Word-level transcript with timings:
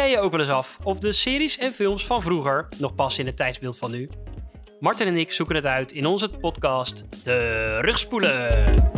Jij 0.00 0.10
je 0.10 0.18
ook 0.18 0.30
wel 0.30 0.40
eens 0.40 0.48
af 0.48 0.78
of 0.82 0.98
de 0.98 1.12
series 1.12 1.58
en 1.58 1.72
films 1.72 2.06
van 2.06 2.22
vroeger 2.22 2.68
nog 2.78 2.94
passen 2.94 3.20
in 3.20 3.26
het 3.26 3.36
tijdsbeeld 3.36 3.78
van 3.78 3.90
nu? 3.90 4.08
Martin 4.78 5.06
en 5.06 5.16
ik 5.16 5.32
zoeken 5.32 5.54
het 5.54 5.66
uit 5.66 5.92
in 5.92 6.06
onze 6.06 6.28
podcast 6.28 7.04
De 7.24 7.76
Rugspoelen. 7.80 8.89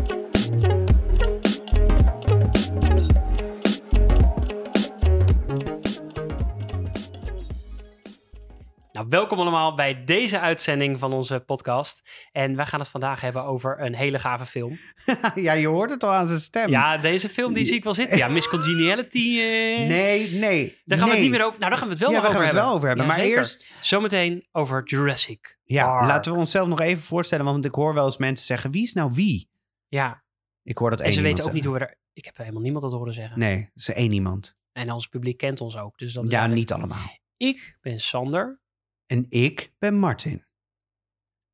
Welkom 9.13 9.39
allemaal 9.39 9.75
bij 9.75 10.05
deze 10.05 10.41
uitzending 10.41 10.99
van 10.99 11.13
onze 11.13 11.41
podcast. 11.41 12.11
En 12.33 12.57
wij 12.57 12.67
gaan 12.67 12.81
het 12.81 12.89
vandaag 12.89 13.21
hebben 13.21 13.45
over 13.45 13.81
een 13.81 13.95
hele 13.95 14.19
gave 14.19 14.47
film. 14.47 14.79
ja, 15.35 15.53
je 15.53 15.67
hoort 15.67 15.91
het 15.91 16.03
al 16.05 16.11
aan 16.13 16.27
zijn 16.27 16.39
stem. 16.41 16.71
Ja, 16.71 16.97
deze 16.99 17.29
film 17.29 17.53
die 17.53 17.65
zie 17.65 17.75
ik 17.75 17.85
wel 17.85 17.95
zitten. 17.95 18.17
Ja, 18.17 18.29
Miss 18.37 18.49
Congeniality. 18.49 19.19
eh, 19.39 19.87
Nee, 19.89 20.31
nee. 20.31 20.81
Daar 20.85 20.99
gaan 20.99 21.07
we 21.09 21.13
het 21.15 21.23
niet 21.23 21.31
meer 21.31 21.45
over. 21.45 21.59
Nou, 21.59 21.71
daar 21.71 21.79
gaan 21.79 21.89
we 21.89 21.95
het 21.95 22.03
wel 22.03 22.11
Ja, 22.11 22.17
nog 22.17 22.25
daar 22.27 22.37
over 22.37 22.43
gaan 22.43 22.53
we 22.53 22.59
het 22.59 22.65
hebben. 22.65 22.65
wel 22.65 22.75
over 22.75 22.89
hebben. 22.89 23.07
Ja, 23.07 23.13
maar 23.13 23.21
zeker. 23.21 23.39
eerst, 23.39 23.67
Zometeen 23.81 24.47
over 24.53 24.83
Jurassic. 24.85 25.59
ja, 25.65 25.87
Park. 25.87 26.07
laten 26.07 26.33
we 26.33 26.39
onszelf 26.39 26.69
nog 26.69 26.81
even 26.81 27.03
voorstellen. 27.03 27.45
Want 27.45 27.65
ik 27.65 27.75
hoor 27.75 27.95
wel 27.95 28.05
eens 28.05 28.17
mensen 28.17 28.47
zeggen, 28.47 28.71
wie 28.71 28.83
is 28.83 28.93
nou 28.93 29.11
wie? 29.15 29.51
Ja, 29.89 30.25
Ik 30.63 30.79
hoor 30.79 30.91
dat 30.91 30.99
en 30.99 31.05
één 31.05 31.15
ze 31.15 31.21
weten 31.23 31.45
ook 31.45 31.53
niet 31.53 31.65
hoe 31.65 31.75
we 31.75 31.81
er... 31.81 31.99
Ik 32.13 32.25
heb 32.25 32.37
helemaal 32.37 32.63
niemand 32.63 32.85
dat 32.85 32.93
horen 32.93 33.15
zeggen. 33.15 33.39
Nee, 33.39 33.71
is 33.75 33.89
één 33.89 34.13
iemand. 34.13 34.57
En 34.73 34.91
ons 34.93 35.07
publiek 35.07 35.37
kent 35.37 35.61
ons 35.61 35.77
ook. 35.77 35.99
Dus 35.99 36.13
dat 36.13 36.31
Ja, 36.31 36.47
niet 36.47 36.73
allemaal. 36.73 37.21
Ik 37.37 37.77
ben 37.81 38.01
Sander. 38.01 38.61
En 39.07 39.27
ik 39.29 39.73
ben 39.79 39.95
Martin. 39.95 40.45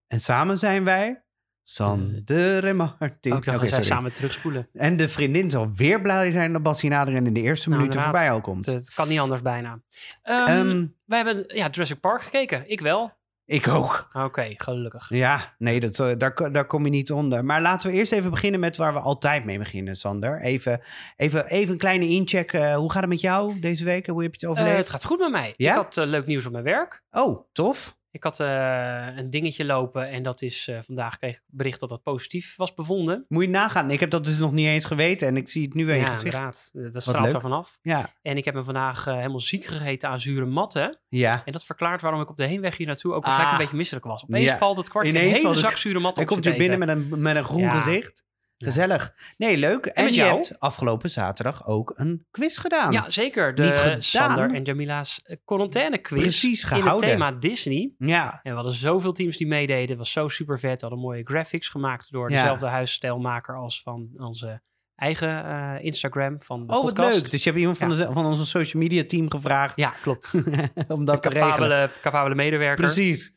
En 0.06 0.20
samen 0.20 0.58
zijn 0.58 0.84
wij 0.84 1.22
Sander 1.62 2.64
en 2.64 2.76
Martin. 2.76 3.32
Ook 3.32 3.44
we 3.44 3.50
zijn 3.50 3.68
sorry. 3.68 3.82
samen 3.82 4.12
terugspoelen. 4.12 4.68
En 4.72 4.96
de 4.96 5.08
vriendin 5.08 5.50
zal 5.50 5.72
weer 5.74 6.00
blij 6.00 6.30
zijn 6.30 6.52
dat 6.52 6.62
Bassie 6.62 6.90
naderen 6.90 7.26
in 7.26 7.34
de 7.34 7.40
eerste 7.40 7.68
Nou, 7.68 7.80
minuten 7.80 8.02
voorbij 8.02 8.30
al 8.30 8.40
komt. 8.40 8.66
Het, 8.66 8.74
het 8.74 8.94
kan 8.94 9.08
niet 9.08 9.18
anders 9.18 9.42
bijna. 9.42 9.80
Ehm 10.22 10.46
Ehm, 10.46 10.86
wij 11.04 11.18
hebben 11.18 11.44
ja, 11.56 11.68
Jurassic 11.70 12.00
Park 12.00 12.22
gekeken. 12.22 12.70
Ik 12.70 12.80
wel. 12.80 13.17
Ik 13.48 13.68
ook. 13.68 14.08
Oké, 14.12 14.54
gelukkig. 14.56 15.08
Ja, 15.08 15.54
nee, 15.58 15.80
dat, 15.80 15.98
eh, 15.98 16.10
daar, 16.18 16.52
daar 16.52 16.66
kom 16.66 16.84
je 16.84 16.90
niet 16.90 17.12
onder. 17.12 17.44
Maar 17.44 17.60
laten 17.62 17.90
we 17.90 17.96
eerst 17.96 18.12
even 18.12 18.30
beginnen 18.30 18.60
met 18.60 18.76
waar 18.76 18.92
we 18.92 18.98
altijd 19.00 19.44
mee 19.44 19.58
beginnen, 19.58 19.96
Sander. 19.96 20.40
Even, 20.40 20.80
even, 21.16 21.46
even 21.46 21.72
een 21.72 21.78
kleine 21.78 22.06
incheck. 22.08 22.52
eh, 22.52 22.76
hoe 22.76 22.90
gaat 22.92 23.00
het 23.00 23.10
met 23.10 23.20
jou 23.20 23.60
deze 23.60 23.84
week? 23.84 24.06
Hoe 24.06 24.22
heb 24.22 24.34
je 24.34 24.46
het 24.46 24.56
Eh, 24.56 24.62
overleefd? 24.62 24.78
het 24.78 24.90
gaat 24.90 25.04
goed 25.04 25.18
met 25.18 25.30
mij. 25.30 25.54
Ja? 25.56 25.70
Ik 25.70 25.76
had 25.76 25.96
eh, 25.96 26.06
leuk 26.06 26.26
nieuws 26.26 26.46
op 26.46 26.52
mijn 26.52 26.64
werk. 26.64 27.02
Oh, 27.10 27.46
tof. 27.52 27.96
Ik 28.10 28.22
had 28.22 28.40
eh, 28.40 29.06
een 29.16 29.30
dingetje 29.30 29.64
lopen 29.64 30.08
en 30.10 30.22
dat 30.22 30.42
is 30.42 30.68
eh, 30.68 30.78
vandaag 30.84 31.18
kreeg 31.18 31.34
ik 31.36 31.42
bericht 31.46 31.80
dat 31.80 31.88
dat 31.88 32.02
positief 32.02 32.56
was 32.56 32.74
bevonden. 32.74 33.24
Moet 33.28 33.42
je 33.44 33.48
nagaan. 33.48 33.90
Ik 33.90 34.00
heb 34.00 34.10
dat 34.10 34.24
dus 34.24 34.38
nog 34.38 34.52
niet 34.52 34.66
eens 34.66 34.84
geweten 34.84 35.28
en 35.28 35.36
ik 35.36 35.48
zie 35.48 35.62
het 35.64 35.74
nu 35.74 35.86
weer 35.86 35.94
je 35.94 36.00
ja, 36.00 36.06
gezicht. 36.06 36.24
inderdaad. 36.24 36.70
Dat 36.92 37.02
straalt 37.02 37.34
er 37.34 37.40
vanaf. 37.40 37.78
Ja, 37.82 38.10
En 38.22 38.36
ik 38.36 38.44
heb 38.44 38.54
me 38.54 38.64
vandaag 38.64 39.06
eh, 39.06 39.14
helemaal 39.16 39.40
ziek 39.40 39.64
gegeten 39.64 40.08
aan 40.08 40.20
zure 40.20 40.44
matten. 40.46 40.98
ja. 41.08 41.42
En 41.44 41.52
dat 41.52 41.64
verklaart 41.64 42.00
waarom 42.00 42.20
ik 42.20 42.28
op 42.30 42.36
de 42.36 42.46
heenweg 42.46 42.76
hier 42.76 42.86
naartoe 42.86 43.12
ook 43.12 43.24
waarschijnlijk 43.24 43.48
Ah. 43.48 43.52
een 43.52 43.62
beetje 43.62 43.76
misselijk 43.76 44.06
was. 44.06 44.22
Opeens 44.24 44.50
Ja. 44.50 44.56
valt 44.58 44.76
het 44.76 44.88
kwart 44.88 45.06
in 45.06 45.14
Ineens 45.14 45.38
een 45.38 45.46
hele 45.48 45.56
zak 45.60 45.76
zure 45.76 45.98
matten 45.98 46.14
Hij 46.14 46.22
op 46.24 46.28
komt 46.28 46.44
z'n 46.44 46.50
hier 46.50 46.68
binnen 46.68 46.78
met 46.78 46.88
een, 47.12 47.22
met 47.22 47.36
een 47.36 47.44
groen 47.44 47.70
gezicht. 47.70 48.26
Gezellig. 48.58 49.14
Nee, 49.36 49.56
leuk. 49.56 49.86
En, 49.86 50.04
je 50.04 50.12
jou? 50.12 50.34
hebt 50.34 50.60
afgelopen 50.60 51.10
zaterdag 51.10 51.66
ook 51.66 51.92
een 51.96 52.26
quiz 52.30 52.58
gedaan. 52.60 52.92
Ja, 52.92 53.10
zeker. 53.10 53.54
De 53.54 53.62
Niet 53.62 53.76
gedaan. 53.76 54.02
Sander 54.02 54.54
en 54.54 54.62
Jamila's 54.64 55.20
eh, 55.24 55.36
quarantaine 55.44 55.98
quiz. 55.98 56.20
Precies 56.20 56.62
In 56.64 56.68
het 56.70 56.78
gehouden. 56.80 57.08
thema 57.08 57.32
Disney. 57.32 57.92
Ja, 57.98 58.40
En 58.42 58.50
we 58.50 58.54
hadden 58.56 58.72
zoveel 58.74 59.12
teams 59.12 59.36
die 59.36 59.46
meededen. 59.46 59.88
Het 59.88 59.98
was 59.98 60.12
zo 60.12 60.28
super 60.28 60.58
vet. 60.60 60.80
We 60.80 60.86
hadden 60.86 61.04
mooie 61.04 61.22
graphics 61.24 61.68
gemaakt 61.68 62.10
door 62.12 62.30
Ja. 62.30 62.40
dezelfde 62.40 62.66
huisstijlmaker 62.66 63.56
als 63.56 63.82
van 63.82 64.08
onze 64.16 64.62
eigen 64.96 65.44
eh, 65.44 65.84
Instagram 65.84 66.40
van 66.40 66.66
de 66.66 66.76
Oh, 66.76 66.84
wat 66.84 66.98
leuk. 66.98 67.30
Dus 67.30 67.42
je 67.42 67.48
hebt 67.48 67.60
iemand 67.60 67.78
van, 67.78 67.90
Ja. 67.90 67.96
de, 67.96 68.12
van 68.12 68.26
onze 68.26 68.46
social 68.46 68.82
media 68.82 69.04
team 69.06 69.30
gevraagd 69.30 69.76
Ja, 69.76 69.92
klopt. 70.02 70.34
om 70.88 71.04
dat 71.04 71.22
te 71.22 71.28
regelen. 71.28 71.90
capabele, 72.02 72.34
medewerker. 72.34 72.84
Precies. 72.84 73.32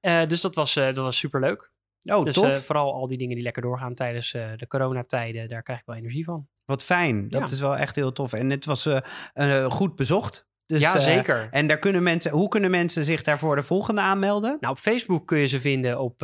Eh, 0.00 0.26
dus 0.26 0.40
dat 0.40 0.54
was, 0.54 0.74
dat 0.74 0.96
was 0.96 1.16
super 1.18 1.40
leuk. 1.40 1.70
Oh, 2.14 2.24
dus 2.24 2.34
tof. 2.34 2.44
eh, 2.46 2.56
vooral 2.56 2.94
al 2.94 3.06
die 3.06 3.18
dingen 3.18 3.34
die 3.34 3.42
lekker 3.44 3.62
doorgaan 3.62 3.94
tijdens 3.94 4.34
eh, 4.34 4.50
de 4.56 4.66
coronatijden, 4.66 5.48
daar 5.48 5.62
krijg 5.62 5.78
ik 5.80 5.86
wel 5.86 5.96
energie 5.96 6.24
van. 6.24 6.48
Wat 6.64 6.84
fijn. 6.84 7.28
Dat 7.28 7.40
Ja. 7.48 7.54
is 7.54 7.60
wel 7.60 7.76
echt 7.76 7.94
heel 7.96 8.12
tof. 8.12 8.32
En 8.32 8.50
het 8.50 8.64
was 8.64 8.86
eh, 9.32 9.64
goed 9.66 9.94
bezocht. 9.96 10.46
Dus, 10.66 10.80
ja, 10.80 10.98
zeker. 11.00 11.48
en 11.50 11.66
daar 11.66 11.78
kunnen 11.78 12.02
mensen, 12.02 12.30
hoe 12.30 12.48
kunnen 12.48 12.70
mensen 12.70 13.04
zich 13.04 13.22
daarvoor 13.22 13.56
de 13.56 13.62
volgende 13.62 14.00
aanmelden? 14.00 14.56
Nou, 14.60 14.72
op 14.72 14.78
Facebook 14.78 15.26
kun 15.26 15.38
je 15.38 15.46
ze 15.46 15.60
vinden 15.60 16.00
op 16.00 16.18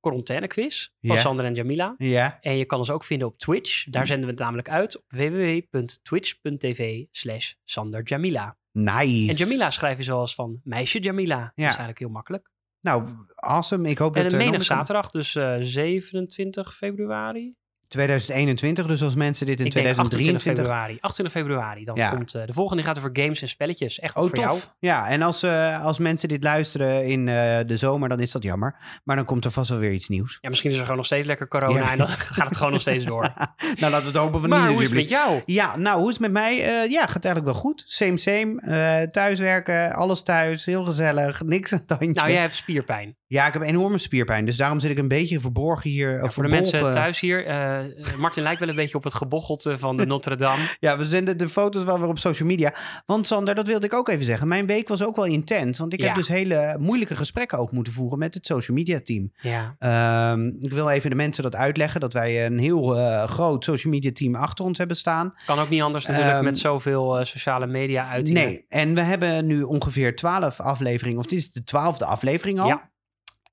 quarantaine 0.00 0.46
quiz 0.46 0.88
van 1.00 1.16
Ja. 1.16 1.20
Sander 1.22 1.44
en 1.44 1.54
Jamila. 1.54 1.94
Ja. 1.98 2.38
En 2.40 2.56
je 2.56 2.64
kan 2.64 2.78
ons 2.78 2.90
ook 2.90 3.04
vinden 3.04 3.28
op 3.28 3.38
Twitch. 3.38 3.84
Daar 3.90 4.06
zenden 4.06 4.24
we 4.26 4.30
het 4.32 4.40
namelijk 4.42 4.68
uit 4.68 4.96
op 4.96 5.04
www.twitch.tv 5.08 7.04
slash 7.10 7.52
Sander 7.64 8.02
Jamila. 8.02 8.56
Nice. 8.72 9.30
En 9.30 9.36
Jamila 9.46 9.70
schrijf 9.70 9.96
je 9.96 10.02
zoals 10.02 10.34
van 10.34 10.60
meisje 10.64 10.98
Jamila. 11.00 11.38
Dat 11.40 11.50
is 11.54 11.64
eigenlijk 11.64 11.98
heel 11.98 12.08
makkelijk. 12.08 12.50
Nou, 12.86 13.04
awesome. 13.34 13.88
Ik 13.88 13.98
hoop 13.98 14.16
En 14.16 14.22
dat 14.22 14.32
er 14.32 14.38
menig 14.38 14.64
zaterdag, 14.64 15.10
dus 15.10 15.34
eh, 15.34 15.56
27 15.60 16.74
februari. 16.74 17.54
2021. 17.88 18.86
Dus 18.86 19.02
als 19.02 19.14
mensen 19.14 19.46
dit 19.46 19.60
in 19.60 19.66
ik 19.66 19.72
denk 19.72 19.86
28 19.86 20.40
2023... 20.40 20.64
februari. 20.64 20.98
28 21.00 21.40
februari. 21.40 21.84
Dan 21.84 21.96
Ja. 21.96 22.10
komt 22.10 22.34
eh, 22.34 22.46
de 22.46 22.52
volgende 22.52 22.82
gaat 22.82 22.98
over 22.98 23.10
games 23.12 23.42
en 23.42 23.48
spelletjes. 23.48 23.98
Echt 23.98 24.16
Oh, 24.16 24.22
voor 24.22 24.36
jou. 24.36 24.48
tof. 24.48 24.74
Ja, 24.78 25.08
en 25.08 25.22
als, 25.22 25.42
eh, 25.42 25.84
als 25.84 25.98
mensen 25.98 26.28
dit 26.28 26.44
luisteren 26.44 27.06
in 27.06 27.28
eh, 27.28 27.34
de 27.66 27.76
zomer, 27.76 28.08
dan 28.08 28.20
is 28.20 28.32
dat 28.32 28.42
jammer. 28.42 28.76
Maar 29.04 29.16
dan 29.16 29.24
komt 29.24 29.44
er 29.44 29.50
vast 29.50 29.70
wel 29.70 29.78
weer 29.78 29.92
iets 29.92 30.08
nieuws. 30.08 30.38
Ja, 30.40 30.48
misschien 30.48 30.70
is 30.70 30.76
er 30.76 30.82
gewoon 30.82 30.96
nog 30.96 31.06
steeds 31.06 31.26
lekker 31.26 31.48
corona 31.48 31.78
Ja. 31.80 31.90
en 31.90 31.98
dan 31.98 32.08
gaat 32.38 32.48
het 32.48 32.56
gewoon 32.56 32.72
nog 32.72 32.80
steeds 32.80 33.04
door. 33.04 33.20
nou, 33.80 33.92
laten 33.92 34.00
we 34.00 34.06
het 34.06 34.16
hopen 34.16 34.40
van 34.40 34.48
maar 34.48 34.60
niet. 34.60 34.68
hoe 34.68 34.82
is 34.82 34.88
het 34.88 34.96
met 34.96 35.08
jou? 35.08 35.42
Ja, 35.44 35.76
nou, 35.76 35.98
hoe 35.98 36.06
is 36.08 36.12
het 36.12 36.22
met 36.22 36.32
mij? 36.32 36.56
Ja, 36.90 37.06
gaat 37.06 37.24
eigenlijk 37.24 37.44
wel 37.44 37.62
goed. 37.62 37.82
Same, 37.86 38.18
same. 38.18 39.08
Thuiswerken, 39.10 39.92
alles 39.92 40.22
thuis, 40.22 40.64
heel 40.64 40.84
gezellig. 40.84 41.42
Niks 41.42 41.72
aan 41.72 41.78
het 41.78 41.90
handje. 41.90 42.12
Nou, 42.12 42.30
jij 42.30 42.40
hebt 42.40 42.54
spierpijn. 42.54 43.16
Ja, 43.28 43.46
ik 43.46 43.52
heb 43.52 43.62
enorme 43.62 43.98
spierpijn. 43.98 44.44
Dus 44.44 44.56
daarom 44.56 44.80
zit 44.80 44.90
ik 44.90 44.98
een 44.98 45.08
beetje 45.08 45.40
verborgen 45.40 45.90
hier. 45.90 46.22
of 46.22 46.34
Voor 46.34 46.42
de 46.42 46.48
mensen 46.48 46.92
thuis 46.92 47.20
hier, 47.20 47.46
eh, 47.46 48.16
Martin 48.18 48.42
lijkt 48.42 48.60
wel 48.60 48.68
een 48.68 48.74
beetje 48.74 48.96
op 48.96 49.04
het 49.04 49.14
gebochelte 49.14 49.78
van 49.78 49.96
de 49.96 50.06
Notre 50.06 50.36
Dame. 50.36 50.74
Ja, 50.80 50.98
we 50.98 51.04
zenden 51.04 51.38
de 51.38 51.48
foto's 51.48 51.84
wel 51.84 51.98
weer 52.00 52.08
op 52.08 52.18
social 52.18 52.48
media. 52.48 52.74
Want 53.06 53.26
Sander, 53.26 53.54
dat 53.54 53.66
wilde 53.66 53.86
ik 53.86 53.92
ook 53.92 54.08
even 54.08 54.24
zeggen. 54.24 54.48
Mijn 54.48 54.66
week 54.66 54.88
was 54.88 55.04
ook 55.04 55.16
wel 55.16 55.24
intens. 55.24 55.78
Want 55.78 55.92
ik 55.92 56.00
Ja. 56.00 56.06
heb 56.06 56.14
dus 56.14 56.28
hele 56.28 56.76
moeilijke 56.80 57.16
gesprekken 57.16 57.58
ook 57.58 57.72
moeten 57.72 57.92
voeren 57.92 58.18
met 58.18 58.34
het 58.34 58.46
social 58.46 58.76
media 58.76 59.00
team. 59.00 59.32
Ja, 59.40 59.76
Ehm, 59.78 60.46
ik 60.58 60.72
wil 60.72 60.88
even 60.90 61.10
de 61.10 61.16
mensen 61.16 61.42
dat 61.42 61.54
uitleggen. 61.56 62.00
Dat 62.00 62.12
wij 62.12 62.46
een 62.46 62.58
heel 62.58 62.96
eh, 62.98 63.24
groot 63.24 63.64
social 63.64 63.92
media 63.92 64.10
team 64.12 64.34
achter 64.34 64.64
ons 64.64 64.78
hebben 64.78 64.96
staan. 64.96 65.34
kan 65.46 65.58
ook 65.58 65.68
niet 65.68 65.82
anders 65.82 66.06
natuurlijk 66.06 66.34
Ehm, 66.34 66.44
met 66.44 66.58
zoveel 66.58 67.18
eh, 67.18 67.24
sociale 67.24 67.66
media 67.66 68.08
uitingen. 68.08 68.42
Nee, 68.44 68.64
en 68.68 68.94
we 68.94 69.00
hebben 69.00 69.46
nu 69.46 69.62
ongeveer 69.62 70.16
twaalf 70.16 70.60
afleveringen. 70.60 71.18
Of 71.18 71.26
dit 71.26 71.38
is 71.38 71.52
de 71.52 71.64
twaalfde 71.64 72.04
aflevering 72.04 72.58
al. 72.60 72.68
Ja. 72.68 72.90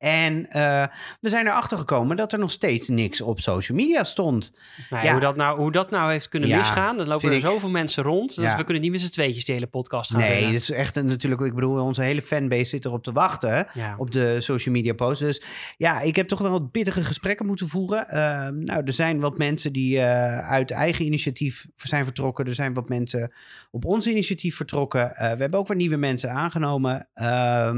En 0.04 0.50
eh, 0.50 0.84
we 1.22 1.30
zijn 1.30 1.48
erachter 1.48 1.78
gekomen 1.78 2.18
dat 2.18 2.34
er 2.34 2.40
nog 2.40 2.52
steeds 2.52 2.88
niks 2.90 3.22
op 3.22 3.40
social 3.40 3.78
media 3.78 4.04
stond. 4.04 4.52
Nou, 4.90 5.06
Ja. 5.06 5.12
hoe, 5.12 5.20
dat 5.22 5.36
nou, 5.36 5.60
hoe 5.60 5.72
dat 5.72 5.90
nou 5.90 6.12
heeft 6.12 6.30
kunnen 6.30 6.50
Ja, 6.50 6.58
misgaan, 6.58 6.98
dan 6.98 7.08
lopen 7.08 7.30
er 7.30 7.36
ik- 7.36 7.42
zoveel 7.46 7.70
mensen 7.70 8.04
rond. 8.04 8.36
Dus 8.36 8.56
we 8.56 8.64
kunnen 8.64 8.82
niet 8.84 8.92
met 8.92 9.02
z'n 9.02 9.10
tweetjes 9.12 9.46
die 9.46 9.54
hele 9.56 9.68
podcast 9.68 10.12
gaan 10.12 10.20
Nee, 10.20 10.44
dat 10.46 10.54
is 10.54 10.72
echt 10.72 10.96
een- 10.96 11.06
natuurlijk. 11.06 11.42
Ik 11.42 11.54
bedoel, 11.54 11.82
onze 11.84 12.02
hele 12.02 12.22
fanbase 12.22 12.66
zit 12.66 12.86
erop 12.86 13.04
te 13.04 13.12
wachten. 13.12 13.68
Op 13.98 14.12
de 14.12 14.42
social 14.42 14.76
media 14.76 14.94
posts. 14.94 15.20
Dus 15.20 15.42
ja, 15.78 16.00
ik 16.02 16.16
heb 16.16 16.28
toch 16.28 16.40
wel 16.40 16.52
wat 16.52 16.72
pittige 16.72 17.04
gesprekken 17.04 17.46
moeten 17.46 17.68
voeren. 17.68 18.08
Ehm, 18.08 18.64
nou, 18.64 18.82
er 18.86 18.94
zijn 18.94 19.20
wat 19.20 19.38
mensen 19.38 19.74
die 19.74 20.00
eh, 20.00 20.50
uit 20.50 20.72
eigen 20.72 21.06
initiatief 21.06 21.66
zijn 21.76 22.04
vertrokken. 22.06 22.46
Er 22.46 22.54
zijn 22.54 22.74
wat 22.74 22.90
mensen 22.90 23.32
op 23.72 23.86
ons 23.86 24.08
initiatief 24.08 24.56
vertrokken. 24.56 25.16
Eh, 25.16 25.32
we 25.32 25.42
hebben 25.42 25.60
ook 25.60 25.68
weer 25.68 25.78
nieuwe 25.78 25.98
mensen 25.98 26.32
aangenomen. 26.32 27.08
Ehm, 27.14 27.28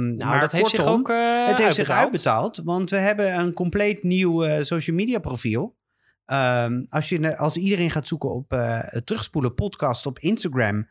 nou, 0.06 0.26
maar 0.26 0.40
dat 0.40 0.52
heeft 0.52 0.70
zich 0.70 0.86
ook 0.86 1.08
het 1.08 1.60
heeft 1.60 1.76
zich 1.76 1.90
uitbetaald. 1.90 2.14
Uitbetaald, 2.16 2.62
want 2.66 2.90
we 2.90 2.96
hebben 2.98 3.40
een 3.40 3.54
compleet 3.54 4.04
nieuw 4.04 4.44
eh, 4.44 4.64
social 4.64 4.96
media 4.96 5.20
profiel. 5.20 5.76
Ehm, 6.26 6.84
als, 6.90 7.10
je, 7.10 7.38
als 7.38 7.58
iedereen 7.58 7.92
gaat 7.92 8.08
zoeken 8.08 8.32
op 8.34 8.54
eh, 8.54 8.80
Terugspoelen 8.80 9.54
podcast 9.54 10.06
op 10.06 10.20
Instagram, 10.20 10.88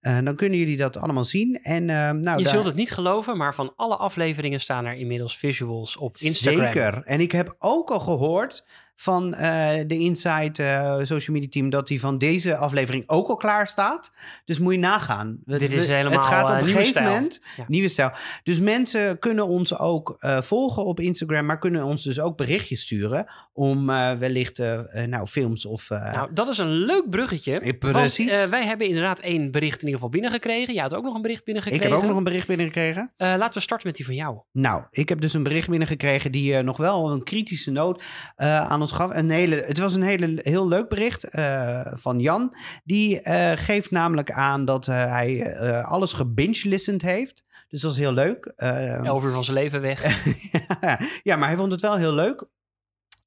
eh, 0.00 0.18
dan 0.24 0.36
kunnen 0.36 0.58
jullie 0.58 0.76
dat 0.76 0.96
allemaal 0.96 1.24
zien. 1.24 1.58
En, 1.62 1.84
nou, 1.84 2.18
Je 2.18 2.22
daar- 2.22 2.52
zult 2.52 2.64
het 2.64 2.74
niet 2.74 2.90
geloven, 2.90 3.36
maar 3.36 3.54
van 3.54 3.72
alle 3.76 3.96
afleveringen 3.96 4.60
staan 4.60 4.84
er 4.84 4.94
inmiddels 4.94 5.38
visuals 5.38 5.96
op 5.96 6.16
Instagram. 6.16 6.60
Zeker. 6.62 7.02
En 7.04 7.20
ik 7.20 7.32
heb 7.32 7.56
ook 7.58 7.90
al 7.90 8.00
gehoord 8.00 8.64
van 9.00 9.34
eh, 9.34 9.68
de 9.86 9.98
Inside 9.98 10.62
eh, 10.62 10.98
Social 11.04 11.36
Media 11.36 11.48
Team 11.48 11.70
dat 11.70 11.86
die 11.88 12.00
van 12.00 12.18
deze 12.18 12.56
aflevering 12.56 13.04
ook 13.06 13.28
al 13.28 13.36
klaar 13.36 13.66
staat. 13.66 14.10
Dus 14.44 14.58
moet 14.58 14.72
je 14.72 14.78
nagaan. 14.78 15.38
Dit 15.44 15.62
is 15.72 15.86
we- 15.86 15.92
helemaal, 15.92 16.12
Het 16.18 16.24
gaat 16.24 16.50
op 16.50 16.54
eh, 16.54 16.58
een 16.60 16.64
gegeven 16.66 16.86
stijl. 16.86 17.06
moment. 17.06 17.40
Ja. 17.56 17.64
Nieuwe 17.68 17.88
stijl. 17.88 18.10
Dus 18.42 18.60
mensen 18.60 19.18
kunnen 19.18 19.46
ons 19.46 19.78
ook 19.78 20.16
volgen 20.40 20.84
op 20.84 21.00
Instagram, 21.00 21.46
maar 21.46 21.58
kunnen 21.58 21.84
ons 21.84 22.02
dus 22.02 22.20
ook 22.20 22.36
berichtjes 22.36 22.80
sturen 22.82 23.26
om 23.52 23.86
wellicht 24.18 24.58
nou, 25.06 25.26
films 25.26 25.66
of. 25.66 25.88
Nou, 25.88 26.28
dat 26.34 26.48
is 26.48 26.58
een 26.58 26.70
leuk 26.70 27.10
bruggetje. 27.10 27.74
Precies. 27.78 28.38
Want, 28.38 28.50
wij 28.50 28.66
hebben 28.66 28.86
inderdaad 28.86 29.20
één 29.20 29.50
bericht 29.50 29.74
in 29.80 29.84
ieder 29.84 29.94
geval 29.94 30.08
binnengekregen. 30.08 30.74
Jij 30.74 30.82
had 30.82 30.94
ook 30.94 31.04
nog 31.04 31.14
een 31.14 31.22
bericht 31.22 31.38
Ik 31.40 31.44
binnengekregen. 31.44 31.90
heb 31.90 32.00
ook 32.02 32.08
nog 32.08 32.16
een 32.16 32.24
bericht 32.24 32.46
binnengekregen. 32.46 33.12
Laten 33.16 33.52
we 33.52 33.60
starten 33.60 33.86
met 33.86 33.96
die 33.96 34.06
van 34.06 34.14
jou. 34.14 34.38
Nou, 34.52 34.82
ik 34.90 35.08
heb 35.08 35.20
dus 35.20 35.34
een 35.34 35.42
bericht 35.42 35.68
binnengekregen 35.68 36.32
die 36.32 36.62
nog 36.62 36.76
wel 36.76 37.12
een 37.12 37.22
kritische 37.22 37.70
noot 37.70 38.02
aan 38.36 38.80
ons 38.80 38.87
gaf. 38.92 39.14
Een 39.14 39.30
hele, 39.30 39.56
het 39.56 39.78
was 39.78 39.94
een 39.94 40.02
hele, 40.02 40.40
heel 40.42 40.68
leuk 40.68 40.88
bericht 40.88 41.24
eh, 41.24 41.86
van 41.90 42.20
Jan. 42.20 42.54
Die 42.84 43.20
eh, 43.20 43.58
geeft 43.64 43.90
namelijk 43.90 44.30
aan 44.30 44.64
dat 44.64 44.88
eh, 44.88 44.94
hij 44.94 45.56
alles 45.82 46.12
gebinge-listened 46.12 47.02
heeft. 47.02 47.44
Dus 47.68 47.80
dat 47.80 47.92
is 47.92 47.98
heel 47.98 48.12
leuk. 48.12 48.52
Eh, 48.56 49.04
Elf 49.04 49.24
uur 49.24 49.32
van 49.32 49.44
zijn 49.44 49.56
leven 49.56 49.80
weg. 49.80 50.22
ja, 51.22 51.36
maar 51.36 51.48
hij 51.48 51.56
vond 51.56 51.72
het 51.72 51.80
wel 51.80 51.96
heel 51.96 52.14
leuk. 52.14 52.44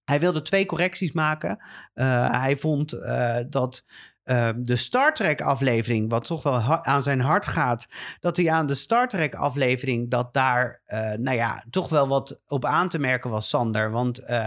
Hij 0.05 0.19
wilde 0.19 0.41
twee 0.41 0.65
correcties 0.65 1.11
maken. 1.11 1.57
Hij 2.31 2.57
vond 2.57 2.89
dat 3.49 3.85
eh, 4.31 4.49
de 4.57 4.75
Star 4.75 5.13
Trek 5.13 5.41
aflevering, 5.41 6.09
wat 6.09 6.23
toch 6.23 6.43
wel 6.43 6.61
aan 6.61 7.03
zijn 7.03 7.21
hart 7.21 7.47
gaat, 7.47 7.87
dat 8.19 8.37
hij 8.37 8.51
aan 8.51 8.67
de 8.67 8.75
Star 8.75 9.07
Trek 9.07 9.35
aflevering, 9.35 10.09
dat 10.09 10.33
daar, 10.33 10.81
eh, 10.85 11.11
nou 11.13 11.37
ja, 11.37 11.63
toch 11.69 11.89
wel 11.89 12.07
wat 12.07 12.41
op 12.47 12.65
aan 12.65 12.89
te 12.89 12.99
merken 12.99 13.29
was, 13.29 13.49
Sander. 13.49 13.91
Want 13.91 14.19
eh, 14.19 14.37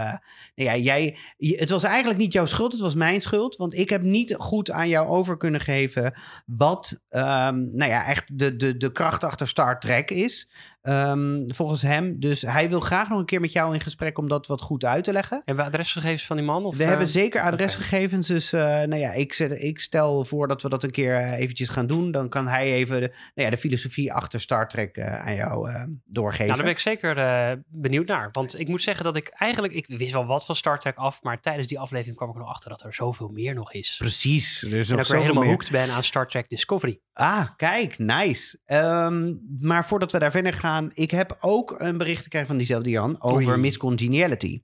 nou 0.55 0.69
ja, 0.69 0.75
jij, 0.75 1.17
het 1.37 1.69
was 1.69 1.83
eigenlijk 1.83 2.19
niet 2.19 2.33
jouw 2.33 2.45
schuld, 2.45 2.71
het 2.71 2.81
was 2.81 2.95
mijn 2.95 3.21
schuld. 3.21 3.55
Want 3.55 3.73
ik 3.73 3.89
heb 3.89 4.01
niet 4.01 4.35
goed 4.37 4.71
aan 4.71 4.89
jou 4.89 5.07
over 5.07 5.37
kunnen 5.37 5.61
geven 5.61 6.13
wat, 6.45 7.01
ehm, 7.09 7.67
nou 7.69 7.91
ja, 7.91 8.05
echt 8.05 8.39
de, 8.39 8.55
de, 8.55 8.77
de 8.77 8.91
kracht 8.91 9.23
achter 9.23 9.47
Star 9.47 9.79
Trek 9.79 10.11
is. 10.11 10.49
Ehm, 10.85 11.47
volgens 11.47 11.81
hem. 11.81 12.19
Dus 12.19 12.41
hij 12.41 12.69
wil 12.69 12.79
graag 12.79 13.09
nog 13.09 13.19
een 13.19 13.25
keer 13.25 13.41
met 13.41 13.51
jou 13.51 13.73
in 13.73 13.81
gesprek 13.81 14.17
om 14.17 14.27
dat 14.27 14.47
wat 14.47 14.61
goed 14.61 14.85
uit 14.85 15.03
te 15.03 15.11
leggen. 15.11 15.41
Hebben 15.45 15.65
we 15.65 15.71
adresgegevens 15.71 16.25
van 16.25 16.35
die 16.35 16.45
man? 16.45 16.65
Of, 16.65 16.77
We 16.77 16.83
eh, 16.83 16.89
hebben 16.89 17.07
zeker 17.07 17.41
adresgegevens. 17.41 18.27
Dus 18.27 18.53
eh, 18.53 18.61
nou 18.61 18.95
ja, 18.95 19.11
ik, 19.11 19.33
zet, 19.33 19.51
ik 19.51 19.74
stel 19.79 20.25
voor 20.25 20.47
dat 20.47 20.61
we 20.61 20.69
dat 20.69 20.83
een 20.83 20.91
keer 20.91 21.15
eh, 21.15 21.39
eventjes 21.39 21.69
gaan 21.69 21.87
doen. 21.87 22.11
Dan 22.11 22.29
kan 22.29 22.47
hij 22.47 22.73
even 22.73 23.01
de, 23.01 23.07
nou 23.07 23.47
ja, 23.47 23.49
de 23.49 23.57
filosofie 23.57 24.13
achter 24.13 24.41
Star 24.41 24.67
Trek 24.67 24.97
eh, 24.97 25.25
aan 25.25 25.35
jou 25.35 25.69
eh, 25.69 25.83
doorgeven. 26.05 26.45
Nou, 26.45 26.55
daar 26.55 26.65
ben 26.65 26.75
ik 26.75 26.79
zeker 26.79 27.63
benieuwd 27.67 28.07
naar. 28.07 28.29
Want 28.31 28.59
ik 28.59 28.67
moet 28.67 28.81
zeggen 28.81 29.05
dat 29.05 29.15
ik 29.15 29.27
eigenlijk... 29.27 29.73
Ik 29.73 29.85
wist 29.87 30.13
wel 30.13 30.25
wat 30.25 30.45
van 30.45 30.55
Star 30.55 30.79
Trek 30.79 30.95
af, 30.95 31.23
maar 31.23 31.41
tijdens 31.41 31.67
die 31.67 31.79
aflevering 31.79 32.17
kwam 32.17 32.29
ik 32.29 32.35
er 32.35 32.41
nog 32.41 32.49
achter 32.49 32.69
dat 32.69 32.83
er 32.83 32.93
zoveel 32.93 33.27
meer 33.27 33.53
nog 33.53 33.73
is. 33.73 33.95
Precies. 33.97 34.63
Er 34.63 34.73
is 34.73 34.89
En 34.89 34.95
nog 34.95 35.07
dat 35.07 35.15
ik 35.15 35.21
helemaal 35.21 35.43
hooked 35.49 35.71
ben 35.71 35.89
aan 35.89 36.03
Star 36.03 36.27
Trek 36.27 36.49
Discovery. 36.49 36.99
Ah, 37.13 37.47
kijk, 37.55 37.97
nice. 37.97 38.59
Ehm, 38.65 39.33
maar 39.59 39.85
voordat 39.85 40.11
we 40.11 40.19
daar 40.19 40.31
verder 40.31 40.53
gaan, 40.53 40.91
ik 40.93 41.11
heb 41.11 41.37
ook 41.39 41.75
een 41.77 41.97
bericht 41.97 42.23
gekregen 42.23 42.47
van 42.47 42.57
diezelfde 42.57 42.89
Jan 42.89 43.21
over 43.21 43.51
Oei. 43.51 43.61
miscongeniality. 43.61 44.61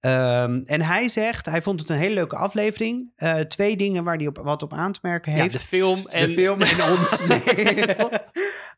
Ehm, 0.00 0.60
en 0.64 0.82
hij 0.82 1.08
zegt, 1.08 1.46
hij 1.46 1.62
vond 1.62 1.80
het 1.80 1.90
een 1.90 1.96
hele 1.96 2.14
leuke 2.14 2.36
aflevering. 2.36 3.12
Twee 3.48 3.76
dingen 3.76 4.04
waar 4.04 4.16
hij 4.16 4.26
op, 4.26 4.38
wat 4.42 4.62
op 4.62 4.72
aan 4.72 4.92
te 4.92 4.98
merken 5.02 5.32
heeft. 5.32 5.52
Ja, 5.52 5.58
de 5.58 5.64
film 5.64 6.08
en... 6.08 6.26
De 6.26 6.32
film 6.32 6.62
en 6.62 6.90
ons. 6.98 7.20
Nee. 7.26 7.84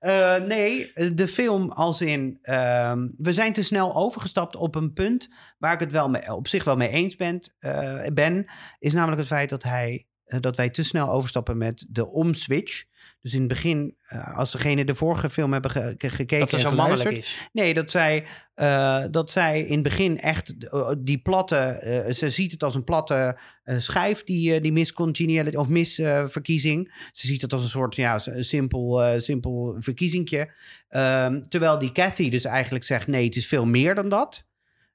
Eh, 0.05 0.37
nee, 0.37 0.93
de 1.15 1.29
film 1.29 1.71
als 1.71 2.01
in... 2.01 2.39
ehm, 2.43 3.09
we 3.17 3.33
zijn 3.33 3.53
te 3.53 3.63
snel 3.63 3.95
overgestapt 3.95 4.57
op 4.57 4.75
een 4.75 4.93
punt... 4.93 5.29
waar 5.59 5.73
ik 5.73 5.81
het 5.81 5.93
wel 5.93 6.09
mee, 6.09 6.35
op 6.35 6.49
zich 6.49 6.65
wel 6.65 6.77
mee 6.77 6.89
eens 6.89 7.17
ben, 7.17 7.41
eh, 7.59 8.07
ben... 8.15 8.47
is 8.79 8.93
namelijk 8.93 9.19
het 9.19 9.29
feit 9.29 9.51
dat, 9.51 9.63
hij, 9.63 10.07
eh, 10.25 10.41
dat 10.41 10.57
wij 10.57 10.71
te 10.71 10.83
snel 10.83 11.11
overstappen 11.11 11.59
met 11.59 11.87
de 11.89 12.07
omswitch. 12.07 12.85
Dus 13.25 13.33
in 13.33 13.39
het 13.39 13.49
begin, 13.49 13.97
eh, 14.07 14.37
als 14.39 14.53
degene 14.53 14.85
de 14.85 14.95
vorige 14.95 15.31
film 15.31 15.53
hebben 15.53 15.71
ge- 15.71 15.95
ge- 15.99 16.11
gekeken 16.11 16.39
dat 16.39 16.53
en 16.53 16.61
zo 16.61 16.71
mannelijk 16.73 17.11
is. 17.17 17.49
Nee, 17.53 17.75
dat 17.75 17.91
zij, 17.91 18.25
eh, 18.55 19.05
dat 19.11 19.31
zij 19.31 19.61
in 19.61 19.73
het 19.73 19.83
begin 19.83 20.21
echt 20.21 20.55
eh, 20.59 20.91
die 20.99 21.19
platte... 21.19 22.11
ze 22.15 22.31
ziet 22.31 22.53
het 22.53 22.63
als 22.63 22.75
een 22.75 22.85
platte 22.85 23.39
schijf, 23.65 24.25
die, 24.25 24.61
die 24.61 24.73
miscongeniality 24.73 25.57
of 25.57 25.69
misverkiezing. 25.69 26.95
ze 27.13 27.27
ziet 27.27 27.43
het 27.43 27.53
als 27.53 27.63
een 27.63 27.69
soort 27.69 27.95
ja, 27.97 28.19
simpel, 28.19 29.21
simpel 29.21 29.77
verkiezingje. 29.79 30.53
Ehm, 30.89 31.41
terwijl 31.41 31.79
die 31.79 31.93
Cathy 31.93 32.31
dus 32.31 32.45
eigenlijk 32.45 32.85
zegt... 32.85 33.07
nee, 33.07 33.25
het 33.25 33.37
is 33.37 33.47
veel 33.47 33.67
meer 33.67 33.95
dan 33.95 34.09
dat. 34.09 34.47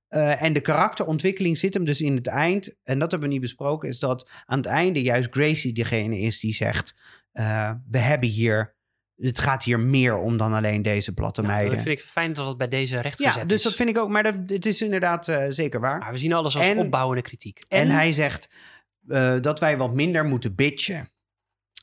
En 0.10 0.54
de 0.54 0.62
karakterontwikkeling 0.62 1.58
zit 1.58 1.74
hem 1.74 1.84
dus 1.84 2.02
in 2.02 2.16
het 2.16 2.28
eind. 2.28 2.76
En 2.84 3.00
dat 3.00 3.12
hebben 3.12 3.28
we 3.30 3.34
niet 3.34 3.44
besproken. 3.44 3.90
Is 3.90 4.00
dat 4.00 4.30
aan 4.46 4.58
het 4.58 4.68
einde 4.68 5.02
juist 5.02 5.28
Gracie 5.32 5.74
degene 5.74 6.20
is 6.20 6.40
die 6.40 6.54
zegt... 6.54 6.94
eh, 7.32 7.72
we 7.90 7.98
hebben 7.98 8.30
hier... 8.30 8.78
Het 9.16 9.40
gaat 9.40 9.64
hier 9.64 9.80
meer 9.80 10.18
om 10.18 10.38
dan 10.38 10.54
alleen 10.54 10.82
deze 10.82 11.14
platte 11.14 11.42
Nou, 11.42 11.54
meiden. 11.54 11.76
dat 11.76 11.86
vind 11.86 12.00
ik 12.00 12.06
fijn 12.06 12.34
dat 12.34 12.48
het 12.48 12.58
bij 12.58 12.68
deze 12.68 12.96
rechtgezet 13.02 13.36
Ja, 13.36 13.44
dus 13.44 13.58
is. 13.58 13.64
dat 13.64 13.74
vind 13.74 13.90
ik 13.90 13.98
ook. 13.98 14.10
Maar 14.10 14.24
dat, 14.24 14.36
het 14.46 14.66
is 14.66 14.82
inderdaad 14.82 15.28
eh, 15.28 15.46
zeker 15.50 15.80
waar. 15.80 16.00
Maar 16.00 16.12
we 16.12 16.18
zien 16.18 16.34
alles 16.34 16.56
als 16.56 16.66
En- 16.66 16.78
opbouwende 16.78 17.22
kritiek. 17.22 17.66
En, 17.68 17.90
hij 17.90 18.14
zegt 18.14 18.50
eh, 19.08 19.40
dat 19.40 19.60
wij 19.60 19.78
wat 19.78 19.94
minder 19.94 20.26
moeten 20.26 20.56
bitchen 20.56 21.10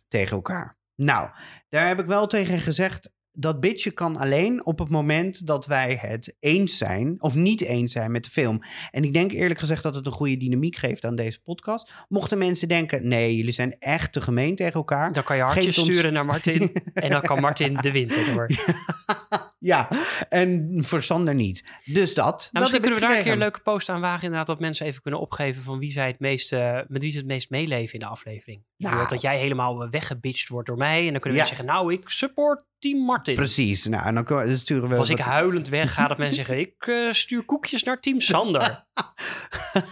tegen 0.08 0.36
elkaar. 0.36 0.78
Nou, 0.94 1.30
daar 1.68 1.88
heb 1.88 2.00
ik 2.00 2.06
wel 2.06 2.26
tegen 2.26 2.58
gezegd. 2.58 3.14
Dat 3.38 3.60
bitchen 3.60 3.94
kan 3.94 4.16
alleen 4.16 4.66
op 4.66 4.78
het 4.78 4.88
moment 4.88 5.46
dat 5.46 5.66
wij 5.66 5.98
het 6.00 6.36
eens 6.40 6.76
zijn 6.76 7.14
of 7.18 7.34
niet 7.34 7.60
eens 7.60 7.92
zijn 7.92 8.10
met 8.10 8.24
de 8.24 8.30
film. 8.30 8.60
En 8.90 9.02
ik 9.04 9.12
denk 9.12 9.32
eerlijk 9.32 9.60
gezegd 9.60 9.82
dat 9.82 9.94
het 9.94 10.06
een 10.06 10.12
goede 10.12 10.36
dynamiek 10.36 10.76
geeft 10.76 11.04
aan 11.04 11.14
deze 11.16 11.40
podcast. 11.42 11.92
Mochten 12.08 12.38
mensen 12.38 12.68
denken, 12.68 13.08
nee, 13.08 13.36
jullie 13.36 13.52
zijn 13.52 13.76
echt 13.78 14.12
te 14.12 14.20
gemeen 14.20 14.54
tegen 14.54 14.72
elkaar. 14.74 15.12
Dan 15.12 15.22
kan 15.22 15.36
je 15.36 15.42
hartjes 15.42 15.78
ons- 15.78 15.88
sturen 15.88 16.12
naar 16.12 16.26
Martin. 16.26 16.72
en 16.94 17.10
dan 17.10 17.20
kan 17.20 17.40
Martin 17.40 17.74
de 17.74 17.92
wind 17.92 18.26
door. 18.26 18.48
ja, 19.66 19.88
en 20.28 20.74
voor 20.84 21.02
Sander 21.02 21.34
niet. 21.34 21.64
Dus 21.84 22.14
dat. 22.14 22.24
dat 22.26 22.48
Nou, 22.52 22.64
misschien 22.64 22.64
heb 22.64 22.74
ik 22.74 22.80
kunnen 22.80 22.94
we 23.00 23.06
daar 23.06 23.16
een 23.16 23.22
keer 23.22 23.32
een 23.32 23.38
leuke 23.38 23.60
post 23.60 23.88
aan 23.88 24.00
wagen. 24.00 24.22
Inderdaad, 24.22 24.46
dat 24.46 24.60
mensen 24.60 24.86
even 24.86 25.02
kunnen 25.02 25.20
opgeven 25.20 25.62
van 25.62 25.78
wie 25.78 25.92
zij 25.92 26.06
het 26.06 26.20
meest, 26.20 26.52
eh, 26.52 26.80
met 26.86 27.02
wie 27.02 27.10
ze 27.10 27.18
het 27.18 27.26
meest 27.26 27.50
meeleven 27.50 27.94
in 27.94 28.00
de 28.00 28.06
aflevering. 28.06 28.64
Nou. 28.76 29.08
dat 29.08 29.20
jij 29.20 29.38
helemaal 29.38 29.90
weggebitcht 29.90 30.48
wordt 30.48 30.68
door 30.68 30.76
mij. 30.76 31.06
En 31.06 31.10
dan 31.12 31.20
kunnen 31.20 31.38
we 31.38 31.44
Ja. 31.44 31.50
zeggen, 31.50 31.66
nou, 31.66 31.92
ik 31.92 32.08
support 32.08 32.64
Team 32.78 32.98
Martin. 32.98 33.34
Precies. 33.34 33.86
Nou, 33.86 34.06
en 34.06 34.24
dan 34.24 34.58
sturen 34.58 34.88
we. 34.88 34.96
Als 34.96 35.08
ik 35.08 35.18
huilend 35.18 35.68
wegga, 35.68 36.06
dat 36.06 36.18
mensen 36.18 36.36
zeggen, 36.36 36.58
ik 36.58 36.86
eh, 36.86 37.12
stuur 37.12 37.44
koekjes 37.44 37.82
naar 37.82 38.00
Team 38.00 38.20
Sander. 38.20 38.62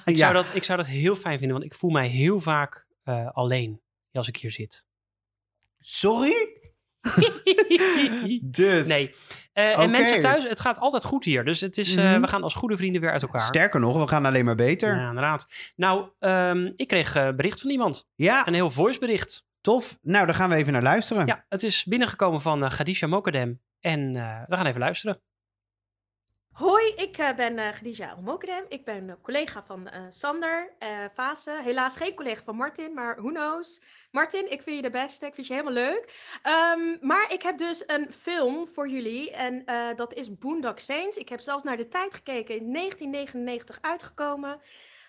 ik, 0.05 0.17
ja. 0.17 0.17
zou 0.17 0.33
dat, 0.33 0.55
ik 0.55 0.65
zou 0.65 0.79
dat 0.79 0.87
heel 0.87 1.17
fijn 1.17 1.39
vinden, 1.39 1.57
want 1.59 1.73
ik 1.73 1.79
voel 1.79 1.91
mij 1.91 2.09
heel 2.09 2.41
vaak 2.41 2.87
eh, 3.03 3.29
alleen 3.33 3.81
als 4.13 4.29
ik 4.29 4.37
hier 4.37 4.53
zit. 4.53 4.87
Sorry? 5.79 6.63
Dus. 8.43 8.87
nee. 8.87 9.15
Eh. 9.55 9.79
En 9.79 9.91
mensen 9.91 10.21
thuis, 10.21 10.49
het 10.49 10.61
gaat 10.61 10.79
altijd 10.79 11.05
goed 11.05 11.25
hier. 11.25 11.45
Dus 11.45 11.61
het 11.61 11.79
is, 11.79 11.97
eh, 11.97 12.05
Mhm. 12.11 12.21
we 12.21 12.27
gaan 12.27 12.43
als 12.43 12.55
goede 12.55 12.77
vrienden 12.77 13.01
weer 13.01 13.11
uit 13.11 13.23
elkaar. 13.23 13.41
Sterker 13.41 13.81
nog, 13.81 14.01
we 14.01 14.09
gaan 14.09 14.25
alleen 14.27 14.45
maar 14.45 14.55
beter. 14.55 14.97
Ja, 14.97 15.09
inderdaad. 15.09 15.47
Nou, 15.77 16.09
ehm, 16.19 16.73
ik 16.77 16.89
kreeg 16.89 17.15
eh, 17.15 17.29
bericht 17.31 17.61
van 17.61 17.71
iemand. 17.71 18.09
Ja, 18.15 18.47
Een 18.47 18.55
heel 18.55 18.71
voicebericht. 18.71 19.45
tof. 19.61 19.99
Nou, 20.03 20.27
daar 20.27 20.35
gaan 20.35 20.49
we 20.51 20.55
even 20.57 20.73
naar 20.73 20.83
luisteren. 20.83 21.27
Ja, 21.27 21.45
het 21.49 21.63
is 21.63 21.85
binnengekomen 21.85 22.41
van 22.41 22.69
Khadija 22.69 23.07
Mokadem. 23.07 23.61
En 23.81 24.13
we 24.49 24.57
gaan 24.57 24.67
even 24.67 24.81
luisteren. 24.81 25.21
Hoi, 26.55 26.93
ik 26.97 27.19
eh, 27.19 27.35
ben 27.35 27.59
eh 27.59 27.73
Khadija. 27.73 28.17
Ik 28.69 28.85
ben 28.85 29.11
eh, 29.11 29.15
collega 29.23 29.63
van 29.63 29.91
Sander 30.09 30.75
eh 30.79 31.05
Vase. 31.15 31.61
Helaas 31.63 31.97
geen 31.97 32.15
collega 32.15 32.43
van 32.43 32.57
Martin, 32.57 32.95
maar 32.95 33.17
who 33.17 33.29
knows. 33.29 33.83
Martin, 34.11 34.51
ik 34.51 34.63
vind 34.63 34.77
je 34.77 34.83
de 34.83 34.91
beste. 34.91 35.27
Ik 35.27 35.35
vind 35.35 35.47
je 35.47 35.53
helemaal 35.53 35.85
leuk. 35.85 36.37
Ehm, 36.43 37.07
maar 37.07 37.33
ik 37.33 37.43
heb 37.43 37.59
dus 37.59 37.83
een 37.87 38.13
film 38.13 38.69
voor 38.69 38.89
jullie. 38.89 39.31
En 39.31 39.65
dat 39.97 40.13
is 40.15 40.39
Boondock 40.39 40.79
Saints. 40.79 41.17
Ik 41.17 41.29
heb 41.29 41.41
zelfs 41.41 41.65
naar 41.65 41.77
de 41.77 41.89
tijd 41.89 42.15
gekeken. 42.15 42.55
In 42.55 42.73
1999 42.73 43.79
uitgekomen. 43.81 44.61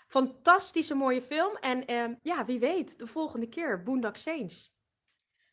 Fantastische 0.07 0.95
mooie 0.95 1.21
film. 1.21 1.55
En 1.55 1.85
ehm, 1.85 2.13
ja, 2.21 2.45
wie 2.45 2.59
weet, 2.59 2.99
de 2.99 3.07
volgende 3.07 3.49
keer 3.49 3.83
Boondock 3.83 4.17
Saints. 4.17 4.74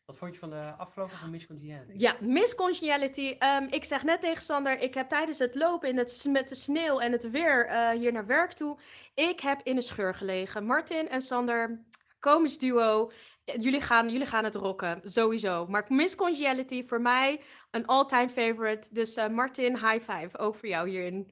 Wat 0.05 0.17
vond 0.17 0.33
je 0.33 0.39
van 0.39 0.49
de 0.49 0.73
afgelopen 0.77 1.17
van 1.17 1.29
Miss 1.29 1.47
Congeniality? 1.47 1.91
Ja, 1.97 2.15
miscongeniality. 2.19 3.35
Ehm, 3.39 3.63
ik 3.69 3.83
zeg 3.83 4.03
net 4.03 4.21
tegen 4.21 4.43
Sander, 4.43 4.79
ik 4.79 4.93
heb 4.93 5.09
tijdens 5.09 5.39
het 5.39 5.55
lopen 5.55 5.89
in 5.89 5.97
het, 5.97 6.25
met 6.29 6.49
de 6.49 6.55
sneeuw 6.55 6.99
en 6.99 7.11
het 7.11 7.29
weer 7.31 7.65
eh, 7.65 7.89
hier 7.89 8.11
naar 8.11 8.25
werk 8.25 8.51
toe, 8.51 8.77
ik 9.13 9.39
heb 9.39 9.61
in 9.63 9.75
een 9.75 9.81
scheur 9.81 10.15
gelegen. 10.15 10.65
Martin 10.65 11.09
en 11.09 11.21
Sander, 11.21 11.81
komisch 12.19 12.57
duo. 12.57 13.11
Eh, 13.45 13.55
Jullie 13.61 13.81
gaan, 13.81 14.09
jullie 14.09 14.27
gaan 14.27 14.43
het 14.43 14.55
rocken, 14.55 15.01
sowieso. 15.03 15.67
Maar 15.67 15.85
miscongeniality 15.87 16.87
voor 16.87 17.01
mij 17.01 17.41
een 17.71 17.85
all-time 17.85 18.29
favorite. 18.29 18.93
Dus 18.93 19.15
eh, 19.15 19.27
Martin, 19.27 19.77
high 19.77 20.11
five, 20.11 20.37
ook 20.37 20.55
voor 20.55 20.69
jou 20.69 20.89
hierin. 20.89 21.31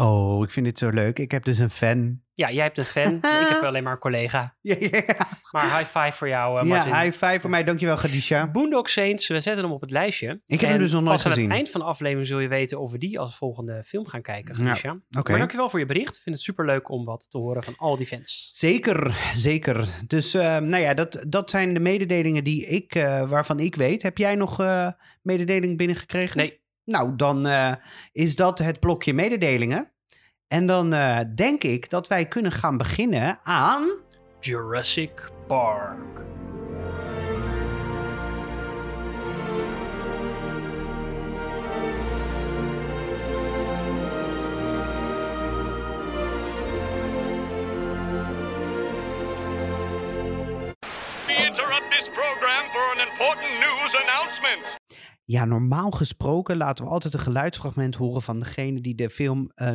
Oh, 0.00 0.42
ik 0.44 0.50
vind 0.50 0.66
dit 0.66 0.78
zo 0.78 0.90
leuk. 0.90 1.18
Ik 1.18 1.30
heb 1.30 1.44
dus 1.44 1.58
een 1.58 1.70
fan. 1.70 2.20
Ja, 2.34 2.50
jij 2.50 2.62
hebt 2.62 2.78
een 2.78 2.84
fan. 2.84 3.14
ik 3.42 3.48
heb 3.48 3.62
alleen 3.62 3.82
maar 3.82 3.92
een 3.92 3.98
collega. 3.98 4.56
Ja, 4.60 4.76
ja, 4.78 4.88
ja. 4.90 5.28
Maar 5.50 5.78
high 5.78 5.98
five 5.98 6.12
voor 6.12 6.28
jou, 6.28 6.60
eh, 6.60 6.66
Martin. 6.66 6.92
ja 6.92 7.02
high 7.02 7.24
five 7.24 7.40
voor 7.40 7.50
mij. 7.50 7.64
Dankjewel, 7.64 7.96
Gadisha. 7.96 8.50
Boondock 8.50 8.88
Saints, 8.88 9.26
we 9.26 9.40
zetten 9.40 9.64
hem 9.64 9.72
op 9.72 9.80
het 9.80 9.90
lijstje. 9.90 10.40
Ik 10.46 10.60
heb 10.60 10.70
hem 10.70 10.78
dus 10.78 10.92
nog 10.92 11.02
nooit 11.02 11.16
pas 11.16 11.26
aan 11.26 11.32
gezien. 11.32 11.48
het 11.48 11.56
eind 11.56 11.70
van 11.70 11.80
de 11.80 11.86
aflevering 11.86 12.26
zul 12.26 12.38
je 12.38 12.48
weten 12.48 12.80
of 12.80 12.90
we 12.90 12.98
die 12.98 13.18
als 13.18 13.36
volgende 13.36 13.84
film 13.84 14.06
gaan 14.06 14.22
kijken. 14.22 14.54
Oké. 15.18 15.30
Maar 15.30 15.38
dankjewel 15.38 15.70
voor 15.70 15.78
je 15.78 15.86
bericht. 15.86 16.16
Ik 16.16 16.22
vind 16.22 16.36
het 16.36 16.44
superleuk 16.44 16.90
om 16.90 17.04
wat 17.04 17.26
te 17.30 17.38
horen 17.38 17.62
van 17.62 17.74
al 17.76 17.96
die 17.96 18.06
fans. 18.06 18.48
Zeker, 18.52 19.16
zeker. 19.34 19.88
Dus 20.06 20.34
eh, 20.34 20.58
nou 20.58 20.82
ja, 20.82 20.94
dat, 20.94 21.24
dat 21.28 21.50
zijn 21.50 21.74
de 21.74 21.80
mededelingen 21.80 22.44
die 22.44 22.66
ik, 22.66 22.94
eh, 22.94 23.28
waarvan 23.28 23.60
ik 23.60 23.74
weet. 23.74 24.02
Heb 24.02 24.18
jij 24.18 24.34
nog 24.34 24.58
mededelingen 25.22 25.76
binnengekregen? 25.76 26.38
Nee, 26.38 26.60
nou, 26.86 27.16
dan 27.16 27.46
eh, 27.46 27.72
is 28.12 28.36
dat 28.36 28.58
het 28.58 28.80
blokje 28.80 29.14
mededelingen. 29.14 29.92
En 30.48 30.66
dan 30.66 30.92
eh, 30.92 31.20
denk 31.34 31.62
ik 31.62 31.90
dat 31.90 32.08
wij 32.08 32.26
kunnen 32.28 32.52
gaan 32.52 32.76
beginnen 32.76 33.38
aan. 33.42 33.88
Jurassic 34.40 35.30
Park. 35.46 36.24
We 51.26 51.34
interrupt 51.34 51.90
this 51.90 52.08
program 52.08 52.64
for 52.72 52.92
an 52.94 53.08
important 53.08 53.58
news 53.60 53.96
announcement. 53.96 54.78
Ja, 55.28 55.44
normaal 55.44 55.90
gesproken 55.90 56.56
laten 56.56 56.84
we 56.84 56.90
altijd 56.90 57.14
een 57.14 57.20
geluidsfragment 57.20 57.94
horen 57.94 58.22
van 58.22 58.38
degene 58.40 58.80
die 58.80 58.94
de 58.94 59.10
film 59.10 59.50
eh, 59.54 59.68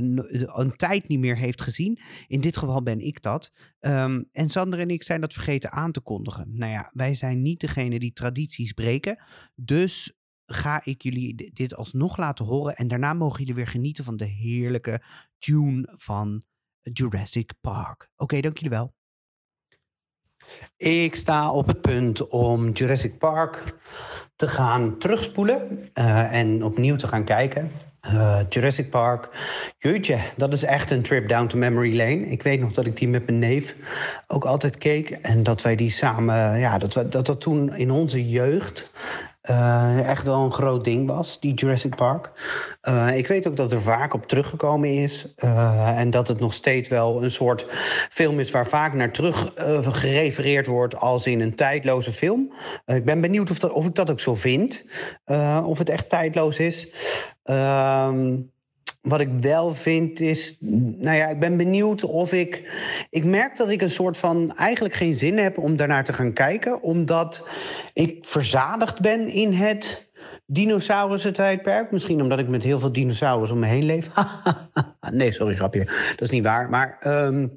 een 0.56 0.74
tijd 0.76 1.08
niet 1.08 1.20
meer 1.20 1.38
heeft 1.38 1.62
gezien. 1.62 2.00
In 2.28 2.42
dit 2.42 2.58
geval 2.58 2.84
ben 2.84 3.00
ik 3.00 3.22
dat. 3.22 3.52
Ehm, 3.80 4.24
en 4.32 4.50
Sander 4.50 4.80
en 4.80 4.90
ik 4.90 5.04
zijn 5.04 5.22
dat 5.22 5.34
vergeten 5.34 5.72
aan 5.72 5.92
te 5.92 6.02
kondigen. 6.02 6.58
Nou 6.58 6.72
ja, 6.72 6.90
wij 6.94 7.14
zijn 7.14 7.42
niet 7.42 7.60
degene 7.60 8.00
die 8.00 8.14
tradities 8.14 8.72
breken. 8.74 9.24
Dus 9.56 10.20
ga 10.46 10.82
ik 10.84 11.02
jullie 11.02 11.36
di- 11.36 11.50
dit 11.54 11.76
alsnog 11.76 12.18
laten 12.18 12.46
horen. 12.46 12.76
En 12.76 12.88
daarna 12.88 13.14
mogen 13.14 13.40
jullie 13.40 13.56
weer 13.56 13.68
genieten 13.68 14.04
van 14.04 14.18
de 14.18 14.26
heerlijke 14.26 15.04
tune 15.38 15.94
van 15.96 16.42
Jurassic 16.82 17.54
Park. 17.62 18.10
Oké, 18.16 18.40
dank 18.40 18.56
jullie 18.58 18.78
wel. 18.78 18.94
Ik 20.78 21.16
sta 21.16 21.52
op 21.52 21.68
het 21.68 21.82
punt 21.82 22.28
om 22.28 22.70
Jurassic 22.70 23.18
Park 23.18 23.76
te 24.36 24.48
gaan 24.48 24.98
terugspoelen 24.98 25.90
eh, 25.94 26.34
en 26.34 26.64
opnieuw 26.64 26.96
te 26.96 27.08
gaan 27.08 27.24
kijken. 27.24 27.72
Eh, 28.02 28.40
Jurassic 28.50 28.90
Park, 28.90 29.30
jeetje, 29.78 30.18
dat 30.36 30.54
is 30.54 30.64
echt 30.64 30.92
een 30.92 31.02
trip 31.02 31.28
down 31.28 31.48
to 31.48 31.58
memory 31.58 31.98
lane. 31.98 32.30
Ik 32.30 32.44
weet 32.44 32.60
nog 32.60 32.72
dat 32.72 32.86
ik 32.86 32.96
die 32.96 33.08
met 33.08 33.26
mijn 33.26 33.40
neef 33.40 33.76
ook 34.28 34.46
altijd 34.46 34.78
keek. 34.78 35.10
En 35.10 35.44
dat 35.44 35.62
wij 35.62 35.76
die 35.76 35.90
samen, 35.90 36.60
ja, 36.60 36.78
dat 36.78 36.94
we, 36.94 37.08
dat, 37.08 37.26
dat 37.26 37.42
toen 37.42 37.76
in 37.76 37.92
onze 37.92 38.30
jeugd 38.30 38.92
eh, 39.42 40.10
echt 40.10 40.24
wel 40.26 40.44
een 40.44 40.52
groot 40.52 40.84
ding 40.84 41.08
was, 41.08 41.40
die 41.40 41.54
Jurassic 41.54 41.96
Park. 41.96 42.32
Eh, 42.82 43.18
ik 43.18 43.28
weet 43.28 43.48
ook 43.48 43.56
dat 43.56 43.72
er 43.72 43.82
vaak 43.82 44.14
op 44.14 44.28
teruggekomen 44.28 44.90
is. 44.90 45.34
eh, 45.36 46.00
en 46.00 46.10
dat 46.10 46.28
het 46.28 46.40
nog 46.40 46.54
steeds 46.54 46.90
wel 46.90 47.24
een 47.24 47.32
soort 47.32 47.66
film 48.10 48.40
is 48.40 48.52
waar 48.52 48.68
vaak 48.68 48.94
naar 48.94 49.12
terug 49.12 49.52
gerefereerd 49.92 50.68
wordt 50.68 50.96
als 50.96 51.28
in 51.28 51.42
een 51.42 51.56
tijdloze 51.56 52.12
film. 52.12 52.54
Ik 52.86 53.06
ben 53.06 53.22
benieuwd 53.22 53.50
of, 53.50 53.64
of 53.64 53.86
ik 53.86 53.96
dat 53.96 54.12
ook 54.12 54.20
zo 54.20 54.36
vind. 54.36 54.86
of 55.66 55.78
het 55.78 55.90
echt 55.90 56.10
tijdloos 56.10 56.58
is. 56.60 56.94
Ehm, 57.44 58.38
wat 59.02 59.20
ik 59.20 59.30
wel 59.40 59.74
vind 59.74 60.20
is, 60.20 60.58
nou 60.60 61.18
ja, 61.18 61.28
ik 61.28 61.40
ben 61.40 61.58
benieuwd 61.58 62.04
of 62.04 62.34
ik. 62.34 62.72
Ik 63.10 63.24
merk 63.24 63.58
dat 63.58 63.70
ik 63.70 63.82
een 63.82 63.92
soort 63.92 64.18
van 64.18 64.56
eigenlijk 64.56 64.94
geen 64.94 65.16
zin 65.16 65.38
heb 65.38 65.58
om 65.58 65.76
daarnaar 65.76 66.04
te 66.04 66.14
gaan 66.14 66.34
kijken, 66.34 66.82
omdat 66.82 67.48
ik 67.94 68.26
verzadigd 68.26 69.02
ben 69.02 69.28
in 69.30 69.54
het 69.54 70.10
dinosaurussen-tijdperk. 70.46 71.92
Misschien 71.92 72.22
omdat 72.22 72.40
ik 72.40 72.48
met 72.48 72.64
heel 72.64 72.80
veel 72.80 72.92
dinosaurus 72.92 73.52
om 73.52 73.60
me 73.60 73.68
heen 73.68 73.86
leef. 73.86 74.10
nee, 75.12 75.32
sorry, 75.32 75.56
grapje. 75.56 75.86
Dat 75.86 76.22
is 76.22 76.30
niet 76.30 76.44
waar. 76.44 76.70
Maar. 76.70 76.98
ehm, 77.00 77.48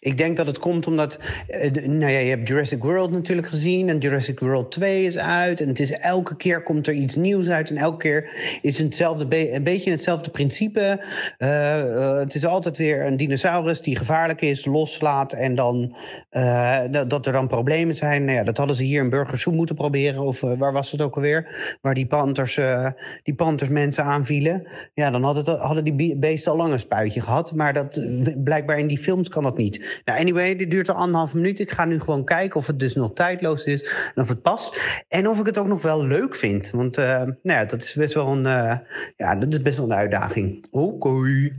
ik 0.00 0.16
denk 0.18 0.36
dat 0.36 0.46
het 0.46 0.58
komt 0.58 0.86
omdat, 0.86 1.18
eh, 1.46 1.72
nou 1.72 2.12
ja, 2.12 2.18
je 2.18 2.28
hebt 2.30 2.48
Jurassic 2.48 2.82
World 2.82 3.10
natuurlijk 3.10 3.48
gezien 3.48 3.88
en 3.88 3.98
Jurassic 3.98 4.40
World 4.40 4.70
2 4.70 5.04
is 5.04 5.18
uit 5.18 5.60
en 5.60 5.68
het 5.68 5.80
is 5.80 5.92
elke 5.92 6.36
keer 6.36 6.62
komt 6.62 6.86
er 6.86 6.94
iets 6.94 7.16
nieuws 7.16 7.48
uit 7.48 7.70
en 7.70 7.76
elke 7.76 7.96
keer 7.96 8.28
is 8.62 8.76
het 8.78 8.86
hetzelfde 8.86 9.52
een 9.54 9.62
beetje 9.62 9.90
hetzelfde 9.90 10.30
principe. 10.30 11.00
Eh, 11.38 11.80
eh, 11.80 12.16
het 12.18 12.34
is 12.34 12.46
altijd 12.46 12.76
weer 12.76 13.06
een 13.06 13.16
dinosaurus 13.16 13.80
die 13.80 13.96
gevaarlijk 13.96 14.40
is, 14.40 14.64
loslaat 14.64 15.32
en 15.32 15.54
dan 15.54 15.96
dat- 17.08 17.26
er 17.26 17.32
dan 17.32 17.48
problemen 17.48 17.96
zijn. 17.96 18.24
Nou 18.24 18.38
ja, 18.38 18.44
dat 18.44 18.56
hadden 18.56 18.76
ze 18.76 18.82
hier 18.82 19.02
in 19.02 19.10
Burgersoe 19.10 19.54
moeten 19.54 19.74
proberen 19.74 20.22
of 20.22 20.40
waar 20.40 20.72
was 20.72 20.90
het 20.90 21.00
ook 21.02 21.14
alweer, 21.14 21.76
waar 21.80 21.94
die 21.94 22.06
panthers, 22.06 22.56
eh, 22.56 22.86
die 23.22 23.34
panthers 23.34 23.70
mensen 23.70 24.04
aanvielen. 24.04 24.66
Ja, 24.94 25.10
dan 25.10 25.22
had 25.24 25.36
het, 25.36 25.46
hadden 25.48 25.84
die 25.84 25.92
be- 25.92 26.16
beesten 26.16 26.52
al 26.52 26.58
lang 26.58 26.72
een 26.72 26.78
spuitje 26.78 27.20
gehad. 27.20 27.52
Maar 27.54 27.72
dat, 27.72 28.00
blijkbaar 28.44 28.78
in 28.78 28.86
die 28.86 28.98
films 28.98 29.28
kan 29.28 29.42
dat 29.42 29.53
niet. 29.56 30.00
Nou, 30.04 30.20
anyway, 30.20 30.56
dit 30.56 30.70
duurt 30.70 30.88
al 30.88 30.94
anderhalf 30.94 31.34
minuut. 31.34 31.58
Ik 31.58 31.70
ga 31.70 31.84
nu 31.84 32.00
gewoon 32.00 32.24
kijken 32.24 32.56
of 32.56 32.66
het 32.66 32.78
dus 32.78 32.94
nog 32.94 33.12
tijdloos 33.12 33.64
is. 33.64 33.82
En 34.14 34.22
of 34.22 34.28
het 34.28 34.42
past. 34.42 34.80
En 35.08 35.28
of 35.28 35.38
ik 35.38 35.46
het 35.46 35.58
ook 35.58 35.66
nog 35.66 35.82
wel 35.82 36.04
leuk 36.04 36.34
vind. 36.34 36.70
Want 36.70 36.96
eh, 36.96 37.20
nou 37.22 37.38
ja, 37.42 37.64
dat 37.64 37.82
is 37.82 37.94
best 37.94 38.14
wel 38.14 38.26
een, 38.26 38.46
eh, 38.46 38.78
ja, 39.16 39.34
dat 39.34 39.52
is 39.52 39.62
best 39.62 39.76
wel 39.76 39.86
een 39.86 39.96
uitdaging. 39.96 40.66
Oké. 40.70 41.52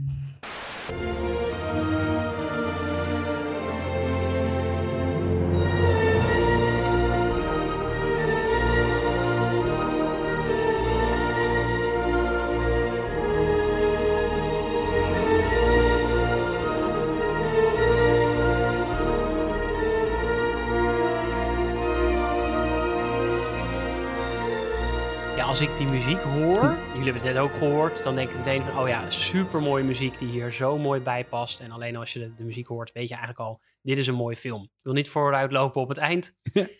Als 25.56 25.68
ik 25.68 25.78
die 25.78 25.86
muziek 25.86 26.18
hoor, 26.18 26.76
jullie 26.92 27.12
hebben 27.12 27.22
het 27.22 27.22
net 27.22 27.36
ook 27.36 27.52
gehoord, 27.52 28.02
dan 28.02 28.14
denk 28.14 28.30
ik 28.30 28.36
meteen 28.36 28.62
van, 28.62 28.78
oh 28.78 28.88
ja, 28.88 29.10
super 29.10 29.62
mooie 29.62 29.84
muziek 29.84 30.18
die 30.18 30.28
hier 30.28 30.52
zo 30.52 30.78
mooi 30.78 31.00
bij 31.00 31.24
past. 31.24 31.60
En 31.60 31.70
alleen 31.70 31.96
als 31.96 32.12
je 32.12 32.18
de, 32.18 32.34
de 32.34 32.44
muziek 32.44 32.66
hoort, 32.66 32.92
weet 32.92 33.08
je 33.08 33.14
eigenlijk 33.14 33.48
al, 33.48 33.60
dit 33.82 33.98
is 33.98 34.06
een 34.06 34.14
mooie 34.14 34.36
film. 34.36 34.62
Ik 34.62 34.82
wil 34.82 34.92
niet 34.92 35.08
vooruitlopen 35.08 35.80
op 35.80 35.88
het 35.88 35.98
eind. 35.98 36.34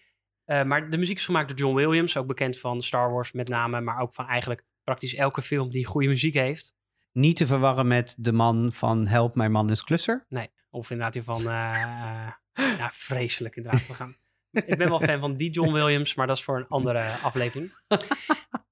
Eh, 0.44 0.64
maar 0.64 0.90
de 0.90 0.96
muziek 0.96 1.16
is 1.16 1.24
gemaakt 1.24 1.48
door 1.48 1.58
John 1.58 1.74
Williams, 1.74 2.16
ook 2.16 2.26
bekend 2.26 2.58
van 2.58 2.82
Star 2.82 3.12
Wars 3.12 3.32
met 3.32 3.48
name, 3.48 3.80
maar 3.80 4.00
ook 4.00 4.14
van 4.14 4.26
eigenlijk 4.26 4.64
praktisch 4.84 5.14
elke 5.14 5.42
film 5.42 5.70
die 5.70 5.84
goede 5.84 6.08
muziek 6.08 6.34
heeft. 6.34 6.74
Niet 7.12 7.36
te 7.36 7.46
verwarren 7.46 7.86
met 7.86 8.14
de 8.18 8.32
man 8.32 8.72
van 8.72 9.06
Help, 9.06 9.34
mijn 9.34 9.52
man 9.52 9.70
is 9.70 9.82
klusser. 9.82 10.24
Nee, 10.28 10.50
of 10.70 10.90
inderdaad 10.90 11.12
die 11.12 11.22
van, 11.22 11.48
eh, 11.48 12.26
eh, 12.52 12.78
ja, 12.78 12.90
vreselijk 12.92 13.56
inderdaad. 13.56 13.86
We 13.86 13.94
gaan. 13.94 14.14
Ik 14.50 14.76
ben 14.78 14.88
wel 14.88 15.00
fan 15.00 15.20
van 15.20 15.36
die 15.36 15.50
John 15.50 15.72
Williams, 15.72 16.14
maar 16.14 16.26
dat 16.26 16.36
is 16.36 16.44
voor 16.44 16.56
een 16.56 16.68
andere 16.68 17.18
aflevering. 17.22 17.72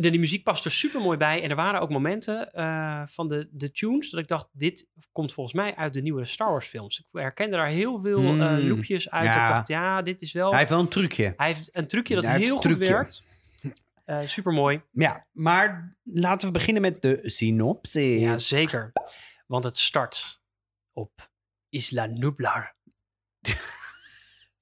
De, 0.00 0.10
die 0.10 0.20
muziek 0.20 0.44
past 0.44 0.64
er 0.64 0.70
super 0.70 1.00
mooi 1.00 1.18
bij. 1.18 1.42
En 1.42 1.50
er 1.50 1.56
waren 1.56 1.80
ook 1.80 1.90
momenten 1.90 2.52
eh, 2.52 3.02
van 3.06 3.28
de, 3.28 3.48
de 3.50 3.70
tunes 3.70 4.10
dat 4.10 4.20
ik 4.20 4.28
dacht, 4.28 4.48
dit 4.52 4.88
komt 5.12 5.32
volgens 5.32 5.54
mij 5.56 5.76
uit 5.76 5.94
de 5.94 6.00
nieuwe 6.02 6.24
Star 6.24 6.50
Wars 6.50 6.66
films. 6.66 6.98
Ik 6.98 7.06
herkende 7.20 7.56
daar 7.56 7.66
heel 7.66 8.00
veel 8.00 8.20
Hmm. 8.20 8.68
loopjes 8.68 9.10
uit. 9.10 9.24
Ja. 9.24 9.46
Ik 9.48 9.52
dacht, 9.52 9.68
ja, 9.68 10.02
dit 10.02 10.22
is 10.22 10.32
wel... 10.32 10.48
Hij 10.50 10.58
heeft 10.58 10.70
wel 10.70 10.80
een 10.80 10.88
trucje. 10.88 11.34
Hij 11.36 11.46
heeft 11.46 11.76
een 11.76 11.86
trucje 11.86 12.14
dat 12.14 12.24
Hij 12.24 12.38
heel 12.38 12.54
goed 12.56 12.62
trucje. 12.62 12.92
werkt. 12.92 13.22
Eh 14.04 14.20
super 14.20 14.52
mooi. 14.52 14.82
Ja, 14.92 15.26
maar 15.32 15.96
laten 16.02 16.46
we 16.46 16.52
beginnen 16.52 16.82
met 16.82 17.02
de 17.02 17.20
synopsis. 17.22 18.20
Ja, 18.20 18.36
zeker. 18.36 18.92
Want 19.46 19.64
het 19.64 19.76
start 19.78 20.40
op 20.92 21.30
Isla 21.68 22.06
Nublar. 22.06 22.74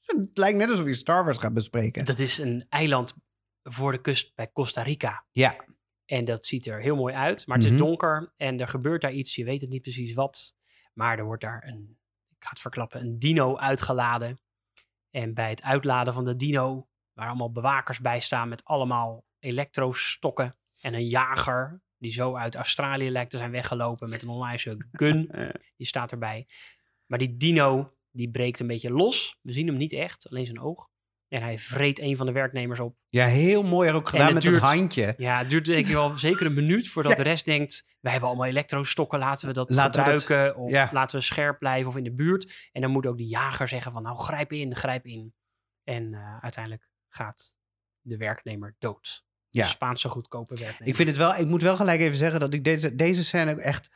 Het 0.04 0.30
lijkt 0.34 0.58
net 0.58 0.68
alsof 0.70 0.86
je 0.86 0.94
Star 0.94 1.24
Wars 1.24 1.38
gaat 1.38 1.54
bespreken. 1.54 2.04
Dat 2.04 2.18
is 2.18 2.38
een 2.38 2.66
eiland 2.68 3.14
voor 3.64 3.92
de 3.92 4.00
kust 4.00 4.34
bij 4.34 4.52
Costa 4.52 4.82
Rica. 4.82 5.24
Ja, 5.30 5.56
En 6.04 6.24
dat 6.24 6.46
ziet 6.46 6.66
er 6.66 6.80
heel 6.80 6.96
mooi 6.96 7.14
uit. 7.14 7.46
Maar 7.46 7.56
het 7.56 7.66
Mhm. 7.66 7.74
is 7.74 7.80
donker 7.82 8.32
en 8.36 8.60
er 8.60 8.68
gebeurt 8.68 9.00
daar 9.02 9.12
iets. 9.12 9.34
Je 9.34 9.44
weet 9.44 9.60
het 9.60 9.70
niet 9.70 9.82
precies 9.82 10.14
wat. 10.14 10.56
Maar 10.92 11.18
er 11.18 11.24
wordt 11.24 11.42
daar 11.42 11.64
een, 11.66 11.98
ik 12.36 12.44
ga 12.44 12.50
het 12.50 12.60
verklappen, 12.60 13.00
een 13.00 13.18
dino 13.18 13.56
uitgeladen. 13.56 14.40
En 15.10 15.34
bij 15.34 15.48
het 15.50 15.62
uitladen 15.62 16.14
van 16.14 16.24
de 16.24 16.36
dino, 16.36 16.88
waar 17.12 17.28
allemaal 17.28 17.52
bewakers 17.52 18.00
bij 18.00 18.20
staan 18.20 18.48
met 18.48 18.64
allemaal 18.64 19.24
elektrostokken. 19.38 20.56
En 20.80 20.94
een 20.94 21.06
jager, 21.08 21.82
die 21.98 22.12
zo 22.12 22.36
uit 22.36 22.54
Australië 22.54 23.10
lijkt 23.10 23.30
te 23.30 23.36
zijn 23.38 23.50
weggelopen 23.50 24.10
met 24.10 24.22
een 24.22 24.28
onwijze 24.28 24.76
gun. 24.92 25.30
Die 25.76 25.86
staat 25.86 26.12
erbij. 26.12 26.46
Maar 27.06 27.18
die 27.18 27.36
dino, 27.36 27.94
die 28.10 28.30
breekt 28.30 28.60
een 28.60 28.66
beetje 28.66 28.90
los. 28.90 29.38
We 29.42 29.52
zien 29.52 29.66
hem 29.66 29.76
niet 29.76 29.92
echt, 29.92 30.28
alleen 30.30 30.46
zijn 30.46 30.60
oog. 30.60 30.88
En 31.34 31.42
hij 31.42 31.58
vreet 31.58 32.00
een 32.00 32.16
van 32.16 32.26
de 32.26 32.32
werknemers 32.32 32.80
op. 32.80 32.96
ja 33.08 33.26
heel 33.26 33.62
mooi 33.62 33.90
ook 33.90 34.08
gedaan 34.08 34.24
het 34.24 34.34
met 34.34 34.42
duurt- 34.42 34.54
dat 34.60 34.70
handje. 34.72 35.14
Ja, 35.16 35.38
het 35.38 35.50
duurt 35.50 35.64
denk 35.64 35.86
ik 35.86 35.92
wel 35.92 36.08
zeker 36.28 36.46
een 36.46 36.54
minuut 36.54 36.88
voordat 36.88 37.12
Ja. 37.12 37.18
de 37.18 37.22
rest 37.24 37.44
denkt... 37.44 37.86
wij 38.00 38.10
hebben 38.12 38.28
allemaal 38.30 38.48
elektrostokken, 38.48 39.18
laten 39.18 39.48
we 39.48 39.54
dat 39.54 39.70
Laten 39.70 40.04
we 40.04 40.10
dat- 40.10 40.20
gebruiken. 40.22 40.56
of 40.62 40.70
ja. 40.70 40.88
laten 40.92 41.18
we 41.18 41.24
scherp 41.24 41.58
blijven 41.58 41.88
of 41.88 41.96
in 41.96 42.04
de 42.04 42.12
buurt. 42.14 42.68
En 42.72 42.80
dan 42.80 42.90
moet 42.90 43.06
ook 43.06 43.16
die 43.16 43.28
jager 43.28 43.68
zeggen 43.68 43.92
van 43.92 44.02
nou 44.02 44.16
grijp 44.18 44.52
in, 44.52 44.76
grijp 44.76 45.06
in. 45.06 45.34
En 45.84 46.14
eh, 46.14 46.38
uiteindelijk 46.40 46.88
gaat 47.08 47.56
de 48.00 48.16
werknemer 48.16 48.76
dood. 48.78 49.24
Ja. 49.48 49.62
De 49.62 49.68
Spaanse 49.70 50.08
goedkope 50.08 50.54
werknemer. 50.54 50.88
Ik 50.88 50.94
vind 50.94 51.08
het 51.08 51.16
wel, 51.18 51.34
ik 51.34 51.46
moet 51.46 51.62
wel 51.62 51.76
gelijk 51.76 52.00
even 52.00 52.16
zeggen 52.16 52.40
dat 52.40 52.54
ik 52.54 52.64
deze, 52.64 52.94
deze 52.94 53.24
scène 53.24 53.52
ook 53.52 53.58
echt 53.58 53.90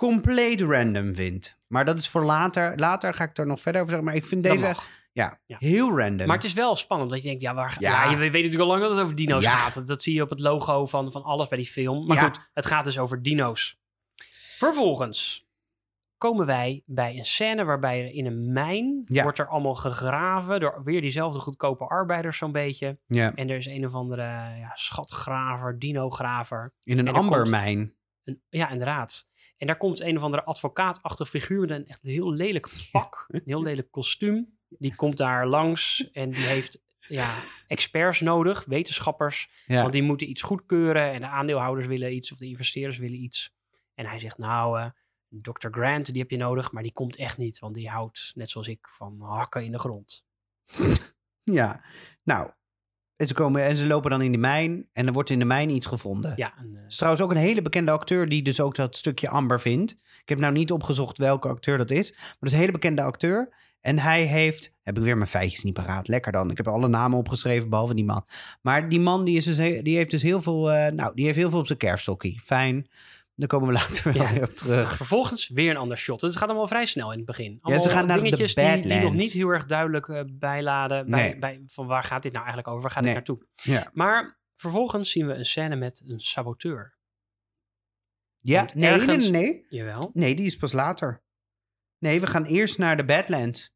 compleet 0.00 0.60
random 0.60 1.14
vind. 1.14 1.56
Maar 1.68 1.84
dat 1.84 1.98
is 1.98 2.08
voor 2.08 2.24
later. 2.24 2.78
Later 2.78 3.14
ga 3.14 3.24
ik 3.24 3.38
er 3.38 3.46
nog 3.46 3.60
verder 3.60 3.80
over 3.80 3.92
zeggen. 3.92 4.08
Maar 4.08 4.18
ik 4.20 4.26
vind 4.26 4.42
deze 4.42 4.74
ja, 5.12 5.38
Ja. 5.44 5.56
heel 5.58 5.98
random. 5.98 6.26
Maar 6.26 6.36
het 6.36 6.44
is 6.44 6.52
wel 6.52 6.76
spannend 6.76 7.10
dat 7.10 7.22
je 7.22 7.28
denkt, 7.28 7.42
ja, 7.42 7.54
waar, 7.54 7.76
Ja. 7.78 8.04
ja. 8.04 8.10
je 8.10 8.16
weet 8.16 8.32
natuurlijk 8.32 8.60
al 8.62 8.66
lang 8.66 8.80
dat 8.80 8.90
het 8.90 9.00
over 9.00 9.14
dino's 9.14 9.42
Ja. 9.42 9.56
gaat. 9.56 9.86
Dat, 9.86 10.02
zie 10.02 10.14
je 10.14 10.22
op 10.22 10.30
het 10.30 10.40
logo 10.40 10.86
van, 10.86 11.12
van 11.12 11.22
alles 11.22 11.48
bij 11.48 11.58
die 11.58 11.66
film. 11.66 12.06
Maar 12.06 12.16
goed, 12.16 12.50
het 12.52 12.66
gaat 12.66 12.84
dus 12.84 12.98
over 12.98 13.22
dino's. 13.22 13.78
Vervolgens 14.32 15.48
komen 16.18 16.46
wij 16.46 16.82
bij 16.86 17.18
een 17.18 17.24
scène 17.24 17.64
waarbij 17.64 18.00
er 18.00 18.12
in 18.12 18.26
een 18.26 18.52
mijn 18.52 19.02
wordt 19.06 19.38
er 19.38 19.48
allemaal 19.48 19.74
gegraven 19.74 20.60
door 20.60 20.80
weer 20.84 21.00
diezelfde 21.00 21.40
goedkope 21.40 21.84
arbeiders 21.84 22.38
zo'n 22.38 22.52
beetje. 22.52 22.98
En 23.06 23.48
er 23.50 23.56
is 23.56 23.66
een 23.66 23.86
of 23.86 23.94
andere 23.94 24.22
ja, 24.58 24.70
schatgraver, 24.74 25.78
dinograver. 25.78 26.72
in 26.84 26.98
een 26.98 27.06
er 27.06 27.14
ambermijn. 27.14 27.94
Een, 28.24 28.42
ja, 28.48 28.70
inderdaad. 28.70 29.28
En 29.60 29.66
daar 29.66 29.76
komt 29.76 30.00
een 30.00 30.16
of 30.16 30.22
andere 30.22 30.44
advocaatachtig 30.44 31.28
figuur 31.28 31.60
met 31.60 31.70
een 31.70 31.86
echt 31.86 32.02
heel 32.02 32.32
lelijk 32.32 32.68
pak, 32.90 33.24
een 33.28 33.42
heel 33.44 33.62
lelijk 33.62 33.90
kostuum. 33.90 34.58
Die 34.68 34.94
komt 34.94 35.16
daar 35.16 35.46
langs 35.46 36.10
en 36.12 36.30
die 36.30 36.44
heeft 36.44 36.82
ja, 36.98 37.42
experts 37.66 38.20
nodig, 38.20 38.64
wetenschappers. 38.64 39.50
Ja. 39.66 39.80
Want 39.80 39.92
die 39.92 40.02
moeten 40.02 40.30
iets 40.30 40.42
goedkeuren 40.42 41.12
en 41.12 41.20
de 41.20 41.26
aandeelhouders 41.26 41.86
willen 41.86 42.14
iets 42.14 42.32
of 42.32 42.38
de 42.38 42.46
investeerders 42.46 42.98
willen 42.98 43.22
iets. 43.22 43.54
En 43.94 44.06
hij 44.06 44.18
zegt, 44.18 44.38
nou, 44.38 44.80
eh 44.80 44.90
Dr. 45.30 45.68
Grant, 45.70 46.06
die 46.06 46.20
heb 46.20 46.30
je 46.30 46.36
nodig, 46.36 46.72
maar 46.72 46.82
die 46.82 46.92
komt 46.92 47.16
echt 47.16 47.38
niet. 47.38 47.58
Want 47.58 47.74
die 47.74 47.88
houdt, 47.88 48.32
net 48.34 48.50
zoals 48.50 48.68
ik, 48.68 48.88
van 48.88 49.20
hakken 49.20 49.64
in 49.64 49.72
de 49.72 49.78
grond. 49.78 50.24
ja. 51.42 51.84
Nou, 52.22 52.50
en 53.20 53.28
ze, 53.28 53.34
komen, 53.34 53.64
en 53.64 53.76
ze 53.76 53.86
lopen 53.86 54.10
dan 54.10 54.22
in 54.22 54.32
de 54.32 54.38
mijn 54.38 54.86
en 54.92 55.06
er 55.06 55.12
wordt 55.12 55.30
in 55.30 55.38
de 55.38 55.44
mijn 55.44 55.70
iets 55.70 55.86
gevonden. 55.86 56.32
Ja, 56.36 56.52
en, 56.58 56.76
eh, 56.76 56.86
is 56.88 56.96
trouwens 56.96 57.22
ook 57.22 57.30
een 57.30 57.36
hele 57.36 57.62
bekende 57.62 57.90
acteur 57.90 58.28
die 58.28 58.42
dus 58.42 58.60
ook 58.60 58.74
dat 58.74 58.96
stukje 58.96 59.28
Amber 59.28 59.60
vindt. 59.60 59.92
Ik 60.22 60.28
heb 60.28 60.38
nou 60.38 60.52
niet 60.52 60.72
opgezocht 60.72 61.18
welke 61.18 61.48
acteur 61.48 61.78
dat 61.78 61.90
is. 61.90 62.12
Maar 62.12 62.36
dat 62.38 62.48
is 62.48 62.52
een 62.52 62.60
hele 62.60 62.72
bekende 62.72 63.02
acteur. 63.02 63.54
En 63.80 63.98
hij 63.98 64.22
heeft... 64.22 64.72
Heb 64.82 64.98
ik 64.98 65.04
weer 65.04 65.16
mijn 65.16 65.28
feitjes 65.28 65.62
niet 65.62 65.74
paraat. 65.74 66.08
Lekker 66.08 66.32
dan. 66.32 66.50
Ik 66.50 66.56
heb 66.56 66.68
alle 66.68 66.88
namen 66.88 67.18
opgeschreven, 67.18 67.68
behalve 67.68 67.94
die 67.94 68.04
man. 68.04 68.24
Maar 68.62 68.88
die 68.88 69.00
man 69.00 69.24
die, 69.24 69.36
is 69.36 69.44
dus, 69.44 69.56
die 69.56 69.96
heeft 69.96 70.10
dus 70.10 70.22
heel 70.22 70.42
veel... 70.42 70.72
eh, 70.72 70.92
nou, 70.92 71.14
die 71.14 71.24
heeft 71.24 71.36
heel 71.36 71.50
veel 71.50 71.58
op 71.58 71.66
zijn 71.66 71.78
kerststokkie. 71.78 72.40
Fijn. 72.40 72.86
Daar 73.40 73.48
komen 73.48 73.68
we 73.68 73.74
later 73.80 74.14
Ja. 74.16 74.32
weer 74.32 74.42
op 74.42 74.50
terug. 74.54 74.96
vervolgens 74.96 75.48
weer 75.48 75.70
een 75.70 75.76
ander 75.76 75.96
shot. 75.98 76.20
Het 76.20 76.36
gaat 76.36 76.48
allemaal 76.48 76.68
vrij 76.68 76.86
snel 76.86 77.10
in 77.12 77.16
het 77.16 77.26
begin. 77.26 77.50
Ja, 77.52 77.58
ze 77.58 77.62
Allemaal 77.62 77.96
gaan 77.96 78.06
naar 78.06 78.16
de 78.16 78.22
dingetjes 78.22 78.54
die, 78.54 78.64
die 78.64 78.74
nog 78.76 78.86
Badlands. 78.92 79.16
niet 79.16 79.32
heel 79.32 79.48
erg 79.48 79.66
duidelijk 79.66 80.08
eh, 80.08 80.22
bijladen. 80.32 81.10
Bij, 81.10 81.22
Nee. 81.22 81.38
bij, 81.38 81.62
van 81.66 81.86
waar 81.86 82.04
gaat 82.04 82.22
dit 82.22 82.32
nou 82.32 82.44
eigenlijk 82.44 82.68
over? 82.74 82.82
Waar 82.82 82.90
gaat 82.92 83.02
Nee. 83.04 83.14
dit 83.14 83.26
naartoe? 83.28 83.46
Ja, 83.62 83.90
Maar 83.92 84.38
vervolgens 84.56 85.10
zien 85.10 85.26
we 85.26 85.32
een 85.34 85.46
scène 85.46 85.76
met 85.76 86.02
een 86.06 86.20
saboteur. 86.20 86.98
ja 88.40 88.68
nee, 88.74 88.96
nee, 89.06 89.30
nee. 89.30 89.66
Jawel. 89.68 90.10
Nee, 90.12 90.34
die 90.34 90.46
is 90.46 90.56
pas 90.56 90.72
later. 90.72 91.22
Nee, 91.98 92.20
we 92.20 92.26
gaan 92.26 92.44
eerst 92.44 92.78
naar 92.78 92.96
de 92.96 93.04
Badlands. 93.04 93.72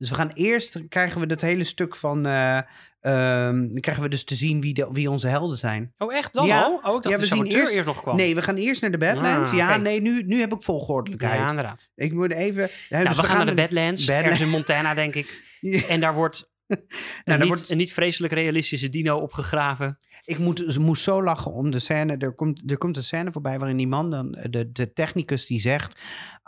Dus 0.00 0.08
we 0.08 0.14
gaan 0.14 0.30
eerst, 0.34 0.88
krijgen 0.88 1.20
we 1.20 1.26
dat 1.26 1.40
hele 1.40 1.64
stuk 1.64 1.96
van... 1.96 2.22
dan 2.22 3.80
krijgen 3.80 4.02
we 4.02 4.08
dus 4.08 4.24
te 4.24 4.34
zien 4.34 4.60
wie, 4.60 4.74
de, 4.74 4.88
wie 4.92 5.10
onze 5.10 5.26
helden 5.28 5.58
zijn. 5.58 5.92
Oh, 5.98 6.14
echt 6.14 6.32
dan 6.32 6.46
Ja. 6.46 6.62
al? 6.62 6.80
Oh, 6.82 6.96
ik 6.96 7.02
dacht 7.02 7.08
Ja, 7.14 7.16
we 7.20 7.26
zien 7.26 7.44
eerst- 7.46 7.72
eerst 7.72 7.86
nog 7.86 8.02
kwam. 8.02 8.16
Nee, 8.16 8.34
we 8.34 8.42
gaan 8.42 8.56
eerst 8.56 8.80
naar 8.82 8.90
de 8.90 8.98
Badlands. 8.98 9.50
Ah, 9.50 9.56
ja, 9.56 9.70
oké. 9.70 9.78
nee, 9.80 10.00
nu, 10.00 10.22
nu 10.22 10.40
heb 10.40 10.52
ik 10.52 10.58
ja, 10.58 10.64
volgordelijkheid. 10.64 11.50
inderdaad. 11.50 11.88
ik 11.94 12.12
moet 12.12 12.32
even... 12.32 12.62
Ja, 12.62 12.68
Nou, 12.96 13.08
dus 13.08 13.16
we, 13.20 13.26
gaan 13.26 13.36
naar 13.36 13.46
de 13.46 13.54
Badlands, 13.54 14.04
Badlands. 14.04 14.26
ergens 14.26 14.40
in 14.40 14.48
Montana, 14.48 14.94
denk 14.94 15.14
ik. 15.14 15.42
Ja, 15.60 15.86
En 15.88 16.00
daar 16.00 16.14
wordt, 16.14 16.49
nou, 16.70 16.82
dan 17.24 17.38
niet, 17.38 17.48
wordt, 17.48 17.70
een 17.70 17.76
niet 17.76 17.92
vreselijk 17.92 18.32
realistische 18.32 18.88
dino 18.88 19.18
opgegraven. 19.18 19.98
ik 20.24 20.38
moet, 20.38 20.64
ze 20.68 20.80
moest 20.80 21.02
zo 21.02 21.22
lachen 21.22 21.52
om 21.52 21.70
de 21.70 21.78
scène. 21.78 22.16
Er 22.16 22.34
komt, 22.34 22.70
er 22.70 22.78
komt 22.78 22.96
een 22.96 23.02
scène 23.02 23.32
voorbij 23.32 23.58
waarin 23.58 23.76
die 23.76 23.88
man 23.88 24.10
dan, 24.10 24.38
de, 24.50 24.72
de 24.72 24.92
technicus 24.92 25.46
die 25.46 25.60
zegt... 25.60 26.00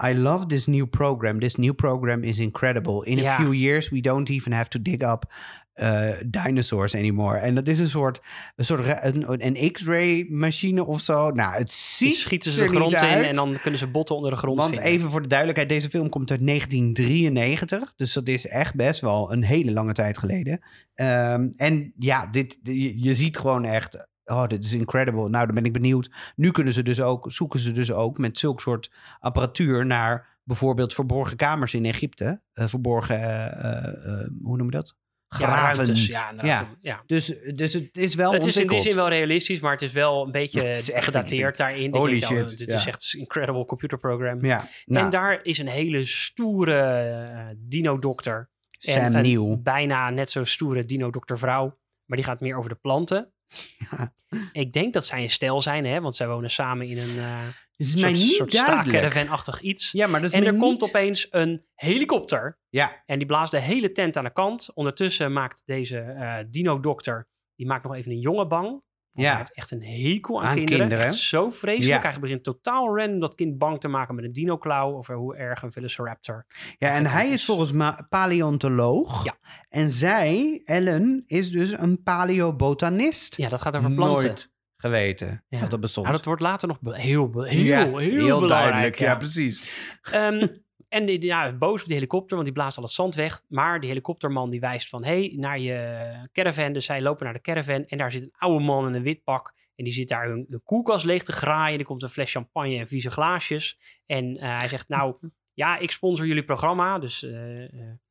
I 0.06 0.18
love 0.18 0.46
this 0.46 0.66
new 0.66 0.88
program. 0.88 1.40
This 1.40 1.54
new 1.54 1.74
program 1.74 2.22
is 2.22 2.38
incredible. 2.38 3.06
In 3.06 3.26
a 3.26 3.36
few 3.36 3.52
years 3.52 3.88
we 3.88 4.00
don't 4.00 4.28
even 4.28 4.52
have 4.52 4.68
to 4.68 4.82
dig 4.82 5.02
up 5.02 5.32
uh, 5.74 6.08
dinosaurs 6.26 6.94
anymore. 6.94 7.38
En 7.38 7.54
dat 7.54 7.68
is 7.68 7.78
een 7.78 7.88
soort, 7.88 8.20
een, 8.56 8.64
soort 8.64 8.86
een, 8.86 9.46
een 9.46 9.72
x-ray 9.72 10.26
machine 10.28 10.86
of 10.86 11.00
zo. 11.00 11.30
Nou, 11.30 11.52
het 11.52 11.66
Die 11.66 12.08
ziet 12.08 12.14
schieten 12.14 12.52
ze 12.52 12.62
er 12.62 12.68
de 12.68 12.74
grond 12.74 12.92
in 12.92 12.98
uit. 12.98 13.26
en 13.26 13.34
dan 13.34 13.56
kunnen 13.62 13.80
ze 13.80 13.86
botten 13.86 14.16
onder 14.16 14.30
de 14.30 14.36
grond 14.36 14.58
Want 14.58 14.74
vinden. 14.74 14.92
even 14.92 15.10
voor 15.10 15.22
de 15.22 15.28
duidelijkheid, 15.28 15.70
deze 15.70 15.88
film 15.90 16.08
komt 16.08 16.30
uit 16.30 16.46
1993. 16.46 17.92
Dus 17.96 18.12
dat 18.12 18.28
is 18.28 18.46
echt 18.46 18.74
best 18.74 19.00
wel 19.00 19.32
een 19.32 19.42
hele 19.44 19.72
lange 19.72 19.92
tijd 19.92 20.18
geleden. 20.18 20.60
Ehm, 20.94 21.48
en 21.56 21.92
ja, 21.98 22.26
dit, 22.26 22.58
je, 22.62 23.02
je 23.02 23.14
ziet 23.14 23.38
gewoon 23.38 23.64
echt... 23.64 24.10
Oh, 24.24 24.46
dit 24.46 24.64
is 24.64 24.72
incredible. 24.72 25.28
Nou, 25.28 25.46
dan 25.46 25.54
ben 25.54 25.64
ik 25.64 25.72
benieuwd. 25.72 26.10
Nu 26.36 26.50
kunnen 26.50 26.72
ze 26.72 26.82
dus 26.82 27.00
ook, 27.00 27.32
zoeken 27.32 27.60
ze 27.60 27.72
dus 27.72 27.92
ook 27.92 28.18
met 28.18 28.38
zulk 28.38 28.60
soort 28.60 28.90
apparatuur 29.18 29.86
naar 29.86 30.38
bijvoorbeeld 30.44 30.94
verborgen 30.94 31.36
kamers 31.36 31.74
in 31.74 31.84
Egypte. 31.84 32.42
Eh, 32.52 32.66
verborgen, 32.66 33.20
eh, 33.22 33.46
eh, 33.46 34.20
eh, 34.20 34.28
hoe 34.42 34.56
noem 34.56 34.66
je 34.66 34.72
dat? 34.72 34.96
Ja, 35.38 35.46
Graven. 35.46 35.74
ruimtes, 35.74 36.06
ja, 36.06 36.30
inderdaad. 36.30 36.66
Ja. 36.80 36.92
ja. 36.92 37.02
Dus, 37.06 37.26
dus 37.54 37.72
het 37.72 37.96
is 37.96 38.14
wel 38.14 38.32
Het 38.32 38.46
is 38.46 38.56
in 38.56 38.66
die 38.66 38.80
zin 38.82 38.94
wel 38.94 39.08
realistisch, 39.08 39.60
maar 39.60 39.72
het 39.72 39.82
is 39.82 39.92
wel 39.92 40.24
een 40.24 40.32
beetje 40.32 40.62
Het 40.66 40.76
is 40.76 40.90
echt- 40.90 41.04
gedateerd 41.04 41.56
daarin. 41.56 41.94
Holy 41.94 42.22
oh, 42.22 42.28
shit, 42.28 42.58
dit 42.58 42.70
ja. 42.70 42.76
is 42.76 42.86
echt 42.86 43.12
een 43.12 43.20
incredible 43.20 43.64
computerprogram. 43.66 44.44
Ja, 44.44 44.68
nou, 44.84 45.04
En 45.04 45.10
daar 45.10 45.40
is 45.42 45.58
een 45.58 45.68
hele 45.68 46.04
stoere 46.04 46.80
eh, 46.80 47.46
dino-dokter. 47.58 48.50
Sam 48.70 49.02
en 49.02 49.12
Neill. 49.12 49.58
bijna 49.62 50.10
net 50.10 50.30
zo 50.30 50.44
stoere 50.44 50.84
dino-dokter 50.84 51.38
vrouw. 51.38 51.78
Maar 52.04 52.16
die 52.16 52.26
gaat 52.26 52.40
meer 52.40 52.56
over 52.56 52.70
de 52.70 52.78
planten. 52.80 53.32
Ja. 53.90 54.12
Ik 54.52 54.72
denk 54.72 54.92
dat 54.92 55.04
zij 55.06 55.22
een 55.22 55.30
stel 55.30 55.62
zijn, 55.62 55.84
hè? 55.84 56.00
want 56.00 56.16
zij 56.16 56.28
wonen 56.28 56.50
samen 56.50 56.86
in 56.86 56.98
een 56.98 57.18
eh 57.18 57.38
Het 57.84 57.94
is 57.94 58.00
soort, 58.00 58.12
mij 58.12 58.20
niet 58.22 58.34
soort 58.34 58.52
duidelijk. 58.52 58.86
straatcaravan-achtig 58.88 59.60
iets. 59.60 59.90
Ja, 59.92 60.06
maar 60.06 60.20
dat 60.20 60.30
is 60.30 60.36
en 60.36 60.44
er 60.46 60.56
komt 60.56 60.80
niet- 60.80 60.82
opeens 60.88 61.26
een 61.30 61.64
helikopter. 61.74 62.58
Ja, 62.68 63.02
En 63.06 63.18
die 63.18 63.26
blaast 63.26 63.50
de 63.50 63.60
hele 63.60 63.92
tent 63.92 64.16
aan 64.16 64.24
de 64.24 64.32
kant. 64.32 64.70
Ondertussen 64.74 65.32
maakt 65.32 65.62
deze 65.66 65.98
eh, 65.98 66.34
dino-dokter, 66.50 67.28
die 67.56 67.66
maakt 67.66 67.84
nog 67.84 67.94
even 67.94 68.10
een 68.12 68.18
jongen 68.18 68.48
bang. 68.48 68.82
Want 69.12 69.26
Ja. 69.26 69.32
Hij 69.32 69.38
heeft 69.42 69.54
echt 69.56 69.70
een 69.70 69.82
hekel 69.84 70.40
aan, 70.42 70.46
Aan 70.48 70.54
kinderen. 70.54 70.80
kinderen. 70.80 71.06
Echt 71.06 71.14
zo 71.16 71.50
vreselijk. 71.50 72.02
Ja. 72.02 72.10
Hij 72.10 72.20
begint 72.20 72.44
totaal 72.44 72.96
random 72.98 73.20
dat 73.20 73.34
kind 73.34 73.58
bang 73.58 73.80
te 73.80 73.88
maken 73.88 74.14
met 74.14 74.24
een 74.24 74.32
dino-klauw. 74.32 74.92
Of 74.96 75.06
hoe 75.06 75.36
erg 75.36 75.62
een 75.62 75.72
Velociraptor. 75.72 76.46
Ja, 76.78 76.94
en 76.94 77.06
hij 77.06 77.26
is- 77.26 77.32
is 77.34 77.44
volgens 77.44 77.72
mij 77.72 78.04
paleontoloog. 78.08 79.24
Ja. 79.24 79.36
En 79.68 79.90
zij, 79.90 80.60
Ellen, 80.64 81.22
is 81.26 81.50
dus 81.50 81.72
een 81.78 82.02
paleobotanist. 82.02 83.36
Ja, 83.36 83.48
dat 83.48 83.60
gaat 83.60 83.76
over 83.76 83.94
planten. 83.94 84.26
Nooit 84.26 84.50
geweten 84.82 85.44
Ja. 85.48 85.60
dat 85.60 85.70
dat 85.70 85.80
bestond. 85.80 86.06
Nou, 86.06 86.16
dat 86.16 86.26
wordt 86.26 86.42
later 86.42 86.68
nog 86.68 86.78
heel, 86.82 87.42
heel, 87.42 87.64
Ja, 87.64 87.96
heel, 87.96 88.46
duidelijk. 88.46 88.98
Ja, 88.98 89.06
ja. 89.06 89.16
precies. 89.16 89.64
Ehm, 90.02 90.46
en 90.88 91.06
die, 91.06 91.22
ja, 91.22 91.52
boos 91.52 91.80
op 91.80 91.86
die 91.86 91.94
helikopter, 91.94 92.34
want 92.34 92.44
die 92.44 92.52
blaast 92.54 92.76
al 92.76 92.82
het 92.82 92.92
zand 92.92 93.14
weg. 93.14 93.40
Maar 93.48 93.80
die 93.80 93.88
helikopterman 93.88 94.50
die 94.50 94.60
wijst 94.60 94.88
van, 94.88 95.04
hey, 95.04 95.34
naar 95.36 95.58
je 95.58 96.28
caravan. 96.32 96.72
Dus 96.72 96.84
zij 96.84 97.02
lopen 97.02 97.24
naar 97.24 97.34
de 97.34 97.40
caravan 97.40 97.84
en 97.86 97.98
daar 97.98 98.12
zit 98.12 98.22
een 98.22 98.32
oude 98.38 98.64
man 98.64 98.86
in 98.86 98.94
een 98.94 99.02
wit 99.02 99.24
pak. 99.24 99.52
En 99.74 99.84
die 99.84 99.92
zit 99.92 100.08
daar 100.08 100.28
hun, 100.28 100.46
hun 100.48 100.62
koelkast 100.62 101.04
leeg 101.04 101.22
te 101.22 101.32
graaien. 101.32 101.78
Er 101.78 101.84
komt 101.84 102.02
een 102.02 102.08
fles 102.08 102.30
champagne 102.30 102.78
en 102.78 102.88
vieze 102.88 103.10
glaasjes. 103.10 103.78
En 104.06 104.36
eh, 104.36 104.58
hij 104.58 104.68
zegt, 104.68 104.88
nou, 104.88 105.16
ja, 105.62 105.78
ik 105.78 105.90
sponsor 105.90 106.26
jullie 106.26 106.44
programma. 106.44 106.98
Dus 106.98 107.22
eh, 107.22 107.64
eh, 107.64 107.70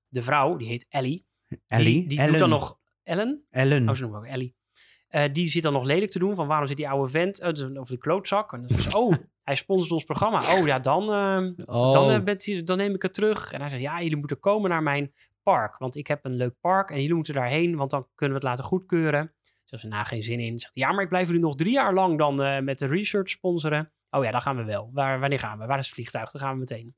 de 0.09 0.21
vrouw, 0.21 0.55
die 0.55 0.67
heet 0.67 0.85
Ellie. 0.89 1.25
Ellie? 1.67 2.07
Die, 2.07 2.17
die 2.17 2.27
doet 2.27 2.39
dan 2.39 2.49
nog... 2.49 2.79
Ellen? 3.03 3.45
Ellen. 3.49 3.89
Oh, 3.89 3.95
ze 3.95 4.01
noemen 4.01 4.19
ook 4.19 4.25
Ellie. 4.25 4.55
Eh, 5.11 5.33
die 5.33 5.47
zit 5.47 5.63
dan 5.63 5.73
nog 5.73 5.83
lelijk 5.83 6.11
te 6.11 6.19
doen 6.19 6.35
van 6.35 6.47
waarom 6.47 6.67
zit 6.67 6.77
die 6.77 6.89
oude 6.89 7.11
vent, 7.11 7.39
eh, 7.39 7.53
de- 7.53 7.79
of 7.79 7.87
die 7.87 7.97
klootzak. 7.97 8.53
En 8.53 8.59
dan 8.61 8.77
zegt 8.77 8.91
ze, 8.91 8.97
oh, 8.97 9.13
hij 9.43 9.55
sponsort 9.55 9.91
ons 9.91 10.03
programma. 10.03 10.37
Oh 10.59 10.65
ja, 10.65 10.79
dan, 10.79 11.11
ehm, 11.13 11.53
oh. 11.65 11.91
dan, 11.91 12.11
eh, 12.11 12.23
bent 12.23 12.47
u, 12.47 12.63
dan 12.63 12.77
neem 12.77 12.93
ik 12.95 13.01
het 13.01 13.13
terug. 13.13 13.51
En 13.51 13.59
hij 13.59 13.69
zegt, 13.69 13.81
ja, 13.81 14.01
jullie 14.01 14.17
moeten 14.17 14.39
komen 14.39 14.69
naar 14.69 14.83
mijn 14.83 15.13
park. 15.43 15.77
Want 15.77 15.95
ik 15.95 16.07
heb 16.07 16.25
een 16.25 16.35
leuk 16.35 16.53
park 16.61 16.89
en 16.89 16.99
jullie 17.01 17.15
moeten 17.15 17.33
daarheen, 17.33 17.75
want 17.75 17.91
dan 17.91 18.07
kunnen 18.15 18.37
we 18.39 18.43
het 18.47 18.49
laten 18.57 18.69
goedkeuren. 18.71 19.33
Zegt 19.63 19.81
ze, 19.83 19.87
nou, 19.89 20.05
geen 20.05 20.23
zin 20.23 20.39
in. 20.39 20.59
Zegt, 20.59 20.75
ja, 20.75 20.91
maar 20.91 21.03
ik 21.03 21.09
blijf 21.09 21.27
jullie 21.27 21.41
nog 21.41 21.55
drie 21.55 21.73
jaar 21.73 21.93
lang 21.93 22.17
dan 22.17 22.41
eh, 22.43 22.59
met 22.59 22.79
de 22.79 22.87
research 22.87 23.29
sponsoren. 23.29 23.91
Oh 24.09 24.23
ja, 24.23 24.31
dan 24.31 24.41
gaan 24.41 24.55
we 24.57 24.63
wel. 24.63 24.89
Waar, 24.93 25.19
wanneer 25.19 25.39
gaan 25.39 25.59
we? 25.59 25.65
Waar 25.65 25.77
is 25.79 25.85
het 25.85 25.93
vliegtuig? 25.95 26.31
Dan 26.31 26.41
gaan 26.41 26.53
we 26.53 26.59
meteen. 26.59 26.95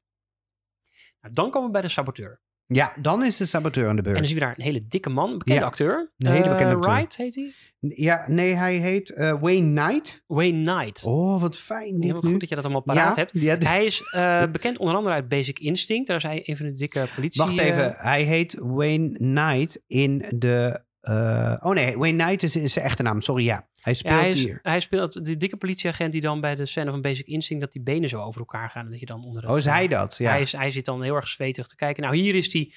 Nou, 1.21 1.33
dan 1.33 1.49
komen 1.49 1.65
we 1.67 1.73
bij 1.73 1.81
de 1.81 1.87
saboteur. 1.87 2.41
Ja, 2.75 2.93
dan 3.01 3.23
is 3.23 3.37
de 3.37 3.45
saboteur 3.45 3.87
aan 3.89 3.95
de 3.95 3.97
En 3.97 4.03
dan 4.03 4.13
beurt. 4.13 4.25
zien 4.25 4.35
we 4.35 4.41
daar 4.43 4.53
een 4.57 4.63
hele 4.63 4.85
dikke 4.87 5.09
man, 5.09 5.37
bekende 5.37 5.59
Ja, 5.61 5.65
acteur. 5.67 6.11
een 6.17 6.31
hele 6.31 6.43
Eh, 6.43 6.49
bekende 6.51 6.75
acteur. 6.75 6.93
Wright 6.93 7.15
heet 7.17 7.35
hij? 7.35 7.53
Ja, 7.79 8.23
nee, 8.27 8.53
hij 8.53 8.75
heet 8.75 9.09
eh, 9.13 9.41
Wayne 9.41 9.81
Knight. 9.81 10.23
Wayne 10.27 10.63
Knight. 10.71 11.03
Oh, 11.05 11.41
wat 11.41 11.57
fijn 11.57 11.93
Ja, 11.93 11.99
dit 11.99 12.11
wat 12.11 12.23
nu. 12.23 12.31
goed 12.31 12.39
dat 12.39 12.49
je 12.49 12.55
dat 12.55 12.63
allemaal 12.63 12.81
paraat 12.83 13.15
ja, 13.15 13.27
hebt. 13.31 13.63
Hij 13.67 13.85
is 13.85 14.01
eh, 14.13 14.43
bekend 14.51 14.77
onder 14.77 14.95
andere 14.95 15.15
uit 15.15 15.27
Basic 15.27 15.59
Instinct. 15.59 16.07
Daar 16.07 16.17
is 16.17 16.23
hij 16.23 16.41
een 16.45 16.57
van 16.57 16.65
de 16.65 16.73
dikke 16.73 17.07
politie... 17.15 17.41
Wacht 17.43 17.59
eh, 17.59 17.65
even, 17.65 17.93
hij 17.97 18.23
heet 18.23 18.57
Wayne 18.59 19.11
Knight 19.17 19.83
in 19.87 20.25
de... 20.37 20.83
eh, 21.03 21.55
oh 21.59 21.73
nee, 21.73 21.97
Wayne 21.97 22.23
Knight 22.23 22.43
is, 22.43 22.55
is 22.55 22.73
zijn 22.73 22.85
echte 22.85 23.03
naam. 23.03 23.21
Sorry, 23.21 23.43
ja. 23.43 23.67
Hij 23.81 23.93
ja, 23.93 23.99
speelt 23.99 24.19
hij, 24.19 24.27
is, 24.27 24.43
hier. 24.43 24.59
hij 24.61 24.79
speelt 24.79 25.25
de 25.25 25.37
dikke 25.37 25.57
politieagent 25.57 26.11
die 26.11 26.21
dan 26.21 26.41
bij 26.41 26.55
de 26.55 26.65
scène 26.65 26.91
van 26.91 27.01
Basic 27.01 27.27
Instinct... 27.27 27.63
dat 27.63 27.71
die 27.71 27.81
benen 27.81 28.09
zo 28.09 28.21
over 28.21 28.39
elkaar 28.39 28.69
gaan 28.69 28.85
en 28.85 28.91
dat 28.91 28.99
je 28.99 29.05
dan 29.05 29.23
onder. 29.23 29.49
Oh, 29.49 29.57
is 29.57 29.65
hij 29.65 29.87
dat? 29.87 30.17
Ja. 30.17 30.29
Hij, 30.31 30.41
is, 30.41 30.51
hij 30.51 30.71
zit 30.71 30.85
dan 30.85 31.01
heel 31.03 31.15
erg 31.15 31.27
zweterig 31.27 31.67
te 31.67 31.75
kijken. 31.75 32.03
Nou, 32.03 32.15
hier 32.15 32.35
is 32.35 32.53
hij 32.53 32.73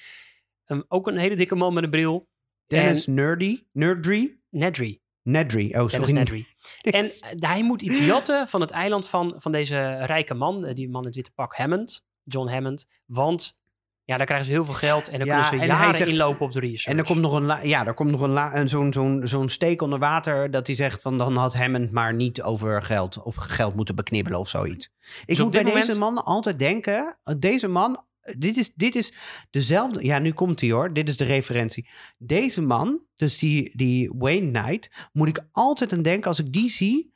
um, 0.67 0.83
ook 0.87 1.07
een 1.07 1.17
hele 1.17 1.35
dikke 1.35 1.55
man 1.55 1.73
met 1.73 1.83
een 1.83 1.89
bril. 1.89 2.29
Dennis 2.67 3.07
Nerdy? 3.07 3.63
Nerdry? 3.71 4.37
Nedry. 4.49 5.01
Nedry. 5.21 5.73
Oh, 5.75 5.87
sorry. 5.87 6.11
Nedry. 6.11 6.45
En 6.81 7.03
eh, 7.03 7.49
hij 7.49 7.63
moet 7.63 7.81
iets 7.81 8.05
jatten 8.05 8.47
van 8.47 8.61
het 8.61 8.71
eiland 8.71 9.07
van, 9.07 9.33
van 9.37 9.51
deze 9.51 9.97
rijke 10.05 10.33
man. 10.33 10.65
eh, 10.65 10.75
Die 10.75 10.89
man 10.89 11.01
in 11.01 11.07
het 11.07 11.15
witte 11.15 11.31
pak, 11.31 11.55
Hammond. 11.55 12.05
John 12.23 12.49
Hammond. 12.49 12.87
Want 13.05 13.59
ja, 14.07 14.17
daar 14.17 14.25
krijgen 14.25 14.45
ze 14.47 14.51
heel 14.51 14.65
veel 14.65 14.73
geld 14.73 15.09
en 15.09 15.17
dan 15.19 15.27
Ja, 15.27 15.49
kunnen 15.49 15.59
ze 15.67 15.73
jaren 15.73 15.95
zegt- 15.95 16.09
inlopen 16.09 16.45
op 16.45 16.51
de 16.51 16.59
research. 16.59 16.85
En 16.85 16.97
er 16.97 17.03
komt 17.03 17.21
nog 17.21 17.33
een, 17.33 17.67
ja, 17.67 17.85
er 17.85 17.93
komt 17.93 18.11
nog 18.11 18.21
een, 18.21 18.69
zo'n 18.69 18.93
zo'n 18.93 19.21
zo'n 19.27 19.49
steek 19.49 19.81
onder 19.81 19.99
water 19.99 20.51
dat 20.51 20.67
hij 20.67 20.75
zegt 20.75 21.01
van 21.01 21.17
dan 21.17 21.35
had 21.35 21.53
Hammond 21.55 21.91
maar 21.91 22.13
niet 22.13 22.41
over 22.41 22.83
geld 22.83 23.23
of 23.23 23.35
geld 23.35 23.75
moeten 23.75 23.95
beknibbelen 23.95 24.39
of 24.39 24.49
zoiets. 24.49 24.85
Ik 24.85 25.27
Dus 25.27 25.39
moet 25.39 25.51
bij 25.51 25.63
deze 25.63 25.97
man 25.97 26.23
altijd 26.23 26.59
denken, 26.59 27.17
deze 27.39 27.67
man, 27.67 28.03
dit 28.37 28.57
is, 28.57 28.73
dit 28.75 28.95
is 28.95 29.13
dezelfde, 29.49 30.05
ja 30.05 30.19
nu 30.19 30.31
komt 30.31 30.61
hij 30.61 30.69
hoor, 30.71 30.93
dit 30.93 31.07
is 31.09 31.17
de 31.17 31.23
referentie. 31.25 31.89
Deze 32.17 32.61
man, 32.61 32.99
dus 33.15 33.37
die, 33.37 33.71
die 33.75 34.11
Wayne 34.17 34.51
Knight, 34.61 34.89
moet 35.13 35.27
ik 35.27 35.39
altijd 35.51 35.93
aan 35.93 36.01
denken 36.01 36.27
als 36.29 36.39
ik 36.39 36.53
die 36.53 36.69
zie, 36.69 37.13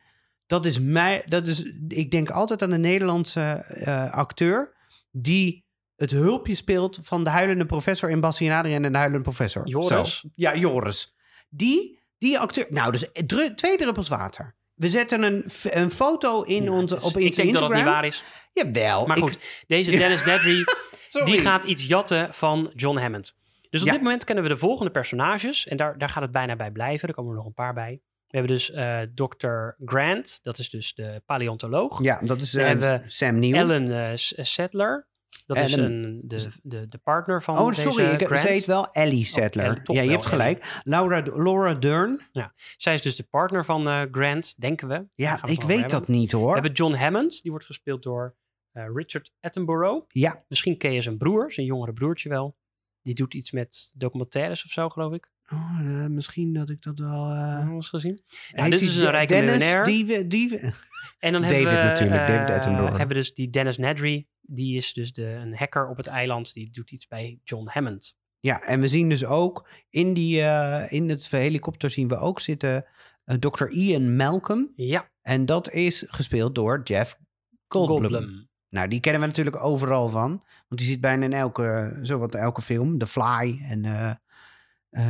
dat 0.48 0.66
is 0.66 0.80
mij, 0.80 1.24
dat 1.28 1.48
is, 1.48 1.64
ik 1.88 2.12
denk 2.12 2.30
altijd 2.30 2.62
aan 2.64 2.72
een 2.72 2.82
Nederlandse 2.82 3.42
eh, 3.42 4.12
acteur 4.14 4.74
die 5.12 5.66
het 6.02 6.12
hulpje 6.12 6.56
speelt 6.56 7.00
van 7.02 7.24
de 7.24 7.30
huilende 7.30 7.66
professor 7.66 8.10
in 8.10 8.20
Bassie 8.20 8.50
en 8.50 8.58
Adriaan 8.58 8.84
en 8.84 8.92
de 8.92 8.98
huilende 8.98 9.24
professor. 9.24 9.68
Joris? 9.68 10.20
Zo. 10.20 10.28
Ja, 10.36 10.56
Joris. 10.56 11.16
Die, 11.50 12.00
die 12.18 12.40
acteur... 12.40 12.66
Nou, 12.70 12.92
dus 12.92 13.06
dru- 13.26 13.54
twee 13.56 13.78
druppels 13.78 14.10
water. 14.10 14.56
We 14.74 14.90
zetten 14.90 15.22
een, 15.24 15.46
een 15.64 15.92
foto 15.92 16.42
in 16.42 16.64
Ja, 16.64 16.72
onze, 16.72 16.96
op 17.02 17.16
ik 17.18 17.24
Insta- 17.24 17.44
denk 17.44 17.54
dat 17.58 17.62
het 17.70 17.72
Instagram. 17.72 17.76
niet 17.76 17.86
waar 17.86 18.06
is. 18.06 18.24
Jawel. 18.54 19.06
Maar 19.06 19.18
ik- 19.18 19.24
goed, 19.24 19.40
deze 19.68 19.92
Dennis 19.98 20.26
Nedry, 20.26 20.64
die 21.26 21.40
gaat 21.40 21.66
iets 21.66 21.88
jatten 21.88 22.34
van 22.34 22.72
John 22.76 22.98
Hammond. 22.98 23.34
Dus 23.70 23.82
op 23.82 23.88
Ja. 23.88 23.94
dit 23.94 24.02
moment 24.02 24.24
kennen 24.24 24.44
we 24.44 24.50
de 24.50 24.58
volgende 24.58 24.92
personages. 24.92 25.68
En 25.68 25.78
daar, 25.78 25.98
daar 25.98 26.10
gaat 26.10 26.22
het 26.24 26.32
bijna 26.32 26.56
bij 26.56 26.72
blijven. 26.72 27.08
Er 27.08 27.14
komen 27.14 27.32
er 27.32 27.38
nog 27.38 27.46
een 27.46 27.54
paar 27.54 27.74
bij. 27.74 28.02
We 28.28 28.38
hebben 28.38 28.56
dus 28.56 28.72
eh 28.72 29.00
Dr. 29.16 29.84
Grant. 29.86 30.40
Dat 30.44 30.58
is 30.60 30.70
dus 30.70 30.94
de 30.94 31.22
paleontoloog. 31.26 32.04
Ja, 32.04 32.20
dat 32.24 32.42
is 32.42 32.54
We 32.54 32.62
hebben 32.62 33.04
Sam 33.08 33.40
Neill. 33.40 33.56
Ellen 33.56 34.10
eh, 34.10 34.12
Settler. 34.44 35.08
Dat 35.56 35.66
is 35.66 35.76
een, 35.76 36.22
de, 36.24 36.48
de, 36.64 36.88
de 36.88 36.98
partner 36.98 37.44
van 37.44 37.58
Oh, 37.58 37.68
deze 37.68 37.82
sorry. 37.82 38.04
Ik, 38.06 38.26
Grant. 38.26 38.42
ze 38.42 38.48
heet 38.48 38.66
wel 38.66 38.92
Ellie 38.92 39.26
Settler. 39.26 39.66
Ellie, 39.66 39.82
toch 39.82 39.96
ja, 39.96 40.02
je 40.02 40.10
hebt 40.12 40.26
gelijk. 40.26 40.82
Laura, 40.84 41.22
Laura 41.34 41.74
Dern. 41.74 42.22
Zij 42.78 42.94
is 42.94 43.02
dus 43.02 43.16
de 43.16 43.24
partner 43.24 43.66
van 43.66 43.88
eh, 43.90 44.02
Grant, 44.12 44.62
denken 44.62 44.88
we. 44.88 45.06
Ja, 45.16 45.40
we 45.42 45.52
ik 45.52 45.62
weet 45.62 45.80
hebben. 45.80 46.00
dat 46.00 46.08
niet 46.08 46.32
We 46.32 46.38
hoor. 46.38 46.54
hebben 46.54 46.72
John 46.72 46.94
Hammond. 46.94 47.42
Die 47.42 47.52
wordt 47.52 47.66
gespeeld 47.66 48.04
door 48.04 48.36
eh, 48.72 48.86
Richard 48.94 49.32
Attenborough. 49.40 50.06
Ja. 50.08 50.44
Misschien 50.48 50.78
ken 50.78 50.92
je 50.94 51.02
zijn 51.02 51.18
broer, 51.18 51.54
zijn 51.54 51.66
jongere 51.66 51.94
broertje 51.94 52.30
wel. 52.30 52.58
Die 53.02 53.16
doet 53.16 53.34
iets 53.34 53.52
met 53.52 53.92
documentaires 53.96 54.66
of 54.66 54.72
zo, 54.72 54.90
geloof 54.90 55.14
ik. 55.14 55.31
Oh, 55.54 55.80
eh, 55.80 56.08
misschien 56.08 56.54
dat 56.54 56.70
ik 56.70 56.82
dat 56.82 57.00
wel... 57.00 57.36
eens 57.70 57.90
gezien? 57.90 58.22
heet 58.52 58.70
dit 58.72 58.82
is 58.82 58.96
een 58.96 59.12
rijke 59.12 59.34
Dennis 59.34 59.52
miljonair. 59.52 59.84
Dieven, 59.84 60.30
Dieven. 60.30 60.74
En 61.20 61.32
dan 61.32 61.42
David 61.48 61.56
hebben 61.56 61.76
we, 61.76 61.88
natuurlijk, 61.88 62.28
David 62.28 62.50
eh, 62.50 62.56
Attenborough. 62.56 62.98
hebben 62.98 63.16
we 63.16 63.22
dus 63.22 63.34
die 63.34 63.50
Dennis 63.50 63.78
Nedry. 63.78 64.28
Die 64.42 64.78
is 64.78 64.94
dus 64.94 65.14
de, 65.14 65.26
een 65.26 65.56
hacker 65.56 65.90
op 65.90 65.98
het 65.98 66.08
eiland. 66.08 66.54
Die 66.54 66.72
doet 66.72 66.92
iets 66.92 67.08
bij 67.08 67.40
John 67.44 67.68
Hammond. 67.68 68.16
Ja, 68.40 68.62
en 68.62 68.80
we 68.80 68.88
zien 68.88 69.10
dus 69.10 69.26
ook 69.26 69.70
in, 69.90 70.14
die, 70.14 70.38
in 70.90 71.10
het 71.10 71.30
helikopter 71.30 71.90
zien 71.90 72.08
we 72.08 72.18
ook 72.18 72.40
zitten 72.40 72.86
Dr. 73.40 73.68
Ian 73.68 74.16
Malcolm. 74.16 74.72
Ja, 74.76 75.10
En 75.22 75.46
dat 75.46 75.72
is 75.72 76.06
gespeeld 76.08 76.56
door 76.56 76.82
Jeff 76.84 77.18
Goldblum. 77.68 78.02
Goldblum. 78.02 78.50
Nou, 78.70 78.88
die 78.88 79.00
kennen 79.00 79.22
we 79.22 79.28
natuurlijk 79.28 79.64
overal 79.64 80.10
van. 80.10 80.30
Want 80.68 80.82
die 80.82 80.90
zit 80.90 81.02
bijna 81.02 81.26
in 81.26 81.34
elke, 81.34 81.98
zowat 82.02 82.36
elke 82.36 82.62
film. 82.62 82.98
The 82.98 83.08
Fly 83.08 83.62
en 83.70 83.86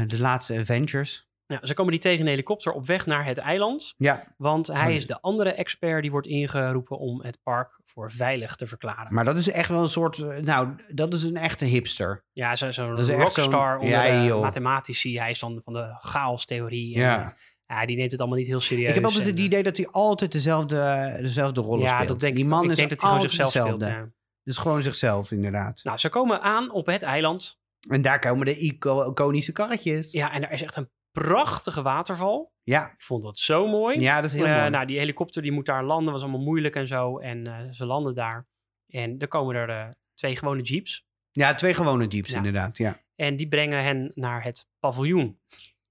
de 0.07 0.19
laatste 0.19 0.57
Avengers. 0.59 1.29
Ja, 1.45 1.59
ze 1.63 1.73
komen 1.73 1.91
die 1.91 2.01
tegen 2.01 2.21
een 2.21 2.27
helikopter 2.27 2.71
op 2.71 2.87
weg 2.87 3.05
naar 3.05 3.25
het 3.25 3.37
eiland. 3.37 3.93
Ja, 3.97 4.23
Want 4.37 4.67
hij 4.67 4.87
Oh, 4.89 4.93
is 4.95 5.07
de 5.07 5.21
andere 5.21 5.51
expert 5.51 6.01
die 6.01 6.11
wordt 6.11 6.27
ingeroepen 6.27 6.97
om 6.99 7.21
het 7.21 7.39
park 7.43 7.79
voor 7.85 8.11
veilig 8.11 8.55
te 8.55 8.67
verklaren. 8.67 9.13
maar 9.13 9.25
dat 9.25 9.37
is 9.37 9.49
echt 9.51 9.69
wel 9.69 9.81
een 9.81 9.89
soort... 9.89 10.17
eh, 10.17 10.37
Nou, 10.37 10.69
dat 10.87 11.13
is 11.13 11.23
een 11.23 11.37
echte 11.37 11.65
hipster. 11.65 12.23
ja, 12.33 12.55
zo- 12.55 12.71
zo'n 12.71 13.03
zo'n- 13.03 13.15
rockstar 13.15 13.77
onder 13.77 13.89
Ja, 14.13 14.35
mathematici. 14.39 15.19
Hij 15.19 15.29
is 15.29 15.39
dan 15.39 15.61
van 15.63 15.73
de 15.73 15.95
chaostheorie. 15.99 16.95
En, 16.95 17.01
Ja. 17.01 17.25
eh, 17.25 17.31
ja, 17.77 17.85
die 17.85 17.95
neemt 17.97 18.11
het 18.11 18.19
allemaal 18.19 18.37
niet 18.39 18.47
heel 18.47 18.59
serieus. 18.59 18.89
Ik 18.89 18.95
heb 18.95 19.03
altijd 19.03 19.23
en, 19.23 19.29
het 19.29 19.37
eh, 19.39 19.45
idee 19.45 19.63
dat 19.63 19.77
hij 19.77 19.87
altijd 19.87 20.31
dezelfde, 20.31 21.17
dezelfde 21.21 21.61
rollen 21.61 21.83
ja, 21.85 21.93
speelt. 21.93 22.07
dat 22.07 22.19
denk 22.19 22.35
die 22.35 22.45
man 22.45 22.63
ik 22.63 22.69
is 22.71 22.77
denk 22.77 22.89
dat 22.89 23.01
hij 23.01 23.09
gewoon 23.09 23.23
altijd 23.23 23.41
zichzelf 23.41 23.65
hetzelfde. 23.65 23.95
speelt. 23.95 24.05
ja. 24.13 24.19
Dus 24.43 24.57
gewoon 24.57 24.81
zichzelf, 24.81 25.31
inderdaad. 25.31 25.79
Nou, 25.83 25.97
ze 25.97 26.09
komen 26.09 26.41
aan 26.41 26.71
op 26.71 26.85
het 26.85 27.03
eiland. 27.03 27.59
En 27.89 28.01
daar 28.01 28.19
komen 28.19 28.45
de 28.45 28.57
ico- 28.59 29.09
iconische 29.11 29.51
karretjes. 29.51 30.11
Ja, 30.11 30.31
en 30.33 30.43
er 30.43 30.51
is 30.51 30.61
echt 30.61 30.75
een 30.75 30.89
prachtige 31.11 31.81
waterval. 31.81 32.53
Ja, 32.63 32.85
Ik 32.91 33.01
vond 33.01 33.23
dat 33.23 33.37
zo 33.37 33.67
mooi. 33.67 33.99
ja 33.99 34.15
dat 34.15 34.25
is 34.25 34.33
heel 34.35 34.45
Eh, 34.45 34.57
mooi. 34.57 34.69
Nou, 34.69 34.85
die 34.85 34.97
helikopter 34.97 35.41
die 35.41 35.51
moet 35.51 35.65
daar 35.65 35.83
landen. 35.83 36.13
was 36.13 36.21
allemaal 36.21 36.41
moeilijk 36.41 36.75
en 36.75 36.87
zo. 36.87 37.17
En 37.19 37.47
eh, 37.47 37.71
ze 37.71 37.85
landen 37.85 38.15
daar. 38.15 38.47
En 38.87 39.17
er 39.19 39.27
komen 39.27 39.55
er 39.55 39.69
eh, 39.69 39.89
twee 40.13 40.35
gewone 40.35 40.61
jeeps. 40.61 41.05
Ja, 41.31 41.55
twee 41.55 41.73
gewone 41.73 42.07
jeeps 42.07 42.29
Ja. 42.29 42.37
inderdaad, 42.37 42.77
ja. 42.77 42.97
En 43.15 43.35
die 43.35 43.47
brengen 43.47 43.83
hen 43.83 44.11
naar 44.15 44.43
het 44.43 44.67
paviljoen. 44.79 45.39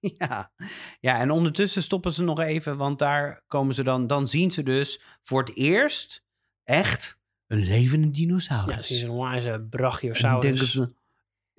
Ja. 0.19 0.53
ja, 1.01 1.19
en 1.21 1.31
ondertussen 1.31 1.83
stoppen 1.83 2.13
ze 2.13 2.23
nog 2.23 2.41
even, 2.41 2.77
want 2.77 2.99
daar 2.99 3.43
komen 3.47 3.75
ze 3.75 3.83
dan, 3.83 4.07
dan 4.07 4.29
zien 4.29 4.51
ze 4.51 4.63
dus 4.63 5.01
voor 5.23 5.41
het 5.41 5.57
eerst 5.57 6.25
echt 6.65 7.19
een 7.47 7.59
levende 7.59 8.07
Ja, 8.07 8.13
dinosaurus. 8.13 8.77
dat 8.77 8.85
is 8.91 9.03
een 9.03 9.43
dan 9.43 9.69
brachiosaurus. 9.69 10.43
denken 10.51 10.67
ze, 10.67 10.93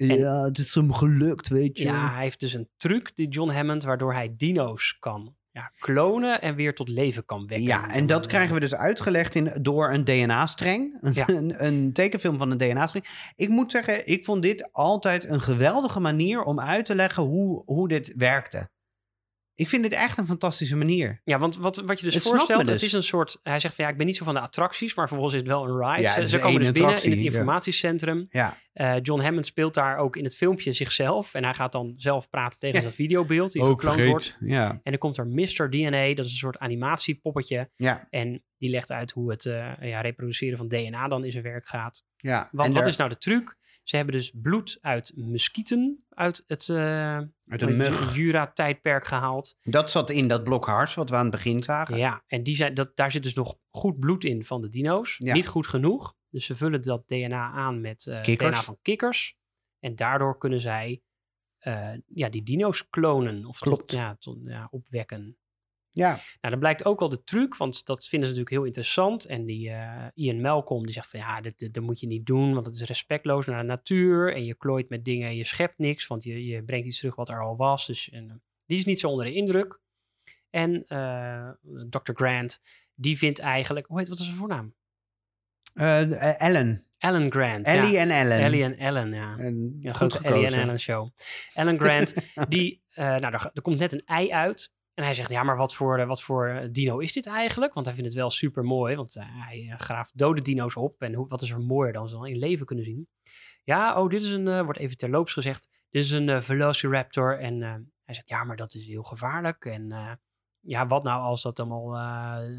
ja, 0.05 0.43
het 0.43 0.57
is 0.57 0.75
hem 0.75 0.93
gelukt, 0.93 1.47
weet 1.47 1.77
je. 1.77 1.83
Ja, 1.83 2.13
hij 2.13 2.23
heeft 2.23 2.39
dus 2.39 2.53
een 2.53 2.69
truc, 2.77 3.15
die 3.15 3.27
John 3.27 3.51
Hammond, 3.51 3.83
waardoor 3.83 4.13
hij 4.13 4.33
dino's 4.37 4.97
kan 4.99 5.35
ja, 5.51 5.71
klonen 5.79 6.41
en 6.41 6.55
weer 6.55 6.75
tot 6.75 6.87
leven 6.87 7.25
kan 7.25 7.47
wekken. 7.47 7.67
Ja, 7.67 7.93
en 7.93 8.05
dat 8.05 8.27
krijgen 8.27 8.53
we 8.53 8.59
dus 8.59 8.75
uitgelegd 8.75 9.35
in, 9.35 9.51
door 9.61 9.93
een 9.93 10.03
DNA-streng. 10.03 10.97
Ja. 11.13 11.29
een, 11.29 11.65
een 11.65 11.93
tekenfilm 11.93 12.37
van 12.37 12.51
een 12.51 12.57
DNA-streng. 12.57 13.05
Ik 13.35 13.49
moet 13.49 13.71
zeggen, 13.71 14.07
ik 14.07 14.25
vond 14.25 14.41
dit 14.41 14.69
altijd 14.71 15.23
een 15.23 15.41
geweldige 15.41 15.99
manier 15.99 16.43
om 16.43 16.59
uit 16.59 16.85
te 16.85 16.95
leggen 16.95 17.23
hoe, 17.23 17.63
hoe 17.65 17.87
dit 17.87 18.13
werkte. 18.17 18.69
Ik 19.61 19.69
vind 19.69 19.83
dit 19.83 19.93
echt 19.93 20.17
een 20.17 20.25
fantastische 20.25 20.75
manier. 20.75 21.21
Ja, 21.23 21.39
want 21.39 21.57
wat, 21.57 21.75
wat 21.77 21.99
je 21.99 22.05
dus 22.05 22.13
Het 22.13 22.23
voorstelt, 22.23 22.61
het 22.61 22.69
dus. 22.69 22.83
is 22.83 22.93
een 22.93 23.03
soort... 23.03 23.39
Hij 23.43 23.59
zegt 23.59 23.75
van 23.75 23.85
ja, 23.85 23.91
ik 23.91 23.97
ben 23.97 24.05
niet 24.05 24.15
zo 24.15 24.25
van 24.25 24.33
de 24.33 24.39
attracties, 24.39 24.95
maar 24.95 25.07
vervolgens 25.07 25.35
is 25.37 25.41
het 25.47 25.51
wel 25.51 25.63
een 25.67 25.89
ride. 25.89 26.01
Ja, 26.01 26.25
Ze- 26.25 26.39
komen 26.39 26.61
dus 26.61 26.71
binnen 26.71 27.03
in 27.03 27.11
het 27.11 27.19
informatiecentrum. 27.19 28.27
Ja, 28.29 28.57
Eh, 28.73 28.95
John 29.01 29.21
Hammond 29.21 29.45
speelt 29.45 29.73
daar 29.73 29.97
ook 29.97 30.15
in 30.15 30.23
het 30.23 30.35
filmpje 30.35 30.73
zichzelf. 30.73 31.33
En 31.33 31.43
hij 31.43 31.53
gaat 31.53 31.71
dan 31.71 31.93
zelf 31.97 32.29
praten 32.29 32.59
tegen 32.59 32.75
Ja. 32.75 32.81
zijn 32.81 32.93
videobeeld 32.93 33.51
die 33.51 33.63
gekloond 33.65 33.99
wordt. 34.05 34.37
Ja, 34.39 34.69
En 34.69 34.79
dan 34.91 34.97
komt 34.97 35.17
er 35.17 35.27
Mr. 35.27 35.69
DNA, 35.69 36.13
dat 36.13 36.25
is 36.25 36.31
een 36.31 36.37
soort 36.37 36.57
animatiepoppetje. 36.59 37.69
ja, 37.75 38.07
En 38.09 38.43
die 38.57 38.69
legt 38.69 38.91
uit 38.91 39.11
hoe 39.11 39.31
het 39.31 39.45
eh, 39.45 39.71
ja, 39.81 40.01
reproduceren 40.01 40.57
van 40.57 40.67
DNA 40.67 41.07
dan 41.07 41.25
in 41.25 41.31
zijn 41.31 41.43
werk 41.43 41.67
gaat. 41.67 42.03
ja. 42.17 42.47
Want 42.51 42.67
En 42.69 42.73
wat 42.75 42.87
is 42.87 42.95
nou 42.95 43.09
de 43.09 43.17
truc? 43.17 43.57
Ze 43.91 43.97
hebben 43.97 44.15
dus 44.15 44.31
bloed 44.41 44.77
uit 44.81 45.11
muskieten 45.15 46.05
uit 46.09 46.43
het 46.47 46.67
uh, 46.67 47.15
Uit 47.47 47.77
mug. 47.77 48.15
Jura-tijdperk 48.15 49.05
gehaald. 49.05 49.57
Dat 49.63 49.91
zat 49.91 50.09
in 50.09 50.27
dat 50.27 50.43
blok 50.43 50.65
hars 50.65 50.95
wat 50.95 51.09
we 51.09 51.15
aan 51.15 51.21
het 51.21 51.31
begin 51.31 51.63
zagen. 51.63 51.97
Ja, 51.97 52.23
en 52.27 52.43
die 52.43 52.55
zijn, 52.55 52.73
dat, 52.73 52.95
daar 52.95 53.11
zit 53.11 53.23
dus 53.23 53.33
nog 53.33 53.57
goed 53.69 53.99
bloed 53.99 54.23
in 54.23 54.45
van 54.45 54.61
de 54.61 54.69
dino's. 54.69 55.15
Ja. 55.17 55.33
Niet 55.33 55.47
goed 55.47 55.67
genoeg. 55.67 56.15
Dus 56.29 56.45
ze 56.45 56.55
vullen 56.55 56.81
dat 56.81 57.07
DNA 57.07 57.51
aan 57.51 57.81
met 57.81 58.05
eh. 58.07 58.21
DNA 58.21 58.61
van 58.61 58.77
kikkers. 58.81 59.37
En 59.79 59.95
daardoor 59.95 60.37
kunnen 60.37 60.61
zij 60.61 61.01
eh, 61.57 61.93
ja, 62.07 62.29
die 62.29 62.43
dino's 62.43 62.89
klonen. 62.89 63.45
Of 63.45 63.59
tot- 63.59 63.67
Klopt. 63.67 63.91
ja, 63.91 64.15
tot, 64.19 64.37
ja, 64.43 64.67
opwekken. 64.71 65.37
Ja, 65.93 66.09
Nou, 66.09 66.53
dat 66.53 66.59
blijkt 66.59 66.85
ook 66.85 67.01
al 67.01 67.09
de 67.09 67.23
truc, 67.23 67.55
want 67.55 67.85
dat 67.85 68.07
vinden 68.07 68.29
ze 68.29 68.33
natuurlijk 68.33 68.49
heel 68.49 68.65
interessant. 68.65 69.25
En 69.25 69.45
die 69.45 69.69
eh, 69.69 70.07
Ian 70.13 70.41
Malcolm, 70.41 70.83
die 70.83 70.93
zegt 70.93 71.09
van 71.09 71.19
ja, 71.19 71.41
dit, 71.41 71.59
dit, 71.59 71.73
dat 71.73 71.83
moet 71.83 71.99
je 71.99 72.07
niet 72.07 72.25
doen, 72.25 72.53
want 72.53 72.65
het 72.65 72.75
is 72.75 72.83
respectloos 72.83 73.45
naar 73.45 73.61
de 73.61 73.67
natuur. 73.67 74.33
En 74.33 74.45
je 74.45 74.55
klooit 74.55 74.89
met 74.89 75.05
dingen 75.05 75.27
en 75.27 75.35
je 75.35 75.43
schept 75.43 75.77
niks, 75.77 76.07
want 76.07 76.23
je, 76.23 76.45
je 76.45 76.63
brengt 76.63 76.87
iets 76.87 76.97
terug 76.97 77.15
wat 77.15 77.29
er 77.29 77.41
al 77.41 77.55
was. 77.55 77.85
Dus 77.85 78.09
en, 78.09 78.29
eh, 78.29 78.35
die 78.65 78.77
is 78.77 78.85
niet 78.85 78.99
zo 78.99 79.07
onder 79.07 79.25
de 79.25 79.33
indruk. 79.33 79.79
En 80.49 80.85
eh, 80.87 81.49
Dr. 81.89 82.13
Grant, 82.13 82.61
die 82.95 83.17
vindt 83.17 83.39
eigenlijk, 83.39 83.85
hoe 83.87 83.99
heet, 83.99 84.07
wat 84.07 84.19
is 84.19 84.25
zijn 84.25 84.37
voornaam? 84.37 84.75
Eh, 85.73 86.41
Ellen. 86.41 86.85
Alan 86.97 87.31
Grant. 87.31 87.65
Ellie 87.65 87.91
ja. 87.91 87.99
en 87.99 88.09
Ellen. 88.09 88.39
Ellie 88.39 88.63
en 88.63 88.77
Ellen, 88.77 89.13
ja. 89.13 89.37
En 89.37 89.77
Ja, 89.79 89.93
goed 89.93 90.21
Ellie 90.21 90.45
en. 90.45 90.53
Ellen 90.53 90.79
show. 90.79 91.09
Alan 91.53 91.79
Grant, 91.79 92.13
die, 92.49 92.81
nou, 92.95 93.21
er, 93.21 93.51
er 93.53 93.61
komt 93.61 93.79
net 93.79 93.91
een 93.91 94.03
ei 94.05 94.31
uit. 94.31 94.71
En 94.93 95.03
hij 95.03 95.13
zegt, 95.13 95.29
ja, 95.29 95.43
maar 95.43 95.57
wat 95.57 95.73
voor, 95.73 95.99
eh, 95.99 96.07
wat 96.07 96.21
voor 96.21 96.47
eh, 96.47 96.67
dino 96.71 96.97
is 96.97 97.13
dit 97.13 97.27
eigenlijk? 97.27 97.73
Want 97.73 97.85
hij 97.85 97.95
vindt 97.95 98.09
het 98.09 98.19
wel 98.19 98.29
super 98.29 98.63
mooi, 98.63 98.95
want 98.95 99.15
eh, 99.15 99.23
hij 99.27 99.73
graaft 99.77 100.17
dode 100.17 100.41
dino's 100.41 100.75
op. 100.75 101.01
En 101.01 101.13
hoe, 101.13 101.27
wat 101.27 101.41
is 101.41 101.51
er 101.51 101.59
mooier 101.59 101.93
dan 101.93 102.09
ze 102.09 102.15
dan 102.15 102.27
in 102.27 102.37
leven 102.37 102.65
kunnen 102.65 102.85
zien? 102.85 103.07
Ja, 103.63 104.01
oh, 104.01 104.09
dit 104.09 104.21
is 104.21 104.29
een, 104.29 104.63
wordt 104.63 104.79
even 104.79 104.97
terloops 104.97 105.33
gezegd, 105.33 105.69
dit 105.89 106.03
is 106.03 106.11
een 106.11 106.41
Velociraptor. 106.41 107.39
En 107.39 107.61
hij 108.03 108.15
zegt, 108.15 108.29
ja, 108.29 108.43
maar 108.43 108.55
dat 108.55 108.73
is 108.73 108.85
heel 108.85 109.03
gevaarlijk. 109.03 109.65
En 109.65 110.19
ja, 110.59 110.87
wat 110.87 111.03
nou 111.03 111.21
als 111.21 111.41
dat 111.41 111.59
allemaal 111.59 111.97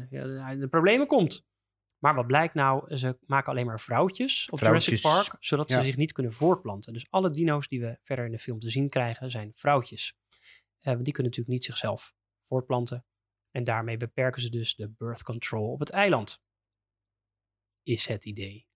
ja, 0.09 0.49
in 0.49 0.59
de 0.59 0.67
problemen 0.67 1.07
komt? 1.07 1.45
Maar 1.99 2.15
wat 2.15 2.27
blijkt 2.27 2.53
nou, 2.53 2.95
ze 2.95 3.17
maken 3.25 3.51
alleen 3.51 3.65
maar 3.65 3.79
vrouwtjes 3.79 4.49
op 4.49 4.59
Vrouwtjes, 4.59 5.01
Jurassic 5.01 5.25
Park, 5.25 5.43
zodat 5.43 5.71
ze 5.71 5.81
zich 5.81 5.95
niet 5.95 6.11
kunnen 6.11 6.33
voortplanten. 6.33 6.93
Dus 6.93 7.05
alle 7.09 7.29
dino's 7.29 7.67
die 7.67 7.81
we 7.81 7.97
verder 8.03 8.25
in 8.25 8.31
de 8.31 8.39
film 8.39 8.59
te 8.59 8.69
zien 8.69 8.89
krijgen, 8.89 9.31
zijn 9.31 9.51
vrouwtjes. 9.55 10.15
Want 10.79 11.03
die 11.03 11.13
kunnen 11.13 11.31
natuurlijk 11.31 11.47
niet 11.47 11.63
zichzelf 11.63 12.13
voortplanten. 12.47 13.05
En 13.51 13.63
daarmee 13.63 13.97
beperken 13.97 14.41
ze 14.41 14.49
dus 14.49 14.75
de 14.75 14.89
birth 14.97 15.23
control 15.23 15.71
op 15.71 15.79
het 15.79 15.89
eiland. 15.89 16.41
Is 17.83 18.07
het 18.07 18.25
idee. 18.25 18.67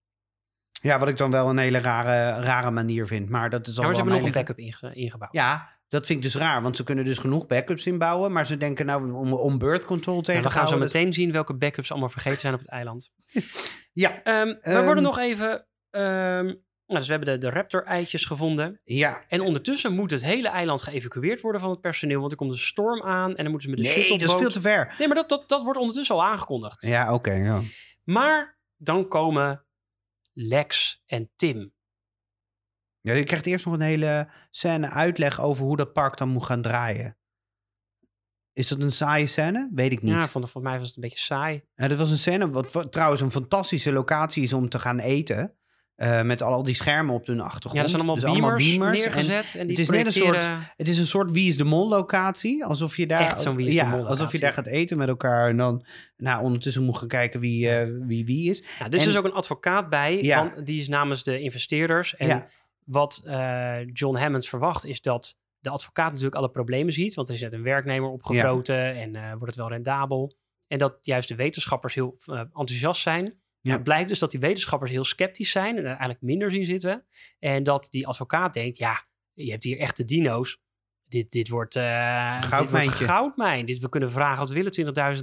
Ja, 0.80 0.98
wat 0.98 1.08
ik 1.08 1.16
dan 1.16 1.30
wel 1.30 1.48
een 1.50 1.58
hele 1.58 1.78
rare, 1.78 2.40
rare 2.42 2.70
manier 2.70 3.06
vind. 3.06 3.28
Maar 3.28 3.50
dat 3.50 3.66
is 3.66 3.72
Ja, 3.74 3.78
al 3.80 3.84
maar 3.86 3.94
ze 3.94 4.00
hebben 4.00 4.18
nog 4.18 4.26
een 4.28 4.34
backup 4.34 4.58
inge- 4.58 4.94
ingebouwd. 4.94 5.32
Ja, 5.32 5.80
dat 5.88 6.06
vind 6.06 6.18
ik 6.24 6.24
dus 6.32 6.40
raar. 6.40 6.62
Want 6.62 6.76
ze 6.76 6.84
kunnen 6.84 7.04
dus 7.04 7.18
genoeg 7.18 7.46
backups 7.46 7.86
inbouwen. 7.86 8.32
Maar 8.32 8.46
ze 8.46 8.56
denken 8.56 8.86
nou 8.86 9.12
om, 9.12 9.32
om 9.32 9.58
birth 9.58 9.84
control 9.84 10.16
En 10.16 10.22
tegen 10.22 10.42
we 10.42 10.48
te 10.48 10.54
gaan 10.54 10.68
zo 10.68 10.78
meteen 10.78 11.12
zien 11.12 11.32
welke 11.32 11.54
backups 11.54 11.90
allemaal 11.90 12.08
vergeten 12.08 12.38
zijn 12.40 12.54
op 12.54 12.60
het 12.60 12.68
eiland. 12.68 13.10
Ja, 13.92 14.22
Ehm, 14.22 14.46
we 14.46 14.58
Ehm. 14.60 14.84
worden 14.84 15.02
nog 15.02 15.18
even... 15.18 15.66
ehm, 15.90 16.54
nou, 16.88 16.98
dus 17.00 17.08
we 17.08 17.14
hebben 17.14 17.40
de, 17.40 17.46
de 17.46 17.52
raptor-eitjes 17.52 18.24
gevonden. 18.24 18.80
ja. 18.84 19.24
En 19.28 19.40
ondertussen 19.40 19.94
moet 19.94 20.10
het 20.10 20.22
hele 20.22 20.48
eiland 20.48 20.82
geëvacueerd 20.82 21.40
worden 21.40 21.60
van 21.60 21.70
het 21.70 21.80
personeel. 21.80 22.20
Want 22.20 22.32
er 22.32 22.38
komt 22.38 22.50
een 22.50 22.58
storm 22.58 23.02
aan 23.02 23.36
en 23.36 23.42
dan 23.42 23.50
moeten 23.50 23.68
ze 23.70 23.74
met 23.74 23.84
de 23.84 23.84
Nee, 23.84 24.18
dat 24.18 24.28
is 24.28 24.34
veel 24.34 24.50
te 24.50 24.60
ver. 24.60 24.94
Nee, 24.98 25.08
maar 25.08 25.16
dat, 25.16 25.28
dat, 25.28 25.48
dat 25.48 25.62
wordt 25.62 25.78
ondertussen 25.78 26.14
al 26.14 26.24
aangekondigd. 26.24 26.82
Ja, 26.82 27.14
oké. 27.14 27.32
ja. 27.32 27.62
Maar 28.04 28.58
dan 28.76 29.08
komen 29.08 29.64
Lex 30.32 31.02
en 31.06 31.30
Tim. 31.36 31.72
Ja, 33.00 33.12
je 33.12 33.24
krijgt 33.24 33.46
eerst 33.46 33.64
nog 33.64 33.74
een 33.74 33.80
hele 33.80 34.28
scène 34.50 34.88
uitleg 34.90 35.40
over 35.40 35.64
hoe 35.64 35.76
dat 35.76 35.92
park 35.92 36.16
dan 36.16 36.28
moet 36.28 36.44
gaan 36.44 36.62
draaien. 36.62 37.16
Is 38.52 38.68
dat 38.68 38.80
een 38.80 38.92
saaie 38.92 39.26
scène? 39.26 39.70
Weet 39.74 39.92
ik 39.92 40.02
niet. 40.02 40.12
Ja, 40.12 40.20
vond, 40.28 40.50
volgens 40.50 40.64
mij 40.64 40.78
was 40.78 40.86
het 40.86 40.96
een 40.96 41.02
beetje 41.02 41.18
saai. 41.18 41.64
Ja, 41.74 41.88
dat 41.88 41.98
was 41.98 42.10
een 42.10 42.18
scène, 42.18 42.50
wat, 42.50 42.72
wat 42.72 42.92
trouwens 42.92 43.20
een 43.20 43.30
fantastische 43.30 43.92
locatie 43.92 44.42
is 44.42 44.52
om 44.52 44.68
te 44.68 44.78
gaan 44.78 44.98
eten. 44.98 45.57
Eh, 45.98 46.22
met 46.22 46.42
al 46.42 46.62
die 46.62 46.74
schermen 46.74 47.14
op 47.14 47.26
hun 47.26 47.40
achtergrond. 47.40 47.74
Ja, 47.76 47.82
er 47.82 47.88
zijn 47.88 48.02
allemaal 48.02 48.54
Dus 48.56 48.68
beamers, 48.70 49.00
neergezet. 49.02 49.54
En, 49.54 49.66
die 49.66 49.76
het 49.76 49.78
is 49.78 49.90
net 49.90 50.06
een 50.06 50.12
soort- 50.12 50.50
het 50.76 50.88
is 50.88 50.98
een 50.98 51.06
soort 51.06 51.30
Wie 51.30 51.48
is 51.48 51.56
de 51.56 51.64
Mol 51.64 51.88
locatie. 51.88 52.64
Alsof 52.64 52.96
je 52.96 53.06
daar, 53.06 53.20
Echt 53.20 53.40
zo'n 53.40 53.56
Wie 53.56 53.66
is 53.68 53.74
de 53.74 53.84
alsof 53.84 54.32
je 54.32 54.38
daar 54.38 54.52
gaat 54.52 54.66
eten 54.66 54.96
met 54.98 55.08
elkaar. 55.08 55.48
En 55.48 55.56
dan 55.56 55.84
nou, 56.16 56.42
ondertussen 56.42 56.82
moet 56.84 56.98
gaan 56.98 57.08
kijken 57.08 57.40
wie 57.40 57.70
eh, 57.70 57.88
wie, 58.06 58.24
wie 58.24 58.50
is. 58.50 58.62
Ja, 58.78 58.86
er 58.86 58.94
is 58.94 59.04
dus 59.04 59.16
ook 59.16 59.24
een 59.24 59.32
advocaat 59.32 59.88
bij, 59.88 60.22
Ja. 60.22 60.54
die 60.64 60.78
is 60.78 60.88
namens 60.88 61.22
de 61.22 61.40
investeerders. 61.40 62.16
En 62.16 62.26
Ja. 62.26 62.46
wat 62.84 63.22
eh, 63.24 63.76
John 63.92 64.16
Hammonds 64.16 64.48
verwacht 64.48 64.84
is 64.84 65.00
dat 65.02 65.36
de 65.58 65.70
advocaat 65.70 66.08
natuurlijk 66.08 66.36
alle 66.36 66.50
problemen 66.50 66.92
ziet. 66.92 67.14
Want 67.14 67.28
er 67.28 67.34
is 67.34 67.40
net 67.40 67.52
een 67.52 67.62
werknemer 67.62 68.10
opgevroten 68.10 68.96
en 68.96 69.12
wordt 69.30 69.46
het 69.46 69.56
wel 69.56 69.68
rendabel. 69.68 70.36
En 70.66 70.78
dat 70.78 70.98
juist 71.00 71.28
de 71.28 71.34
wetenschappers 71.34 71.94
heel 71.94 72.16
enthousiast 72.26 73.02
zijn. 73.02 73.37
Ja. 73.60 73.72
Het 73.72 73.82
blijkt 73.82 74.08
dus 74.08 74.18
dat 74.18 74.30
die 74.30 74.40
wetenschappers 74.40 74.90
heel 74.90 75.04
sceptisch 75.04 75.50
zijn 75.50 75.76
en 75.76 75.82
er 75.82 75.88
eigenlijk 75.88 76.22
minder 76.22 76.50
zien 76.50 76.64
zitten. 76.64 77.04
En 77.38 77.62
dat 77.62 77.86
die 77.90 78.06
advocaat 78.06 78.54
denkt, 78.54 78.78
ja, 78.78 79.04
je 79.32 79.50
hebt 79.50 79.64
hier 79.64 79.78
echte 79.78 80.04
dino's. 80.04 80.60
Dit, 81.04 81.30
dit 81.30 81.48
wordt 81.48 81.72
dit 81.72 81.82
Goudmijntje. 82.40 83.04
goudmijn. 83.04 83.66
Dit, 83.66 83.78
we 83.78 83.88
kunnen 83.88 84.10
vragen 84.10 84.38
wat 84.38 84.48
we 84.48 84.54
willen, 84.54 85.16
20.000, 85.18 85.22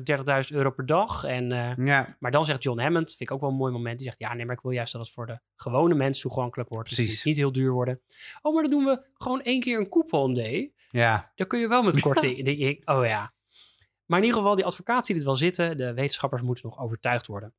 30.000 0.49 0.55
euro 0.55 0.69
per 0.71 0.85
dag. 0.85 1.23
En 1.23 1.51
eh, 1.51 1.85
Ja, 1.85 2.05
maar 2.19 2.31
dan 2.31 2.45
zegt 2.45 2.63
John 2.63 2.79
Hammond, 2.79 3.07
vind 3.09 3.21
ik 3.21 3.31
ook 3.31 3.41
wel 3.41 3.49
een 3.49 3.55
mooi 3.55 3.71
moment, 3.71 3.97
die 3.97 4.07
zegt, 4.07 4.19
ja 4.19 4.33
nee, 4.33 4.45
maar 4.45 4.55
ik 4.55 4.61
wil 4.61 4.71
juist 4.71 4.91
dat 4.91 5.01
het 5.01 5.11
voor 5.11 5.25
de 5.25 5.39
gewone 5.55 5.95
mens 5.95 6.19
toegankelijk 6.19 6.69
wordt. 6.69 6.95
Dus 6.95 6.97
het 7.15 7.23
niet 7.25 7.35
heel 7.35 7.51
duur 7.51 7.71
worden. 7.71 8.01
Oh, 8.41 8.53
maar 8.53 8.61
dan 8.63 8.71
doen 8.71 8.83
we 8.85 9.01
gewoon 9.13 9.41
één 9.41 9.59
keer 9.59 9.79
een 9.79 9.89
coupon 9.89 10.33
day. 10.33 10.73
ja. 10.89 11.31
Dan 11.35 11.47
kun 11.47 11.59
je 11.59 11.67
wel 11.67 11.83
met 11.83 11.99
korting. 12.07 12.81
oh 12.85 13.05
ja. 13.05 13.33
Maar 14.05 14.19
in 14.19 14.25
ieder 14.25 14.39
geval, 14.39 14.55
die 14.55 14.65
advocaat 14.65 15.05
ziet 15.05 15.15
het 15.15 15.25
wel 15.25 15.35
zitten. 15.35 15.77
De 15.77 15.93
wetenschappers 15.93 16.41
moeten 16.41 16.65
nog 16.69 16.79
overtuigd 16.79 17.27
worden. 17.27 17.53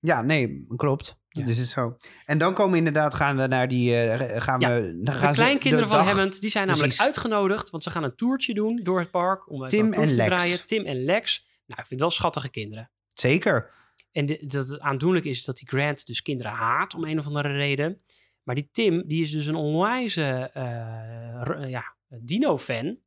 Ja, 0.00 0.22
nee, 0.22 0.66
klopt. 0.76 1.16
Ja. 1.28 1.44
Dus 1.44 1.58
is 1.58 1.70
zo. 1.70 1.96
En 2.24 2.38
dan 2.38 2.54
komen 2.54 2.72
we 2.72 2.78
inderdaad, 2.78 3.14
gaan 3.14 3.36
we 3.36 3.46
naar 3.46 3.68
die, 3.68 3.96
eh, 4.00 4.42
gaan 4.42 4.60
Ja, 4.60 4.74
we, 4.74 4.82
dan 4.82 5.04
De 5.04 5.12
gaan 5.12 5.34
ze 5.34 5.40
kleinkinderen 5.40 5.88
de 5.88 5.94
van 5.94 6.04
Hammond, 6.06 6.40
die 6.40 6.50
zijn 6.50 6.66
namelijk 6.66 6.92
Precies. 6.94 7.06
uitgenodigd, 7.14 7.70
want 7.70 7.82
ze 7.82 7.90
gaan 7.90 8.02
een 8.04 8.14
toertje 8.16 8.54
doen 8.54 8.80
door 8.82 8.98
het 8.98 9.10
park. 9.10 9.50
Om 9.50 9.68
Tim 9.68 9.92
en 9.92 10.08
te 10.08 10.14
Lex. 10.14 10.28
draaien. 10.28 10.66
Tim 10.66 10.84
en 10.84 11.04
Lex. 11.04 11.46
Nou, 11.66 11.80
ik 11.80 11.86
vind 11.86 11.90
het 11.90 12.00
wel 12.00 12.10
schattige 12.10 12.50
kinderen. 12.50 12.90
Zeker. 13.12 13.70
En 14.12 14.26
de- 14.26 14.44
dat 14.46 14.68
het 14.68 14.80
aandoenlijk 14.80 15.24
is 15.24 15.44
dat 15.44 15.56
die 15.56 15.68
Grant 15.68 16.06
dus 16.06 16.22
kinderen 16.22 16.52
haat 16.52 16.94
om 16.94 17.04
een 17.04 17.18
of 17.18 17.26
andere 17.26 17.52
reden. 17.52 18.02
Maar 18.42 18.54
die 18.54 18.68
Tim, 18.72 19.02
die 19.06 19.22
is 19.22 19.30
dus 19.30 19.46
een 19.46 19.54
onwijze 19.54 20.50
eh, 20.52 21.40
r- 21.42 21.66
ja, 21.66 21.96
dino-fan. 22.08 22.98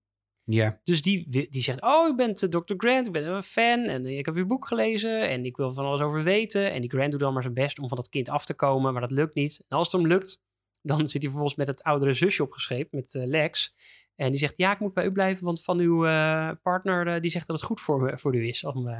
Ja, 0.54 0.80
Dus 0.84 1.02
die, 1.02 1.48
die 1.50 1.62
zegt, 1.62 1.82
oh, 1.82 2.08
ik 2.08 2.16
ben 2.16 2.34
Dr. 2.34 2.74
Grant, 2.78 3.08
ik 3.08 3.14
ben 3.14 3.28
een 3.28 3.44
fan 3.44 3.84
en 3.84 4.06
ik 4.06 4.26
heb 4.26 4.36
uw 4.36 4.46
boek 4.46 4.68
gelezen 4.68 5.30
en 5.30 5.46
ik 5.46 5.58
wil 5.58 5.74
van 5.74 5.86
alles 5.86 6.02
over 6.02 6.24
weten. 6.24 6.72
En 6.72 6.82
die 6.82 6.90
Grant 6.90 7.12
doet 7.12 7.20
dan 7.20 7.34
maar 7.34 7.42
zijn 7.42 7.54
best 7.54 7.80
om 7.80 7.88
van 7.88 7.98
dat 7.98 8.10
kind 8.10 8.30
af 8.30 8.46
te 8.46 8.54
komen, 8.54 8.92
maar 8.92 9.02
dat 9.02 9.12
lukt 9.12 9.36
niet. 9.36 9.64
En 9.68 9.78
als 9.78 9.92
het 9.92 10.02
hem 10.02 10.08
lukt, 10.08 10.42
dan 10.82 11.00
zit 11.00 11.22
hij 11.22 11.32
vervolgens 11.32 11.56
met 11.56 11.68
het 11.68 11.84
oudere 11.84 12.14
zusje 12.14 12.44
opgescheept, 12.44 12.92
met 12.92 13.16
eh, 13.16 13.26
Lex. 13.26 13.74
En 14.16 14.32
die 14.32 14.40
zegt, 14.40 14.58
ja, 14.58 14.72
ik 14.72 14.80
moet 14.80 14.94
bij 14.94 15.06
u 15.06 15.12
blijven, 15.12 15.46
want 15.46 15.64
van 15.64 15.80
uw 15.80 16.06
eh, 16.06 16.52
partner, 16.62 17.08
eh, 17.08 17.22
die 17.22 17.32
zegt 17.32 17.48
dat 17.48 17.56
het 17.56 17.66
goed 17.66 17.82
voor, 17.82 18.20
voor 18.20 18.36
u 18.36 18.48
is 18.48 18.64
om 18.64 18.88
eh, 18.88 19.00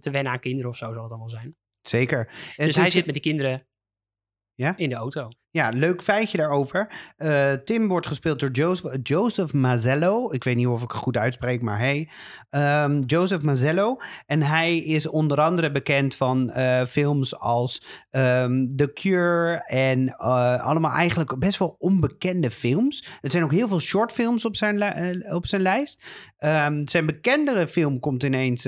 te 0.00 0.10
wennen 0.10 0.32
aan 0.32 0.40
kinderen 0.40 0.70
of 0.70 0.76
zo 0.76 0.92
zal 0.92 1.02
het 1.02 1.10
allemaal 1.10 1.30
zijn. 1.30 1.56
zeker. 1.82 2.28
Het 2.56 2.66
Dus 2.66 2.76
hij 2.76 2.90
zit 2.90 3.04
met 3.04 3.14
die 3.14 3.22
kinderen 3.22 3.66
Ja? 4.54 4.76
in 4.76 4.88
de 4.88 4.94
auto. 4.94 5.28
Ja, 5.52 5.70
leuk 5.74 6.02
feitje 6.02 6.38
daarover. 6.38 6.92
Eh, 7.16 7.52
Tim 7.52 7.88
wordt 7.88 8.06
gespeeld 8.06 8.40
door 8.40 8.50
Joseph, 8.50 8.96
Joseph 9.02 9.52
Mazzello. 9.52 10.32
Ik 10.32 10.44
weet 10.44 10.56
niet 10.56 10.66
of 10.66 10.82
ik 10.82 10.90
het 10.90 11.00
goed 11.00 11.16
uitspreek, 11.16 11.62
maar 11.62 11.78
hey. 11.78 12.08
Ehm, 12.50 13.02
Joseph 13.06 13.42
Mazzello. 13.42 13.96
En 14.26 14.42
hij 14.42 14.78
is 14.78 15.06
onder 15.06 15.40
andere 15.40 15.70
bekend 15.70 16.14
van 16.14 16.50
eh, 16.50 16.84
films 16.84 17.38
als 17.38 17.82
ehm, 18.10 18.66
The 18.76 18.92
Cure 18.92 19.64
en 19.66 20.08
eh, 20.08 20.66
allemaal 20.66 20.92
eigenlijk 20.92 21.38
best 21.38 21.58
wel 21.58 21.76
onbekende 21.78 22.50
films. 22.50 23.18
Er 23.20 23.30
zijn 23.30 23.44
ook 23.44 23.52
heel 23.52 23.68
veel 23.68 23.80
shortfilms 23.80 24.44
op 24.44 24.56
zijn, 24.56 24.82
op 25.34 25.46
zijn 25.46 25.62
lijst. 25.62 26.02
Ehm, 26.38 26.86
zijn 26.86 27.06
bekendere 27.06 27.68
film 27.68 28.00
komt 28.00 28.22
ineens 28.22 28.62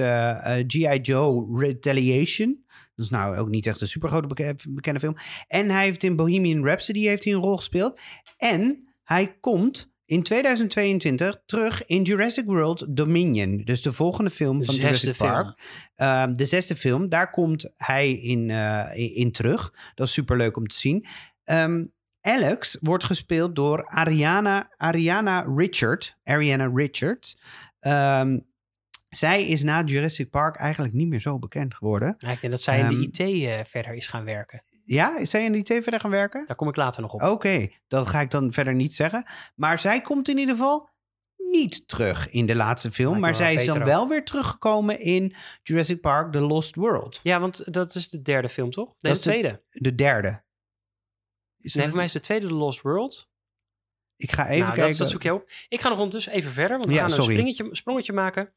G.I. 0.67 0.99
Joe 1.03 1.59
Retaliation. 1.59 2.65
Dat 2.95 3.05
is 3.05 3.11
nou 3.11 3.37
ook 3.37 3.49
niet 3.49 3.67
echt 3.67 3.81
een 3.81 3.89
supergrote 3.89 4.27
beke- 4.27 4.55
bekende 4.69 5.01
film. 5.01 5.17
En 5.47 5.71
hij 5.71 5.85
heeft 5.85 6.03
in 6.03 6.17
Bohemian 6.17 6.65
Rhapsody 6.65 7.07
heeft 7.07 7.25
hij 7.25 7.33
een 7.33 7.41
rol 7.41 7.57
gespeeld. 7.57 8.01
En 8.37 8.89
hij 9.05 9.37
komt 9.41 9.93
in 10.07 10.23
2022 10.23 11.43
terug 11.47 11.87
in 11.87 12.03
Jurassic 12.03 12.45
World 12.47 12.97
Dominion. 12.97 13.63
Dus 13.65 13.83
de 13.83 13.93
volgende 13.93 14.31
film 14.31 14.59
De 14.59 14.65
van 14.65 14.75
Jurassic 14.75 15.17
Park. 15.17 15.59
Ehm, 15.95 16.33
de 16.33 16.45
zesde 16.47 16.77
film. 16.77 17.09
Daar 17.09 17.31
komt 17.31 17.73
hij 17.77 18.13
in, 18.13 18.51
eh, 18.51 19.17
in, 19.17 19.33
terug. 19.33 19.75
Dat 19.95 20.07
is 20.07 20.13
superleuk 20.13 20.57
om 20.57 20.67
te 20.67 20.77
zien. 20.77 21.07
Ehm, 21.45 21.85
Alex 22.21 22.79
wordt 22.81 23.05
gespeeld 23.05 23.57
door 23.57 23.87
Ariana, 23.87 24.71
Ariana 24.77 25.47
Richard. 25.57 26.19
Ariana 26.25 26.71
Richards. 26.75 27.39
Ehm, 27.81 28.39
zij 29.17 29.47
is 29.47 29.63
na 29.63 29.83
Jurassic 29.83 30.31
Park 30.31 30.57
eigenlijk 30.57 30.95
niet 30.95 31.09
meer 31.09 31.21
zo 31.21 31.39
bekend 31.39 31.75
geworden. 31.75 32.15
Ja, 32.19 32.31
ik 32.31 32.41
denk 32.41 32.53
dat 32.53 32.63
zij 32.63 32.79
in 32.79 32.85
Ehm, 32.85 32.99
de 32.99 33.05
IT 33.07 33.19
eh, 33.49 33.65
verder 33.65 33.95
is 33.95 34.07
gaan 34.07 34.25
werken. 34.25 34.63
Ja, 34.85 35.19
is 35.19 35.31
zij 35.31 35.45
in 35.45 35.53
die 35.53 35.63
TV 35.63 35.83
verder 35.83 36.01
gaan 36.01 36.11
werken? 36.11 36.45
Daar 36.47 36.57
kom 36.57 36.69
ik 36.69 36.77
later 36.77 37.03
nog 37.03 37.13
op. 37.13 37.23
Oké, 37.23 37.69
dat 37.89 38.07
ga 38.07 38.21
ik 38.21 38.31
dan 38.31 38.53
verder 38.53 38.75
niet 38.75 38.95
zeggen. 38.95 39.27
Maar 39.55 39.79
zij 39.79 40.01
komt 40.01 40.29
in 40.29 40.39
ieder 40.39 40.55
geval 40.55 40.89
niet 41.37 41.89
terug 41.89 42.31
in 42.31 42.47
de 42.47 42.55
laatste 42.55 42.91
film. 42.91 43.19
Maar 43.21 43.35
zij 43.35 43.55
is 43.55 43.67
dan 43.67 43.79
ook. 43.79 43.85
wel 43.85 44.09
weer 44.09 44.25
teruggekomen 44.25 45.01
in 45.01 45.35
Jurassic 45.63 46.01
Park 46.01 46.33
The 46.33 46.41
Lost 46.41 46.75
World. 46.75 47.21
Ja, 47.23 47.41
want 47.41 47.73
dat 47.75 47.95
is 47.95 48.09
de 48.09 48.23
derde 48.23 48.49
film, 48.49 48.71
toch? 48.71 48.87
Nee, 49.01 49.13
Dat 49.13 49.23
de 49.23 49.29
de- 49.31 49.37
tweede. 49.39 49.63
De 49.71 49.95
derde. 49.95 50.43
Is 51.59 51.75
Nee, 51.75 51.87
voor 51.87 51.97
mij 51.97 52.05
is 52.05 52.13
de 52.13 52.21
tweede 52.21 52.47
The 52.47 52.55
Lost 52.55 52.81
World. 52.83 53.31
Ik 54.17 54.33
ga 54.33 54.43
even 54.49 54.57
nou, 54.59 54.67
dat, 54.67 54.75
kijken. 54.79 54.99
dat 54.99 55.11
zoek 55.11 55.23
je 55.23 55.35
op. 55.35 55.51
Ik 55.69 55.81
ga 55.81 55.89
nog 55.89 55.97
ondertussen 55.99 56.33
even 56.33 56.53
verder, 56.53 56.77
want 56.77 56.85
we 56.89 56.93
Ja, 56.93 57.01
gaan 57.01 57.11
een 57.19 57.55
sorry. 57.55 57.71
sprongetje 57.75 58.13
maken. 58.13 58.53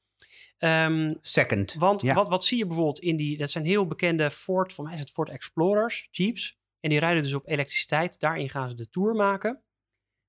Ehm, 0.57 1.13
Second. 1.21 1.73
want 1.73 2.01
Ja. 2.01 2.13
wat, 2.13 2.29
wat 2.29 2.45
zie 2.45 2.57
je 2.57 2.65
bijvoorbeeld 2.65 2.99
in 2.99 3.15
die... 3.15 3.37
Dat 3.37 3.49
zijn 3.49 3.65
heel 3.65 3.87
bekende 3.87 4.31
Ford, 4.31 4.73
voor 4.73 4.83
mij 4.83 4.93
is 4.93 4.99
het 4.99 5.11
Ford 5.11 5.29
Explorers, 5.29 6.07
Jeeps. 6.11 6.57
En 6.79 6.89
die 6.89 6.99
rijden 6.99 7.23
dus 7.23 7.33
op 7.33 7.47
elektriciteit. 7.47 8.19
Daarin 8.19 8.49
gaan 8.49 8.69
ze 8.69 8.75
de 8.75 8.89
tour 8.89 9.15
maken. 9.15 9.61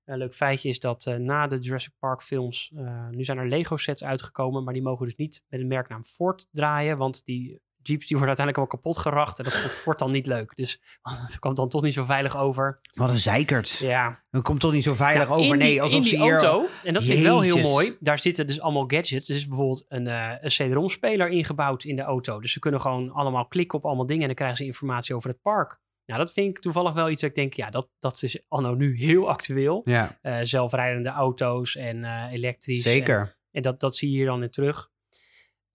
Een 0.05 0.17
leuk 0.17 0.33
feitje 0.33 0.69
is 0.69 0.79
dat 0.79 1.05
eh, 1.05 1.15
na 1.15 1.47
de 1.47 1.57
Jurassic 1.57 1.93
Park 1.99 2.21
films... 2.23 2.71
eh, 2.75 3.07
nu 3.09 3.23
zijn 3.23 3.37
er 3.37 3.47
Lego 3.47 3.77
sets 3.77 4.03
uitgekomen, 4.03 4.63
maar 4.63 4.73
die 4.73 4.83
mogen 4.83 5.05
dus 5.05 5.15
niet 5.15 5.43
met 5.47 5.59
de 5.59 5.65
merknaam 5.65 6.03
Ford 6.03 6.47
draaien. 6.51 6.97
Want 6.97 7.25
die 7.25 7.61
Jeeps 7.83 8.07
die 8.07 8.17
worden 8.17 8.37
uiteindelijk 8.37 8.57
allemaal 8.57 8.75
kapot 8.75 8.97
geracht. 8.97 9.37
En 9.37 9.43
dat 9.43 9.53
vond 9.53 9.75
Ford 9.75 9.99
dan 9.99 10.11
niet 10.11 10.25
leuk. 10.25 10.55
Dus 10.55 10.81
het 11.25 11.39
kwam 11.39 11.53
dan 11.53 11.69
toch 11.69 11.81
niet 11.81 11.93
zo 11.93 12.05
veilig 12.05 12.37
over. 12.37 12.79
Wat 12.93 13.09
een 13.09 13.17
zeikert. 13.17 13.77
Ja, 13.77 14.23
Dat 14.29 14.43
komt 14.43 14.59
toch 14.59 14.71
niet 14.71 14.83
zo 14.83 14.93
veilig 14.93 15.27
ja, 15.27 15.33
over. 15.33 15.57
nee, 15.57 15.81
alsof 15.81 15.97
in 15.97 16.03
die 16.03 16.23
hier... 16.23 16.31
auto, 16.31 16.67
en 16.83 16.93
dat 16.93 17.03
vind 17.03 17.17
ik 17.17 17.23
wel 17.23 17.41
heel 17.41 17.59
mooi, 17.59 17.97
daar 17.99 18.19
zitten 18.19 18.47
dus 18.47 18.61
allemaal 18.61 18.87
gadgets. 18.87 19.29
Er 19.29 19.35
is 19.35 19.47
bijvoorbeeld 19.47 19.85
een, 19.87 20.07
een 20.07 20.49
CD-ROM-speler 20.49 21.29
ingebouwd 21.29 21.83
in 21.83 21.95
de 21.95 22.01
auto. 22.01 22.39
Dus 22.39 22.51
ze 22.51 22.59
kunnen 22.59 22.81
gewoon 22.81 23.11
allemaal 23.11 23.47
klikken 23.47 23.77
op 23.77 23.85
allemaal 23.85 24.05
dingen 24.05 24.21
en 24.21 24.27
dan 24.27 24.35
krijgen 24.37 24.57
ze 24.57 24.65
informatie 24.65 25.15
over 25.15 25.29
het 25.29 25.41
park. 25.41 25.79
Nou, 26.05 26.21
dat 26.21 26.31
vind 26.31 26.49
ik 26.49 26.59
toevallig 26.59 26.93
wel 26.93 27.09
iets 27.09 27.21
dat 27.21 27.29
ik 27.29 27.35
denk, 27.35 27.53
ja, 27.53 27.69
dat, 27.69 27.89
dat 27.99 28.23
is 28.23 28.41
anno 28.47 28.73
nu 28.73 28.97
heel 28.97 29.29
actueel. 29.29 29.81
Ja, 29.83 30.17
Eh, 30.21 30.39
zelfrijdende 30.43 31.09
auto's 31.09 31.75
en 31.75 32.03
eh, 32.03 32.31
elektrisch. 32.31 32.85
En, 32.85 32.91
zeker. 32.91 33.37
en 33.51 33.61
dat, 33.61 33.79
dat 33.79 33.95
zie 33.95 34.09
je 34.09 34.15
hier 34.15 34.25
dan 34.25 34.43
in 34.43 34.49
terug. 34.49 34.89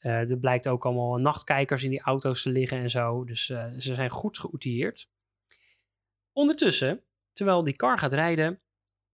Eh, 0.05 0.31
er 0.31 0.39
blijkt 0.39 0.69
ook 0.69 0.85
allemaal 0.85 1.17
nachtkijkers 1.17 1.83
in 1.83 1.91
die 1.91 2.01
auto's 2.01 2.43
te 2.43 2.51
liggen 2.51 2.79
en 2.79 2.91
zo. 2.91 3.25
Dus 3.25 3.51
eh, 3.51 3.73
ze 3.79 3.95
zijn 3.95 4.11
goed 4.11 4.39
geoutilleerd. 4.39 5.11
Ondertussen, 6.33 7.05
terwijl 7.33 7.63
die 7.63 7.77
car 7.77 7.99
gaat 7.99 8.13
rijden, 8.13 8.61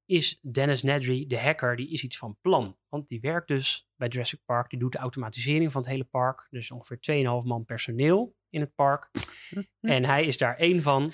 is 0.04 0.38
Dennis 0.52 0.82
Nedry, 0.82 1.26
de 1.26 1.38
hacker, 1.38 1.76
die 1.76 1.90
is 1.90 2.02
iets 2.02 2.18
van 2.18 2.38
plan. 2.40 2.78
Want 2.88 3.08
die 3.08 3.20
werkt 3.20 3.48
dus 3.48 3.88
bij 3.96 4.08
Jurassic 4.08 4.40
Park. 4.44 4.70
Die 4.70 4.78
doet 4.78 4.92
de 4.92 4.98
automatisering 4.98 5.72
van 5.72 5.80
het 5.80 5.90
hele 5.90 6.04
park. 6.04 6.46
Dus 6.50 6.70
ongeveer 6.70 6.98
2,5 7.42 7.46
man 7.46 7.64
personeel 7.64 8.36
in 8.48 8.60
het 8.60 8.74
park. 8.74 9.10
en 9.80 10.04
hij 10.04 10.24
is 10.24 10.38
daar 10.38 10.56
één 10.56 10.82
van. 10.82 11.10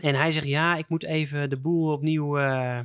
En 0.00 0.14
hij 0.14 0.32
zegt, 0.32 0.46
ja, 0.46 0.76
ik 0.76 0.88
moet 0.88 1.04
even 1.04 1.50
de 1.50 1.60
boel 1.60 1.92
opnieuw, 1.92 2.38
eh, 2.38 2.80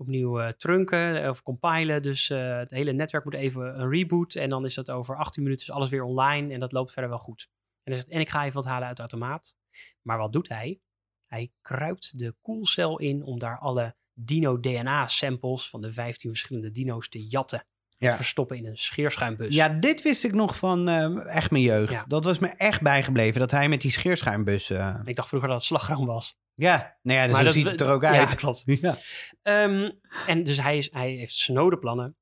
opnieuw 0.00 0.40
eh, 0.40 0.48
trunken 0.48 1.30
of 1.30 1.42
compilen. 1.42 2.02
Dus 2.02 2.30
eh, 2.30 2.58
het 2.58 2.70
hele 2.70 2.92
netwerk 2.92 3.24
moet 3.24 3.34
even 3.34 3.80
een 3.80 3.90
reboot. 3.90 4.34
En 4.34 4.48
dan 4.48 4.64
is 4.64 4.74
dat 4.74 4.90
over 4.90 5.16
18 5.16 5.42
minuten 5.42 5.66
is 5.66 5.72
alles 5.72 5.90
weer 5.90 6.02
online. 6.02 6.54
En 6.54 6.60
dat 6.60 6.72
loopt 6.72 6.92
verder 6.92 7.10
wel 7.10 7.18
goed. 7.18 7.48
En, 7.82 7.92
hij 7.92 7.94
zegt, 7.94 8.08
en 8.08 8.20
ik 8.20 8.28
ga 8.28 8.42
even 8.42 8.54
wat 8.54 8.70
halen 8.70 8.88
uit 8.88 8.96
de 8.96 9.02
automaat. 9.02 9.56
Maar 10.02 10.18
wat 10.18 10.32
doet 10.32 10.48
hij? 10.48 10.80
Hij 11.26 11.52
kruipt 11.60 12.18
de 12.18 12.34
koelcel 12.40 12.98
in 12.98 13.24
om 13.24 13.38
daar 13.38 13.58
alle 13.58 13.96
dino-DNA-samples 14.12 15.68
van 15.68 15.80
de 15.80 15.92
15 15.92 16.30
verschillende 16.30 16.70
dino's 16.70 17.08
te 17.08 17.26
jatten. 17.26 17.66
Ja. 18.08 18.16
verstoppen 18.16 18.56
in 18.56 18.66
een 18.66 18.76
scheerschuimbus. 18.76 19.54
Ja, 19.54 19.68
dit 19.68 20.02
wist 20.02 20.24
ik 20.24 20.32
nog 20.34 20.56
van 20.56 20.88
eh, 20.88 21.34
echt 21.36 21.50
mijn 21.50 21.62
jeugd. 21.62 21.92
Ja. 21.92 22.04
Dat 22.08 22.24
was 22.24 22.38
me 22.38 22.48
echt 22.48 22.80
bijgebleven. 22.80 23.40
Dat 23.40 23.50
hij 23.50 23.68
met 23.68 23.80
die 23.80 23.90
scheerschuimbus... 23.90 24.70
eh, 24.70 24.94
Ik 25.04 25.16
dacht 25.16 25.28
vroeger 25.28 25.48
dat 25.48 25.58
het 25.58 25.66
slagroom 25.66 26.06
was. 26.06 26.38
ja, 26.54 26.96
nou 27.02 27.18
ja, 27.18 27.26
dus 27.26 27.36
zo 27.36 27.44
dat- 27.44 27.52
ziet 27.52 27.70
het 27.70 27.80
er 27.80 27.90
ook 27.90 28.02
ja, 28.02 28.10
uit. 28.18 28.34
klopt. 28.34 28.62
Ja. 28.80 28.96
Ehm, 29.42 29.90
en 30.26 30.44
dus 30.44 30.56
hij, 30.62 30.76
is, 30.76 30.92
hij 30.92 31.10
heeft 31.10 31.34
snode 31.34 31.78
plannen. 31.78 32.16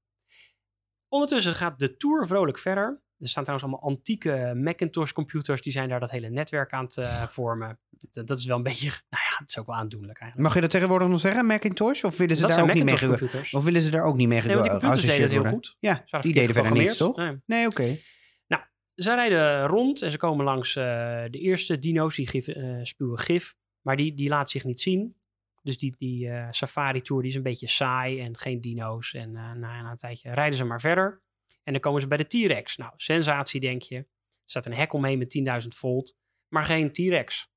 Ondertussen 1.08 1.54
gaat 1.54 1.78
de 1.78 1.96
tour 1.96 2.26
vrolijk 2.26 2.58
verder. 2.58 3.02
Er 3.20 3.28
staan 3.28 3.44
trouwens 3.44 3.70
allemaal 3.70 3.90
antieke 3.90 4.52
Macintosh-computers. 4.56 5.62
Die 5.62 5.72
zijn 5.72 5.88
daar 5.88 6.00
dat 6.00 6.10
hele 6.10 6.28
netwerk 6.28 6.72
aan 6.72 6.84
het 6.84 6.96
eh, 6.96 7.22
vormen. 7.36 7.78
Dat, 8.10 8.26
dat 8.26 8.38
is 8.38 8.44
wel 8.44 8.56
een 8.56 8.62
beetje... 8.62 8.86
Nou 9.10 9.22
ja, 9.30 9.36
het 9.38 9.48
is 9.48 9.58
ook 9.58 9.66
wel 9.66 9.76
aandoenlijk 9.76 10.18
eigenlijk. 10.18 10.48
Mag 10.48 10.54
je 10.54 10.60
dat 10.60 10.70
tegenwoordig 10.70 11.08
nog 11.08 11.20
zeggen, 11.20 11.46
Macintosh? 11.46 12.02
Of 12.04 12.18
willen 12.18 12.36
ze 12.36 12.46
dat 12.46 12.56
daar 12.56 12.62
ook 12.62 12.74
niet 12.74 12.84
mee 12.84 12.92
Macintosh-computers. 12.92 13.54
Of 13.54 13.64
willen 13.64 13.82
ze 13.82 13.90
daar 13.90 14.04
ook 14.04 14.16
niet 14.16 14.28
mee 14.28 14.42
Nee, 14.42 14.56
want 14.56 14.62
die 14.62 14.70
computers 14.70 15.02
deden 15.02 15.22
het 15.22 15.30
heel 15.30 15.44
goed. 15.44 15.76
Ja, 15.78 16.04
die 16.20 16.34
deden 16.34 16.54
verder 16.54 16.72
niks, 16.72 16.96
toch? 16.96 17.36
Nee, 17.46 17.66
oké. 17.66 17.96
Ze 18.94 19.14
rijden 19.14 19.62
rond 19.62 20.02
en 20.02 20.10
ze 20.10 20.16
komen 20.16 20.44
langs 20.44 20.76
eh, 20.76 20.84
de 21.30 21.38
eerste 21.38 21.78
dino's 21.78 22.16
die 22.16 22.26
gif, 22.26 22.48
eh, 22.48 22.78
spuwen 22.82 23.18
gif. 23.18 23.56
Maar 23.80 23.96
die, 23.96 24.14
die 24.14 24.28
laat 24.28 24.50
zich 24.50 24.64
niet 24.64 24.80
zien. 24.80 25.16
Dus 25.62 25.78
die, 25.78 25.94
die 25.98 26.30
safari-tour 26.50 27.22
die 27.22 27.30
is 27.30 27.36
een 27.36 27.42
beetje 27.42 27.68
saai 27.68 28.20
en 28.20 28.38
geen 28.38 28.60
dino's. 28.60 29.14
En 29.14 29.32
na, 29.32 29.54
na 29.54 29.90
een 29.90 29.96
tijdje 29.96 30.34
rijden 30.34 30.58
ze 30.58 30.64
maar 30.64 30.80
verder. 30.80 31.22
En 31.68 31.74
dan 31.74 31.82
komen 31.82 32.00
ze 32.00 32.08
bij 32.08 32.18
de 32.18 32.26
T-Rex. 32.26 32.76
Nou, 32.76 32.92
sensatie 32.96 33.60
denk 33.60 33.82
je. 33.82 33.96
Er 33.96 34.06
staat 34.44 34.66
een 34.66 34.74
hek 34.74 34.92
omheen 34.92 35.18
met 35.18 35.62
10.000 35.62 35.68
volt, 35.68 36.16
maar 36.48 36.64
geen 36.64 36.92
T-Rex. 36.92 37.50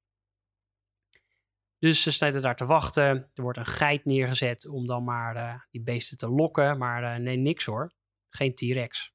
Dus 1.80 2.02
ze 2.02 2.12
staan 2.12 2.42
daar 2.42 2.56
te 2.56 2.66
wachten. 2.66 3.30
Er 3.34 3.44
wordt 3.44 3.58
een 3.58 3.66
geit 3.66 4.06
neergezet 4.06 4.68
om 4.68 4.86
dan 4.86 5.04
maar 5.04 5.36
eh, 5.36 5.62
die 5.70 5.82
beesten 5.82 6.18
te 6.18 6.30
lokken. 6.30 6.78
Maar 6.78 7.04
eh, 7.04 7.20
nee, 7.20 7.38
niks 7.38 7.66
hoor. 7.66 7.94
Geen 8.30 8.56
T-Rex. 8.56 9.14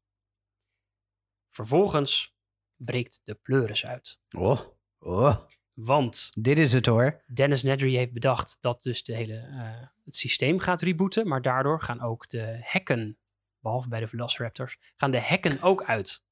Vervolgens 1.51 2.37
breekt 2.77 3.21
de 3.25 3.35
pleuris 3.35 3.87
uit. 3.87 4.21
Oh, 4.31 4.61
oh, 4.99 5.37
Want 5.73 6.31
dit 6.35 6.59
is 6.59 6.73
het 6.73 6.87
hoor. 6.87 7.23
Dennis 7.35 7.63
Nedry 7.63 7.95
heeft 7.95 8.13
bedacht 8.13 8.59
dat 8.61 8.83
dus 8.83 9.03
de 9.03 9.15
hele, 9.15 9.37
eh, 9.37 9.89
het 10.05 10.17
systeem 10.17 10.59
gaat 10.59 10.83
rebooten. 10.83 11.29
Maar 11.29 11.43
daardoor 11.43 11.83
gaan 11.83 12.01
ook 12.01 12.29
de 12.29 12.59
hekken, 12.61 13.19
behalve 13.67 13.89
bij 13.89 14.01
de 14.01 14.07
Velociraptors, 14.07 14.79
gaan 14.97 15.11
de 15.11 15.21
hekken 15.21 15.63
ook 15.63 15.85
uit. 15.85 16.23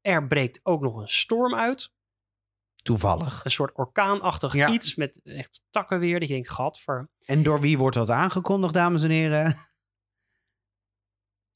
Er 0.00 0.26
breekt 0.26 0.60
ook 0.62 0.80
nog 0.80 0.96
een 0.96 1.08
storm 1.08 1.54
uit. 1.54 1.90
Toevallig. 2.82 3.44
Een 3.44 3.50
soort 3.50 3.76
orkaanachtig 3.76 4.52
Ja. 4.52 4.68
iets 4.70 4.94
met 4.94 5.20
echt 5.24 5.62
takken 5.70 5.98
weer. 6.00 6.18
Dat 6.20 6.28
je 6.28 6.34
denkt, 6.34 6.50
gadver. 6.50 7.10
En 7.24 7.42
door 7.42 7.60
wie 7.60 7.78
wordt 7.78 7.96
dat 7.96 8.10
aangekondigd, 8.10 8.74
dames 8.74 9.02
en 9.02 9.10
heren? 9.10 9.56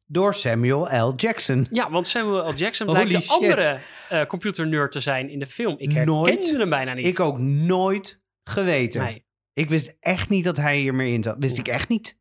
Door 0.05 0.35
Samuel 0.35 1.09
L. 1.09 1.15
Jackson. 1.17 1.67
Ja, 1.71 1.91
want 1.91 2.07
Samuel 2.07 2.51
L. 2.51 2.55
Jackson 2.55 2.87
blijkt 2.87 3.11
de 3.11 3.21
shit. 3.21 3.31
andere 3.31 3.81
eh 4.09 4.27
computernerd 4.27 4.93
te 4.93 5.01
zijn 5.01 5.29
in 5.31 5.39
de 5.39 5.47
film. 5.47 5.75
Ik 5.79 5.93
herkende 5.93 6.13
Nooit. 6.13 6.51
hem 6.57 6.71
bijna 6.71 6.95
niet. 6.95 7.05
Ik 7.05 7.21
ook 7.21 7.39
nooit 7.39 8.23
geweten. 8.43 9.03
Nee. 9.03 9.27
Ik 9.53 9.69
wist 9.71 9.97
echt 10.01 10.29
niet 10.29 10.45
dat 10.45 10.57
hij 10.57 10.79
hier 10.79 10.95
meer 10.95 11.13
in 11.15 11.23
zat. 11.23 11.37
Wist 11.39 11.59
ik 11.59 11.69
echt 11.69 11.89
niet. 11.89 12.19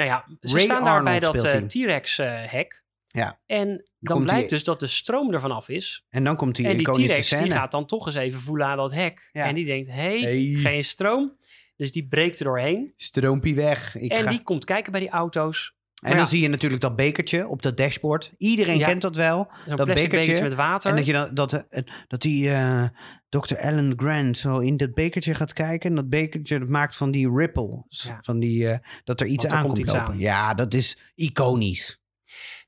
Nou 0.00 0.12
ja, 0.12 0.24
ze 0.40 0.54
Ray 0.56 0.64
staan 0.64 0.84
daar 0.84 1.02
bij 1.02 1.20
dat 1.20 1.44
eh. 1.44 1.56
T-Rex-hek. 1.62 2.82
Ja. 3.08 3.40
En 3.46 3.84
dan 3.98 4.22
blijkt 4.22 4.40
die- 4.40 4.48
dus 4.48 4.64
dat 4.64 4.80
de 4.80 4.86
stroom 4.86 5.32
ervan 5.32 5.50
af 5.50 5.68
is. 5.68 6.04
En 6.10 6.24
dan 6.24 6.36
komt 6.36 6.56
die 6.56 6.66
en 6.68 6.76
die 6.76 6.90
T-Rex 6.90 7.28
die 7.28 7.50
gaat 7.50 7.70
dan 7.70 7.86
toch 7.86 8.06
eens 8.06 8.16
even 8.16 8.40
voelen 8.40 8.66
aan 8.66 8.76
dat 8.76 8.92
hek. 8.94 9.28
Ja. 9.32 9.46
En 9.46 9.54
die 9.54 9.64
denkt, 9.64 9.88
hé, 9.88 9.94
hey, 9.94 10.20
Hey. 10.20 10.54
geen 10.60 10.84
stroom. 10.84 11.36
Dus 11.76 11.92
die 11.92 12.06
breekt 12.08 12.38
er 12.38 12.44
doorheen. 12.44 12.92
Stroompie 12.96 13.54
weg. 13.54 13.96
Ik 13.96 14.10
en 14.12 14.22
ga- 14.22 14.30
die 14.30 14.42
komt 14.42 14.64
kijken 14.64 14.92
bij 14.92 15.00
die 15.00 15.10
auto's. 15.10 15.74
En 16.00 16.16
dan 16.16 16.26
zie 16.26 16.40
je 16.40 16.48
natuurlijk 16.48 16.82
dat 16.82 16.96
bekertje 16.96 17.48
op 17.48 17.62
dat 17.62 17.76
dashboard. 17.76 18.32
Iedereen 18.38 18.78
Ja. 18.78 18.86
kent 18.86 19.02
dat 19.02 19.16
wel. 19.16 19.48
Zo'n 19.66 19.76
Dat 19.76 19.86
bekertje. 19.86 20.18
bekertje 20.18 20.42
met 20.42 20.54
water. 20.54 20.90
En 20.90 20.96
dat, 20.96 21.06
je 21.06 21.12
dan, 21.12 21.34
dat, 21.34 21.52
eh, 21.52 21.82
dat 22.08 22.20
die 22.22 22.50
eh, 22.50 22.84
Dr. 23.28 23.56
Alan 23.58 23.92
Grant 23.96 24.38
zo 24.38 24.58
in 24.58 24.76
dat 24.76 24.94
bekertje 24.94 25.34
gaat 25.34 25.52
kijken. 25.52 25.90
En 25.90 25.96
dat 25.96 26.08
bekertje 26.08 26.58
dat 26.58 26.68
maakt 26.68 26.96
van 26.96 27.10
die 27.10 27.30
ripple. 27.34 27.84
Ja. 27.88 28.18
Van 28.20 28.38
die, 28.38 28.68
eh, 28.68 28.78
dat 29.04 29.20
er 29.20 29.26
iets 29.26 29.46
aankomt 29.46 29.64
komt 29.66 29.78
iets 29.78 29.92
lopen. 29.92 30.12
aan. 30.12 30.18
Ja, 30.18 30.54
dat 30.54 30.74
is 30.74 30.98
iconisch. 31.14 31.98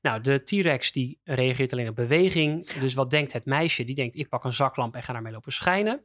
Nou, 0.01 0.21
de 0.21 0.43
T-Rex 0.43 0.91
die 0.91 1.19
reageert 1.23 1.73
alleen 1.73 1.87
op 1.89 1.95
beweging. 1.95 2.69
Dus 2.69 2.93
wat 2.93 3.09
denkt 3.09 3.33
het 3.33 3.45
meisje? 3.45 3.83
Die 3.83 3.95
denkt, 3.95 4.15
ik 4.15 4.29
pak 4.29 4.43
een 4.43 4.53
zaklamp 4.53 4.95
en 4.95 5.03
ga 5.03 5.13
daarmee 5.13 5.31
lopen 5.33 5.53
schijnen. 5.53 6.03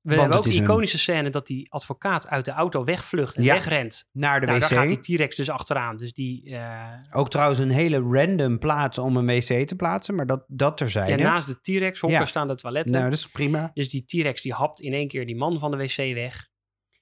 We 0.00 0.08
Want 0.16 0.20
hebben 0.20 0.38
ook 0.38 0.44
die 0.44 0.56
een- 0.58 0.62
iconische 0.64 0.98
scène 0.98 1.30
dat 1.30 1.46
die 1.46 1.72
advocaat 1.72 2.28
uit 2.28 2.44
de 2.44 2.50
auto 2.50 2.84
wegvlucht 2.84 3.36
en 3.36 3.42
Ja. 3.42 3.54
wegrent. 3.54 4.08
Naar 4.12 4.40
de 4.40 4.46
Nou, 4.46 4.58
wc. 4.58 4.68
daar 4.68 4.78
gaat 4.78 4.88
die 5.04 5.16
T-Rex 5.16 5.36
dus 5.36 5.50
achteraan. 5.50 5.96
Dus 5.96 6.12
die, 6.12 6.56
eh, 6.56 6.92
Ook 7.10 7.30
trouwens 7.30 7.58
een 7.58 7.70
hele 7.70 7.98
random 7.98 8.58
plaats 8.58 8.98
om 8.98 9.16
een 9.16 9.26
wc 9.26 9.66
te 9.66 9.76
plaatsen. 9.76 10.14
Maar 10.14 10.26
dat, 10.26 10.44
dat 10.46 10.68
ja, 10.68 10.74
terzijde. 10.74 11.22
naast 11.22 11.46
de 11.46 11.60
T-Rex 11.60 12.00
hokken 12.00 12.20
Ja. 12.20 12.26
staan 12.26 12.48
de 12.48 12.54
toiletten. 12.54 12.92
nou, 12.92 13.04
dat 13.04 13.18
is 13.18 13.26
prima. 13.28 13.70
Dus 13.74 13.88
die 13.88 14.04
T-Rex 14.04 14.42
die 14.42 14.52
hapt 14.52 14.80
in 14.80 14.92
één 14.92 15.08
keer 15.08 15.26
die 15.26 15.36
man 15.36 15.58
van 15.58 15.70
de 15.70 15.76
wc 15.76 15.96
weg. 16.14 16.48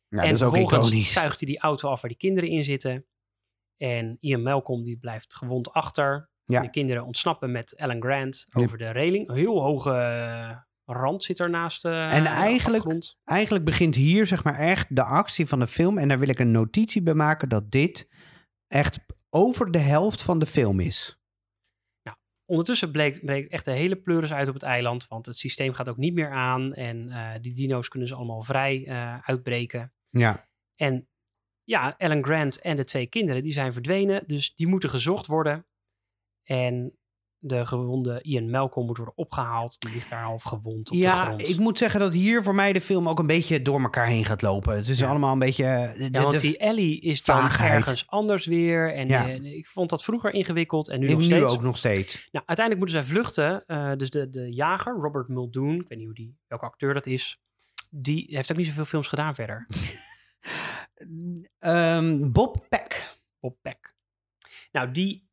Nou, 0.08 0.22
en 0.24 0.30
dat 0.30 0.40
is 0.40 0.46
ook 0.46 0.56
vervolgens 0.56 1.12
zuigt 1.12 1.40
hij 1.40 1.48
die 1.48 1.58
auto 1.60 1.88
af 1.88 2.00
waar 2.00 2.10
die 2.10 2.18
kinderen 2.18 2.50
in 2.50 2.64
zitten. 2.64 3.06
En 3.76 4.16
Ian 4.20 4.42
Malcolm 4.42 4.82
die 4.82 4.98
blijft 4.98 5.34
gewond 5.36 5.70
achter. 5.72 6.30
Ja. 6.44 6.60
De 6.60 6.70
kinderen 6.70 7.04
ontsnappen 7.04 7.52
met 7.52 7.74
Alan 7.78 8.02
Grant 8.02 8.46
Ja. 8.48 8.62
over 8.62 8.78
de 8.78 8.90
reling. 8.90 9.32
Heel 9.32 9.62
hoge 9.62 9.90
rand 10.92 11.22
zit 11.22 11.38
er 11.38 11.50
naast 11.50 11.84
eh, 11.84 12.14
En 12.16 12.26
eigenlijk-. 12.26 13.16
Eigenlijk 13.24 13.64
begint 13.64 13.94
hier 13.94 14.26
zeg 14.26 14.44
maar 14.44 14.58
echt 14.58 14.96
de 14.96 15.02
actie 15.02 15.46
van 15.46 15.58
de 15.58 15.66
film. 15.66 15.98
En 15.98 16.08
daar 16.08 16.18
wil 16.18 16.28
ik 16.28 16.38
een 16.38 16.50
notitie 16.50 17.02
bij 17.02 17.14
maken 17.14 17.48
dat 17.48 17.70
dit 17.70 18.08
echt 18.68 18.98
over 19.30 19.70
de 19.70 19.78
helft 19.78 20.22
van 20.22 20.38
de 20.38 20.46
film 20.46 20.80
is. 20.80 21.18
Ondertussen 22.48 22.90
bleek, 22.90 23.24
breekt 23.24 23.50
echt 23.50 23.64
de 23.64 23.70
hele 23.70 23.96
pleuris 23.96 24.32
uit 24.32 24.48
op 24.48 24.54
het 24.54 24.62
eiland. 24.62 25.08
Want 25.08 25.26
het 25.26 25.36
systeem 25.36 25.72
gaat 25.72 25.88
ook 25.88 25.96
niet 25.96 26.14
meer 26.14 26.30
aan. 26.30 26.74
En 26.74 27.10
eh, 27.10 27.40
die 27.40 27.54
dino's 27.54 27.88
kunnen 27.88 28.08
ze 28.08 28.14
allemaal 28.14 28.42
vrij 28.42 28.86
eh, 28.86 29.18
uitbreken. 29.22 29.92
Ja. 30.10 30.48
En 30.74 31.08
ja, 31.64 31.94
Alan 31.98 32.24
Grant 32.24 32.60
en 32.60 32.76
de 32.76 32.84
twee 32.84 33.06
kinderen 33.06 33.42
die 33.42 33.52
zijn 33.52 33.72
verdwenen. 33.72 34.24
Dus 34.26 34.54
die 34.54 34.66
moeten 34.66 34.90
gezocht 34.90 35.26
worden. 35.26 35.66
En 36.42 36.98
de 37.38 37.66
gewonde 37.66 38.22
Ian 38.22 38.50
Malcolm 38.50 38.86
moet 38.86 38.96
worden 38.96 39.16
opgehaald. 39.16 39.76
Die 39.80 39.90
ligt 39.92 40.10
daar 40.10 40.22
half 40.22 40.42
gewond 40.42 40.78
op 40.90 40.96
de 40.96 41.02
Ja, 41.02 41.24
grond. 41.24 41.48
ik 41.48 41.58
moet 41.58 41.78
zeggen 41.78 42.00
dat 42.00 42.12
hier 42.14 42.42
voor 42.42 42.54
mij 42.54 42.72
de 42.72 42.80
film 42.80 43.08
ook 43.08 43.18
een 43.18 43.26
beetje 43.26 43.58
door 43.58 43.80
elkaar 43.80 44.06
heen 44.06 44.24
gaat 44.24 44.42
lopen. 44.42 44.76
Het 44.76 44.88
is 44.88 44.98
Ja. 44.98 45.08
allemaal 45.08 45.32
een 45.32 45.38
beetje... 45.38 45.64
de- 45.96 46.02
Ja, 46.04 46.08
de- 46.10 46.20
want 46.20 46.32
de- 46.32 46.40
die 46.40 46.58
Ellie 46.58 47.00
is 47.00 47.24
dan 47.24 47.36
vaagheid. 47.40 47.72
ergens 47.72 48.06
anders 48.06 48.46
weer. 48.46 48.94
En 48.94 49.08
Ja. 49.08 49.28
eh, 49.28 49.44
ik 49.56 49.66
vond 49.66 49.90
dat 49.90 50.04
vroeger 50.04 50.32
ingewikkeld 50.34 50.88
en 50.88 51.00
nu 51.00 51.06
nu 51.06 51.12
nog 51.12 51.22
steeds. 51.22 51.50
ook 51.50 51.62
nog 51.62 51.76
steeds. 51.76 52.28
Nou, 52.32 52.44
uiteindelijk 52.46 52.78
moeten 52.86 53.04
zij 53.04 53.14
vluchten. 53.14 53.66
Eh, 53.66 53.92
dus 53.96 54.10
de, 54.10 54.30
de 54.30 54.52
jager, 54.54 54.92
Robert 54.94 55.28
Muldoon, 55.28 55.74
ik 55.74 55.88
weet 55.88 55.98
niet 55.98 56.06
hoe 56.06 56.14
die, 56.16 56.36
welke 56.46 56.64
acteur 56.64 56.94
dat 56.94 57.06
is. 57.06 57.40
Die 57.90 58.26
heeft 58.28 58.50
ook 58.50 58.56
niet 58.56 58.66
zoveel 58.66 58.84
films 58.84 59.08
gedaan 59.08 59.34
verder. 59.34 59.66
Ehm, 61.58 62.30
Bob 62.32 62.66
Peck. 62.68 63.16
Bob 63.40 63.56
Peck. 63.62 63.94
Nou, 64.72 64.90
die 64.90 65.25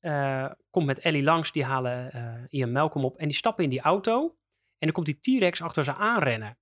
eh, 0.00 0.50
komt 0.70 0.86
met 0.86 0.98
Ellie 0.98 1.22
langs. 1.22 1.52
Die 1.52 1.64
halen 1.64 2.12
eh, 2.12 2.34
Ian 2.48 2.72
Malcolm 2.72 3.04
op. 3.04 3.16
En 3.16 3.28
die 3.28 3.36
stappen 3.36 3.64
in 3.64 3.70
die 3.70 3.80
auto. 3.80 4.22
En 4.78 4.86
dan 4.86 4.92
komt 4.92 5.06
die 5.06 5.20
T-Rex 5.38 5.62
achter 5.62 5.84
ze 5.84 5.94
aanrennen. 5.94 6.58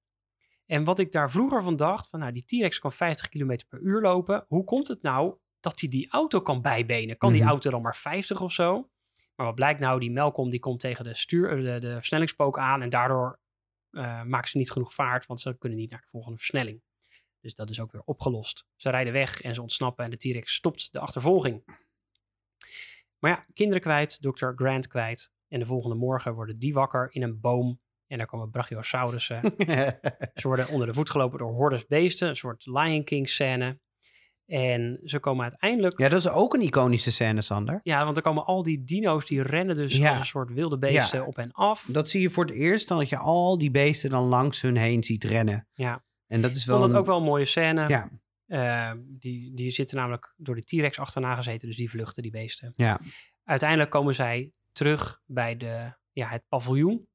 En 0.67 0.85
wat 0.85 0.99
ik 0.99 1.13
daar 1.13 1.31
vroeger 1.31 1.63
van 1.63 1.77
dacht. 1.77 2.09
Van 2.09 2.21
nou, 2.21 2.33
die 2.33 2.45
T-Rex 2.45 2.79
kan 2.79 2.93
50 2.93 3.29
km 3.29 3.57
per 3.69 3.81
uur 3.81 4.01
lopen. 4.01 4.45
Hoe 4.49 4.65
komt 4.65 4.89
het 4.89 5.03
nou 5.03 5.37
dat 5.61 5.81
hij 5.81 5.89
die 5.89 6.11
auto 6.11 6.41
kan 6.41 6.63
bijbenen? 6.63 7.17
Kan 7.17 7.33
die 7.33 7.41
Mhm. 7.41 7.51
auto 7.51 7.71
dan 7.71 7.83
maar 7.83 7.97
50 7.97 8.41
of 8.41 8.53
zo? 8.53 8.91
Maar 9.37 9.47
wat 9.47 9.55
blijkt 9.55 9.81
nou? 9.81 10.01
Die 10.01 10.11
Malcolm 10.13 10.51
die 10.51 10.61
komt 10.61 10.81
tegen 10.81 11.05
de, 11.05 11.15
stuur, 11.15 11.51
eh, 11.51 11.73
de, 11.75 11.79
de 11.81 11.93
versnellingspook 11.95 12.59
aan. 12.59 12.83
En 12.83 12.89
daardoor 12.89 13.41
eh 13.91 14.23
maken 14.23 14.49
ze 14.51 14.59
niet 14.59 14.71
genoeg 14.71 14.95
vaart. 14.95 15.27
Want 15.27 15.41
ze 15.41 15.59
kunnen 15.59 15.79
niet 15.79 15.91
naar 15.91 16.01
de 16.01 16.09
volgende 16.09 16.37
versnelling. 16.37 16.83
Dus 17.41 17.55
dat 17.55 17.71
is 17.71 17.81
ook 17.81 17.93
weer 17.93 18.03
opgelost. 18.05 18.67
Ze 18.77 18.91
rijden 18.91 19.13
weg 19.13 19.41
en 19.41 19.55
ze 19.55 19.63
ontsnappen. 19.63 20.05
En 20.05 20.11
de 20.11 20.17
T-Rex 20.17 20.55
stopt 20.55 20.93
de 20.93 20.99
achtervolging. 21.01 21.87
Maar 23.19 23.31
ja, 23.31 23.45
kinderen 23.55 23.81
kwijt, 23.83 24.19
Dr. 24.23 24.47
Grant 24.55 24.87
kwijt. 24.87 25.31
En 25.49 25.59
de 25.61 25.67
volgende 25.67 25.97
morgen 25.97 26.35
worden 26.35 26.59
die 26.59 26.73
wakker 26.73 27.07
in 27.11 27.23
een 27.23 27.41
boom. 27.41 27.81
En 28.07 28.19
daar 28.19 28.27
komen 28.27 28.51
brachiosaurussen. 28.51 29.41
ze 30.35 30.43
worden 30.43 30.69
onder 30.69 30.87
de 30.87 30.95
voet 30.95 31.11
gelopen 31.11 31.39
door 31.39 31.53
hordes 31.53 31.87
beesten. 31.87 32.29
Een 32.29 32.37
soort 32.37 32.67
Lion 32.67 33.05
King 33.05 33.29
scène. 33.29 33.81
En 34.47 35.01
ze 35.05 35.19
komen 35.19 35.43
uiteindelijk... 35.43 35.99
Ja. 35.99 36.05
ja, 36.05 36.11
dat 36.11 36.21
is 36.21 36.29
ook 36.29 36.55
een 36.55 36.61
iconische 36.61 37.13
scène, 37.13 37.41
Sander. 37.43 37.81
want 37.85 38.17
er 38.17 38.23
komen 38.23 38.45
al 38.45 38.63
die 38.63 38.85
dino's 38.85 39.27
die 39.27 39.43
rennen 39.43 39.77
dus 39.77 39.97
Ja. 39.97 40.09
als 40.11 40.19
een 40.19 40.27
soort 40.27 40.53
wilde 40.53 40.79
beesten 40.79 41.19
Ja. 41.19 41.25
op 41.27 41.39
en 41.39 41.53
af. 41.53 41.89
Dat 41.93 42.09
zie 42.09 42.21
je 42.21 42.31
voor 42.31 42.45
het 42.45 42.55
eerst, 42.55 42.89
dan 42.89 42.99
dat 42.99 43.09
je 43.09 43.17
al 43.19 43.59
die 43.59 43.71
beesten 43.71 44.11
dan 44.11 44.25
langs 44.25 44.61
hun 44.63 44.77
heen 44.77 45.05
ziet 45.05 45.25
rennen. 45.25 45.69
Ja. 45.73 46.05
En 46.27 46.43
dat 46.43 46.51
is 46.51 46.61
Ik 46.61 46.67
wel... 46.67 46.77
vond 46.79 46.89
dat 46.89 46.95
een- 46.95 47.01
ook 47.03 47.07
wel 47.11 47.17
een 47.19 47.29
mooie 47.31 47.45
scène. 47.45 47.89
Ja, 47.89 48.11
Eh, 48.49 48.93
die, 48.99 49.55
die 49.55 49.71
zitten 49.71 49.97
namelijk 49.97 50.35
door 50.37 50.55
de 50.55 50.65
T-Rex 50.65 50.99
achterna 50.99 51.35
gezeten. 51.35 51.69
Dus 51.69 51.77
die 51.77 51.91
vluchten, 51.91 52.23
die 52.23 52.33
beesten. 52.33 52.73
ja. 52.77 53.01
Uiteindelijk 53.45 53.91
komen 53.91 54.15
zij 54.15 54.53
terug 54.73 55.23
bij 55.27 55.57
de, 55.57 55.93
ja, 56.13 56.29
het 56.29 56.43
paviljoen. 56.49 57.09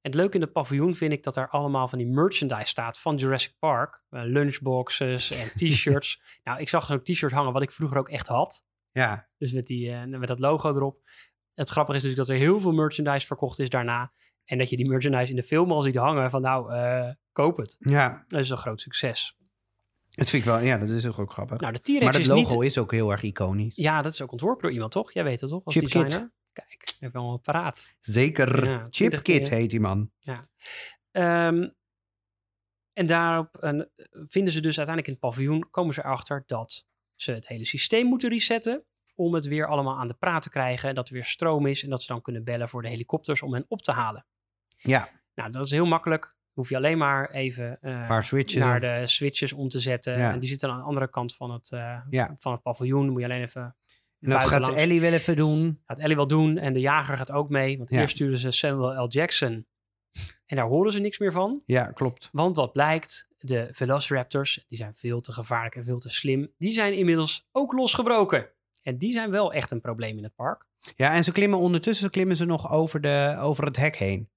En 0.00 0.10
het 0.10 0.14
leuke 0.14 0.34
in 0.34 0.40
het 0.40 0.52
paviljoen 0.52 0.94
vind 0.94 1.12
ik 1.12 1.22
dat 1.22 1.36
er 1.36 1.48
allemaal 1.48 1.88
van 1.88 1.98
die 1.98 2.06
merchandise 2.08 2.66
staat 2.66 2.98
van 3.00 3.16
Jurassic 3.16 3.54
Park. 3.58 4.02
Eh, 4.10 4.22
lunchboxes 4.24 5.30
en 5.30 5.46
t-shirts. 5.68 6.22
nou, 6.44 6.60
ik 6.60 6.68
zag 6.68 6.86
zo'n 6.86 7.02
t-shirt 7.02 7.32
hangen 7.32 7.52
wat 7.52 7.62
ik 7.62 7.70
vroeger 7.70 7.98
ook 7.98 8.08
echt 8.08 8.26
had. 8.26 8.64
Ja, 8.90 9.28
Dus 9.38 9.52
met, 9.52 9.66
die, 9.66 9.92
eh, 9.92 10.04
met 10.04 10.28
dat 10.28 10.38
logo 10.38 10.68
erop. 10.74 11.00
Het 11.54 11.68
grappige 11.68 11.96
is 11.96 12.02
dus 12.04 12.14
dat 12.14 12.28
er 12.28 12.38
heel 12.38 12.60
veel 12.60 12.72
merchandise 12.72 13.26
verkocht 13.26 13.58
is 13.58 13.68
daarna. 13.68 14.12
En 14.44 14.58
dat 14.58 14.70
je 14.70 14.76
die 14.76 14.88
merchandise 14.88 15.30
in 15.30 15.36
de 15.36 15.42
film 15.42 15.72
al 15.72 15.82
ziet 15.82 15.96
hangen 15.96 16.30
van 16.30 16.42
nou, 16.42 16.72
eh, 16.72 17.10
koop 17.32 17.56
het. 17.56 17.76
ja. 17.78 18.24
Dat 18.26 18.40
is 18.40 18.50
een 18.50 18.56
groot 18.56 18.80
succes. 18.80 19.36
Dat 20.14 20.28
vind 20.28 20.42
ik 20.44 20.48
wel, 20.48 20.60
ja, 20.60 20.78
dat 20.78 20.88
is 20.88 21.06
ook, 21.06 21.18
ook 21.18 21.32
grappig. 21.32 21.60
Nou, 21.60 21.72
de 21.72 21.80
T-Rex 21.80 22.00
maar 22.00 22.20
is 22.20 22.26
logo 22.26 22.54
niet... 22.54 22.62
is 22.62 22.78
ook 22.78 22.90
heel 22.90 23.10
erg 23.10 23.22
iconisch. 23.22 23.76
Ja, 23.76 24.02
dat 24.02 24.12
is 24.12 24.22
ook 24.22 24.32
ontworpen 24.32 24.62
door 24.62 24.72
iemand, 24.72 24.92
toch? 24.92 25.12
Jij 25.12 25.24
weet 25.24 25.40
het 25.40 25.50
toch, 25.50 25.64
als 25.64 25.74
Chip 25.74 25.82
designer? 25.82 26.32
Kijk, 26.52 26.72
ik 26.72 26.96
heb 27.00 27.12
wel 27.12 27.32
een 27.32 27.40
paraat. 27.40 27.94
Zeker. 27.98 28.64
Ja, 28.64 28.78
Chip 28.78 28.90
20 28.90 29.22
Kit 29.22 29.48
heet 29.48 29.70
die 29.70 29.80
man. 29.80 30.10
Ehm, 31.10 31.68
en 32.92 33.06
daarop 33.06 33.56
eh, 33.56 33.80
vinden 34.12 34.52
ze 34.52 34.60
dus 34.60 34.78
uiteindelijk 34.78 35.06
in 35.06 35.12
het 35.12 35.20
paviljoen, 35.20 35.70
komen 35.70 35.94
ze 35.94 36.00
erachter 36.00 36.44
dat 36.46 36.86
ze 37.14 37.32
het 37.32 37.48
hele 37.48 37.64
systeem 37.64 38.06
moeten 38.06 38.30
resetten. 38.30 38.84
Om 39.14 39.34
het 39.34 39.46
weer 39.46 39.66
allemaal 39.66 39.98
aan 39.98 40.08
de 40.08 40.14
praat 40.14 40.42
te 40.42 40.50
krijgen. 40.50 40.94
Dat 40.94 41.08
er 41.08 41.14
weer 41.14 41.24
stroom 41.24 41.66
is 41.66 41.82
en 41.82 41.90
dat 41.90 42.02
ze 42.02 42.12
dan 42.12 42.22
kunnen 42.22 42.44
bellen 42.44 42.68
voor 42.68 42.82
de 42.82 42.88
helikopters 42.88 43.42
om 43.42 43.54
hen 43.54 43.64
op 43.68 43.82
te 43.82 43.92
halen. 43.92 44.26
Ja, 44.76 45.08
Nou, 45.34 45.50
dat 45.50 45.64
is 45.64 45.70
heel 45.70 45.86
makkelijk. 45.86 46.34
Hoef 46.52 46.68
je 46.68 46.76
alleen 46.76 46.98
maar 46.98 47.30
even 47.30 47.78
eh, 47.80 47.92
een 47.92 48.06
paar 48.06 48.24
switches. 48.24 48.60
naar 48.62 48.80
de 48.80 49.02
switches 49.06 49.52
om 49.52 49.68
te 49.68 49.80
zetten. 49.80 50.18
Ja. 50.18 50.32
En 50.32 50.40
die 50.40 50.48
zitten 50.48 50.70
aan 50.70 50.78
de 50.78 50.84
andere 50.84 51.08
kant 51.10 51.34
van 51.34 51.50
het, 51.50 51.70
eh, 51.72 51.98
Ja. 52.10 52.34
van 52.38 52.52
het 52.52 52.62
paviljoen. 52.62 53.08
Moet 53.10 53.20
je 53.20 53.26
alleen 53.26 53.42
even 53.42 53.76
en 54.20 54.30
dat 54.30 54.44
gaat. 54.44 54.72
Ellie 54.74 55.00
wel 55.00 55.12
even 55.12 55.36
doen. 55.36 55.80
gaat 55.86 55.98
Ellie 55.98 56.16
wel 56.16 56.26
doen 56.26 56.58
en 56.58 56.72
de 56.72 56.80
jager 56.80 57.16
gaat 57.16 57.32
ook 57.32 57.48
mee. 57.48 57.76
Want 57.78 57.90
Ja. 57.90 58.00
eerst 58.00 58.14
sturen 58.14 58.38
ze 58.38 58.50
Samuel 58.50 59.04
L. 59.04 59.08
Jackson. 59.08 59.66
En 60.46 60.56
daar 60.56 60.66
horen 60.66 60.92
ze 60.92 60.98
niks 60.98 61.18
meer 61.18 61.32
van. 61.32 61.62
Ja, 61.66 61.84
klopt. 61.86 62.28
Want 62.32 62.56
wat 62.56 62.72
blijkt, 62.72 63.28
de 63.38 63.68
Velociraptors, 63.72 64.64
die 64.68 64.78
zijn 64.78 64.94
veel 64.94 65.20
te 65.20 65.32
gevaarlijk 65.32 65.74
en 65.76 65.84
veel 65.84 65.98
te 65.98 66.10
slim. 66.10 66.52
Die 66.58 66.72
zijn 66.72 66.94
inmiddels 66.94 67.48
ook 67.52 67.72
losgebroken. 67.72 68.48
En 68.82 68.98
die 68.98 69.10
zijn 69.12 69.30
wel 69.30 69.52
echt 69.52 69.70
een 69.70 69.80
probleem 69.80 70.16
in 70.16 70.22
het 70.24 70.34
park. 70.34 70.66
Ja, 70.96 71.14
en 71.14 71.24
ze 71.24 71.32
klimmen 71.32 71.58
ondertussen 71.58 72.10
klimmen 72.10 72.36
ze 72.36 72.44
nog 72.44 72.70
over, 72.70 73.00
de, 73.00 73.36
over 73.40 73.64
het 73.64 73.76
hek 73.76 73.96
heen. 73.96 74.28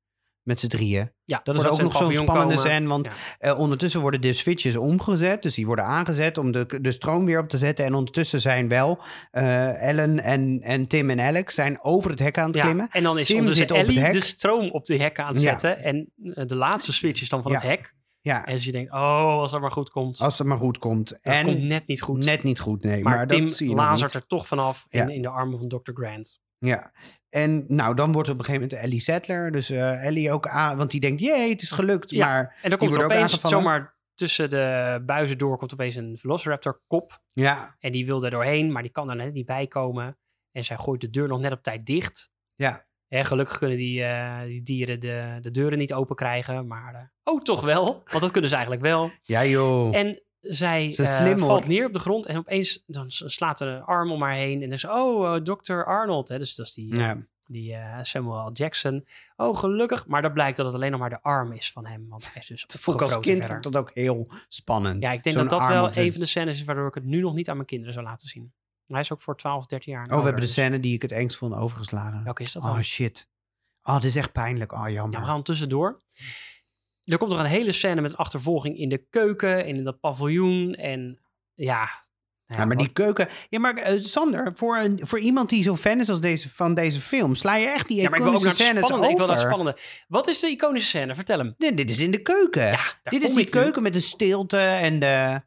Met 0.45 0.59
z'n 0.59 0.67
drieën. 0.67 1.11
Ja, 1.23 1.39
Dat 1.43 1.55
is 1.55 1.65
ook 1.65 1.75
ze 1.75 1.81
nog 1.81 1.95
zo'n 1.97 2.13
spannende 2.13 2.57
scène. 2.57 2.87
Want 2.87 3.05
Ja. 3.05 3.11
eh, 3.51 3.59
ondertussen 3.59 4.01
worden 4.01 4.21
de 4.21 4.33
switches 4.33 4.75
omgezet. 4.75 5.41
Dus 5.41 5.55
die 5.55 5.65
worden 5.65 5.85
aangezet 5.85 6.37
om 6.37 6.51
de, 6.51 6.79
de 6.81 6.91
stroom 6.91 7.25
weer 7.25 7.39
op 7.39 7.49
te 7.49 7.57
zetten. 7.57 7.85
En 7.85 7.93
ondertussen 7.93 8.41
zijn 8.41 8.67
wel 8.67 8.99
eh, 9.31 9.81
Ellen 9.89 10.19
en, 10.19 10.59
en 10.61 10.87
Tim 10.87 11.09
en 11.09 11.19
Alex 11.19 11.53
zijn 11.55 11.83
over 11.83 12.09
het 12.09 12.19
hek 12.19 12.37
aan 12.37 12.47
het 12.47 12.55
Ja, 12.55 12.61
klimmen. 12.61 12.87
en 12.91 13.03
dan 13.03 13.17
is 13.17 13.27
Tim 13.27 13.51
zit 13.51 13.71
op 13.71 13.77
het 13.87 13.95
hek. 13.95 14.13
de 14.13 14.23
stroom 14.23 14.69
op 14.71 14.85
de 14.85 14.97
hekken 14.97 15.23
aan 15.23 15.33
het 15.33 15.41
zetten. 15.41 15.83
En 15.83 16.11
eh, 16.33 16.45
de 16.45 16.55
laatste 16.55 16.93
switch 16.93 17.21
is 17.21 17.29
dan 17.29 17.41
van 17.43 17.53
het 17.53 17.61
hek. 17.61 17.93
Ja, 18.21 18.45
En 18.45 18.57
je 18.63 18.71
denkt, 18.71 18.91
oh, 18.91 19.39
als 19.39 19.51
dat 19.51 19.61
maar 19.61 19.71
goed 19.71 19.89
komt. 19.89 20.19
als 20.19 20.37
het 20.37 20.47
maar 20.47 20.57
goed 20.57 20.77
komt. 20.77 21.09
dat 21.09 21.19
en 21.21 21.45
komt 21.45 21.61
net 21.63 21.87
niet 21.87 22.01
goed. 22.01 22.25
net 22.25 22.43
niet 22.43 22.59
goed, 22.59 22.83
nee. 22.83 23.03
maar, 23.03 23.15
Maar, 23.15 23.27
Tim 23.27 23.47
dat 23.47 23.55
zie 23.57 23.69
je 23.69 23.75
lazert 23.75 24.13
er 24.13 24.27
toch 24.27 24.47
vanaf 24.47 24.85
in 24.89 25.21
de 25.21 25.29
armen 25.29 25.59
van 25.59 25.67
Dr. 25.67 25.91
Grant. 25.93 26.39
Ja, 26.65 26.91
en 27.29 27.65
nou, 27.67 27.95
dan 27.95 28.11
wordt 28.11 28.29
op 28.29 28.37
een 28.39 28.45
gegeven 28.45 28.67
moment 28.67 28.83
Ellie 28.85 29.01
Settler. 29.01 29.51
Dus 29.51 29.69
eh, 29.69 30.05
Ellie 30.05 30.31
ook 30.31 30.47
aan, 30.47 30.77
want 30.77 30.91
die 30.91 30.99
denkt, 30.99 31.21
jee, 31.21 31.49
het 31.49 31.61
is 31.61 31.71
gelukt. 31.71 32.09
Ja, 32.09 32.27
Maar 32.27 32.59
En 32.61 32.69
dan 32.69 32.79
komt 32.79 32.95
er 32.95 33.03
opeens, 33.03 33.41
zomaar 33.41 33.95
tussen 34.13 34.49
de 34.49 35.01
buizen 35.05 35.37
door, 35.37 35.57
komt 35.57 35.73
opeens 35.73 35.95
een 35.95 36.17
Velociraptor 36.17 36.81
kop. 36.87 37.21
Ja, 37.33 37.75
En 37.79 37.91
die 37.91 38.05
wil 38.05 38.23
er 38.23 38.31
doorheen, 38.31 38.71
maar 38.71 38.81
die 38.81 38.91
kan 38.91 39.09
er 39.09 39.15
net 39.15 39.33
niet 39.33 39.45
bij 39.45 39.67
komen. 39.67 40.17
En 40.51 40.63
zij 40.63 40.77
gooit 40.77 41.01
de 41.01 41.09
deur 41.09 41.27
nog 41.27 41.39
net 41.39 41.51
op 41.51 41.63
tijd 41.63 41.85
dicht. 41.85 42.29
ja. 42.55 42.85
Hè, 43.07 43.23
gelukkig 43.23 43.57
kunnen 43.57 43.77
die, 43.77 44.03
eh, 44.03 44.41
die 44.41 44.63
dieren 44.63 44.99
de, 44.99 45.37
de 45.41 45.51
deuren 45.51 45.77
niet 45.77 45.93
open 45.93 46.15
krijgen. 46.15 46.67
Maar 46.67 46.93
uh, 46.93 46.99
oh, 47.33 47.41
toch 47.41 47.61
wel. 47.61 47.85
Want 48.05 48.21
dat 48.21 48.31
kunnen 48.31 48.49
ze 48.49 48.55
eigenlijk 48.55 48.85
wel. 48.85 49.11
Ja, 49.21 49.45
joh. 49.45 49.95
En 49.95 50.23
zij 50.47 50.91
Ze 50.91 51.01
uh, 51.01 51.15
slim, 51.15 51.37
valt 51.37 51.67
neer 51.67 51.85
op 51.85 51.93
de 51.93 51.99
grond. 51.99 52.25
En 52.25 52.37
opeens 52.37 52.83
dan 52.87 53.05
slaat 53.09 53.59
er 53.59 53.67
een 53.67 53.83
arm 53.83 54.11
om 54.11 54.21
haar 54.21 54.33
heen. 54.33 54.53
En 54.61 54.69
dan 54.69 54.77
is 54.77 54.85
oh, 54.85 55.35
uh, 55.35 55.41
Dr. 55.41 55.83
Arnold. 55.83 56.27
Hè, 56.27 56.37
dus 56.37 56.55
dat 56.55 56.65
is 56.65 56.71
die, 56.71 56.95
ja. 56.95 57.17
die 57.45 57.71
uh, 57.71 57.97
Samuel 58.01 58.47
L. 58.47 58.51
Jackson. 58.53 59.07
Oh, 59.35 59.57
gelukkig. 59.57 60.07
Maar 60.07 60.21
dat 60.21 60.33
blijkt 60.33 60.57
dat 60.57 60.65
het 60.65 60.75
alleen 60.75 60.91
nog 60.91 60.99
maar 60.99 61.09
de 61.09 61.21
arm 61.21 61.51
is 61.51 61.71
van 61.71 61.85
hem. 61.85 62.07
Want 62.09 62.33
hij 62.33 62.41
is 62.41 62.47
dus 62.47 62.65
Dat 62.67 62.81
vond 62.81 63.01
ik 63.01 63.07
als 63.07 63.25
kind 63.25 63.45
vond 63.45 63.63
dat 63.63 63.77
ook 63.77 63.91
heel 63.93 64.31
spannend. 64.47 65.03
Ja, 65.03 65.11
ik 65.11 65.23
denk 65.23 65.35
dat 65.35 65.49
dat 65.49 65.67
wel 65.67 65.97
een 65.97 66.11
van 66.11 66.21
de 66.21 66.27
scènes 66.27 66.59
is 66.59 66.63
waardoor 66.63 66.87
ik 66.87 66.95
het 66.95 67.05
nu 67.05 67.21
nog 67.21 67.33
niet 67.33 67.49
aan 67.49 67.55
mijn 67.55 67.67
kinderen 67.67 67.93
zou 67.93 68.05
laten 68.05 68.27
zien. 68.27 68.53
Hij 68.87 68.99
is 68.99 69.11
ook 69.11 69.21
voor 69.21 69.37
12, 69.37 69.65
13 69.65 69.93
jaar. 69.93 70.03
Oh, 70.03 70.17
we 70.17 70.23
hebben 70.23 70.41
de 70.41 70.47
scène 70.47 70.79
die 70.79 70.93
ik 70.93 71.01
het 71.01 71.11
engst 71.11 71.37
vond 71.37 71.55
overgeslagen. 71.55 72.23
Welke 72.23 72.41
is 72.41 72.51
dat 72.51 72.63
dan? 72.63 72.71
Oh, 72.71 72.79
shit. 72.79 73.29
Oh, 73.83 73.95
dit 73.95 74.03
is 74.03 74.15
echt 74.15 74.31
pijnlijk. 74.31 74.71
Oh, 74.71 74.89
jammer. 74.89 75.11
Nou, 75.11 75.23
we 75.23 75.29
gaan 75.29 75.43
tussendoor. 75.43 76.01
Er 77.05 77.17
komt 77.17 77.31
nog 77.31 77.39
een 77.39 77.45
hele 77.45 77.71
scène 77.71 78.01
met 78.01 78.17
achtervolging 78.17 78.77
in 78.77 78.89
de 78.89 79.05
keuken 79.09 79.65
en 79.65 79.75
in 79.75 79.83
dat 79.83 79.99
paviljoen. 79.99 80.73
En 80.73 81.19
ja. 81.53 82.03
Ja, 82.47 82.65
maar 82.65 82.77
die 82.77 82.91
keuken... 82.91 83.27
Ja, 83.49 83.59
maar 83.59 83.75
eh, 83.75 83.99
Sander, 83.99 84.51
voor, 84.55 84.77
een, 84.77 84.99
voor 85.01 85.19
iemand 85.19 85.49
die 85.49 85.63
zo 85.63 85.75
fan 85.75 85.99
is 85.99 86.09
als 86.09 86.21
deze, 86.21 86.49
van 86.49 86.73
deze 86.73 86.99
film... 87.01 87.35
sla 87.35 87.55
je 87.55 87.67
echt 87.67 87.87
die 87.87 88.01
Ja, 88.01 88.13
iconische 88.13 88.49
scènes 88.49 88.83
spannende. 88.83 89.11
Ik 89.11 89.17
wil 89.17 89.25
over. 89.25 89.37
het 89.37 89.51
spannende. 89.51 89.79
Wat 90.07 90.27
is 90.27 90.39
de 90.39 90.47
iconische 90.47 90.87
scène? 90.87 91.15
Vertel 91.15 91.37
hem. 91.37 91.53
Nee, 91.57 91.73
dit 91.73 91.89
is 91.89 91.99
in 91.99 92.11
de 92.11 92.21
keuken. 92.21 92.65
Ja, 92.65 92.93
dit 93.03 93.23
is 93.23 93.33
die 93.33 93.43
nu. 93.43 93.49
keuken 93.49 93.83
met 93.83 93.93
de 93.93 93.99
stilte 93.99 94.57
en 94.57 94.99
de... 94.99 95.41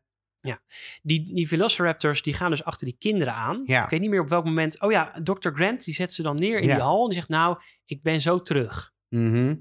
Die, 1.03 1.35
die 1.35 1.49
Velociraptors 1.49 2.23
die 2.23 2.35
gaan 2.35 2.51
dus 2.51 2.65
achter 2.65 2.87
die 2.87 2.97
kinderen 2.99 3.35
aan. 3.35 3.63
Ja. 3.65 3.85
Ik 3.85 3.91
weet 3.91 4.01
niet 4.01 4.11
meer 4.11 4.21
op 4.21 4.29
welk 4.29 4.45
moment. 4.45 4.81
Oh 4.81 4.91
ja, 4.91 5.13
Dr. 5.23 5.51
Grant 5.51 5.85
die 5.85 5.95
zet 5.95 6.13
ze 6.13 6.23
dan 6.23 6.37
neer 6.39 6.59
in 6.59 6.67
Ja. 6.67 6.75
die 6.75 6.83
hal. 6.85 7.01
En 7.03 7.07
die 7.09 7.15
zegt 7.15 7.29
nou, 7.29 7.59
ik 7.85 8.03
ben 8.03 8.21
zo 8.21 8.43
terug. 8.43 8.93
Mhm. 9.09 9.49
Er 9.49 9.57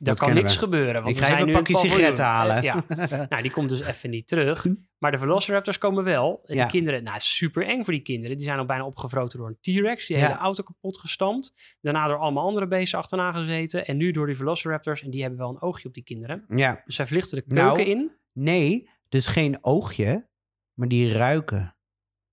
Dat 0.00 0.18
kan 0.18 0.34
niks 0.34 0.52
we. 0.52 0.58
gebeuren. 0.58 1.02
Want 1.02 1.16
Ik 1.16 1.22
ga 1.22 1.26
zijn 1.26 1.38
even 1.38 1.48
een 1.48 1.54
pakje 1.54 1.76
sigaretten 1.76 2.24
halen. 2.24 2.62
Ja. 2.62 2.84
Nou, 3.28 3.42
die 3.42 3.50
komt 3.50 3.68
dus 3.68 3.80
even 3.80 4.10
niet 4.10 4.28
terug. 4.28 4.66
Maar 4.98 5.10
de 5.10 5.18
Velociraptors 5.18 5.78
komen 5.78 6.04
wel. 6.04 6.40
En 6.44 6.54
Ja. 6.54 6.62
die 6.62 6.70
kinderen, 6.70 7.02
nou, 7.02 7.16
super 7.20 7.66
eng 7.66 7.84
voor 7.84 7.92
die 7.92 8.02
kinderen. 8.02 8.36
Die 8.36 8.46
zijn 8.46 8.58
al 8.58 8.64
bijna 8.66 8.84
opgevroten 8.86 9.38
door 9.38 9.48
een 9.48 9.58
T-Rex. 9.60 10.06
Die 10.06 10.16
Ja. 10.16 10.26
hele 10.26 10.38
auto 10.38 10.62
kapot 10.62 10.98
gestampt. 10.98 11.54
Daarna 11.80 12.06
door 12.06 12.18
allemaal 12.18 12.44
andere 12.46 12.66
beesten 12.66 12.98
achterna 12.98 13.32
gezeten. 13.32 13.86
En 13.86 13.96
nu 13.96 14.10
door 14.10 14.26
die 14.26 14.36
Velociraptors. 14.36 15.02
En 15.02 15.10
die 15.10 15.20
hebben 15.20 15.38
wel 15.38 15.48
een 15.48 15.62
oogje 15.62 15.88
op 15.88 15.94
die 15.94 16.02
kinderen. 16.04 16.44
Ja. 16.48 16.82
Dus 16.84 16.94
zij 16.94 17.06
vluchten 17.06 17.38
de 17.48 17.54
Nou, 17.54 17.74
keuken 17.76 17.92
in. 17.92 18.10
Nee, 18.32 18.88
dus 19.08 19.26
geen 19.26 19.58
oogje, 19.60 20.28
maar 20.74 20.88
die 20.88 21.12
ruiken. 21.12 21.76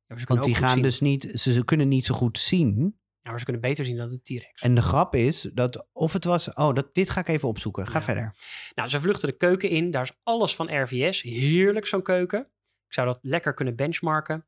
Ja, 0.07 0.16
Want 0.26 0.43
die 0.43 0.55
gaan 0.55 0.70
zien. 0.74 0.82
dus 0.82 0.99
niet... 0.99 1.24
Ze, 1.36 1.53
ze 1.53 1.66
kunnen 1.66 1.88
niet 1.88 2.05
zo 2.05 2.16
goed 2.16 2.39
zien. 2.39 2.99
Ja, 3.24 3.30
maar 3.30 3.39
ze 3.39 3.43
kunnen 3.45 3.61
beter 3.61 3.86
zien 3.86 3.97
dan 3.97 4.09
de 4.09 4.22
T-Rex. 4.22 4.61
En 4.61 4.76
de 4.76 4.82
grap 4.82 5.15
is 5.15 5.41
dat... 5.41 5.88
Of 5.91 6.13
het 6.13 6.24
was... 6.24 6.53
Oh, 6.53 6.74
dat, 6.74 6.93
dit 6.93 7.09
ga 7.09 7.19
ik 7.19 7.28
even 7.28 7.47
opzoeken. 7.47 7.88
Ga 7.88 7.97
Ja. 7.99 8.03
verder. 8.05 8.36
Nou, 8.76 8.89
ze 8.89 9.01
vluchten 9.01 9.28
de 9.28 9.38
keuken 9.38 9.69
in. 9.69 9.91
Daar 9.91 10.03
is 10.03 10.19
alles 10.24 10.55
van 10.55 10.82
RVS. 10.82 11.22
Heerlijk 11.22 11.86
zo'n 11.86 12.01
keuken. 12.03 12.39
Ik 12.88 12.93
zou 12.93 13.07
dat 13.07 13.19
lekker 13.22 13.53
kunnen 13.53 13.76
benchmarken. 13.76 14.47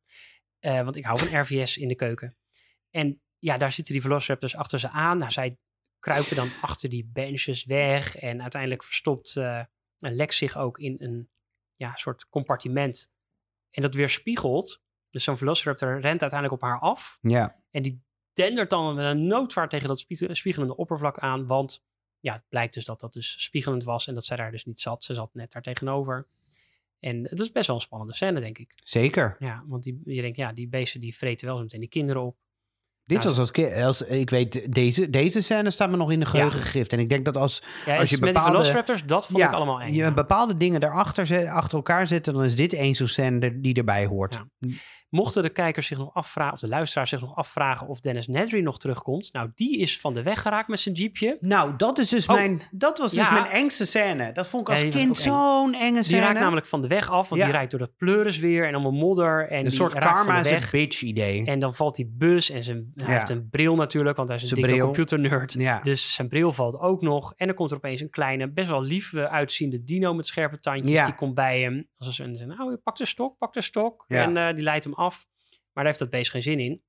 Eh, 0.59 0.83
want 0.83 0.95
ik 0.95 1.05
hou 1.05 1.19
van 1.19 1.27
RVS 1.41 1.77
in 1.77 1.87
de 1.87 1.95
keuken. 1.95 2.35
En 2.89 3.21
ja, 3.39 3.57
daar 3.57 3.71
zitten 3.71 3.93
die 3.93 4.01
Velociraptors 4.01 4.55
achter 4.55 4.79
ze 4.79 4.89
aan. 4.89 5.17
Nou, 5.17 5.31
zij 5.31 5.57
kruipen 5.99 6.35
dan 6.35 6.51
achter 6.61 6.89
die 6.89 7.09
benches 7.13 7.65
weg. 7.65 8.15
En 8.15 8.41
uiteindelijk 8.41 8.83
verstopt 8.83 9.35
eh 9.35 9.61
Lex 9.97 10.37
zich 10.37 10.57
ook 10.57 10.79
in 10.79 10.95
een 10.99 11.29
ja, 11.75 11.95
soort 11.95 12.29
compartiment. 12.29 13.11
En 13.69 13.81
dat 13.81 13.93
weerspiegelt. 13.93 14.81
Dus 15.09 15.23
zo'n 15.23 15.37
Velociraptor 15.37 15.99
rent 15.99 16.21
uiteindelijk 16.21 16.61
op 16.61 16.69
haar 16.69 16.79
af. 16.79 17.17
Ja. 17.21 17.63
En 17.71 17.83
die 17.83 18.03
dendert 18.33 18.69
dan 18.69 18.95
met 18.95 19.05
een 19.05 19.27
noodvaart 19.27 19.69
tegen 19.69 19.87
dat 19.87 19.99
spie- 19.99 20.35
spiegelende 20.35 20.75
oppervlak 20.75 21.17
aan. 21.19 21.45
Want 21.47 21.83
ja, 22.19 22.33
het 22.33 22.43
blijkt 22.49 22.73
dus 22.73 22.85
dat 22.85 22.99
dat 22.99 23.13
dus 23.13 23.43
spiegelend 23.43 23.83
was 23.83 24.07
en 24.07 24.13
dat 24.13 24.25
zij 24.25 24.37
daar 24.37 24.51
dus 24.51 24.65
niet 24.65 24.79
zat. 24.79 25.03
Ze 25.03 25.13
zat 25.13 25.29
net 25.33 25.51
daar 25.51 25.61
tegenover. 25.61 26.27
En 26.99 27.23
het 27.23 27.39
is 27.39 27.51
best 27.51 27.67
wel 27.67 27.75
een 27.75 27.81
spannende 27.81 28.13
scène, 28.13 28.39
denk 28.39 28.57
ik. 28.57 28.71
Zeker. 28.83 29.35
Ja, 29.39 29.63
want 29.67 29.83
die, 29.83 30.01
je 30.05 30.21
denkt, 30.21 30.37
ja, 30.37 30.53
die 30.53 30.67
beesten 30.67 31.01
die 31.01 31.17
vreten 31.17 31.47
wel 31.47 31.55
zo 31.55 31.61
meteen 31.61 31.79
die 31.79 31.89
kinderen 31.89 32.21
op. 32.21 32.37
Dit 33.05 33.23
was 33.23 33.39
als, 33.39 33.51
als... 33.75 34.01
Ik 34.01 34.29
weet, 34.29 34.73
deze, 34.73 35.09
deze 35.09 35.41
scène 35.41 35.71
staat 35.71 35.89
me 35.89 35.97
nog 35.97 36.11
in 36.11 36.19
de 36.19 36.25
geheugen 36.25 36.59
gegrift. 36.59 36.93
En 36.93 36.99
ik 36.99 37.09
denk 37.09 37.25
dat 37.25 37.37
als... 37.37 37.61
Ja, 37.85 37.97
Als 37.97 38.09
je 38.09 38.17
met 38.17 38.25
bepaalde- 38.33 38.51
Velociraptors, 38.51 39.05
dat 39.05 39.25
vond 39.25 39.43
ik 39.43 39.51
allemaal 39.51 39.81
eng. 39.81 39.91
je 39.91 39.95
ja. 39.97 40.13
bepaalde 40.13 40.57
dingen 40.57 40.79
daarachter 40.79 41.49
achter 41.49 41.77
elkaar 41.77 42.07
zetten... 42.07 42.33
dan 42.33 42.43
is 42.43 42.55
dit 42.55 42.73
één 42.73 42.95
zo'n 42.95 43.07
scène 43.07 43.59
die 43.61 43.73
erbij 43.73 44.05
hoort. 44.05 44.43
Mochten 45.13 45.43
de 45.43 45.49
kijkers 45.49 45.87
zich 45.87 45.97
nog 45.97 46.13
afvragen, 46.13 46.53
of 46.53 46.59
de 46.59 46.67
luisteraars 46.67 47.09
zich 47.09 47.19
nog 47.21 47.35
afvragen 47.35 47.87
of 47.87 47.99
Dennis 47.99 48.27
Nedry 48.27 48.59
nog 48.61 48.79
terugkomt. 48.79 49.33
Nou, 49.33 49.51
die 49.55 49.77
is 49.77 49.99
van 49.99 50.13
de 50.13 50.23
weg 50.23 50.41
geraakt 50.41 50.67
met 50.67 50.79
zijn 50.79 50.95
jeepje. 50.95 51.37
Nou, 51.39 51.73
dat, 51.77 51.97
is 51.99 52.09
dus 52.09 52.27
Oh. 52.27 52.35
mijn, 52.35 52.61
dat 52.71 52.97
was 52.97 53.11
dus 53.11 53.29
mijn 53.29 53.45
engste 53.45 53.85
scène. 53.85 54.31
Dat 54.31 54.47
vond 54.47 54.61
ik 54.67 54.73
als 54.73 54.81
Ja, 54.81 54.89
die 54.89 54.99
kind 54.99 55.15
eng. 55.17 55.21
zo'n 55.21 55.73
enge 55.73 55.93
Die 55.93 56.03
scène. 56.03 56.21
raakt 56.21 56.39
namelijk 56.39 56.65
van 56.65 56.81
de 56.81 56.87
weg 56.87 57.09
af, 57.09 57.29
want 57.29 57.41
Ja. 57.41 57.47
die 57.47 57.55
rijdt 57.57 57.71
door 57.71 57.79
dat 57.79 57.95
pleuris 57.97 58.37
weer 58.39 58.67
en 58.67 58.73
allemaal 58.73 58.91
modder. 58.91 59.47
En 59.49 59.57
een 59.57 59.63
die 59.63 59.71
soort 59.71 59.93
karma 59.93 60.39
is 60.39 60.49
het 60.49 60.71
bitch 60.71 61.01
idee. 61.01 61.45
En 61.45 61.59
dan 61.59 61.73
valt 61.73 61.95
die 61.95 62.11
bus 62.17 62.49
en 62.49 62.63
zijn, 62.63 62.91
hij 62.95 63.13
heeft 63.13 63.29
een 63.29 63.49
bril 63.49 63.75
natuurlijk, 63.75 64.17
want 64.17 64.29
hij 64.29 64.37
is 64.37 64.51
een 64.51 64.61
dikke 64.61 64.79
computernerd. 64.79 65.83
Dus 65.83 66.13
zijn 66.13 66.27
bril 66.27 66.53
valt 66.53 66.79
ook 66.79 67.01
nog. 67.01 67.33
En 67.35 67.47
dan 67.47 67.55
komt 67.55 67.71
er 67.71 67.77
opeens 67.77 68.01
een 68.01 68.09
kleine, 68.09 68.51
best 68.51 68.67
wel 68.69 68.81
lief 68.83 69.15
uitziende 69.15 69.83
dino 69.83 70.13
met 70.13 70.25
scherpe 70.25 70.59
tandjes. 70.59 71.05
Die 71.05 71.15
komt 71.15 71.33
bij 71.33 71.61
hem. 71.61 71.87
Als 71.97 72.19
een, 72.19 72.43
nou, 72.47 72.75
pak 72.75 72.95
de 72.97 73.05
stok, 73.05 73.37
pak 73.37 73.53
de 73.53 73.61
stok. 73.61 74.05
En 74.07 74.37
eh, 74.37 74.53
die 74.55 74.63
leidt 74.63 74.83
hem 74.83 74.93
af. 74.93 75.01
Maar 75.11 75.83
daar 75.83 75.85
heeft 75.85 75.99
dat 75.99 76.09
beest 76.09 76.31
geen 76.31 76.43
zin 76.43 76.59
in. 76.59 76.81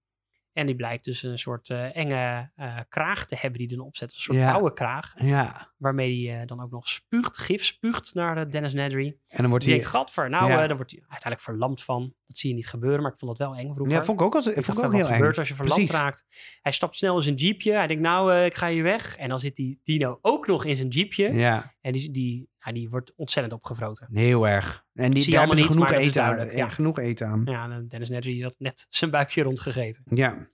En 0.53 0.67
die 0.67 0.75
blijkt 0.77 1.05
dus 1.05 1.23
een 1.23 1.39
soort 1.39 1.71
eh, 1.71 1.97
enge 1.97 2.51
eh, 2.55 2.79
kraag 2.89 3.27
te 3.27 3.37
hebben 3.39 3.59
die 3.59 3.69
dan 3.69 3.81
opzet. 3.87 4.13
Een 4.13 4.21
soort 4.21 4.39
Ja. 4.39 4.53
oude 4.53 4.73
kraag. 4.73 5.13
Ja. 5.17 5.73
Waarmee 5.77 6.27
hij 6.29 6.41
eh, 6.41 6.47
dan 6.47 6.63
ook 6.63 6.71
nog 6.71 6.89
spuugt, 6.89 7.39
gif 7.39 7.65
spuugt 7.65 8.15
naar 8.15 8.35
de 8.35 8.47
Dennis 8.47 8.73
Nedry. 8.73 9.07
En 9.29 9.37
dan 9.41 9.49
wordt 9.51 9.65
Die 9.65 9.73
hij... 9.75 9.83
denkt, 9.83 9.97
gadver, 9.97 10.31
nou, 10.31 10.51
Ja. 10.51 10.67
dan 10.67 10.77
wordt 10.77 10.91
hij 10.91 11.01
uiteindelijk 11.01 11.41
verlamd 11.41 11.83
van. 11.83 12.15
Dat 12.27 12.37
zie 12.37 12.49
je 12.51 12.55
niet 12.57 12.69
gebeuren, 12.69 13.03
maar 13.03 13.13
ik 13.13 13.19
vond 13.19 13.37
dat 13.39 13.49
wel 13.49 13.57
eng 13.59 13.75
vroeger. 13.75 13.97
Ja, 13.97 14.03
vond 14.05 14.21
ik 14.21 14.27
ook, 14.27 14.35
als, 14.35 14.47
Ik 14.47 14.65
vond 14.65 14.79
ik 14.79 14.85
ook 14.85 14.93
heel 14.93 15.01
wat 15.01 15.11
eng. 15.11 15.17
gebeurt 15.17 15.39
als 15.39 15.49
je 15.49 15.55
verlamd 15.55 15.79
Precies. 15.85 16.01
raakt? 16.03 16.27
Hij 16.63 16.73
stapt 16.73 16.97
snel 16.97 17.17
in 17.17 17.23
zijn 17.23 17.35
jeepje. 17.37 17.73
Hij 17.73 17.87
denkt, 17.87 18.03
nou, 18.03 18.45
ik 18.45 18.57
ga 18.57 18.69
hier 18.69 18.83
weg. 18.83 19.17
En 19.17 19.29
dan 19.29 19.41
zit 19.41 19.57
die 19.57 19.81
dino 19.85 20.19
ook 20.21 20.47
nog 20.47 20.65
in 20.65 20.77
zijn 20.77 20.89
jeepje. 20.89 21.33
Ja, 21.33 21.75
En 21.81 21.93
die, 21.93 22.11
die, 22.11 22.49
ja, 22.65 22.73
die 22.73 22.91
wordt 22.91 23.15
ontzettend 23.17 23.55
opgevroten. 23.55 24.09
heel 24.13 24.49
erg. 24.49 24.85
En 24.93 25.11
die, 25.11 25.31
daar 25.31 25.47
hebben 25.47 25.65
genoeg 25.65 25.91
niet, 25.91 25.99
is 26.01 26.07
eten, 26.07 26.23
aan, 26.23 26.47
ja, 26.47 26.53
ja. 26.53 26.69
genoeg 26.69 26.99
eten 26.99 27.27
aan. 27.27 27.43
Ja, 27.45 27.71
en 27.71 27.89
Dennis 27.89 28.09
Nedry 28.09 28.41
had 28.43 28.55
net 28.59 28.87
zijn 28.89 29.11
buikje 29.11 29.43
rondgegeten. 29.43 30.03
Ja. 30.05 30.49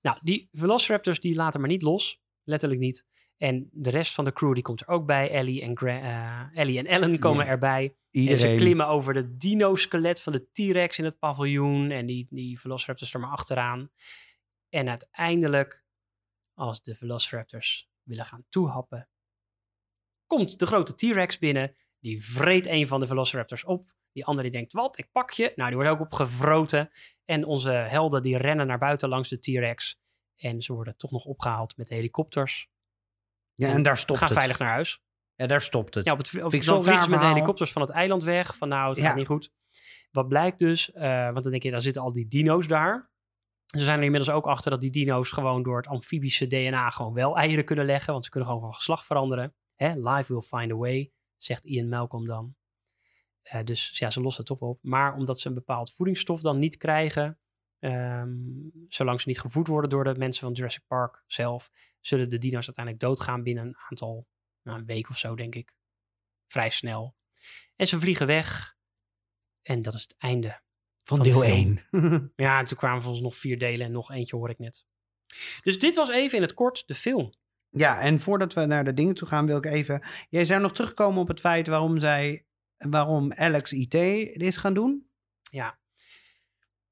Nou, 0.00 0.18
die 0.22 0.48
Velociraptors 0.52 1.20
die 1.20 1.34
laten 1.34 1.60
maar 1.60 1.68
niet 1.68 1.82
los. 1.82 2.20
Letterlijk 2.44 2.80
niet. 2.80 3.06
En 3.36 3.68
de 3.72 3.90
rest 3.90 4.14
van 4.14 4.24
de 4.24 4.32
crew 4.32 4.54
die 4.54 4.62
komt 4.62 4.80
er 4.80 4.88
ook 4.88 5.06
bij. 5.06 5.30
Ellie 5.30 5.62
en, 5.62 5.76
Gra- 5.76 6.48
eh, 6.52 6.60
Ellie 6.60 6.78
en 6.78 6.86
Ellen 6.86 7.18
komen 7.18 7.44
Ja. 7.44 7.50
erbij. 7.50 7.84
En 7.84 7.94
ze 8.10 8.18
Iedereen. 8.20 8.56
klimmen 8.56 8.86
over 8.86 9.14
de 9.14 9.36
dino-skelet 9.36 10.20
van 10.22 10.32
de 10.32 10.46
T-Rex 10.52 10.98
in 10.98 11.04
het 11.04 11.18
paviljoen. 11.18 11.90
En 11.90 12.06
die, 12.06 12.26
die 12.30 12.60
Velociraptors 12.60 13.14
er 13.14 13.20
maar 13.20 13.30
achteraan. 13.30 13.90
En 14.68 14.88
uiteindelijk, 14.88 15.84
als 16.54 16.82
de 16.82 16.94
Velociraptors 16.94 17.88
willen 18.02 18.26
gaan 18.26 18.44
toehappen, 18.48 19.08
komt 20.26 20.58
de 20.58 20.66
grote 20.66 20.94
T-Rex 20.94 21.38
binnen. 21.38 21.76
Die 22.00 22.24
vreet 22.24 22.66
een 22.66 22.88
van 22.88 23.00
de 23.00 23.06
Velociraptors 23.06 23.64
op. 23.64 23.94
Die 24.12 24.24
andere 24.24 24.48
die 24.48 24.58
denkt, 24.58 24.72
wat, 24.72 24.98
ik 24.98 25.08
pak 25.12 25.30
je. 25.30 25.52
Nou, 25.56 25.68
die 25.68 25.78
wordt 25.78 25.92
ook 25.92 26.00
opgevroten. 26.00 26.90
En 27.24 27.44
onze 27.44 27.70
helden 27.70 28.22
die 28.22 28.36
rennen 28.36 28.66
naar 28.66 28.78
buiten 28.78 29.08
langs 29.08 29.28
de 29.28 29.38
T-Rex. 29.38 29.98
En 30.36 30.62
ze 30.62 30.72
worden 30.72 30.96
toch 30.96 31.10
nog 31.10 31.24
opgehaald 31.24 31.76
met 31.76 31.88
helikopters. 31.88 32.68
Ja, 33.54 33.68
en 33.72 33.82
daar 33.82 33.96
stopt 33.96 34.18
gaan 34.18 34.28
het. 34.28 34.36
veilig 34.38 34.58
naar 34.58 34.68
huis. 34.72 35.00
Ja, 35.34 35.46
daar 35.46 35.60
stopt 35.60 35.94
het. 35.94 36.06
Ja, 36.06 36.12
op 36.12 36.18
het, 36.18 36.42
op, 36.42 36.50
Vind 36.50 36.64
zo'n 36.64 36.82
vliegen 36.82 37.04
ze 37.04 37.10
met 37.10 37.20
de 37.20 37.26
helikopters 37.26 37.72
van 37.72 37.82
het 37.82 37.90
eiland 37.90 38.22
weg. 38.22 38.56
Van 38.56 38.68
nou, 38.68 38.88
het 38.88 38.98
Ja. 38.98 39.06
gaat 39.06 39.16
niet 39.16 39.26
goed. 39.26 39.52
Wat 40.10 40.28
blijkt 40.28 40.58
dus, 40.58 40.92
eh, 40.92 41.24
want 41.30 41.42
dan 41.42 41.50
denk 41.50 41.62
je, 41.62 41.70
daar 41.70 41.80
zitten 41.80 42.02
al 42.02 42.12
die 42.12 42.28
dino's 42.28 42.66
daar. 42.66 43.10
Ze 43.66 43.84
zijn 43.84 43.98
er 43.98 44.04
inmiddels 44.04 44.34
ook 44.34 44.46
achter 44.46 44.70
dat 44.70 44.80
die 44.80 44.90
dino's 44.90 45.30
gewoon 45.30 45.62
door 45.62 45.76
het 45.76 45.86
amfibische 45.86 46.46
DNA 46.46 46.90
gewoon 46.90 47.12
wel 47.12 47.36
eieren 47.38 47.64
kunnen 47.64 47.84
leggen. 47.84 48.12
Want 48.12 48.24
ze 48.24 48.30
kunnen 48.30 48.48
gewoon 48.48 48.64
van 48.64 48.74
geslacht 48.74 49.06
veranderen. 49.06 49.54
Hè? 49.76 49.94
Life 49.94 50.32
will 50.32 50.42
find 50.42 50.72
a 50.72 50.76
way, 50.76 51.12
zegt 51.36 51.64
Ian 51.64 51.88
Malcolm 51.88 52.26
dan. 52.26 52.54
Eh, 53.42 53.64
dus 53.64 53.98
ja, 53.98 54.10
ze 54.10 54.20
lossen 54.20 54.44
het 54.44 54.58
toch 54.58 54.68
op. 54.68 54.78
Maar 54.82 55.14
omdat 55.14 55.40
ze 55.40 55.48
een 55.48 55.54
bepaald 55.54 55.92
voedingsstof 55.92 56.40
dan 56.40 56.58
niet 56.58 56.76
krijgen, 56.76 57.38
ehm, 57.78 58.34
zolang 58.88 59.20
ze 59.20 59.28
niet 59.28 59.40
gevoed 59.40 59.66
worden 59.66 59.90
door 59.90 60.04
de 60.04 60.14
mensen 60.14 60.46
van 60.46 60.52
Jurassic 60.52 60.86
Park 60.86 61.24
zelf, 61.26 61.70
zullen 62.00 62.28
de 62.28 62.38
dino's 62.38 62.66
uiteindelijk 62.66 63.04
doodgaan 63.04 63.42
binnen 63.42 63.66
een 63.66 63.76
aantal, 63.88 64.26
nou, 64.62 64.78
een 64.78 64.86
week 64.86 65.08
of 65.08 65.18
zo 65.18 65.34
denk 65.34 65.54
ik. 65.54 65.74
Vrij 66.46 66.70
snel. 66.70 67.16
En 67.76 67.86
ze 67.86 68.00
vliegen 68.00 68.26
weg. 68.26 68.76
En 69.62 69.82
dat 69.82 69.94
is 69.94 70.02
het 70.02 70.14
einde. 70.18 70.48
Van 71.02 71.16
van 71.16 71.18
de 71.18 71.24
deel 71.24 71.40
film. 71.40 71.80
1. 71.90 72.32
Ja, 72.36 72.58
en 72.58 72.64
toen 72.64 72.76
kwamen 72.76 73.02
volgens 73.02 73.22
nog 73.22 73.36
vier 73.36 73.58
delen 73.58 73.86
en 73.86 73.92
nog 73.92 74.10
eentje 74.10 74.36
hoor 74.36 74.50
ik 74.50 74.58
net. 74.58 74.84
Dus 75.62 75.78
dit 75.78 75.94
was 75.94 76.10
even 76.10 76.36
in 76.36 76.42
het 76.42 76.54
kort 76.54 76.86
de 76.86 76.94
film. 76.94 77.32
Ja, 77.78 78.00
en 78.00 78.20
voordat 78.20 78.54
we 78.54 78.64
naar 78.66 78.84
de 78.84 78.94
dingen 78.94 79.14
toe 79.14 79.28
gaan, 79.28 79.46
wil 79.46 79.56
ik 79.56 79.64
even... 79.64 80.02
Jij 80.28 80.44
zou 80.44 80.60
nog 80.60 80.72
terugkomen 80.72 81.20
op 81.20 81.28
het 81.28 81.40
feit 81.40 81.66
waarom 81.66 81.98
zij... 81.98 82.44
Waarom 82.76 83.32
Alex 83.32 83.72
IT 83.72 83.90
dit 83.90 84.42
is 84.42 84.56
gaan 84.56 84.74
doen? 84.74 85.08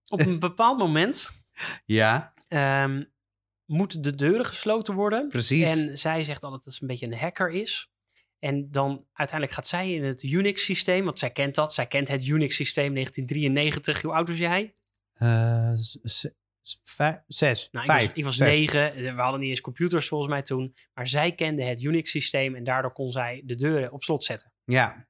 Op 0.08 0.20
een 0.20 0.38
bepaald 0.38 0.78
moment 0.78 1.30
Ja, 1.84 2.34
ehm, 2.48 3.04
moeten 3.64 4.02
de 4.02 4.14
deuren 4.14 4.44
gesloten 4.46 4.94
worden. 4.94 5.28
precies. 5.28 5.68
En 5.68 5.98
zij 5.98 6.24
zegt 6.24 6.42
altijd 6.42 6.64
dat 6.64 6.74
ze 6.74 6.82
een 6.82 6.88
beetje 6.88 7.06
een 7.06 7.18
hacker 7.18 7.50
is. 7.50 7.90
En 8.38 8.70
dan 8.70 9.06
uiteindelijk 9.12 9.56
gaat 9.58 9.66
zij 9.66 9.92
in 9.92 10.04
het 10.04 10.22
Unix-systeem, 10.22 11.04
want 11.04 11.18
zij 11.18 11.30
kent 11.30 11.54
dat. 11.54 11.74
Zij 11.74 11.86
kent 11.86 12.08
het 12.08 12.26
Unix-systeem 12.26 12.94
1993. 12.94 14.02
Hoe 14.02 14.12
oud 14.12 14.28
was 14.28 14.38
jij? 14.38 14.74
Z- 16.02 16.26
vijf, 16.82 17.16
zes, 17.26 17.68
Nou, 17.72 17.84
ik 17.84 17.90
vijf, 17.90 18.06
was, 18.08 18.16
ik 18.16 18.24
was 18.24 18.36
zes. 18.36 18.48
negen. 18.56 18.94
We 18.94 19.20
hadden 19.22 19.40
niet 19.40 19.50
eens 19.50 19.60
computers 19.60 20.08
volgens 20.08 20.30
mij 20.30 20.42
toen. 20.42 20.74
Maar 20.94 21.06
zij 21.06 21.32
kende 21.32 21.64
het 21.64 21.82
Unix-systeem 21.82 22.54
en 22.54 22.64
daardoor 22.64 22.92
kon 22.92 23.10
zij 23.10 23.42
de 23.44 23.54
deuren 23.54 23.92
op 23.92 24.02
slot 24.02 24.24
zetten. 24.24 24.52
Ja. 24.64 25.06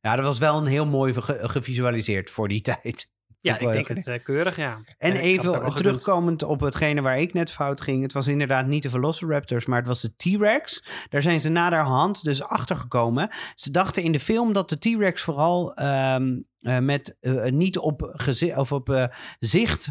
ja, 0.00 0.16
dat 0.16 0.24
was 0.24 0.38
wel 0.38 0.58
een 0.58 0.66
heel 0.66 0.86
mooi 0.86 1.12
ge- 1.12 1.48
gevisualiseerd 1.48 2.30
voor 2.30 2.48
die 2.48 2.60
tijd. 2.74 3.08
Ja, 3.40 3.58
ik 3.58 3.72
denk 3.72 3.88
het 3.88 4.06
eh, 4.06 4.22
keurig, 4.22 4.56
ja. 4.56 4.78
En 4.98 5.16
even 5.16 5.70
terugkomend 5.74 6.42
op 6.42 6.60
hetgene 6.60 7.00
waar 7.00 7.18
ik 7.20 7.32
net 7.32 7.50
fout 7.52 7.80
ging. 7.80 8.02
Het 8.02 8.12
was 8.12 8.26
inderdaad 8.26 8.66
niet 8.66 8.82
de 8.82 8.90
Velociraptors, 8.90 9.66
maar 9.66 9.78
het 9.78 9.86
was 9.86 10.00
de 10.00 10.14
T-Rex. 10.16 10.84
Daar 11.08 11.22
zijn 11.22 11.40
ze 11.40 11.48
naderhand 11.48 12.24
dus 12.24 12.42
achter 12.42 12.76
gekomen. 12.76 13.28
Ze 13.54 13.70
dachten 13.70 14.02
in 14.02 14.12
de 14.12 14.20
film 14.20 14.52
dat 14.52 14.68
de 14.68 14.78
T-Rex 14.78 15.22
vooral 15.22 15.74
ehm, 15.74 16.40
eh, 16.60 16.78
met 16.78 17.16
eh, 17.20 17.44
niet 17.44 17.78
op, 17.78 18.02
of 18.56 18.72
op 18.72 19.10
zicht 19.38 19.88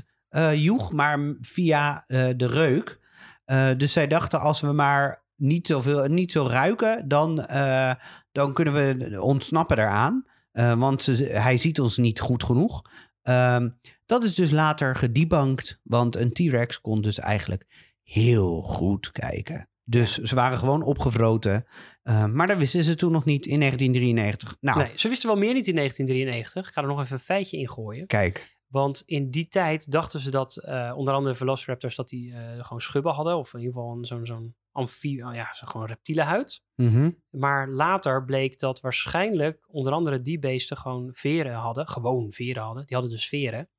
joeg, 0.55 0.91
maar 0.91 1.35
via 1.41 2.03
eh, 2.07 2.29
de 2.35 2.47
reuk. 2.47 2.99
Eh, 3.45 3.69
dus 3.77 3.93
zij 3.93 4.07
dachten 4.07 4.39
als 4.39 4.61
we 4.61 4.71
maar 4.71 5.23
niet, 5.35 5.67
zoveel, 5.67 6.05
niet 6.07 6.31
zo 6.31 6.47
ruiken, 6.47 7.07
dan, 7.07 7.41
eh, 7.45 7.93
dan 8.31 8.53
kunnen 8.53 8.73
we 8.73 9.21
ontsnappen 9.21 9.77
daaraan. 9.77 10.25
Eh, 10.51 10.73
want 10.79 11.03
ze, 11.03 11.13
hij 11.23 11.57
ziet 11.57 11.79
ons 11.79 11.97
niet 11.97 12.19
goed 12.19 12.43
genoeg. 12.43 12.81
Ehm, 13.21 13.69
dat 14.05 14.23
is 14.23 14.35
dus 14.35 14.51
later 14.51 14.95
gedebunked, 14.95 15.79
want 15.83 16.15
een 16.15 16.31
T-Rex 16.33 16.81
kon 16.81 17.01
dus 17.01 17.19
eigenlijk 17.19 17.65
heel 18.03 18.61
goed 18.61 19.11
kijken. 19.11 19.69
Dus 19.83 20.17
ze 20.17 20.35
waren 20.35 20.57
gewoon 20.57 20.81
opgevroten. 20.83 21.65
Eh, 22.03 22.25
maar 22.25 22.47
dat 22.47 22.57
wisten 22.57 22.83
ze 22.83 22.95
toen 22.95 23.11
nog 23.11 23.25
niet 23.25 23.45
in 23.45 23.59
1993. 23.59 24.57
Nou, 24.59 24.77
Nee, 24.77 24.91
ze 24.95 25.07
wisten 25.07 25.29
wel 25.29 25.37
meer 25.37 25.53
niet 25.53 25.67
in 25.67 25.75
1993. 25.75 26.67
Ik 26.67 26.73
ga 26.73 26.81
er 26.81 26.87
nog 26.87 27.01
even 27.01 27.13
een 27.13 27.19
feitje 27.19 27.57
in 27.57 27.69
gooien. 27.69 28.07
kijk. 28.07 28.54
Want 28.67 29.03
in 29.05 29.31
die 29.31 29.47
tijd 29.47 29.91
dachten 29.91 30.19
ze 30.19 30.31
dat 30.31 30.55
eh, 30.57 30.93
onder 30.95 31.13
andere 31.13 31.35
Velociraptors 31.35 31.95
dat 31.95 32.09
die 32.09 32.33
eh, 32.33 32.63
gewoon 32.63 32.81
schubben 32.81 33.13
hadden. 33.13 33.37
Of 33.37 33.53
in 33.53 33.59
ieder 33.59 33.73
geval 33.73 33.97
zo'n 34.05 34.25
zo'n 34.25 34.55
amfie, 34.71 35.25
oh 35.25 35.33
ja, 35.33 35.53
zo 35.53 35.67
gewoon 35.67 35.87
reptiele 35.87 36.21
huid. 36.21 36.61
Mhm. 36.75 37.11
Maar 37.29 37.69
later 37.69 38.25
bleek 38.25 38.59
dat 38.59 38.79
waarschijnlijk 38.81 39.65
onder 39.67 39.93
andere 39.93 40.21
die 40.21 40.39
beesten 40.39 40.77
gewoon 40.77 41.09
veren 41.13 41.53
hadden. 41.53 41.87
Gewoon 41.87 42.31
veren 42.31 42.63
hadden. 42.63 42.85
Die 42.85 42.95
hadden 42.95 43.15
dus 43.15 43.27
veren. 43.27 43.69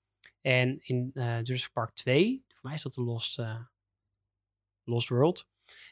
En 0.40 0.78
in 0.82 1.10
eh 1.14 1.42
Jurassic 1.42 1.72
Park 1.72 1.94
2, 1.94 2.44
voor 2.48 2.58
mij 2.62 2.74
is 2.74 2.82
dat 2.82 2.94
de 2.94 3.02
Lost, 3.02 3.38
eh, 3.38 3.60
Lost 4.84 5.08
World. 5.08 5.46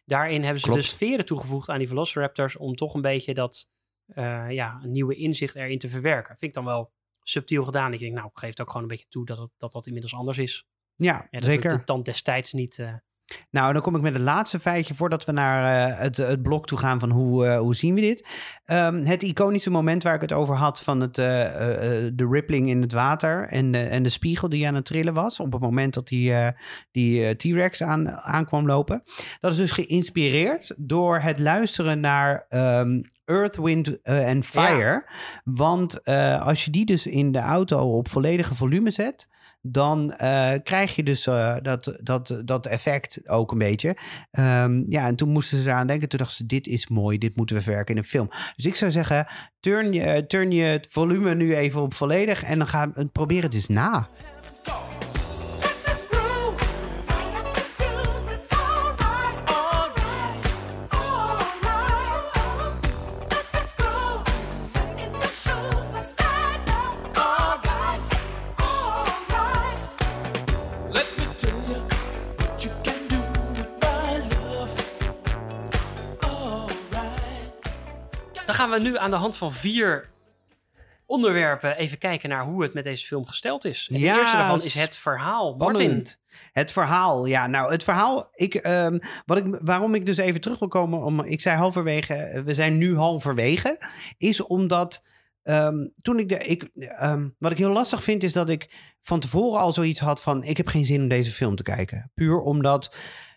Daarin 0.05 0.43
hebben 0.43 0.61
ze 0.61 0.67
Klopt. 0.67 0.81
dus 0.81 0.93
veren 0.93 1.27
toegevoegd 1.27 1.69
aan 1.69 1.79
die 1.79 1.89
Velociraptors 1.89 2.57
om 2.57 2.75
toch 2.75 2.95
een 2.95 3.01
beetje 3.01 3.35
dat 3.35 3.69
eh, 4.07 4.51
ja, 4.51 4.81
een 4.83 4.93
nieuwe 4.93 5.15
inzicht 5.15 5.55
erin 5.55 5.79
te 5.79 5.89
verwerken. 5.89 6.37
Vind 6.37 6.43
ik 6.43 6.55
dan 6.55 6.65
wel 6.65 6.93
subtiel 7.29 7.64
gedaan. 7.64 7.93
Ik 7.93 7.99
denk, 7.99 8.14
nou, 8.14 8.27
ik 8.27 8.39
geef 8.39 8.51
het 8.51 8.61
ook 8.61 8.66
gewoon 8.66 8.83
een 8.83 8.89
beetje 8.89 9.09
toe 9.09 9.27
dat 9.27 9.39
het, 9.39 9.51
dat, 9.57 9.72
dat 9.72 9.87
inmiddels 9.87 10.14
anders 10.14 10.39
is. 10.39 10.66
Ja, 10.95 11.27
dat 11.31 11.43
zeker. 11.43 11.70
het 11.70 11.79
de 11.79 11.87
tand 11.87 12.05
destijds 12.05 12.53
niet... 12.53 12.79
Nou, 13.51 13.72
dan 13.72 13.83
kom 13.83 13.97
ik 13.97 14.03
met 14.03 14.12
het 14.14 14.22
laatste 14.22 14.59
feitje 14.59 14.95
voordat 14.95 15.25
we 15.25 15.33
naar 15.33 15.89
eh, 15.91 15.99
het, 15.99 16.16
het 16.16 16.43
blok 16.43 16.66
toe 16.66 16.79
gaan 16.79 17.01
van 17.01 17.11
hoe, 17.11 17.47
eh, 17.47 17.59
hoe 17.59 17.75
zien 17.75 17.95
we 17.95 18.01
dit. 18.01 18.29
Ehm, 18.64 19.05
het 19.05 19.22
iconische 19.22 19.70
moment 19.70 20.03
waar 20.03 20.14
ik 20.14 20.20
het 20.20 20.33
over 20.33 20.57
had 20.57 20.83
van 20.83 21.01
het, 21.01 21.18
eh, 21.18 21.25
de 22.14 22.29
rippling 22.31 22.68
in 22.68 22.81
het 22.81 22.93
water 22.93 23.49
en, 23.49 23.72
de- 23.72 23.79
en 23.79 24.03
de 24.03 24.09
spiegel 24.09 24.49
die 24.49 24.66
aan 24.66 24.75
het 24.75 24.85
trillen 24.85 25.14
was 25.14 25.41
op 25.41 25.53
het 25.53 25.61
moment 25.62 25.95
dat 25.95 26.09
die, 26.09 26.33
die 26.91 27.37
T-Rex 27.37 27.83
aan, 27.83 28.11
aankwam 28.11 28.66
lopen. 28.66 29.03
Dat 29.41 29.51
is 29.53 29.57
dus 29.57 29.72
geïnspireerd 29.72 30.75
door 30.77 31.18
het 31.20 31.39
luisteren 31.39 32.01
naar 32.01 32.47
ehm, 32.49 33.03
Earth, 33.25 33.57
Wind 33.57 33.99
and 34.05 34.47
Fire. 34.47 35.07
Want 35.45 36.05
als 36.41 36.64
je 36.64 36.70
die 36.70 36.85
dus 36.85 37.07
in 37.07 37.33
de 37.33 37.39
auto 37.39 37.97
op 37.97 38.09
volledige 38.09 38.55
volume 38.55 38.91
zet, 38.91 39.29
dan 39.67 40.12
eh, 40.12 40.53
krijg 40.62 40.97
je 40.97 41.03
dus 41.03 41.27
eh, 41.27 41.57
dat, 41.62 41.99
dat, 42.03 42.43
dat 42.45 42.67
effect 42.67 43.29
ook 43.29 43.53
een 43.53 43.59
beetje. 43.59 43.97
Ehm, 44.31 44.83
ja, 44.89 45.07
en 45.07 45.17
toen 45.17 45.29
moesten 45.29 45.59
ze 45.59 45.65
eraan 45.65 45.87
denken. 45.87 46.09
Toen 46.09 46.19
dachten 46.19 46.37
ze, 46.37 46.47
dit 46.47 46.67
is 46.67 46.89
mooi, 46.89 47.19
dit 47.19 47.37
moeten 47.37 47.57
we 47.57 47.62
verwerken 47.62 47.95
in 47.95 48.01
een 48.01 48.09
film. 48.09 48.29
Dus 48.57 48.67
ik 48.67 48.75
zou 48.75 48.91
zeggen, 48.91 49.27
turn 49.61 49.93
je, 49.93 50.27
turn 50.27 50.51
je 50.51 50.62
het 50.62 50.87
volume 50.91 51.35
nu 51.35 51.57
even 51.57 51.81
op 51.81 51.95
volledig 51.95 52.43
en 52.43 52.59
dan 52.59 52.93
we 52.95 53.07
probeer 53.12 53.43
het 53.43 53.55
eens 53.55 53.69
na. 53.69 54.09
We 78.75 78.89
nu 78.89 78.99
aan 78.99 79.11
de 79.11 79.16
hand 79.16 79.37
van 79.37 79.53
vier 79.53 80.12
onderwerpen 81.07 81.77
even 81.77 81.99
kijken 81.99 82.29
naar 82.29 82.45
hoe 82.45 82.62
het 82.62 82.75
met 82.75 82.85
deze 82.85 83.07
film 83.07 83.27
gesteld 83.27 83.64
is. 83.64 83.89
En 83.93 83.99
Ja, 83.99 84.14
de 84.14 84.20
eerste 84.20 84.37
daarvan 84.37 84.62
is 84.62 84.75
het 84.75 84.97
verhaal. 84.97 85.57
Martin, 85.57 85.81
Spannend. 85.81 86.20
Het 86.53 86.72
verhaal, 86.72 87.27
ja, 87.27 87.47
nou, 87.47 87.72
het 87.72 87.85
verhaal. 87.85 88.31
Ik, 88.35 88.55
ehm, 88.55 88.99
wat 89.27 89.37
ik, 89.37 89.45
waarom 89.61 89.95
ik 89.95 90.07
dus 90.07 90.16
even 90.16 90.41
terug 90.41 90.59
wil 90.59 90.68
komen, 90.68 91.03
om, 91.03 91.20
ik 91.20 91.41
zei 91.41 91.57
halverwege, 91.57 92.14
eh, 92.14 92.43
we 92.43 92.55
zijn 92.55 92.79
nu 92.79 92.97
halverwege, 92.97 93.81
is 94.18 94.41
omdat 94.41 95.03
ehm, 95.43 95.89
toen 95.97 96.18
ik 96.18 96.29
de, 96.29 96.39
ik, 96.39 96.70
ehm, 96.75 97.29
wat 97.39 97.51
ik 97.51 97.59
heel 97.59 97.72
lastig 97.72 98.03
vind, 98.03 98.22
is 98.22 98.33
dat 98.33 98.49
ik 98.49 98.70
van 99.01 99.20
tevoren 99.20 99.61
al 99.61 99.72
zoiets 99.72 100.01
had 100.01 100.22
van, 100.22 100.43
ik 100.43 100.57
heb 100.57 100.68
geen 100.68 100.85
zin 100.85 101.01
om 101.01 101.09
deze 101.09 101.31
film 101.31 101.57
te 101.57 101.62
kijken, 101.62 102.11
puur 102.14 102.41
omdat 102.41 102.95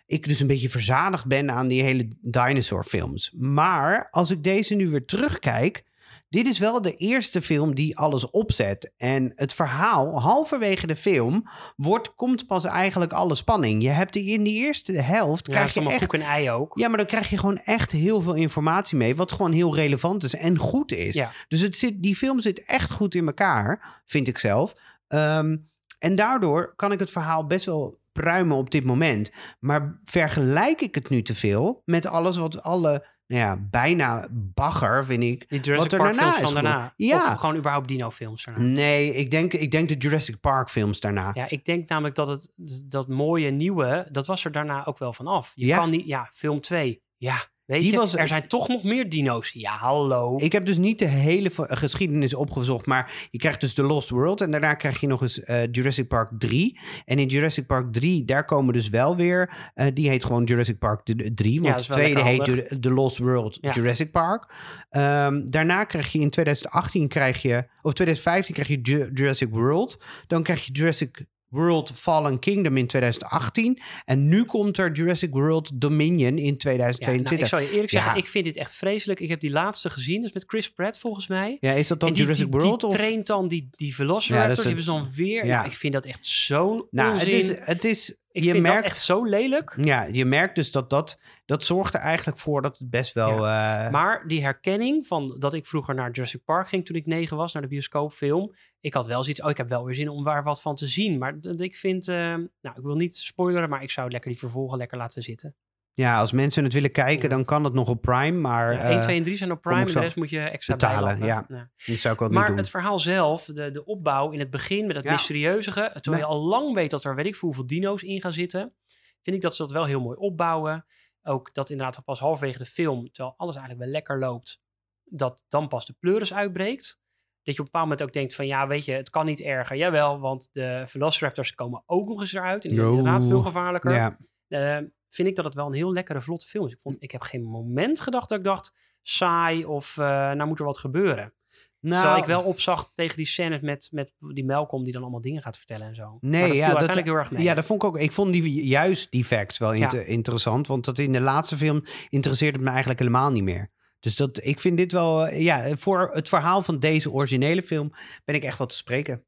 ik 0.08 0.28
dus 0.28 0.40
een 0.40 0.46
beetje 0.46 0.68
verzadigd 0.68 1.26
ben 1.26 1.50
aan 1.50 1.68
die 1.68 1.82
hele 1.82 2.08
dinosaurfilms. 2.20 3.32
Maar 3.36 4.08
als 4.10 4.30
ik 4.30 4.42
deze 4.42 4.74
nu 4.74 4.88
weer 4.88 5.04
terugkijk, 5.04 5.84
dit 6.28 6.46
is 6.46 6.58
wel 6.58 6.82
de 6.82 6.94
eerste 6.94 7.42
film 7.42 7.74
die 7.74 7.98
alles 7.98 8.30
opzet. 8.30 8.92
En 8.96 9.32
het 9.34 9.52
verhaal, 9.52 10.20
halverwege 10.20 10.86
de 10.86 10.96
film, 10.96 11.48
wordt, 11.76 12.14
komt 12.14 12.46
pas 12.46 12.64
eigenlijk 12.64 13.12
alle 13.12 13.34
spanning. 13.34 13.82
Je 13.82 13.88
hebt 13.88 14.12
die 14.12 14.32
in 14.32 14.42
die 14.42 14.56
eerste 14.56 14.92
helft, 14.92 15.46
ja, 15.46 15.52
krijg 15.52 15.74
je 15.74 15.90
echt... 15.90 15.98
koek 15.98 16.14
en 16.14 16.20
ei 16.20 16.50
ook. 16.50 16.78
Ja, 16.78 16.88
maar 16.88 16.96
dan 16.96 17.06
krijg 17.06 17.30
je 17.30 17.38
gewoon 17.38 17.58
echt 17.58 17.92
heel 17.92 18.20
veel 18.20 18.34
informatie 18.34 18.96
mee. 18.96 19.16
Wat 19.16 19.32
gewoon 19.32 19.52
heel 19.52 19.74
relevant 19.74 20.22
is 20.22 20.34
en 20.34 20.58
goed 20.58 20.92
is. 20.92 21.14
Ja. 21.14 21.32
Dus 21.48 21.60
het 21.60 21.76
zit, 21.76 22.02
die 22.02 22.16
film 22.16 22.40
zit 22.40 22.64
echt 22.64 22.90
goed 22.90 23.14
in 23.14 23.26
elkaar, 23.26 24.00
vind 24.06 24.28
ik 24.28 24.38
zelf. 24.38 24.74
Ehm, 25.08 25.56
en 25.98 26.14
daardoor 26.14 26.74
kan 26.76 26.92
ik 26.92 26.98
het 26.98 27.10
verhaal 27.10 27.46
best 27.46 27.66
wel 27.66 27.98
pruimen 28.20 28.56
op 28.56 28.70
dit 28.70 28.84
moment. 28.84 29.30
Maar 29.60 30.00
vergelijk 30.04 30.80
ik 30.80 30.94
het 30.94 31.08
nu 31.08 31.22
te 31.22 31.34
veel 31.34 31.82
met 31.84 32.06
alles 32.06 32.36
wat 32.36 32.62
alle, 32.62 33.06
nou 33.26 33.42
ja, 33.42 33.56
bijna 33.70 34.28
bagger, 34.32 35.04
vind 35.04 35.22
ik. 35.22 35.48
Die 35.48 35.60
Jurassic 35.60 35.92
er 35.92 35.98
Park 35.98 36.14
daarna 36.16 36.32
films 36.32 36.48
is 36.48 36.52
van 36.52 36.62
daarna. 36.64 36.82
goed. 36.84 36.92
Ja. 36.96 37.32
Of 37.32 37.40
gewoon 37.40 37.56
überhaupt 37.56 37.88
dino 37.88 38.10
films 38.10 38.44
daarna. 38.44 38.62
Nee, 38.62 39.14
ik 39.14 39.30
denk, 39.30 39.52
ik 39.52 39.70
denk 39.70 39.88
de 39.88 39.96
Jurassic 39.96 40.40
Park 40.40 40.70
films 40.70 41.00
daarna. 41.00 41.30
Ja, 41.34 41.48
ik 41.48 41.64
denk 41.64 41.88
namelijk 41.88 42.14
dat 42.14 42.28
het 42.28 42.52
dat 42.84 43.08
mooie 43.08 43.50
nieuwe, 43.50 44.08
dat 44.10 44.26
was 44.26 44.44
er 44.44 44.52
daarna 44.52 44.86
ook 44.86 44.98
wel 44.98 45.12
van 45.12 45.26
af. 45.26 45.52
Je 45.54 45.66
Ja. 45.66 45.76
kan 45.76 45.90
niet, 45.90 46.06
ja, 46.06 46.28
film 46.32 46.60
2. 46.60 47.02
Ja, 47.16 47.36
weet 47.68 47.82
Die 47.82 47.90
je, 47.90 47.96
was- 47.96 48.16
er 48.16 48.28
zijn 48.28 48.48
toch 48.48 48.68
nog 48.68 48.82
meer 48.84 49.08
dino's. 49.08 49.50
Ja, 49.52 49.76
hallo. 49.76 50.36
Ik 50.36 50.52
heb 50.52 50.64
dus 50.64 50.76
niet 50.78 50.98
de 50.98 51.04
hele 51.06 51.50
geschiedenis 51.54 52.34
opgezocht, 52.34 52.86
maar 52.86 53.28
je 53.30 53.38
krijgt 53.38 53.60
dus 53.60 53.74
The 53.74 53.82
Lost 53.82 54.10
World 54.10 54.40
en 54.40 54.50
daarna 54.50 54.74
krijg 54.74 55.00
je 55.00 55.06
nog 55.06 55.22
eens 55.22 55.40
eh, 55.42 55.62
Jurassic 55.70 56.08
Park 56.08 56.30
3. 56.38 56.78
En 57.04 57.18
in 57.18 57.26
Jurassic 57.26 57.66
Park 57.66 57.92
3, 57.92 58.24
daar 58.24 58.44
komen 58.44 58.74
dus 58.74 58.88
wel 58.88 59.16
weer, 59.16 59.70
eh, 59.74 59.86
die 59.94 60.08
heet 60.08 60.24
gewoon 60.24 60.44
Jurassic 60.44 60.78
Park 60.78 61.02
d- 61.04 61.36
3, 61.36 61.54
Ja, 61.54 61.60
want 61.70 61.86
de 61.86 61.92
tweede 61.92 62.22
heet 62.22 62.76
The 62.82 62.90
Lost 62.92 63.18
World 63.18 63.58
Ja. 63.60 63.70
Jurassic 63.70 64.10
Park. 64.10 64.52
Ehm, 64.90 65.40
daarna 65.46 65.84
krijg 65.84 66.12
je 66.12 66.18
in 66.18 66.30
2018 66.30 67.08
krijg 67.08 67.42
je, 67.42 67.64
of 67.82 67.92
2015 67.92 68.54
krijg 68.54 68.68
je 68.68 68.78
Ju- 68.82 69.10
Jurassic 69.14 69.48
World. 69.50 69.98
Dan 70.26 70.42
krijg 70.42 70.64
je 70.66 70.72
Jurassic 70.72 71.24
World 71.48 71.90
Fallen 71.94 72.38
Kingdom 72.38 72.76
in 72.76 72.86
2018. 72.86 73.78
En 74.04 74.28
nu 74.28 74.44
komt 74.44 74.78
er 74.78 74.92
Jurassic 74.92 75.30
World 75.32 75.80
Dominion 75.80 76.30
in 76.30 76.36
ja, 76.36 76.42
nou, 76.44 76.56
2022. 76.56 77.38
ik 77.40 77.46
zal 77.46 77.58
je 77.58 77.70
eerlijk 77.72 77.90
zeggen, 77.90 78.12
Ja. 78.12 78.18
ik 78.18 78.26
vind 78.28 78.44
dit 78.44 78.56
echt 78.56 78.74
vreselijk. 78.74 79.20
Ik 79.20 79.28
heb 79.28 79.40
die 79.40 79.50
laatste 79.50 79.90
gezien, 79.90 80.22
dus 80.22 80.32
met 80.32 80.44
Chris 80.46 80.70
Pratt 80.70 80.98
volgens 80.98 81.26
mij. 81.26 81.56
ja, 81.60 81.72
is 81.72 81.88
dat 81.88 82.00
dan 82.00 82.12
die, 82.12 82.22
Jurassic 82.22 82.50
die, 82.50 82.60
World? 82.60 82.80
Die 82.80 82.88
of? 82.90 82.94
traint 82.96 83.26
dan 83.26 83.48
die, 83.48 83.68
die 83.76 83.88
Ja, 83.88 83.94
Velociraptors, 83.94 84.56
dat 84.56 84.66
is 84.66 84.72
die 84.74 84.92
hebben 84.94 85.06
ze 85.14 85.16
dan 85.16 85.24
weer. 85.26 85.46
ja. 85.46 85.56
Nou, 85.56 85.68
ik 85.68 85.76
vind 85.76 85.92
dat 85.92 86.04
echt 86.04 86.26
zo'n 86.26 86.86
Nou, 86.90 87.12
onzin. 87.12 87.28
het 87.28 87.36
is, 87.42 87.54
het 87.58 87.84
is 87.84 88.16
ik 88.38 88.44
je 88.44 88.50
vind 88.50 88.62
merkt, 88.62 88.82
dat 88.82 88.90
echt 88.90 89.02
zo 89.04 89.24
lelijk. 89.24 89.74
Ja, 89.80 90.02
je 90.04 90.24
merkt 90.24 90.54
dus 90.54 90.70
dat 90.70 90.90
dat, 90.90 91.20
dat 91.44 91.64
zorgt 91.64 91.94
er 91.94 92.00
eigenlijk 92.00 92.38
voor 92.38 92.62
dat 92.62 92.78
het 92.78 92.90
best 92.90 93.14
wel... 93.14 93.30
eh, 93.36 93.90
Maar 93.90 94.24
die 94.26 94.42
herkenning 94.42 95.06
van 95.06 95.36
dat 95.38 95.54
ik 95.54 95.66
vroeger 95.66 95.94
naar 95.94 96.10
Jurassic 96.10 96.44
Park 96.44 96.68
ging 96.68 96.86
toen 96.86 96.96
ik 96.96 97.06
negen 97.06 97.36
was, 97.36 97.52
naar 97.52 97.62
de 97.62 97.68
bioscoopfilm. 97.68 98.54
Ik 98.80 98.94
had 98.94 99.06
wel 99.06 99.22
zoiets, 99.22 99.42
oh, 99.42 99.50
ik 99.50 99.56
heb 99.56 99.68
wel 99.68 99.84
weer 99.84 99.94
zin 99.94 100.08
om 100.08 100.24
daar 100.24 100.42
wat 100.42 100.60
van 100.60 100.74
te 100.74 100.86
zien. 100.86 101.18
Maar 101.18 101.36
ik 101.56 101.76
vind, 101.76 102.08
eh, 102.08 102.16
nou, 102.60 102.76
ik 102.76 102.82
wil 102.82 102.96
niet 102.96 103.16
spoileren, 103.16 103.68
maar 103.68 103.82
ik 103.82 103.90
zou 103.90 104.10
lekker 104.10 104.30
die 104.30 104.38
vervolgen 104.38 104.78
lekker 104.78 104.98
laten 104.98 105.22
zitten. 105.22 105.54
Ja, 105.98 106.18
als 106.18 106.32
mensen 106.32 106.64
het 106.64 106.72
willen 106.72 106.90
kijken, 106.92 107.22
Ja. 107.22 107.28
dan 107.36 107.44
kan 107.44 107.64
het 107.64 107.72
nog 107.72 107.88
op 107.88 108.00
Prime, 108.02 108.38
maar 108.38 108.72
Ja, 108.72 108.78
eh, 108.80 108.90
1, 108.90 109.00
2 109.00 109.16
en 109.16 109.22
3 109.22 109.36
zijn 109.36 109.50
op 109.52 109.60
Prime 109.62 109.84
de 109.84 110.00
rest 110.00 110.16
moet 110.16 110.30
je 110.30 110.40
extra 110.40 110.74
betalen, 110.74 111.18
bijlappen. 111.18 111.56
ja. 111.56 111.70
dat 111.86 111.96
zou 111.96 112.14
ik 112.14 112.20
wel 112.20 112.28
Maar 112.28 112.46
doen. 112.48 112.56
het 112.56 112.70
verhaal 112.70 112.98
zelf, 112.98 113.44
de, 113.44 113.70
de 113.70 113.84
opbouw 113.84 114.30
in 114.30 114.38
het 114.38 114.50
begin 114.50 114.86
met 114.86 114.96
het 114.96 115.04
Ja. 115.04 115.12
mysterieuze, 115.12 115.70
terwijl 115.70 116.00
Nee. 116.02 116.18
je 116.18 116.24
al 116.24 116.40
lang 116.40 116.74
weet 116.74 116.90
dat 116.90 117.04
er 117.04 117.14
weet 117.14 117.26
ik 117.26 117.36
veel 117.36 117.48
hoeveel 117.48 117.66
dino's 117.66 118.02
in 118.02 118.20
gaan 118.20 118.32
zitten, 118.32 118.74
vind 119.22 119.36
ik 119.36 119.42
dat 119.42 119.56
ze 119.56 119.62
dat 119.62 119.72
wel 119.72 119.84
heel 119.84 120.00
mooi 120.00 120.16
opbouwen. 120.16 120.86
Ook 121.22 121.54
dat 121.54 121.70
inderdaad 121.70 122.04
pas 122.04 122.18
halverwege 122.20 122.58
de 122.58 122.64
film, 122.66 123.10
terwijl 123.12 123.34
alles 123.36 123.54
eigenlijk 123.56 123.84
wel 123.84 123.92
lekker 123.94 124.18
loopt, 124.18 124.60
dat 125.04 125.44
dan 125.48 125.68
pas 125.68 125.86
de 125.86 125.94
pleuris 126.00 126.34
uitbreekt. 126.34 126.98
Dat 127.42 127.54
je 127.56 127.62
op 127.62 127.66
een 127.66 127.72
bepaald 127.72 127.84
moment 127.84 128.02
ook 128.02 128.12
denkt 128.12 128.34
van 128.34 128.46
ja, 128.46 128.66
weet 128.66 128.84
je, 128.84 128.92
het 128.92 129.10
kan 129.10 129.24
niet 129.26 129.40
erger. 129.40 129.76
Jawel, 129.76 130.20
want 130.20 130.48
de 130.52 130.82
Velociraptors 130.86 131.54
komen 131.54 131.82
ook 131.86 132.08
nog 132.08 132.20
eens 132.20 132.32
eruit. 132.32 132.62
En 132.64 132.68
die 132.70 132.78
zijn 132.78 132.90
inderdaad 132.92 133.24
veel 133.24 133.42
gevaarlijker. 133.42 133.92
ja. 133.94 134.16
Eh, 134.48 134.78
vind 135.08 135.28
ik 135.28 135.36
dat 135.36 135.44
het 135.44 135.54
wel 135.54 135.66
een 135.66 135.72
heel 135.72 135.92
lekkere, 135.92 136.20
vlotte 136.20 136.46
film 136.46 136.66
is. 136.66 136.72
Ik, 136.72 136.80
vond, 136.80 136.96
ik 136.98 137.10
heb 137.10 137.22
geen 137.22 137.42
moment 137.42 138.00
gedacht 138.00 138.28
dat 138.28 138.38
ik 138.38 138.44
dacht 138.44 138.72
saai 139.02 139.64
of 139.64 139.96
eh, 139.98 140.04
nou 140.06 140.44
moet 140.46 140.58
er 140.58 140.64
wat 140.64 140.78
gebeuren. 140.78 141.32
Nou, 141.80 141.96
Terwijl 142.00 142.20
ik 142.20 142.26
wel 142.26 142.42
opzag 142.42 142.90
tegen 142.94 143.16
die 143.16 143.26
scènes 143.26 143.60
met, 143.60 143.88
met 143.92 144.12
die 144.34 144.44
Malcolm 144.44 144.84
die 144.84 144.92
dan 144.92 145.02
allemaal 145.02 145.20
dingen 145.20 145.42
gaat 145.42 145.56
vertellen 145.56 145.86
en 145.86 145.94
zo. 145.94 146.18
Nee, 146.20 146.40
maar 146.40 146.48
dat 146.48 146.56
ja, 146.56 146.74
dat- 146.74 147.04
heel 147.04 147.14
erg 147.14 147.30
mee. 147.30 147.42
Ja, 147.42 147.54
dat 147.54 147.64
vond 147.64 147.82
ik 147.82 147.88
ook. 147.88 147.98
Ik 147.98 148.12
vond 148.12 148.32
die, 148.32 148.66
juist 148.66 149.10
die 149.10 149.24
facts 149.24 149.58
wel 149.58 149.72
Ja. 149.72 149.82
inter- 149.82 150.06
interessant. 150.06 150.66
Want 150.66 150.84
dat 150.84 150.98
in 150.98 151.12
de 151.12 151.20
laatste 151.20 151.56
film 151.56 151.82
interesseert 152.08 152.54
het 152.54 152.64
me 152.64 152.68
eigenlijk 152.70 152.98
helemaal 152.98 153.30
niet 153.32 153.42
meer. 153.42 153.70
Dus 154.00 154.16
dat, 154.16 154.44
ik 154.44 154.60
vind 154.60 154.76
dit 154.76 154.92
wel... 154.92 155.26
eh, 155.26 155.40
Ja, 155.40 155.76
voor 155.76 156.10
het 156.12 156.28
verhaal 156.28 156.62
van 156.62 156.78
deze 156.78 157.10
originele 157.12 157.62
film 157.62 157.90
ben 158.24 158.34
ik 158.34 158.42
echt 158.44 158.58
wel 158.58 158.66
te 158.66 158.76
spreken. 158.76 159.22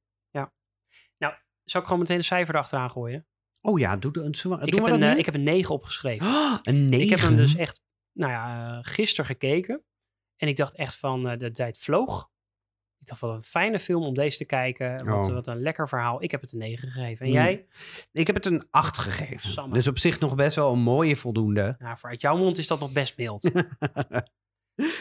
Zou 1.65 1.83
ik 1.83 1.89
gewoon 1.91 1.99
meteen 2.05 2.17
een 2.19 2.25
cijfer 2.25 2.55
erachteraan 2.55 2.91
gooien? 2.91 3.27
Oh 3.61 3.79
ja, 3.79 3.97
doe, 3.97 4.13
doe, 4.13 4.25
we- 4.25 4.31
Ik 4.31 4.75
heb, 4.75 4.85
we 4.85 4.91
een, 4.91 5.01
dat 5.01 5.09
eh, 5.09 5.13
nu? 5.15 5.19
ik 5.19 5.25
heb 5.25 5.35
een 5.35 5.43
9 5.43 5.75
opgeschreven. 5.75 6.27
Oh, 6.27 6.57
een 6.63 6.89
negen. 6.89 7.05
Ik 7.05 7.11
heb 7.11 7.19
hem 7.21 7.37
dus 7.37 7.57
echt, 7.57 7.81
nou 8.13 8.33
ja, 8.33 8.73
uh, 8.77 8.79
gisteren 8.83 9.27
gekeken. 9.27 9.83
En 10.37 10.49
ik 10.49 10.57
dacht 10.57 10.75
echt 10.77 10.95
van, 10.97 11.31
uh, 11.33 11.39
de 11.39 11.51
tijd 11.51 11.79
vloog. 11.79 12.29
Ik 13.01 13.07
dacht, 13.07 13.21
wat 13.21 13.35
een 13.35 13.43
fijne 13.43 13.79
film 13.79 14.03
om 14.03 14.15
deze 14.15 14.37
te 14.37 14.45
kijken. 14.45 15.07
Wat, 15.07 15.29
Oh. 15.29 15.35
wat 15.35 15.47
een 15.47 15.61
lekker 15.63 15.89
verhaal. 15.89 16.23
Ik 16.23 16.31
heb 16.31 16.41
het 16.41 16.53
een 16.53 16.59
9 16.59 16.89
gegeven. 16.91 17.27
En 17.27 17.33
Hmm. 17.33 17.41
jij? 17.43 17.67
Ik 18.13 18.27
heb 18.27 18.37
het 18.37 18.47
een 18.47 18.67
8 18.71 18.99
gegeven. 18.99 19.71
Dus 19.71 19.89
op 19.89 19.99
zich 19.99 20.21
nog 20.21 20.35
best 20.35 20.57
wel 20.57 20.73
een 20.73 20.79
mooie 20.81 21.17
voldoende. 21.17 21.75
Nou, 21.79 21.99
voor 21.99 22.09
uit 22.09 22.21
jouw 22.21 22.37
mond 22.37 22.59
is 22.59 22.67
dat 22.67 22.81
nog 22.81 22.93
best 22.93 23.17
mild. 23.17 23.51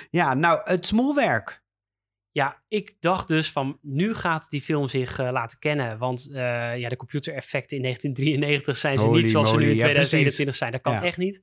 Ja, 0.10 0.34
nou, 0.34 0.62
het 0.64 0.86
smoelwerk. 0.86 1.64
Ja, 2.40 2.62
ik 2.68 2.96
dacht 3.00 3.28
dus 3.28 3.52
van 3.52 3.78
nu 3.82 4.16
gaat 4.16 4.50
die 4.50 4.62
film 4.62 4.88
zich 4.88 5.20
eh, 5.20 5.32
laten 5.32 5.60
kennen. 5.60 5.98
Want 5.98 6.30
eh, 6.32 6.78
ja, 6.78 6.90
de 6.90 6.96
computereffecten 6.96 7.78
in 7.78 7.84
1993 7.84 8.78
zijn 8.78 8.98
ze 8.98 9.06
Holy 9.06 9.22
niet 9.22 9.30
zoals 9.30 9.50
ze 9.50 9.58
nu 9.58 9.64
in 9.64 9.76
ja, 9.76 9.80
2021 9.80 10.56
zijn. 10.56 10.72
Dat 10.72 10.82
kan 10.82 10.94
Ja. 10.94 11.04
echt 11.04 11.18
niet. 11.18 11.42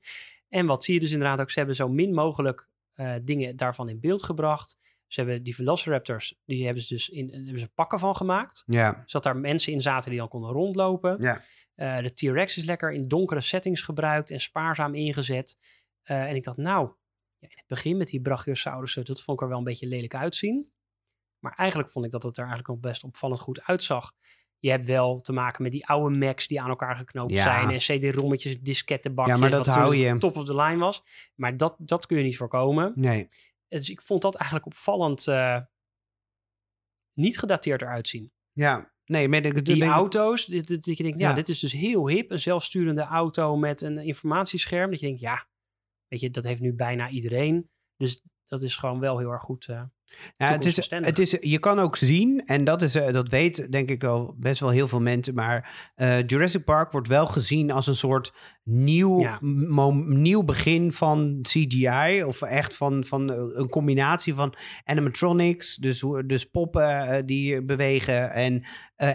En 0.49 0.65
wat 0.65 0.83
zie 0.83 0.93
je 0.93 0.99
dus 0.99 1.11
inderdaad 1.11 1.39
ook? 1.39 1.51
Ze 1.51 1.57
hebben 1.57 1.75
zo 1.75 1.87
min 1.89 2.13
mogelijk 2.13 2.69
eh, 2.93 3.13
dingen 3.21 3.55
daarvan 3.55 3.89
in 3.89 3.99
beeld 3.99 4.23
gebracht. 4.23 4.77
Ze 5.07 5.19
hebben 5.21 5.43
die 5.43 5.55
Velociraptors, 5.55 6.39
die 6.45 6.65
hebben 6.65 6.83
ze 6.83 6.93
dus 6.93 7.09
in, 7.09 7.33
hebben 7.33 7.59
ze 7.59 7.67
pakken 7.67 7.99
van 7.99 8.15
gemaakt. 8.15 8.63
Ja, 8.65 9.03
Zodat 9.05 9.23
daar 9.23 9.37
mensen 9.37 9.73
in 9.73 9.81
zaten 9.81 10.09
die 10.09 10.19
dan 10.19 10.27
konden 10.27 10.51
rondlopen. 10.51 11.21
ja. 11.21 11.41
De 12.01 12.13
T-Rex 12.13 12.57
is 12.57 12.65
lekker 12.65 12.91
in 12.91 13.07
donkere 13.07 13.41
settings 13.41 13.81
gebruikt 13.81 14.31
en 14.31 14.39
spaarzaam 14.39 14.95
ingezet. 14.95 15.57
En 16.03 16.35
ik 16.35 16.43
dacht, 16.43 16.57
nou, 16.57 16.91
ja, 17.39 17.47
in 17.49 17.57
het 17.57 17.67
begin 17.67 17.97
met 17.97 18.07
die 18.07 18.21
Brachiosaurussen, 18.21 19.05
dat 19.05 19.21
vond 19.21 19.37
ik 19.37 19.43
er 19.43 19.49
wel 19.49 19.57
een 19.57 19.63
beetje 19.63 19.87
lelijk 19.87 20.15
uitzien. 20.15 20.71
Maar 21.47 21.57
eigenlijk 21.57 21.89
vond 21.89 22.05
ik 22.05 22.11
dat 22.11 22.23
het 22.23 22.37
er 22.37 22.43
eigenlijk 22.45 22.69
nog 22.73 22.79
best 22.91 23.03
opvallend 23.03 23.39
goed 23.39 23.61
uitzag. 23.61 24.13
Je 24.59 24.69
hebt 24.69 24.85
wel 24.85 25.19
te 25.21 25.31
maken 25.33 25.63
met 25.63 25.71
die 25.71 25.87
oude 25.87 26.17
Macs 26.17 26.47
die 26.47 26.61
aan 26.61 26.69
elkaar 26.69 26.95
geknoopt 26.95 27.31
Ja. 27.31 27.43
zijn. 27.43 27.69
En 27.69 27.77
CD-rommetjes, 27.77 28.59
diskettenbakjes. 28.61 29.35
Ja, 29.35 29.41
maar 29.41 29.49
dat 29.51 29.65
wat 29.65 29.75
hou 29.75 29.95
je. 29.95 30.17
top 30.17 30.35
of 30.37 30.45
the 30.45 30.55
line 30.55 30.77
was. 30.77 31.03
Maar 31.35 31.57
dat, 31.57 31.75
dat 31.79 32.05
kun 32.05 32.17
je 32.17 32.23
niet 32.23 32.37
voorkomen. 32.37 32.91
Nee. 32.95 33.27
Dus 33.67 33.89
ik 33.89 34.01
vond 34.01 34.21
dat 34.21 34.35
eigenlijk 34.35 34.65
opvallend 34.65 35.27
eh, 35.27 35.61
niet 37.13 37.39
gedateerd 37.39 37.81
eruit 37.81 38.07
zien. 38.07 38.31
Ja, 38.51 38.91
nee, 39.05 39.27
ik, 39.29 39.65
Die 39.65 39.75
ik- 39.75 39.83
auto's, 39.83 40.45
dit, 40.45 40.67
dit, 40.67 40.85
dat 40.85 40.97
je 40.97 41.03
denkt, 41.03 41.19
ja. 41.19 41.29
Ja. 41.29 41.35
dit 41.35 41.49
is 41.49 41.59
dus 41.59 41.71
heel 41.71 42.07
hip. 42.07 42.31
Een 42.31 42.39
zelfsturende 42.39 43.01
auto 43.03 43.55
met 43.57 43.81
een 43.81 43.97
informatiescherm. 43.97 44.89
Dat 44.91 44.99
je 44.99 45.05
denkt, 45.05 45.21
ja, 45.21 45.47
weet 46.07 46.19
je, 46.19 46.31
dat 46.31 46.43
heeft 46.43 46.61
nu 46.61 46.73
bijna 46.73 47.09
iedereen. 47.09 47.69
Dus 47.97 48.23
dat 48.45 48.61
is 48.61 48.75
gewoon 48.75 48.99
wel 48.99 49.17
heel 49.17 49.31
erg 49.31 49.41
goed. 49.43 49.67
eh, 49.67 49.83
Ja, 50.37 50.51
het 50.51 50.65
is, 50.65 50.89
het 50.89 51.19
is, 51.19 51.37
je 51.39 51.59
kan 51.59 51.79
ook 51.79 51.97
zien, 51.97 52.45
en 52.45 52.63
dat, 52.63 52.81
is, 52.81 52.95
eh, 52.95 53.13
dat 53.13 53.29
weet 53.29 53.71
denk 53.71 53.89
ik 53.89 54.01
wel 54.01 54.35
best 54.37 54.59
wel 54.59 54.69
heel 54.69 54.87
veel 54.87 55.01
mensen, 55.01 55.33
maar 55.33 55.91
eh, 55.95 56.25
Jurassic 56.25 56.63
Park 56.63 56.91
wordt 56.91 57.07
wel 57.07 57.27
gezien 57.27 57.71
als 57.71 57.87
een 57.87 57.95
soort 57.95 58.33
nieuw, 58.63 59.19
Ja. 59.19 59.37
nieuw 60.05 60.43
begin 60.43 60.91
van 60.91 61.39
CGI. 61.41 62.23
Of 62.23 62.41
echt 62.41 62.73
van, 62.75 63.03
van 63.03 63.31
eh, 63.31 63.37
een 63.53 63.69
combinatie 63.69 64.33
van 64.33 64.53
animatronics, 64.83 65.75
dus, 65.75 66.03
dus 66.25 66.45
poppen 66.45 67.25
die 67.25 67.63
bewegen 67.63 68.31
en, 68.31 68.63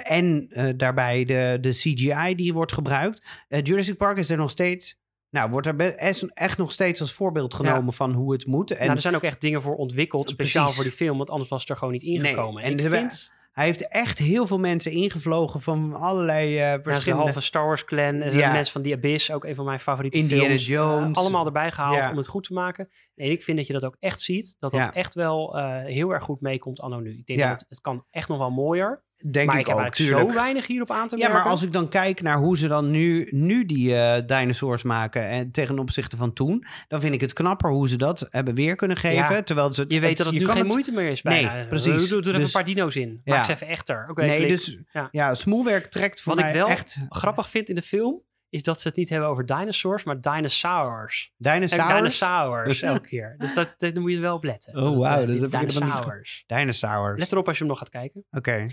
en 0.03 0.49
daarbij 0.76 1.24
de, 1.24 1.59
de 1.61 1.70
CGI 1.70 2.34
die 2.34 2.53
wordt 2.53 2.72
gebruikt. 2.72 3.22
Jurassic 3.62 3.97
Park 3.97 4.18
is 4.18 4.30
er 4.30 4.36
nog 4.36 4.51
steeds 4.51 5.01
Nou, 5.33 5.51
wordt 5.51 5.66
er 5.66 5.95
echt- 6.35 6.59
nog 6.59 6.72
steeds 6.72 7.01
als 7.01 7.12
voorbeeld 7.12 7.55
genomen 7.55 7.93
van 7.93 8.12
hoe 8.12 8.33
het 8.33 8.47
moet. 8.47 8.70
En 8.70 8.78
nou, 8.85 8.91
er 8.93 9.01
zijn 9.01 9.14
ook 9.14 9.22
echt 9.22 9.41
dingen 9.41 9.62
voor 9.62 9.74
ontwikkeld, 9.76 10.30
speciaal 10.30 10.62
Precies. 10.64 10.80
voor 10.83 10.91
die 10.91 10.99
film, 11.07 11.16
want 11.16 11.30
anders 11.30 11.51
was 11.51 11.61
het 11.61 11.70
er 11.70 11.76
gewoon 11.76 11.93
niet 11.93 12.03
ingekomen. 12.03 12.62
en 12.62 12.76
en 12.78 12.91
vind, 12.91 13.35
hij 13.53 13.64
heeft 13.64 13.89
echt 13.89 14.18
heel 14.18 14.47
veel 14.47 14.59
mensen 14.59 14.93
ingevlogen 14.93 15.61
van 15.61 15.95
allerlei 15.95 16.49
eh 16.49 16.61
ja, 16.61 16.76
de 16.76 16.83
verschillende... 16.83 17.24
halve 17.24 17.41
Star 17.41 17.66
Wars 17.66 17.85
clan, 17.85 18.14
Ja. 18.16 18.30
de 18.30 18.53
mensen 18.53 18.72
van 18.72 18.83
The 18.83 18.93
Abyss, 18.93 19.30
ook 19.30 19.45
een 19.45 19.55
van 19.55 19.64
mijn 19.64 19.80
favoriete 19.80 20.18
Indiana 20.18 20.45
films. 20.45 20.61
eh, 20.62 20.66
Jones. 20.68 21.16
allemaal 21.18 21.47
erbij 21.47 21.70
gehaald 21.72 21.95
Ja. 21.97 22.11
om 22.11 22.16
het 22.16 22.26
goed 22.26 22.45
te 22.45 22.53
maken. 22.53 22.89
En 23.16 23.30
ik 23.30 23.43
vind 23.43 23.57
dat 23.57 23.66
je 23.66 23.72
dat 23.72 23.85
ook 23.85 23.97
echt 24.01 24.20
ziet, 24.20 24.57
dat 24.59 24.70
dat 24.70 24.80
Ja. 24.80 24.93
echt 24.95 25.14
wel 25.14 25.59
eh, 25.59 25.85
heel 25.85 26.11
erg 26.11 26.24
goed 26.24 26.41
meekomt 26.41 26.80
anno 26.80 27.01
nu. 27.01 27.18
Ik 27.18 27.26
denk 27.26 27.39
Ja. 27.39 27.49
dat 27.51 27.61
het, 27.61 27.68
het 27.68 27.80
kan 27.80 28.05
echt 28.11 28.28
nog 28.28 28.39
wel 28.39 28.51
mooier, 28.51 29.03
Denk 29.31 29.47
maar 29.47 29.55
ik, 29.59 29.66
ik 29.68 29.75
heb 29.75 29.87
ook, 29.87 29.95
tuurlijk. 29.95 30.31
zo 30.31 30.35
weinig 30.37 30.66
hierop 30.66 30.91
aan 30.91 31.09
te 31.09 31.16
Ja, 31.16 31.23
merken. 31.23 31.43
maar 31.43 31.51
als 31.53 31.62
ik 31.62 31.73
dan 31.73 31.89
kijk 31.89 32.23
naar 32.23 32.37
hoe 32.39 32.57
ze 32.59 32.68
dan 32.68 32.91
nu, 32.91 33.29
nu 33.31 33.66
die 33.66 33.97
eh, 33.97 34.27
dinosaurs 34.27 34.83
maken 34.83 35.29
en 35.29 35.51
ten 35.51 35.79
opzichte 35.79 36.16
van 36.16 36.33
toen, 36.33 36.64
dan 36.89 37.01
vind 37.01 37.14
ik 37.14 37.20
het 37.20 37.33
knapper 37.33 37.70
hoe 37.70 37.89
ze 37.89 37.97
dat 37.97 38.27
hebben 38.31 38.55
weer 38.55 38.77
kunnen 38.77 38.97
geven. 38.97 39.35
Ja. 39.35 39.43
terwijl 39.43 39.73
ze 39.73 39.85
Je 39.89 40.01
weet 40.01 40.16
dat 40.16 40.27
het 40.27 40.35
nu 40.39 40.49
geen 40.49 40.66
moeite 40.66 40.93
meer 40.93 41.09
is 41.11 41.23
Nee, 41.23 41.47
bijna. 41.47 41.66
precies. 41.66 42.09
Doe, 42.09 42.09
doe 42.09 42.18
er 42.20 42.27
even 42.29 42.33
Dus- 42.41 42.55
een 42.55 42.64
paar 42.64 42.75
dino's 42.75 42.97
in. 42.97 43.20
Ja. 43.25 43.35
Maak 43.35 43.45
ze 43.45 43.53
even 43.53 43.66
echter. 43.66 44.07
Oké, 44.11 44.25
Nee, 44.25 44.37
klik. 44.37 44.49
dus 44.49 44.79
Ja. 44.93 45.09
ja, 45.11 45.35
smoelwerk 45.35 45.87
trekt 45.87 46.20
voor 46.20 46.35
Wat 46.35 46.45
ik 46.45 46.51
mij 46.53 46.61
wel 46.61 46.68
echt 46.68 46.97
grappig 47.09 47.49
vind 47.51 47.68
in 47.68 47.75
de 47.75 47.83
film, 47.83 48.23
is 48.49 48.62
dat 48.62 48.81
ze 48.81 48.89
het 48.89 48.97
niet 48.97 49.09
hebben 49.09 49.29
over 49.29 49.47
dinosaurs, 49.47 50.05
maar 50.05 50.20
dinosaurs. 50.20 51.33
En 51.39 51.53
dinosaurs. 51.55 51.97
dinosaurs 51.97 52.83
elke 52.93 53.07
keer. 53.09 53.35
Dus 53.39 53.55
dat, 53.55 53.75
dat, 53.79 53.93
daar 53.93 54.03
moet 54.03 54.11
je 54.12 54.18
wel 54.20 54.37
op 54.37 54.45
letten. 54.45 54.77
Oh, 54.77 54.83
wauw, 54.99 55.12
eh, 55.12 55.16
dat 55.18 55.27
die 55.27 55.41
heb 55.41 55.55
ik 55.55 55.85
niet. 55.85 56.45
Dinosaurs. 56.47 57.18
Let 57.18 57.33
erop 57.33 57.47
als 57.49 57.57
je 57.59 57.62
hem 57.64 57.73
nog 57.73 57.79
gaat 57.83 57.89
kijken. 57.89 58.25
Oké. 58.31 58.66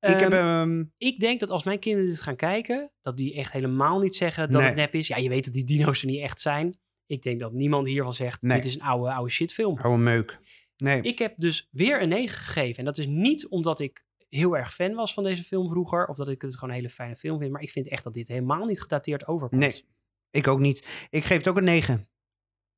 Ik 0.00 0.20
heb 0.20 0.32
Ehm, 0.32 0.46
hem. 0.46 0.92
ik 0.96 1.18
denk 1.20 1.40
dat 1.40 1.50
als 1.50 1.64
mijn 1.64 1.78
kinderen 1.78 2.08
dit 2.08 2.20
gaan 2.20 2.36
kijken, 2.36 2.92
dat 3.02 3.16
die 3.16 3.34
echt 3.34 3.52
helemaal 3.52 3.98
niet 4.00 4.14
zeggen 4.14 4.50
dat 4.50 4.60
Nee. 4.60 4.66
het 4.68 4.76
nep 4.78 4.94
is. 4.94 5.08
Ja, 5.08 5.16
je 5.16 5.28
weet 5.28 5.44
dat 5.44 5.54
die 5.54 5.64
dino's 5.64 6.00
er 6.00 6.06
niet 6.06 6.20
echt 6.22 6.40
zijn. 6.40 6.78
Ik 7.06 7.22
denk 7.22 7.40
dat 7.40 7.52
niemand 7.52 7.86
hiervan 7.86 8.14
zegt, 8.14 8.42
Nee. 8.42 8.56
dit 8.56 8.64
is 8.66 8.74
een 8.74 8.82
oude, 8.82 9.12
oude 9.12 9.30
shitfilm. 9.30 9.78
Oude 9.78 10.02
meuk. 10.02 10.38
Nee. 10.76 11.02
Ik 11.02 11.18
heb 11.18 11.34
dus 11.36 11.68
weer 11.70 12.02
een 12.02 12.08
9 12.08 12.38
gegeven. 12.38 12.78
En 12.78 12.84
dat 12.84 12.98
is 12.98 13.06
niet 13.06 13.48
omdat 13.48 13.80
ik 13.80 14.04
heel 14.28 14.56
erg 14.56 14.74
fan 14.74 14.94
was 14.94 15.14
van 15.14 15.24
deze 15.24 15.42
film 15.42 15.68
vroeger. 15.70 16.06
Of 16.06 16.16
dat 16.16 16.28
ik 16.28 16.42
het 16.42 16.54
gewoon 16.54 16.70
een 16.70 16.76
hele 16.76 16.90
fijne 16.90 17.16
film 17.16 17.38
vind. 17.38 17.52
Maar 17.52 17.62
ik 17.62 17.70
vind 17.70 17.88
echt 17.88 18.04
dat 18.04 18.14
dit 18.14 18.28
helemaal 18.28 18.64
niet 18.66 18.80
gedateerd 18.80 19.26
overkomt. 19.26 19.60
Nee. 19.60 19.84
Ik 20.30 20.46
ook 20.48 20.58
niet. 20.58 21.06
Ik 21.10 21.24
geef 21.24 21.36
het 21.36 21.48
ook 21.48 21.56
een 21.56 21.64
9. 21.64 22.08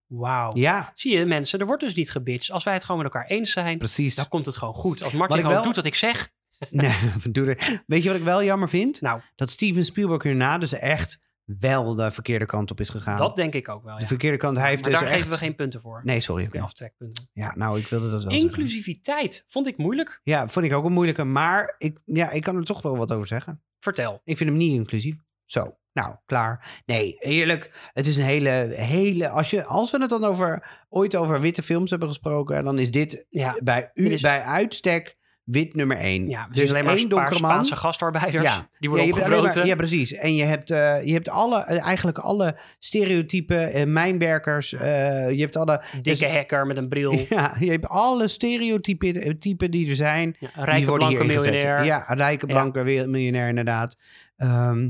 Wauw. 0.06 0.50
Ja, 0.56 0.92
Zie 0.94 1.18
je 1.18 1.24
mensen, 1.24 1.58
er 1.60 1.66
wordt 1.66 1.82
dus 1.82 1.94
niet 1.94 2.10
gebitcht. 2.10 2.50
Als 2.50 2.64
wij 2.64 2.74
het 2.74 2.84
gewoon 2.84 3.02
met 3.02 3.12
elkaar 3.12 3.28
eens 3.28 3.52
zijn, 3.52 3.78
precies. 3.78 4.14
dan 4.14 4.28
komt 4.28 4.46
het 4.46 4.56
gewoon 4.56 4.74
goed. 4.74 5.02
Als 5.04 5.12
Martin 5.12 5.36
gewoon 5.38 5.52
wel- 5.52 5.62
doet 5.62 5.76
wat 5.76 5.84
ik 5.84 5.94
zeg. 5.94 6.30
Nee, 6.70 6.94
doe 7.32 7.54
er. 7.54 7.82
Weet 7.86 8.02
je 8.02 8.08
wat 8.08 8.18
ik 8.18 8.24
wel 8.24 8.42
jammer 8.44 8.68
vind? 8.68 9.00
Nou, 9.00 9.20
Dat 9.36 9.50
Steven 9.50 9.84
Spielberg 9.84 10.22
hierna 10.22 10.58
dus 10.58 10.72
echt 10.72 11.20
wel 11.44 11.94
de 11.94 12.10
verkeerde 12.10 12.46
kant 12.46 12.70
op 12.70 12.80
is 12.80 12.88
gegaan. 12.88 13.18
dat 13.18 13.36
denk 13.36 13.54
ik 13.54 13.68
ook 13.68 13.84
wel. 13.84 13.98
de 13.98 14.06
verkeerde 14.06 14.36
kant. 14.36 14.56
Hij 14.56 14.68
heeft 14.68 14.82
maar 14.82 14.90
dus 14.90 15.00
daar 15.00 15.08
echt... 15.08 15.18
geven 15.18 15.32
we 15.32 15.38
geen 15.44 15.54
punten 15.54 15.80
voor. 15.80 16.00
Nee, 16.04 16.20
sorry. 16.20 16.48
Geen 16.50 16.62
aftrekpunten. 16.62 17.28
Ja, 17.32 17.54
nou, 17.56 17.78
ik 17.78 17.86
wilde 17.86 18.10
dat 18.10 18.22
wel 18.22 18.32
zeggen. 18.32 18.48
Inclusiviteit 18.48 19.44
vond 19.48 19.66
ik 19.66 19.76
moeilijk. 19.76 20.20
Ja, 20.22 20.48
vond 20.48 20.64
ik 20.64 20.72
ook 20.72 20.84
een 20.84 20.92
moeilijke. 20.92 21.24
Maar 21.24 21.74
ik, 21.78 21.98
ja, 22.04 22.30
ik 22.30 22.42
kan 22.42 22.56
er 22.56 22.64
toch 22.64 22.82
wel 22.82 22.96
wat 22.96 23.12
over 23.12 23.26
zeggen. 23.26 23.62
Vertel. 23.80 24.20
Ik 24.24 24.36
vind 24.36 24.50
hem 24.50 24.58
niet 24.58 24.72
inclusief. 24.72 25.16
Zo, 25.44 25.76
nou, 25.92 26.16
klaar. 26.26 26.82
Nee, 26.86 27.14
eerlijk. 27.18 27.90
Het 27.92 28.06
is 28.06 28.16
een 28.16 28.24
hele, 28.24 28.50
hele... 28.74 29.28
Als, 29.28 29.50
je, 29.50 29.64
als 29.64 29.90
we 29.90 30.00
het 30.00 30.10
dan 30.10 30.24
over, 30.24 30.66
ooit 30.88 31.16
over 31.16 31.40
witte 31.40 31.62
films 31.62 31.90
hebben 31.90 32.08
gesproken... 32.08 32.64
dan 32.64 32.78
is 32.78 32.90
dit 32.90 33.26
Ja, 33.28 33.56
bij, 33.62 33.90
u, 33.94 34.10
is- 34.12 34.20
bij 34.20 34.42
uitstek 34.42 35.16
wit 35.45 35.74
nummer 35.74 35.97
één. 35.97 36.28
ja 36.28 36.49
dus 36.51 36.70
alleen 36.70 36.84
maar 36.84 36.93
één 36.97 37.03
Spa- 37.03 37.14
donkere 37.16 37.40
man... 37.40 37.51
Spaanse 37.51 37.76
gastarbeiders. 37.76 38.43
Ja. 38.45 38.57
Die 38.78 38.88
Ja, 38.90 38.97
worden 38.97 39.07
opgevroten. 39.14 39.59
maar- 39.59 39.66
ja, 39.66 39.74
precies. 39.74 40.12
En 40.12 40.34
je 40.34 40.45
hebt, 40.45 40.70
eh, 40.70 41.05
je 41.05 41.12
hebt 41.12 41.28
alle, 41.28 41.64
eh, 41.64 41.82
eigenlijk 41.86 42.18
alle 42.18 42.57
stereotypen, 42.78 43.72
eh, 43.72 43.86
mijnwerkers. 43.86 44.70
je 44.70 45.36
hebt 45.38 45.57
alle... 45.57 45.82
Dikke 46.03 46.28
hacker 46.28 46.66
met 46.66 46.76
een 46.76 46.88
bril. 46.88 47.11
Ja, 47.28 47.55
je 47.59 47.70
hebt 47.70 47.88
alle 47.88 48.28
stereotypen 48.28 49.38
typen 49.38 49.70
die 49.70 49.88
er 49.88 49.97
zijn. 49.97 50.36
Ja, 50.38 50.49
die 50.55 50.64
rijke 50.64 50.86
worden 50.86 51.09
blanke 51.09 51.26
miljonair. 51.26 51.84
Ja, 51.84 52.05
rijke 52.09 52.47
Ja. 52.47 52.53
blanke 52.53 53.07
miljonair 53.07 53.49
inderdaad. 53.49 53.97
Ehm, 54.36 54.88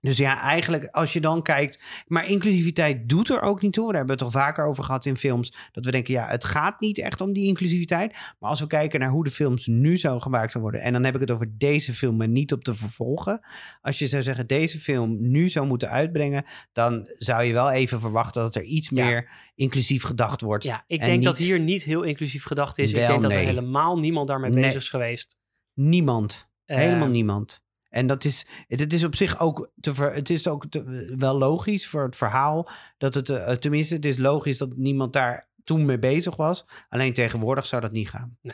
dus 0.00 0.16
ja, 0.16 0.40
eigenlijk 0.40 0.86
als 0.86 1.12
je 1.12 1.20
dan 1.20 1.42
kijkt... 1.42 1.82
Maar 2.06 2.26
inclusiviteit 2.26 3.08
doet 3.08 3.28
er 3.28 3.40
ook 3.40 3.62
niet 3.62 3.72
toe. 3.72 3.86
Daar 3.86 3.96
hebben 3.96 4.16
we 4.18 4.24
het 4.24 4.34
al 4.34 4.40
vaker 4.40 4.66
over 4.66 4.84
gehad 4.84 5.04
in 5.04 5.16
films. 5.16 5.68
Dat 5.72 5.84
we 5.84 5.90
denken, 5.90 6.14
ja, 6.14 6.26
het 6.26 6.44
gaat 6.44 6.80
niet 6.80 6.98
echt 6.98 7.20
om 7.20 7.32
die 7.32 7.46
inclusiviteit. 7.46 8.12
Maar 8.38 8.50
als 8.50 8.60
we 8.60 8.66
kijken 8.66 9.00
naar 9.00 9.10
hoe 9.10 9.24
de 9.24 9.30
films 9.30 9.66
nu 9.66 9.96
zo 9.98 10.18
gemaakt 10.20 10.50
zou 10.50 10.62
worden... 10.62 10.80
en 10.82 10.92
dan 10.92 11.04
heb 11.04 11.14
ik 11.14 11.20
het 11.20 11.30
over 11.30 11.58
deze 11.58 11.94
film 11.94 12.20
en 12.22 12.32
niet 12.32 12.52
op 12.52 12.64
de 12.64 12.74
vervolgen. 12.74 13.40
Als 13.80 13.98
je 13.98 14.06
zou 14.06 14.22
zeggen, 14.22 14.46
deze 14.46 14.78
film 14.78 15.30
nu 15.30 15.48
zou 15.48 15.66
moeten 15.66 15.88
uitbrengen... 15.90 16.44
dan 16.72 17.06
zou 17.18 17.42
je 17.42 17.52
wel 17.52 17.70
even 17.70 18.00
verwachten 18.00 18.42
dat 18.42 18.54
er 18.54 18.62
iets 18.62 18.88
Ja. 18.88 19.04
meer 19.04 19.30
inclusief 19.54 20.02
gedacht 20.02 20.40
wordt. 20.40 20.64
Ja, 20.64 20.84
ik 20.86 21.00
En 21.00 21.06
denk 21.08 21.22
dat 21.24 21.38
niet- 21.38 21.46
hier 21.46 21.60
niet 21.60 21.82
heel 21.82 22.02
inclusief 22.02 22.44
gedacht 22.44 22.78
is. 22.78 22.92
Wel, 22.92 23.02
ik 23.02 23.08
denk 23.08 23.22
dat 23.22 23.30
er 23.30 23.38
helemaal 23.38 23.98
niemand 23.98 24.28
daarmee 24.28 24.50
Nee. 24.50 24.62
bezig 24.62 24.82
is 24.82 24.88
geweest. 24.88 25.36
Niemand. 25.74 26.50
Helemaal 26.64 27.08
niemand. 27.08 27.66
En 27.98 28.06
dat 28.06 28.24
is, 28.24 28.46
het 28.66 28.92
is 28.92 29.04
op 29.04 29.14
zich 29.14 29.40
ook, 29.40 29.70
te 29.80 29.94
ver, 29.94 30.14
het 30.14 30.30
is 30.30 30.48
ook 30.48 30.66
te- 30.68 31.14
wel 31.18 31.38
logisch 31.38 31.86
voor 31.86 32.02
het 32.02 32.16
verhaal. 32.16 32.68
Dat 32.98 33.14
het, 33.14 33.28
eh, 33.28 33.52
tenminste, 33.52 33.94
het 33.94 34.04
is 34.04 34.16
logisch 34.16 34.58
dat 34.58 34.76
niemand 34.76 35.12
daar 35.12 35.48
toen 35.64 35.84
mee 35.84 35.98
bezig 35.98 36.36
was. 36.36 36.64
Alleen 36.88 37.12
tegenwoordig 37.12 37.66
zou 37.66 37.82
dat 37.82 37.92
niet 37.92 38.08
gaan. 38.08 38.38
Dus, 38.42 38.52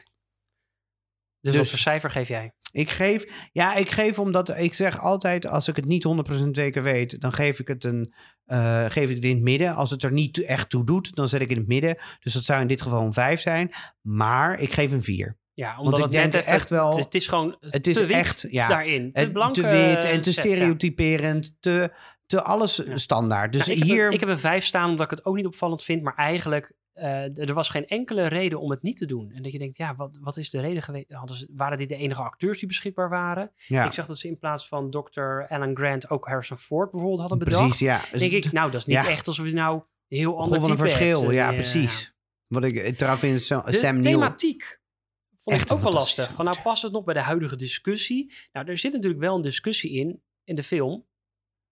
Dus- 1.40 1.56
wat 1.56 1.68
voor 1.68 1.78
cijfer 1.78 2.10
geef 2.10 2.28
jij? 2.28 2.52
Ik 2.70 2.90
geef, 2.90 3.48
ja, 3.52 3.74
ik 3.74 3.90
geef 3.90 4.18
omdat 4.18 4.58
ik 4.58 4.74
zeg 4.74 5.00
altijd, 5.00 5.46
als 5.46 5.68
ik 5.68 5.76
het 5.76 5.84
niet 5.84 6.04
100% 6.04 6.56
zeker 6.56 6.82
weet, 6.82 7.20
dan 7.20 7.32
geef 7.32 7.58
ik 7.58 7.68
het 7.68 7.84
een, 7.84 8.14
eh, 8.44 8.84
geef 8.88 9.08
ik 9.08 9.14
het 9.14 9.24
in 9.24 9.34
het 9.34 9.44
midden. 9.44 9.74
Als 9.74 9.90
het 9.90 10.02
er 10.02 10.12
niet 10.12 10.44
echt 10.44 10.70
toe 10.70 10.84
doet, 10.84 11.14
dan 11.14 11.28
zet 11.28 11.40
ik 11.40 11.50
in 11.50 11.56
het 11.56 11.66
midden. 11.66 11.96
Dus 12.20 12.32
dat 12.32 12.44
zou 12.44 12.60
in 12.60 12.66
dit 12.66 12.82
geval 12.82 13.04
een 13.04 13.12
5 13.12 13.40
zijn. 13.40 13.70
Maar 14.00 14.58
ik 14.60 14.72
geef 14.72 14.92
een 14.92 15.02
4. 15.02 15.36
Ja, 15.54 15.78
omdat 15.78 15.98
ik 15.98 16.04
het 16.04 16.12
denk 16.12 16.34
echt 16.34 16.70
wel- 16.70 16.96
Het 16.96 17.14
is, 17.14 17.26
gewoon 17.28 17.56
Het 17.60 17.86
is 17.86 17.96
te 17.96 18.06
wit 18.06 18.16
echt, 18.16 18.46
ja, 18.48 18.66
daarin. 18.68 19.12
Te, 19.12 19.20
En 19.20 19.32
blank, 19.32 19.54
te 19.54 19.62
wit 19.62 20.04
en 20.04 20.20
te 20.20 20.30
ja. 20.30 20.40
stereotyperend, 20.40 21.56
te, 21.60 21.92
te 22.26 22.42
alles 22.42 22.76
Ja. 22.84 22.96
standaard. 22.96 23.52
Dus 23.52 23.66
Nou, 23.66 23.72
ik, 23.72 23.78
heb 23.78 23.88
hier... 23.96 24.06
een, 24.06 24.12
ik 24.12 24.20
heb 24.20 24.28
een 24.28 24.38
vijf 24.38 24.64
staan 24.64 24.90
omdat 24.90 25.04
ik 25.04 25.10
het 25.10 25.24
ook 25.24 25.36
niet 25.36 25.46
opvallend 25.46 25.82
vind. 25.82 26.02
Maar 26.02 26.14
eigenlijk, 26.14 26.72
eh, 26.92 27.38
er 27.38 27.54
was 27.54 27.68
geen 27.68 27.86
enkele 27.86 28.26
reden 28.26 28.60
om 28.60 28.70
het 28.70 28.82
niet 28.82 28.96
te 28.96 29.06
doen. 29.06 29.30
En 29.34 29.42
dat 29.42 29.52
je 29.52 29.58
denkt, 29.58 29.76
ja, 29.76 29.94
wat, 29.96 30.18
wat 30.20 30.36
is 30.36 30.50
de 30.50 30.60
reden 30.60 30.82
geweest? 30.82 31.12
Hadden 31.12 31.36
ze, 31.36 31.48
waren 31.56 31.78
dit 31.78 31.88
de 31.88 31.96
enige 31.96 32.22
acteurs 32.22 32.58
die 32.58 32.68
beschikbaar 32.68 33.08
waren? 33.08 33.50
ja, 33.66 33.84
Ik 33.86 33.92
zag 33.92 34.06
dat 34.06 34.18
ze 34.18 34.28
in 34.28 34.38
plaats 34.38 34.68
van 34.68 34.90
Dr. 34.90 35.20
Alan 35.48 35.76
Grant 35.76 36.10
ook 36.10 36.26
Harrison 36.26 36.56
Ford 36.58 36.90
bijvoorbeeld 36.90 37.20
hadden 37.20 37.38
bedacht. 37.38 37.60
precies, 37.62 37.78
ja. 37.78 38.00
denk 38.18 38.32
ik, 38.32 38.52
nou, 38.52 38.70
dat 38.70 38.80
is 38.80 38.86
niet 38.86 39.06
echt 39.06 39.26
alsof 39.28 39.46
je 39.46 39.52
nou 39.52 39.82
heel 40.08 40.38
ander 40.38 40.54
Gewoon 40.58 40.70
een 40.70 40.76
verschil, 40.78 41.20
hebt. 41.20 41.32
ja, 41.32 41.48
Eh, 41.48 41.54
precies. 41.54 42.12
Wat 42.46 42.64
ik 42.64 42.96
trouwens 42.96 43.22
vind, 43.24 43.40
Sam, 43.42 43.62
De 43.64 43.72
Neill... 43.80 44.00
thematiek 44.02 44.82
vond 45.44 45.56
Echt 45.56 45.70
ik 45.70 45.76
ook 45.76 45.82
wel 45.82 45.92
lastig. 45.92 46.32
Van 46.32 46.44
nou 46.44 46.56
past 46.62 46.82
het 46.82 46.92
nog 46.92 47.04
bij 47.04 47.14
de 47.14 47.20
huidige 47.20 47.56
discussie? 47.56 48.32
Nou, 48.52 48.66
er 48.68 48.78
zit 48.78 48.92
natuurlijk 48.92 49.20
wel 49.22 49.34
een 49.34 49.42
discussie 49.42 49.90
in, 49.90 50.22
in 50.44 50.54
de 50.54 50.62
film. 50.62 51.06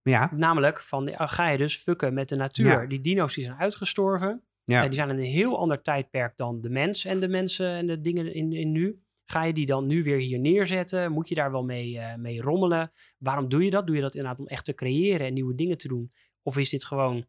Ja, 0.02 0.30
Namelijk 0.34 0.82
van, 0.82 1.10
ga 1.14 1.48
je 1.48 1.58
dus 1.58 1.76
fucken 1.76 2.14
met 2.14 2.28
de 2.28 2.36
natuur. 2.36 2.66
Ja. 2.66 2.86
Die 2.86 3.00
dino's 3.00 3.34
die 3.34 3.44
zijn 3.44 3.56
uitgestorven. 3.56 4.42
ja. 4.64 4.78
Eh, 4.78 4.84
die 4.84 4.94
zijn 4.94 5.08
in 5.10 5.16
een 5.18 5.22
heel 5.30 5.58
ander 5.58 5.82
tijdperk 5.82 6.36
dan 6.36 6.60
de 6.60 6.70
mens 6.70 7.04
en 7.04 7.20
de 7.20 7.28
mensen 7.28 7.66
en 7.74 7.86
de 7.86 8.00
dingen 8.00 8.34
in, 8.34 8.52
in 8.52 8.72
nu. 8.72 9.02
Ga 9.24 9.44
je 9.44 9.52
die 9.52 9.66
dan 9.66 9.86
nu 9.86 10.02
weer 10.02 10.18
hier 10.18 10.38
neerzetten? 10.38 11.12
Moet 11.12 11.28
je 11.28 11.34
daar 11.34 11.50
wel 11.50 11.64
mee, 11.64 11.98
eh, 11.98 12.14
mee 12.14 12.40
rommelen? 12.40 12.92
Waarom 13.18 13.48
doe 13.48 13.64
je 13.64 13.70
dat? 13.70 13.86
Doe 13.86 13.96
je 13.96 14.02
dat 14.02 14.14
inderdaad 14.14 14.40
om 14.40 14.46
echt 14.46 14.64
te 14.64 14.74
creëren 14.74 15.26
en 15.26 15.32
nieuwe 15.34 15.54
dingen 15.54 15.78
te 15.78 15.88
doen? 15.88 16.10
Of 16.42 16.56
is 16.58 16.70
dit 16.70 16.84
gewoon, 16.84 17.26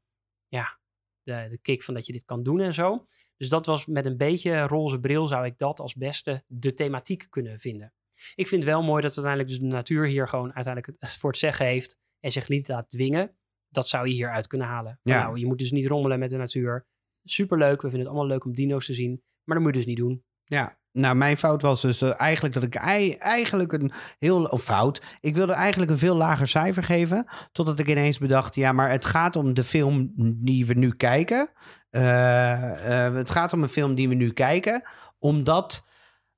ja, 0.47 0.79
de, 1.23 1.47
de 1.49 1.57
kick 1.61 1.83
van 1.83 1.93
dat 1.93 2.05
je 2.05 2.13
dit 2.13 2.25
kan 2.25 2.43
doen 2.43 2.59
en 2.59 2.73
zo? 2.73 3.07
Dus 3.43 3.51
dat 3.51 3.65
was 3.65 3.85
met 3.85 4.05
een 4.05 4.17
beetje 4.17 4.61
roze 4.61 4.99
bril 4.99 5.27
zou 5.27 5.45
ik 5.45 5.57
dat 5.57 5.79
als 5.79 5.95
beste 5.95 6.43
de 6.47 6.73
thematiek 6.73 7.27
kunnen 7.29 7.59
vinden. 7.59 7.93
Ik 8.35 8.47
vind 8.47 8.63
het 8.63 8.71
wel 8.71 8.83
mooi 8.83 9.01
dat 9.01 9.15
uiteindelijk 9.15 9.49
dus 9.49 9.59
de 9.59 9.75
natuur 9.75 10.05
hier 10.05 10.27
gewoon 10.27 10.53
uiteindelijk 10.53 10.99
het 10.99 11.17
voor 11.17 11.29
het 11.29 11.39
zeggen 11.39 11.65
heeft 11.65 11.97
en 12.19 12.31
zich 12.31 12.47
niet 12.47 12.67
laat 12.67 12.89
dwingen. 12.89 13.35
Dat 13.69 13.87
zou 13.87 14.07
je 14.07 14.13
hieruit 14.13 14.47
kunnen 14.47 14.67
halen. 14.67 14.99
Ja. 15.01 15.23
Nou, 15.23 15.39
je 15.39 15.45
moet 15.45 15.57
dus 15.57 15.71
niet 15.71 15.85
rommelen 15.85 16.19
met 16.19 16.29
de 16.29 16.37
natuur. 16.37 16.87
Superleuk, 17.23 17.81
we 17.81 17.89
vinden 17.89 17.99
het 17.99 18.07
allemaal 18.07 18.27
leuk 18.27 18.45
om 18.45 18.53
dino's 18.53 18.85
te 18.85 18.93
zien. 18.93 19.23
Maar 19.43 19.55
dat 19.55 19.65
moet 19.65 19.73
je 19.73 19.79
dus 19.79 19.87
niet 19.87 19.97
doen. 19.97 20.23
Ja, 20.43 20.79
nou 20.93 21.15
mijn 21.15 21.37
fout 21.37 21.61
was 21.61 21.81
dus 21.81 22.01
eh, 22.01 22.19
eigenlijk 22.21 22.53
dat 22.53 22.63
ik 22.63 22.75
ei- 22.75 23.13
eigenlijk 23.13 23.73
een 23.73 23.91
heel, 24.19 24.43
of 24.43 24.63
fout, 24.63 25.01
ik 25.19 25.35
wilde 25.35 25.53
eigenlijk 25.53 25.91
een 25.91 25.97
veel 25.97 26.15
lager 26.15 26.47
cijfer 26.47 26.83
geven, 26.83 27.25
totdat 27.51 27.79
ik 27.79 27.87
ineens 27.87 28.17
bedacht, 28.17 28.55
ja, 28.55 28.71
maar 28.71 28.89
het 28.89 29.05
gaat 29.05 29.35
om 29.35 29.53
de 29.53 29.63
film 29.63 30.11
die 30.35 30.65
we 30.65 30.73
nu 30.73 30.91
kijken. 30.95 31.49
Eh, 31.89 33.05
eh, 33.05 33.13
het 33.13 33.29
gaat 33.29 33.53
om 33.53 33.63
een 33.63 33.69
film 33.69 33.95
die 33.95 34.09
we 34.09 34.15
nu 34.15 34.31
kijken, 34.31 34.83
omdat, 35.19 35.85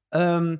ehm, 0.10 0.56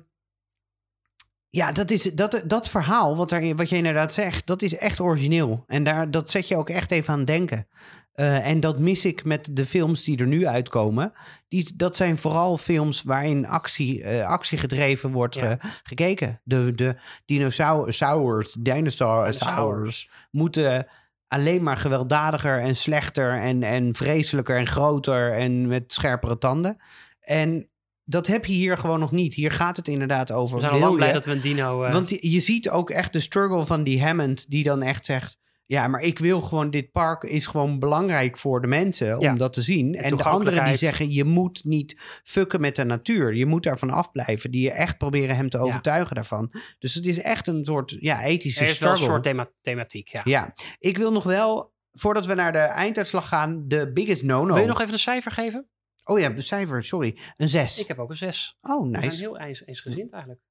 ja, 1.50 1.72
dat, 1.72 1.90
is, 1.90 2.02
dat, 2.02 2.42
dat 2.46 2.68
verhaal, 2.68 3.16
wat, 3.16 3.32
er, 3.32 3.54
wat 3.56 3.68
je 3.68 3.76
inderdaad 3.76 4.14
zegt, 4.14 4.46
dat 4.46 4.62
is 4.62 4.76
echt 4.76 5.00
origineel. 5.00 5.64
En 5.66 5.84
daar, 5.84 6.10
dat 6.10 6.30
zet 6.30 6.48
je 6.48 6.56
ook 6.56 6.68
echt 6.70 6.90
even 6.90 7.14
aan 7.14 7.24
denken. 7.24 7.68
Eh, 8.16 8.46
en 8.48 8.60
dat 8.60 8.78
mis 8.78 9.04
ik 9.04 9.24
met 9.24 9.48
de 9.52 9.66
films 9.66 10.04
die 10.04 10.18
er 10.18 10.26
nu 10.26 10.46
uitkomen. 10.46 11.12
Die, 11.48 11.72
dat 11.76 11.96
zijn 11.96 12.18
vooral 12.18 12.58
films 12.58 13.02
waarin 13.02 13.46
actie, 13.46 14.02
eh, 14.02 14.26
actie 14.26 14.58
gedreven 14.58 15.12
wordt 15.12 15.34
Ja. 15.34 15.50
ge- 15.50 15.58
gekeken. 15.82 16.40
De, 16.44 16.72
de 16.74 16.96
dinosaurus, 17.24 18.52
dinosaurs, 18.60 19.38
dinosaurs 19.38 20.10
moeten 20.30 20.86
alleen 21.28 21.62
maar 21.62 21.76
gewelddadiger 21.76 22.60
en 22.60 22.76
slechter 22.76 23.38
en, 23.40 23.62
en 23.62 23.94
vreselijker 23.94 24.56
en 24.56 24.66
groter 24.66 25.32
en 25.32 25.66
met 25.66 25.92
scherpere 25.92 26.38
tanden. 26.38 26.76
En 27.20 27.68
dat 28.04 28.26
heb 28.26 28.44
je 28.44 28.52
hier 28.52 28.78
gewoon 28.78 29.00
nog 29.00 29.10
niet. 29.12 29.34
Hier 29.34 29.50
gaat 29.52 29.76
het 29.76 29.88
inderdaad 29.88 30.32
over. 30.32 30.56
We 30.56 30.62
zijn 30.68 30.82
al 30.82 30.94
blij 30.94 31.12
dat 31.12 31.24
we 31.24 31.32
een 31.32 31.40
dino... 31.40 31.82
eh, 31.82 31.92
Want 31.92 32.10
je 32.10 32.40
ziet 32.40 32.70
ook 32.70 32.90
echt 32.90 33.12
de 33.12 33.20
struggle 33.20 33.64
van 33.66 33.82
die 33.82 34.02
Hammond, 34.04 34.50
die 34.50 34.62
dan 34.64 34.82
echt 34.82 35.04
zegt: 35.06 35.38
Ja, 35.66 35.88
maar 35.88 36.00
ik 36.00 36.18
wil 36.18 36.40
gewoon, 36.40 36.70
dit 36.70 36.90
park 36.90 37.22
is 37.22 37.46
gewoon 37.46 37.78
belangrijk 37.78 38.36
voor 38.36 38.60
de 38.60 38.66
mensen 38.66 39.16
om 39.16 39.22
Ja. 39.22 39.34
dat 39.34 39.52
te 39.52 39.62
zien. 39.62 39.94
En 39.94 40.16
de 40.16 40.22
anderen 40.24 40.64
die 40.64 40.76
zeggen: 40.76 41.10
Je 41.10 41.24
moet 41.24 41.64
niet 41.64 42.00
fucken 42.22 42.60
met 42.60 42.76
de 42.76 42.84
natuur. 42.84 43.34
Je 43.34 43.46
moet 43.46 43.62
daarvan 43.62 43.90
afblijven. 43.90 44.50
Die 44.50 44.70
echt 44.70 44.98
proberen 44.98 45.36
hem 45.36 45.48
te 45.48 45.58
overtuigen 45.58 46.14
daarvan. 46.14 46.52
Dus 46.78 46.94
het 46.94 47.06
is 47.06 47.20
echt 47.20 47.46
een 47.46 47.64
soort 47.64 47.96
ja, 48.00 48.22
ethische 48.22 48.60
er 48.64 48.68
is 48.70 48.78
wel 48.78 48.90
een 48.90 48.96
struggle. 48.96 49.14
soort 49.14 49.26
thema- 49.26 49.50
thematiek, 49.60 50.08
ja. 50.08 50.20
Ja, 50.24 50.52
ik 50.78 50.96
wil 50.98 51.12
nog 51.12 51.24
wel, 51.24 51.74
voordat 51.92 52.26
we 52.26 52.34
naar 52.34 52.52
de 52.52 52.58
einduitslag 52.58 53.28
gaan, 53.28 53.64
de 53.68 53.92
biggest 53.92 54.22
no-no. 54.22 54.52
Wil 54.54 54.62
je 54.62 54.68
nog 54.68 54.80
even 54.80 54.92
een 54.92 54.98
cijfer 54.98 55.32
geven? 55.32 55.68
Oh 56.04 56.18
ja, 56.18 56.28
de 56.28 56.42
cijfer, 56.42 56.84
sorry. 56.84 57.18
Een 57.36 57.48
6. 57.48 57.80
Ik 57.80 57.88
heb 57.88 57.98
ook 57.98 58.10
een 58.10 58.16
6. 58.16 58.56
Oh, 58.60 58.88
nice. 58.88 59.20
heel 59.20 59.38
eens, 59.38 59.66
eensgezind 59.66 60.12
eigenlijk. 60.12 60.42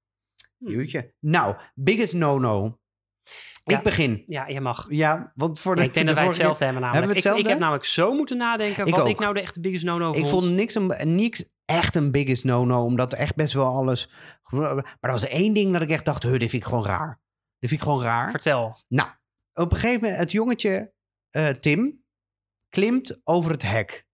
Hm. 0.57 1.01
Nou, 1.19 1.55
biggest 1.73 2.13
no-no. 2.13 2.79
Ja. 3.63 3.77
Ik 3.77 3.83
begin. 3.83 4.23
Ja, 4.27 4.47
je 4.47 4.61
mag. 4.61 4.85
Ja, 4.89 5.31
want 5.35 5.59
voor 5.59 5.75
de, 5.75 5.81
Ja, 5.81 5.87
ik 5.87 5.93
denk 5.93 6.07
de 6.07 6.13
dat 6.13 6.21
wij 6.21 6.31
hetzelfde 6.31 6.63
hebben 6.65 6.81
namelijk. 6.81 7.05
Hebben 7.07 7.23
we 7.23 7.29
Ik- 7.29 7.35
Ik, 7.35 7.41
hetzelfde? 7.41 7.49
heb 7.49 7.59
namelijk 7.59 7.85
zo 7.85 8.13
moeten 8.13 8.37
nadenken 8.37 8.85
Ik 8.85 8.95
wat 8.95 9.01
ook. 9.03 9.07
ik 9.09 9.19
nou 9.19 9.33
de 9.33 9.41
echte 9.41 9.59
biggest 9.59 9.85
no-no 9.85 10.11
Ik 10.13 10.27
vond 10.27 10.51
niks, 10.51 10.75
een, 10.75 11.15
niks 11.15 11.45
echt 11.65 11.95
een 11.95 12.11
biggest 12.11 12.43
no-no, 12.43 12.83
omdat 12.83 13.13
echt 13.13 13.35
best 13.35 13.53
wel 13.53 13.73
alles... 13.73 14.09
Maar 14.49 14.85
er 14.99 15.11
was 15.11 15.27
één 15.27 15.53
ding 15.53 15.73
dat 15.73 15.81
ik 15.81 15.89
echt 15.89 16.05
dacht, 16.05 16.23
huh, 16.23 16.31
dit 16.31 16.49
vind 16.49 16.53
ik 16.63 16.63
gewoon 16.69 16.85
raar. 16.85 17.19
Dit 17.59 17.69
vind 17.69 17.81
ik 17.81 17.87
gewoon 17.87 18.03
raar. 18.03 18.29
Vertel. 18.29 18.77
Nou, 18.87 19.09
op 19.53 19.71
een 19.71 19.77
gegeven 19.77 20.01
moment, 20.01 20.19
het 20.19 20.31
jongetje 20.31 20.93
eh, 21.29 21.47
Tim 21.47 22.03
klimt 22.69 23.19
over 23.23 23.51
het 23.51 23.61
hek. 23.61 24.07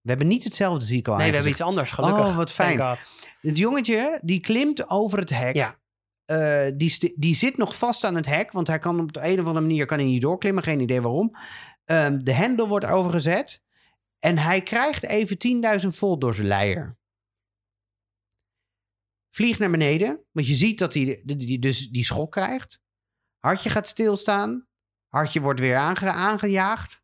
We 0.00 0.08
hebben 0.10 0.28
niet 0.28 0.44
hetzelfde, 0.44 0.84
zie 0.84 0.98
ik 0.98 1.08
al 1.08 1.16
Nee, 1.16 1.26
we 1.28 1.32
hebben 1.32 1.50
iets 1.52 1.60
anders, 1.60 1.90
gelukkig. 1.90 2.26
Oh, 2.26 2.36
wat 2.36 2.52
fijn. 2.52 2.96
Het 3.40 3.58
jongetje, 3.58 4.18
die 4.22 4.40
klimt 4.40 4.88
over 4.90 5.18
het 5.18 5.30
hek. 5.30 5.54
Ja. 5.54 5.80
Eh, 6.24 6.66
die, 6.76 7.14
die 7.16 7.34
zit 7.34 7.56
nog 7.56 7.76
vast 7.78 8.04
aan 8.04 8.14
het 8.14 8.26
hek, 8.26 8.52
want 8.52 8.66
hij 8.66 8.78
kan 8.78 9.00
op 9.00 9.12
de 9.12 9.20
een 9.20 9.40
of 9.40 9.46
andere 9.46 9.66
manier 9.66 9.86
kan 9.86 9.98
hij 9.98 10.06
niet 10.06 10.20
doorklimmen, 10.20 10.62
geen 10.62 10.80
idee 10.80 11.00
waarom. 11.00 11.34
Ehm, 11.84 12.18
de 12.18 12.32
hendel 12.32 12.68
wordt 12.68 12.84
overgezet 12.84 13.62
en 14.18 14.38
hij 14.38 14.62
krijgt 14.62 15.02
even 15.04 15.38
10.000 15.38 15.96
volt 15.96 16.20
door 16.20 16.34
zijn 16.34 16.46
leier. 16.46 16.98
Vliegt 19.34 19.58
naar 19.58 19.70
beneden, 19.70 20.24
want 20.32 20.46
je 20.46 20.54
ziet 20.54 20.78
dat 20.78 20.94
hij 20.94 21.22
die, 21.24 21.36
die- 21.36 21.58
dus 21.58 21.88
die 21.88 22.04
schok 22.04 22.32
krijgt. 22.32 22.80
Hartje 23.38 23.70
gaat 23.70 23.88
stilstaan, 23.88 24.66
hartje 25.08 25.40
wordt 25.40 25.60
weer 25.60 25.76
aange- 25.76 26.10
aangejaagd 26.10 27.02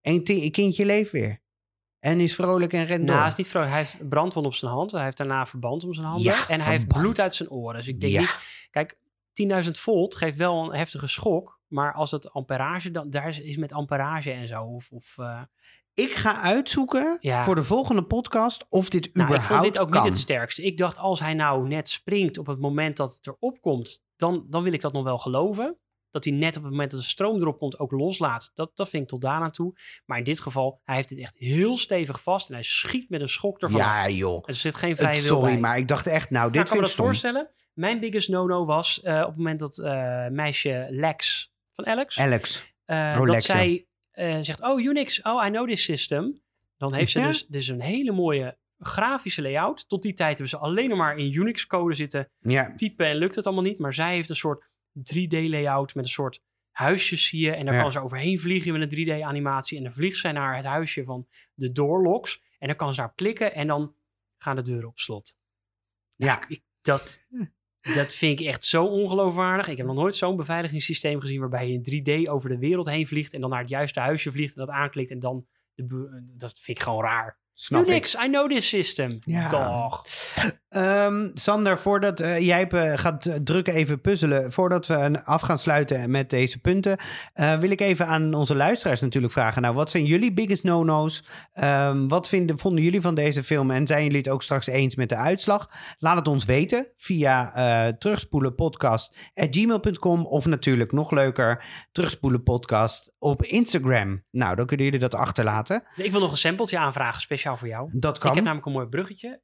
en 0.00 0.24
ti- 0.24 0.50
kindje 0.50 0.84
leeft 0.84 1.10
weer. 1.10 1.42
En 1.98 2.20
is 2.20 2.34
vrolijk 2.34 2.72
en 2.72 2.84
rent 2.86 2.98
Nou, 3.02 3.06
door. 3.06 3.16
hij 3.20 3.28
is 3.28 3.34
niet 3.36 3.46
vrolijk. 3.46 3.70
Hij 3.70 3.78
heeft 3.80 4.08
brandwond 4.08 4.46
op 4.46 4.54
zijn 4.54 4.70
hand. 4.72 4.90
Hij 4.92 5.04
heeft 5.04 5.16
daarna 5.16 5.46
verband 5.46 5.84
om 5.84 5.94
zijn 5.94 6.06
handen. 6.06 6.24
Ja, 6.24 6.48
en 6.48 6.60
hij 6.60 6.72
heeft 6.72 6.86
bloed 6.86 7.20
uit 7.20 7.34
zijn 7.34 7.50
oren. 7.50 7.76
Dus 7.76 7.88
ik 7.88 8.00
denk 8.00 8.12
Ja. 8.12 8.20
niet... 8.20 8.36
Kijk, 8.70 8.96
10.000 9.64 9.70
volt 9.70 10.14
geeft 10.14 10.36
wel 10.36 10.64
een 10.64 10.76
heftige 10.78 11.06
schok. 11.06 11.58
Maar 11.66 11.92
als 11.94 12.10
het 12.10 12.32
amperage... 12.32 12.90
Dan, 12.90 13.10
daar 13.10 13.28
is, 13.28 13.40
is 13.40 13.56
met 13.56 13.72
amperage 13.72 14.30
en 14.32 14.48
zo. 14.48 14.62
Of, 14.62 14.88
of, 14.90 15.14
eh, 15.18 15.42
Ik 15.94 16.10
ga 16.12 16.40
uitzoeken 16.40 17.18
Ja. 17.20 17.42
voor 17.44 17.54
de 17.54 17.62
volgende 17.62 18.02
podcast 18.04 18.66
of 18.68 18.88
dit 18.88 19.14
nou, 19.14 19.28
ik 19.28 19.34
überhaupt 19.34 19.46
vond 19.62 19.72
dit 19.72 19.82
ook 19.82 19.90
kan. 19.90 20.02
niet 20.02 20.10
het 20.12 20.20
sterkste. 20.20 20.62
Ik 20.62 20.76
dacht, 20.76 20.98
als 20.98 21.20
hij 21.20 21.34
nou 21.34 21.68
net 21.68 21.88
springt 21.88 22.38
op 22.38 22.46
het 22.46 22.58
moment 22.60 22.96
dat 22.96 23.14
het 23.14 23.26
erop 23.26 23.60
komt... 23.60 24.04
Dan, 24.16 24.46
dan 24.48 24.62
wil 24.62 24.72
ik 24.72 24.80
dat 24.80 24.92
nog 24.92 25.04
wel 25.04 25.18
geloven. 25.18 25.76
Dat 26.10 26.24
hij 26.24 26.32
net 26.32 26.56
op 26.56 26.62
het 26.62 26.70
moment 26.72 26.90
dat 26.90 27.00
de 27.00 27.06
stroom 27.06 27.40
erop 27.40 27.58
komt 27.58 27.78
ook 27.78 27.90
loslaat. 27.90 28.50
Dat, 28.54 28.70
dat 28.74 28.88
vind 28.88 29.02
ik 29.02 29.08
tot 29.08 29.20
daar 29.20 29.40
aan 29.42 29.50
toe. 29.50 29.72
Maar 30.06 30.18
in 30.18 30.24
dit 30.24 30.40
geval, 30.40 30.80
hij 30.84 30.94
heeft 30.96 31.08
dit 31.08 31.18
echt 31.18 31.36
heel 31.38 31.76
stevig 31.76 32.22
vast. 32.22 32.48
En 32.48 32.54
hij 32.54 32.62
schiet 32.62 33.08
met 33.10 33.20
een 33.20 33.28
schok 33.28 33.60
ervan 33.60 33.80
Ja, 33.80 34.04
af. 34.04 34.10
joh. 34.10 34.42
Er 34.46 34.54
zit 34.54 34.74
geen 34.74 34.96
vrije 34.96 35.20
wil 35.20 35.22
sorry, 35.36 35.50
bij. 35.52 35.60
maar 35.60 35.78
ik 35.78 35.88
dacht 35.88 36.06
echt, 36.06 36.30
nou, 36.30 36.40
Nou, 36.40 36.52
dit 36.52 36.60
ik 36.62 36.68
kan 36.68 36.80
me 36.80 36.86
vind 36.86 36.96
dat 36.98 37.06
ik 37.08 37.14
stom. 37.18 37.32
voorstellen. 37.32 37.58
Mijn 37.72 38.00
biggest 38.00 38.28
no-no 38.28 38.64
was 38.64 39.00
eh, 39.02 39.20
op 39.20 39.26
het 39.26 39.36
moment 39.36 39.58
dat 39.60 39.78
eh, 39.78 40.26
meisje 40.28 40.86
Lex 40.90 41.52
van 41.72 41.86
Alex, 41.86 42.18
Alex. 42.18 42.74
eh, 42.84 43.16
oh, 43.18 43.26
dat 43.26 43.42
zij 43.42 43.86
zegt, 44.42 44.62
oh 44.62 44.80
Unix, 44.80 45.22
oh 45.22 45.46
I 45.46 45.50
know 45.50 45.68
this 45.68 45.82
system. 45.84 46.42
Dan 46.76 46.94
heeft 46.94 47.10
ze 47.10 47.20
dus, 47.20 47.46
dus 47.46 47.68
een 47.68 47.80
hele 47.80 48.12
mooie 48.12 48.58
grafische 48.78 49.42
layout. 49.42 49.88
Tot 49.88 50.02
die 50.02 50.12
tijd 50.12 50.28
hebben 50.30 50.48
ze 50.48 50.56
alleen 50.58 50.88
nog 50.88 50.98
maar 50.98 51.16
in 51.16 51.34
Unix-code 51.34 51.94
zitten 51.94 52.30
Ja, 52.38 52.74
typen 52.74 53.06
en 53.06 53.16
lukt 53.16 53.34
het 53.34 53.46
allemaal 53.46 53.64
niet. 53.64 53.78
Maar 53.78 53.94
zij 53.94 54.14
heeft 54.14 54.28
een 54.30 54.36
soort 54.36 54.64
3D-layout 54.98 55.94
met 55.94 56.04
een 56.04 56.10
soort 56.10 56.42
huisjes 56.70 57.26
zie 57.26 57.40
je. 57.40 57.50
En 57.52 57.64
daar 57.64 57.74
Ja. 57.74 57.80
kan 57.82 57.92
ze 57.92 58.00
overheen 58.00 58.38
vliegen 58.38 58.72
met 58.78 58.92
een 58.92 59.06
3D-animatie. 59.06 59.76
En 59.76 59.82
dan 59.82 59.92
vliegt 59.92 60.16
zij 60.18 60.32
naar 60.32 60.56
het 60.56 60.64
huisje 60.64 61.04
van 61.04 61.28
de 61.54 61.72
doorlocks. 61.72 62.42
En 62.58 62.66
dan 62.66 62.76
kan 62.76 62.94
ze 62.94 63.00
daar 63.00 63.14
klikken 63.14 63.54
en 63.54 63.66
dan 63.66 63.94
gaan 64.38 64.56
de 64.56 64.62
deuren 64.62 64.88
op 64.88 64.98
slot. 64.98 65.36
ja. 66.16 66.48
Ik, 66.48 66.62
dat, 66.82 67.18
dat 67.80 68.14
vind 68.14 68.40
ik 68.40 68.46
echt 68.46 68.64
zo 68.64 68.84
ongeloofwaardig. 68.84 69.68
Ik 69.68 69.76
heb 69.76 69.86
nog 69.86 69.96
nooit 69.96 70.14
zo'n 70.14 70.36
beveiligingssysteem 70.36 71.20
gezien 71.20 71.40
waarbij 71.40 71.68
je 71.68 71.80
in 71.82 72.24
3D 72.24 72.30
over 72.30 72.48
de 72.48 72.58
wereld 72.58 72.88
heen 72.88 73.06
vliegt 73.06 73.34
en 73.34 73.40
dan 73.40 73.50
naar 73.50 73.60
het 73.60 73.68
juiste 73.68 74.00
huisje 74.00 74.32
vliegt 74.32 74.56
en 74.56 74.64
dat 74.64 74.74
aanklikt 74.74 75.10
en 75.10 75.20
dan 75.20 75.46
de 75.74 76.22
dat 76.36 76.58
vind 76.60 76.78
ik 76.78 76.84
gewoon 76.84 77.04
raar. 77.04 77.38
snap 77.52 77.82
ik. 77.82 77.88
Unix, 77.88 78.14
I 78.14 78.26
know 78.26 78.50
this 78.50 78.68
system. 78.68 79.18
Ja. 79.20 80.02
Ehm, 80.70 81.28
Sander, 81.34 81.78
voordat 81.78 82.20
eh, 82.20 82.38
jij 82.40 82.68
gaat 82.96 83.26
eh, 83.26 83.34
drukken 83.34 83.74
even 83.74 84.00
puzzelen, 84.00 84.52
voordat 84.52 84.86
we 84.86 84.94
een- 84.94 85.24
af 85.24 85.40
gaan 85.40 85.58
sluiten 85.58 86.10
met 86.10 86.30
deze 86.30 86.60
punten, 86.60 86.96
eh, 87.32 87.58
wil 87.58 87.70
ik 87.70 87.80
even 87.80 88.06
aan 88.06 88.34
onze 88.34 88.54
luisteraars 88.56 89.00
natuurlijk 89.00 89.32
vragen. 89.32 89.62
Nou, 89.62 89.74
wat 89.74 89.90
zijn 89.90 90.04
jullie 90.04 90.32
biggest 90.32 90.64
no-no's? 90.64 91.24
Ehm, 91.52 92.06
wat 92.08 92.28
vinden, 92.28 92.58
vonden 92.58 92.84
jullie 92.84 93.00
van 93.00 93.14
deze 93.14 93.42
film? 93.42 93.70
En 93.70 93.86
zijn 93.86 94.02
jullie 94.02 94.18
het 94.18 94.28
ook 94.28 94.42
straks 94.42 94.66
eens 94.66 94.94
met 94.96 95.08
de 95.08 95.16
uitslag? 95.16 95.70
Laat 95.98 96.16
het 96.16 96.28
ons 96.28 96.44
weten 96.44 96.92
via 96.96 97.52
terugspoelenpodcast.gmail.com 97.98 100.26
of 100.26 100.46
natuurlijk 100.46 100.92
nog 100.92 101.10
leuker, 101.10 101.64
terugspoelenpodcast 101.92 103.14
op 103.18 103.42
Instagram. 103.42 104.22
Nou, 104.30 104.56
dan 104.56 104.66
kunnen 104.66 104.84
jullie 104.86 105.00
dat 105.00 105.14
achterlaten. 105.14 105.82
Ik 105.96 106.10
wil 106.10 106.20
nog 106.20 106.30
een 106.30 106.36
sampletje 106.36 106.78
aanvragen, 106.78 107.20
speciaal 107.20 107.56
voor 107.56 107.68
jou. 107.68 107.90
Dat 107.98 108.16
Ik 108.16 108.20
kan. 108.22 108.34
heb 108.34 108.42
namelijk 108.42 108.66
een 108.66 108.72
mooi 108.72 108.86
bruggetje. 108.86 109.40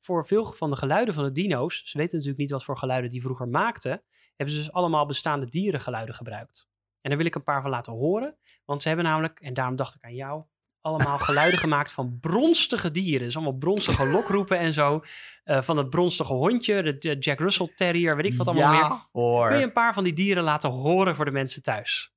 Voor 0.00 0.26
veel 0.26 0.56
van 0.58 0.70
de 0.70 0.76
geluiden 0.76 1.14
van 1.14 1.24
de 1.24 1.32
dino's, 1.32 1.82
ze 1.84 1.98
weten 1.98 2.12
natuurlijk 2.12 2.40
niet 2.40 2.50
wat 2.50 2.64
voor 2.64 2.78
geluiden 2.78 3.10
die 3.10 3.22
vroeger 3.22 3.48
maakten, 3.48 4.02
hebben 4.36 4.54
ze 4.54 4.60
dus 4.60 4.72
allemaal 4.72 5.06
bestaande 5.06 5.46
dierengeluiden 5.46 6.14
gebruikt. 6.14 6.68
En 7.00 7.08
daar 7.10 7.18
wil 7.18 7.26
ik 7.26 7.34
een 7.34 7.42
paar 7.42 7.62
van 7.62 7.70
laten 7.70 7.92
horen, 7.92 8.36
want 8.64 8.82
ze 8.82 8.88
hebben 8.88 9.06
namelijk, 9.06 9.40
en 9.40 9.54
daarom 9.54 9.76
dacht 9.76 9.94
ik 9.94 10.04
aan 10.04 10.14
jou, 10.14 10.44
allemaal 10.80 11.18
geluiden 11.28 11.58
gemaakt 11.58 11.92
van 11.92 12.18
bronstige 12.20 12.90
dieren. 12.90 13.26
Dus 13.26 13.36
allemaal 13.36 13.56
bronstige 13.58 14.06
lokroepen 14.16 14.58
en 14.58 14.72
zo. 14.72 15.02
Eh, 15.44 15.62
van 15.62 15.76
het 15.76 15.90
bronstige 15.90 16.32
hondje, 16.32 16.82
de, 16.82 16.98
de 16.98 17.18
Jack 17.18 17.38
Russell 17.38 17.72
Terrier, 17.74 18.16
weet 18.16 18.32
ik 18.32 18.38
wat 18.38 18.46
allemaal 18.46 18.70
meer. 18.70 18.80
ja, 18.80 19.08
hoor. 19.12 19.48
Kun 19.48 19.58
je 19.58 19.64
een 19.64 19.72
paar 19.72 19.94
van 19.94 20.04
die 20.04 20.12
dieren 20.12 20.42
laten 20.42 20.70
horen 20.70 21.16
voor 21.16 21.24
de 21.24 21.30
mensen 21.30 21.62
thuis? 21.62 22.12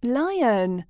Lion. 0.00 0.86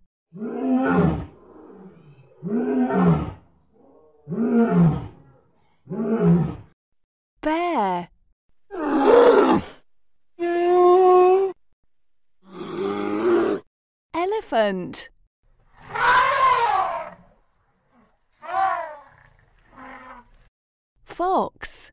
Bear. 7.41 8.09
Elephant. 14.15 15.09
Fox. 21.07 21.91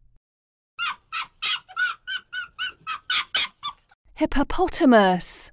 Hippopotamus. 4.15 5.51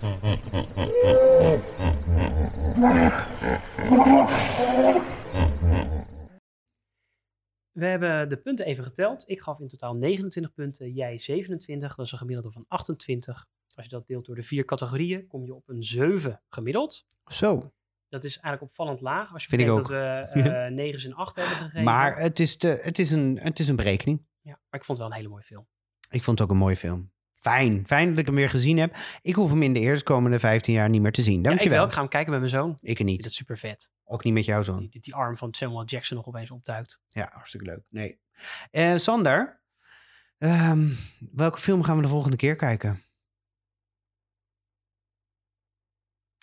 We 7.76 7.86
hebben 7.86 8.28
de 8.28 8.36
punten 8.36 8.66
even 8.66 8.84
geteld. 8.84 9.24
Ik 9.26 9.40
gaf 9.40 9.60
in 9.60 9.68
totaal 9.68 9.94
29 9.96 10.52
punten, 10.52 10.92
jij 10.92 11.18
27. 11.18 11.94
Dat 11.94 12.06
is 12.06 12.12
een 12.12 12.18
gemiddelde 12.18 12.50
van 12.52 12.64
28. 12.68 13.46
Als 13.74 13.84
je 13.84 13.90
dat 13.90 14.06
deelt 14.06 14.26
door 14.26 14.34
de 14.34 14.42
vier 14.42 14.64
categorieën, 14.64 15.26
kom 15.26 15.44
je 15.44 15.54
op 15.54 15.68
een 15.68 15.82
7 15.82 16.42
gemiddeld. 16.48 17.06
Zo. 17.26 17.72
Dat 18.08 18.24
is 18.24 18.32
eigenlijk 18.38 18.62
opvallend 18.62 19.00
laag. 19.00 19.32
Als 19.32 19.42
je 19.42 19.48
Vind 19.48 19.62
ik 19.62 19.68
dat 19.68 19.88
we 19.88 19.96
eh 20.66 20.72
9 20.72 21.10
en 21.10 21.16
8 21.16 21.36
hebben 21.36 21.56
gegeven. 21.56 21.82
Maar 21.82 22.18
het 22.18 22.40
is, 22.40 22.58
de, 22.58 22.78
het, 22.82 22.98
is 22.98 23.10
een, 23.10 23.38
het 23.42 23.58
is 23.58 23.68
een 23.68 23.76
berekening. 23.76 24.26
ja, 24.40 24.52
maar 24.52 24.80
ik 24.80 24.84
vond 24.84 24.98
het 24.98 24.98
wel 24.98 25.06
een 25.06 25.12
hele 25.12 25.28
mooie 25.28 25.42
film. 25.42 25.66
Ik 26.10 26.22
vond 26.22 26.38
het 26.38 26.48
ook 26.48 26.54
een 26.54 26.60
mooie 26.60 26.76
film. 26.76 27.12
Fijn. 27.50 27.86
Fijn 27.86 28.08
dat 28.10 28.18
ik 28.18 28.26
hem 28.26 28.34
weer 28.34 28.50
gezien 28.50 28.78
heb. 28.78 28.96
Ik 29.22 29.34
hoef 29.34 29.50
hem 29.50 29.62
in 29.62 29.72
de 29.72 29.80
eerstkomende 29.80 30.38
15 30.38 30.74
jaar 30.74 30.88
niet 30.88 31.00
meer 31.02 31.12
te 31.12 31.22
zien. 31.22 31.32
Ja, 31.34 31.38
ik 31.40 31.44
Dankjewel. 31.44 31.76
wel. 31.78 31.86
Ik 31.86 31.92
ga 31.92 32.00
hem 32.00 32.08
kijken 32.08 32.30
met 32.30 32.40
mijn 32.40 32.52
zoon. 32.52 32.78
ik 32.80 32.88
er 32.98 33.04
Dat 33.04 33.06
niet. 33.06 33.24
is 33.24 33.34
super 33.34 33.58
vet. 33.58 33.90
Ook 34.04 34.24
niet 34.24 34.32
met 34.34 34.44
jouw 34.44 34.62
zoon. 34.62 34.78
Die, 34.78 34.88
die, 34.88 35.00
die 35.00 35.14
arm 35.14 35.36
van 35.36 35.54
Samuel 35.54 35.84
Jackson 35.84 36.16
nog 36.16 36.26
opeens 36.26 36.50
opduikt. 36.50 37.00
Ja, 37.06 37.30
hartstikke 37.32 37.66
leuk. 37.66 37.80
Nee. 37.88 38.20
Eh, 38.70 38.96
Sander, 38.96 39.60
ehm, 40.38 40.88
welke 41.32 41.58
film 41.58 41.82
gaan 41.82 41.96
we 41.96 42.02
de 42.02 42.08
volgende 42.08 42.36
keer 42.36 42.56
kijken? 42.56 43.02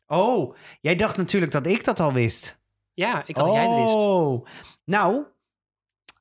Oh, 0.08 0.56
jij 0.82 0.96
dacht 0.96 1.18
natuurlijk 1.18 1.52
dat 1.52 1.66
ik 1.68 1.84
dat 1.84 2.00
al 2.00 2.14
wist. 2.14 2.60
Ja, 2.94 3.24
ik 3.28 3.36
dacht 3.36 3.48
dat 3.48 3.56
jij 3.56 3.68
het 3.68 3.84
wist. 3.84 3.96
Oh, 3.96 4.48
nou, 4.84 5.26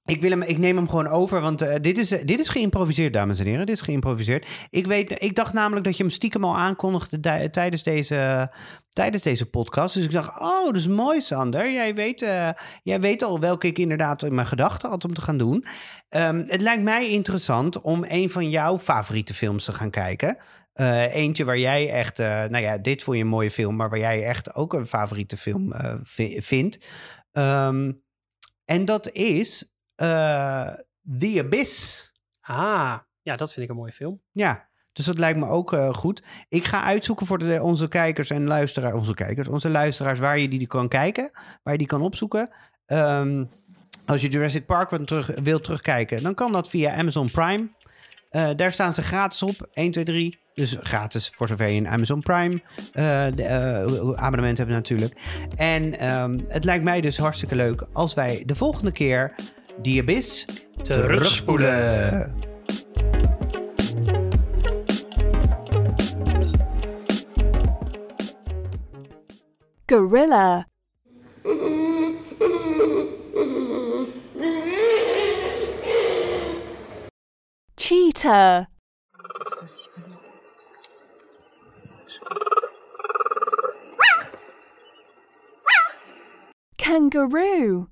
ik, 0.04 0.20
wil 0.20 0.30
hem, 0.30 0.42
ik 0.42 0.58
neem 0.58 0.76
hem 0.76 0.88
gewoon 0.88 1.06
over, 1.08 1.40
want 1.40 1.62
eh, 1.62 1.74
dit, 1.80 1.98
is, 1.98 2.12
eh, 2.12 2.26
dit 2.26 2.40
is 2.40 2.48
geïmproviseerd, 2.48 3.12
dames 3.12 3.38
en 3.38 3.46
heren. 3.46 3.66
Dit 3.66 3.74
is 3.76 3.82
geïmproviseerd. 3.82 4.46
Ik, 4.70 4.86
weet, 4.86 5.22
ik 5.22 5.34
dacht 5.34 5.52
namelijk 5.52 5.84
dat 5.84 5.96
je 5.96 6.02
hem 6.02 6.12
stiekem 6.12 6.44
al 6.44 6.56
aankondigde 6.56 7.20
di- 7.20 7.50
tijdens 7.50 7.82
deze, 7.82 8.50
tijdens 8.88 9.22
deze 9.22 9.46
podcast. 9.50 9.94
Dus 9.94 10.04
ik 10.04 10.12
dacht, 10.12 10.40
oh, 10.40 10.64
dat 10.64 10.76
is 10.76 10.88
mooi, 10.88 11.20
Sander. 11.20 11.72
Jij 11.72 11.94
weet, 11.94 12.22
eh, 12.22 12.48
jij 12.82 13.00
weet 13.00 13.22
al 13.22 13.40
welke 13.40 13.66
ik 13.66 13.78
inderdaad 13.78 14.22
in 14.22 14.34
mijn 14.34 14.46
gedachten 14.46 14.90
had 14.90 15.04
om 15.04 15.14
te 15.14 15.22
gaan 15.22 15.38
doen. 15.38 15.64
Ehm, 16.08 16.42
het 16.46 16.60
lijkt 16.60 16.82
mij 16.82 17.08
interessant 17.08 17.80
om 17.80 18.04
een 18.08 18.30
van 18.30 18.50
jouw 18.50 18.78
favoriete 18.78 19.34
films 19.34 19.64
te 19.64 19.72
gaan 19.72 19.90
kijken. 19.90 20.36
Eentje 21.12 21.44
waar 21.44 21.58
jij 21.58 21.90
echt, 21.90 22.18
nou 22.18 22.58
ja, 22.58 22.78
dit 22.78 23.02
vond 23.02 23.16
je 23.16 23.22
een 23.22 23.28
mooie 23.28 23.50
film, 23.50 23.76
maar 23.76 23.90
waar 23.90 23.98
jij 23.98 24.24
echt 24.24 24.54
ook 24.54 24.72
een 24.72 24.86
favoriete 24.86 25.36
film 25.36 25.72
vi- 26.02 26.42
vindt. 26.42 26.78
Ehm, 27.32 27.92
en 28.64 28.84
dat 28.84 29.10
is 29.10 29.71
eh, 29.94 30.72
The 31.18 31.42
Abyss. 31.44 32.10
Ah, 32.40 32.98
ja, 33.22 33.36
dat 33.36 33.52
vind 33.52 33.64
ik 33.64 33.70
een 33.70 33.76
mooie 33.76 33.92
film. 33.92 34.20
Ja, 34.32 34.68
dus 34.92 35.04
dat 35.04 35.18
lijkt 35.18 35.38
me 35.38 35.46
ook 35.46 35.72
eh, 35.72 35.94
goed. 35.94 36.22
Ik 36.48 36.64
ga 36.64 36.82
uitzoeken 36.82 37.26
voor 37.26 37.38
de, 37.38 37.62
onze 37.62 37.88
kijkers 37.88 38.30
en 38.30 38.46
luisteraars, 38.46 38.94
onze 38.94 39.14
kijkers, 39.14 39.48
onze 39.48 39.68
luisteraars, 39.68 40.18
waar 40.18 40.38
je 40.38 40.48
die 40.48 40.66
kan 40.66 40.88
kijken, 40.88 41.30
waar 41.62 41.72
je 41.72 41.78
die 41.78 41.86
kan 41.86 42.02
opzoeken. 42.02 42.50
Ehm, 42.86 43.44
als 44.06 44.20
je 44.20 44.28
Jurassic 44.28 44.66
Park 44.66 44.90
wilt, 44.90 45.06
terug, 45.06 45.30
wilt 45.42 45.64
terugkijken, 45.64 46.22
dan 46.22 46.34
kan 46.34 46.52
dat 46.52 46.68
via 46.68 46.94
Amazon 46.94 47.30
Prime. 47.30 47.68
Eh, 48.30 48.50
daar 48.56 48.72
staan 48.72 48.92
ze 48.92 49.02
gratis 49.02 49.42
op, 49.42 49.68
1, 49.72 49.90
2, 49.90 50.04
3. 50.04 50.40
Dus 50.54 50.76
gratis 50.80 51.28
voor 51.28 51.48
zover 51.48 51.68
je 51.68 51.80
een 51.80 51.88
Amazon 51.88 52.20
Prime 52.20 52.62
de, 53.34 54.14
abonnement 54.16 54.58
hebt 54.58 54.70
natuurlijk. 54.70 55.20
En 55.56 55.98
ehm, 55.98 56.38
het 56.48 56.64
lijkt 56.64 56.84
mij 56.84 57.00
dus 57.00 57.18
hartstikke 57.18 57.56
leuk 57.56 57.84
als 57.92 58.14
wij 58.14 58.42
de 58.46 58.54
volgende 58.54 58.92
keer 58.92 59.34
die 59.78 60.00
Abyss 60.00 60.46
terugspoelen. 60.84 62.42
Gorilla. 69.86 70.66
Cheetah. 77.76 78.66
Kangaroo. 86.78 87.88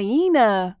hyena. 0.00 0.79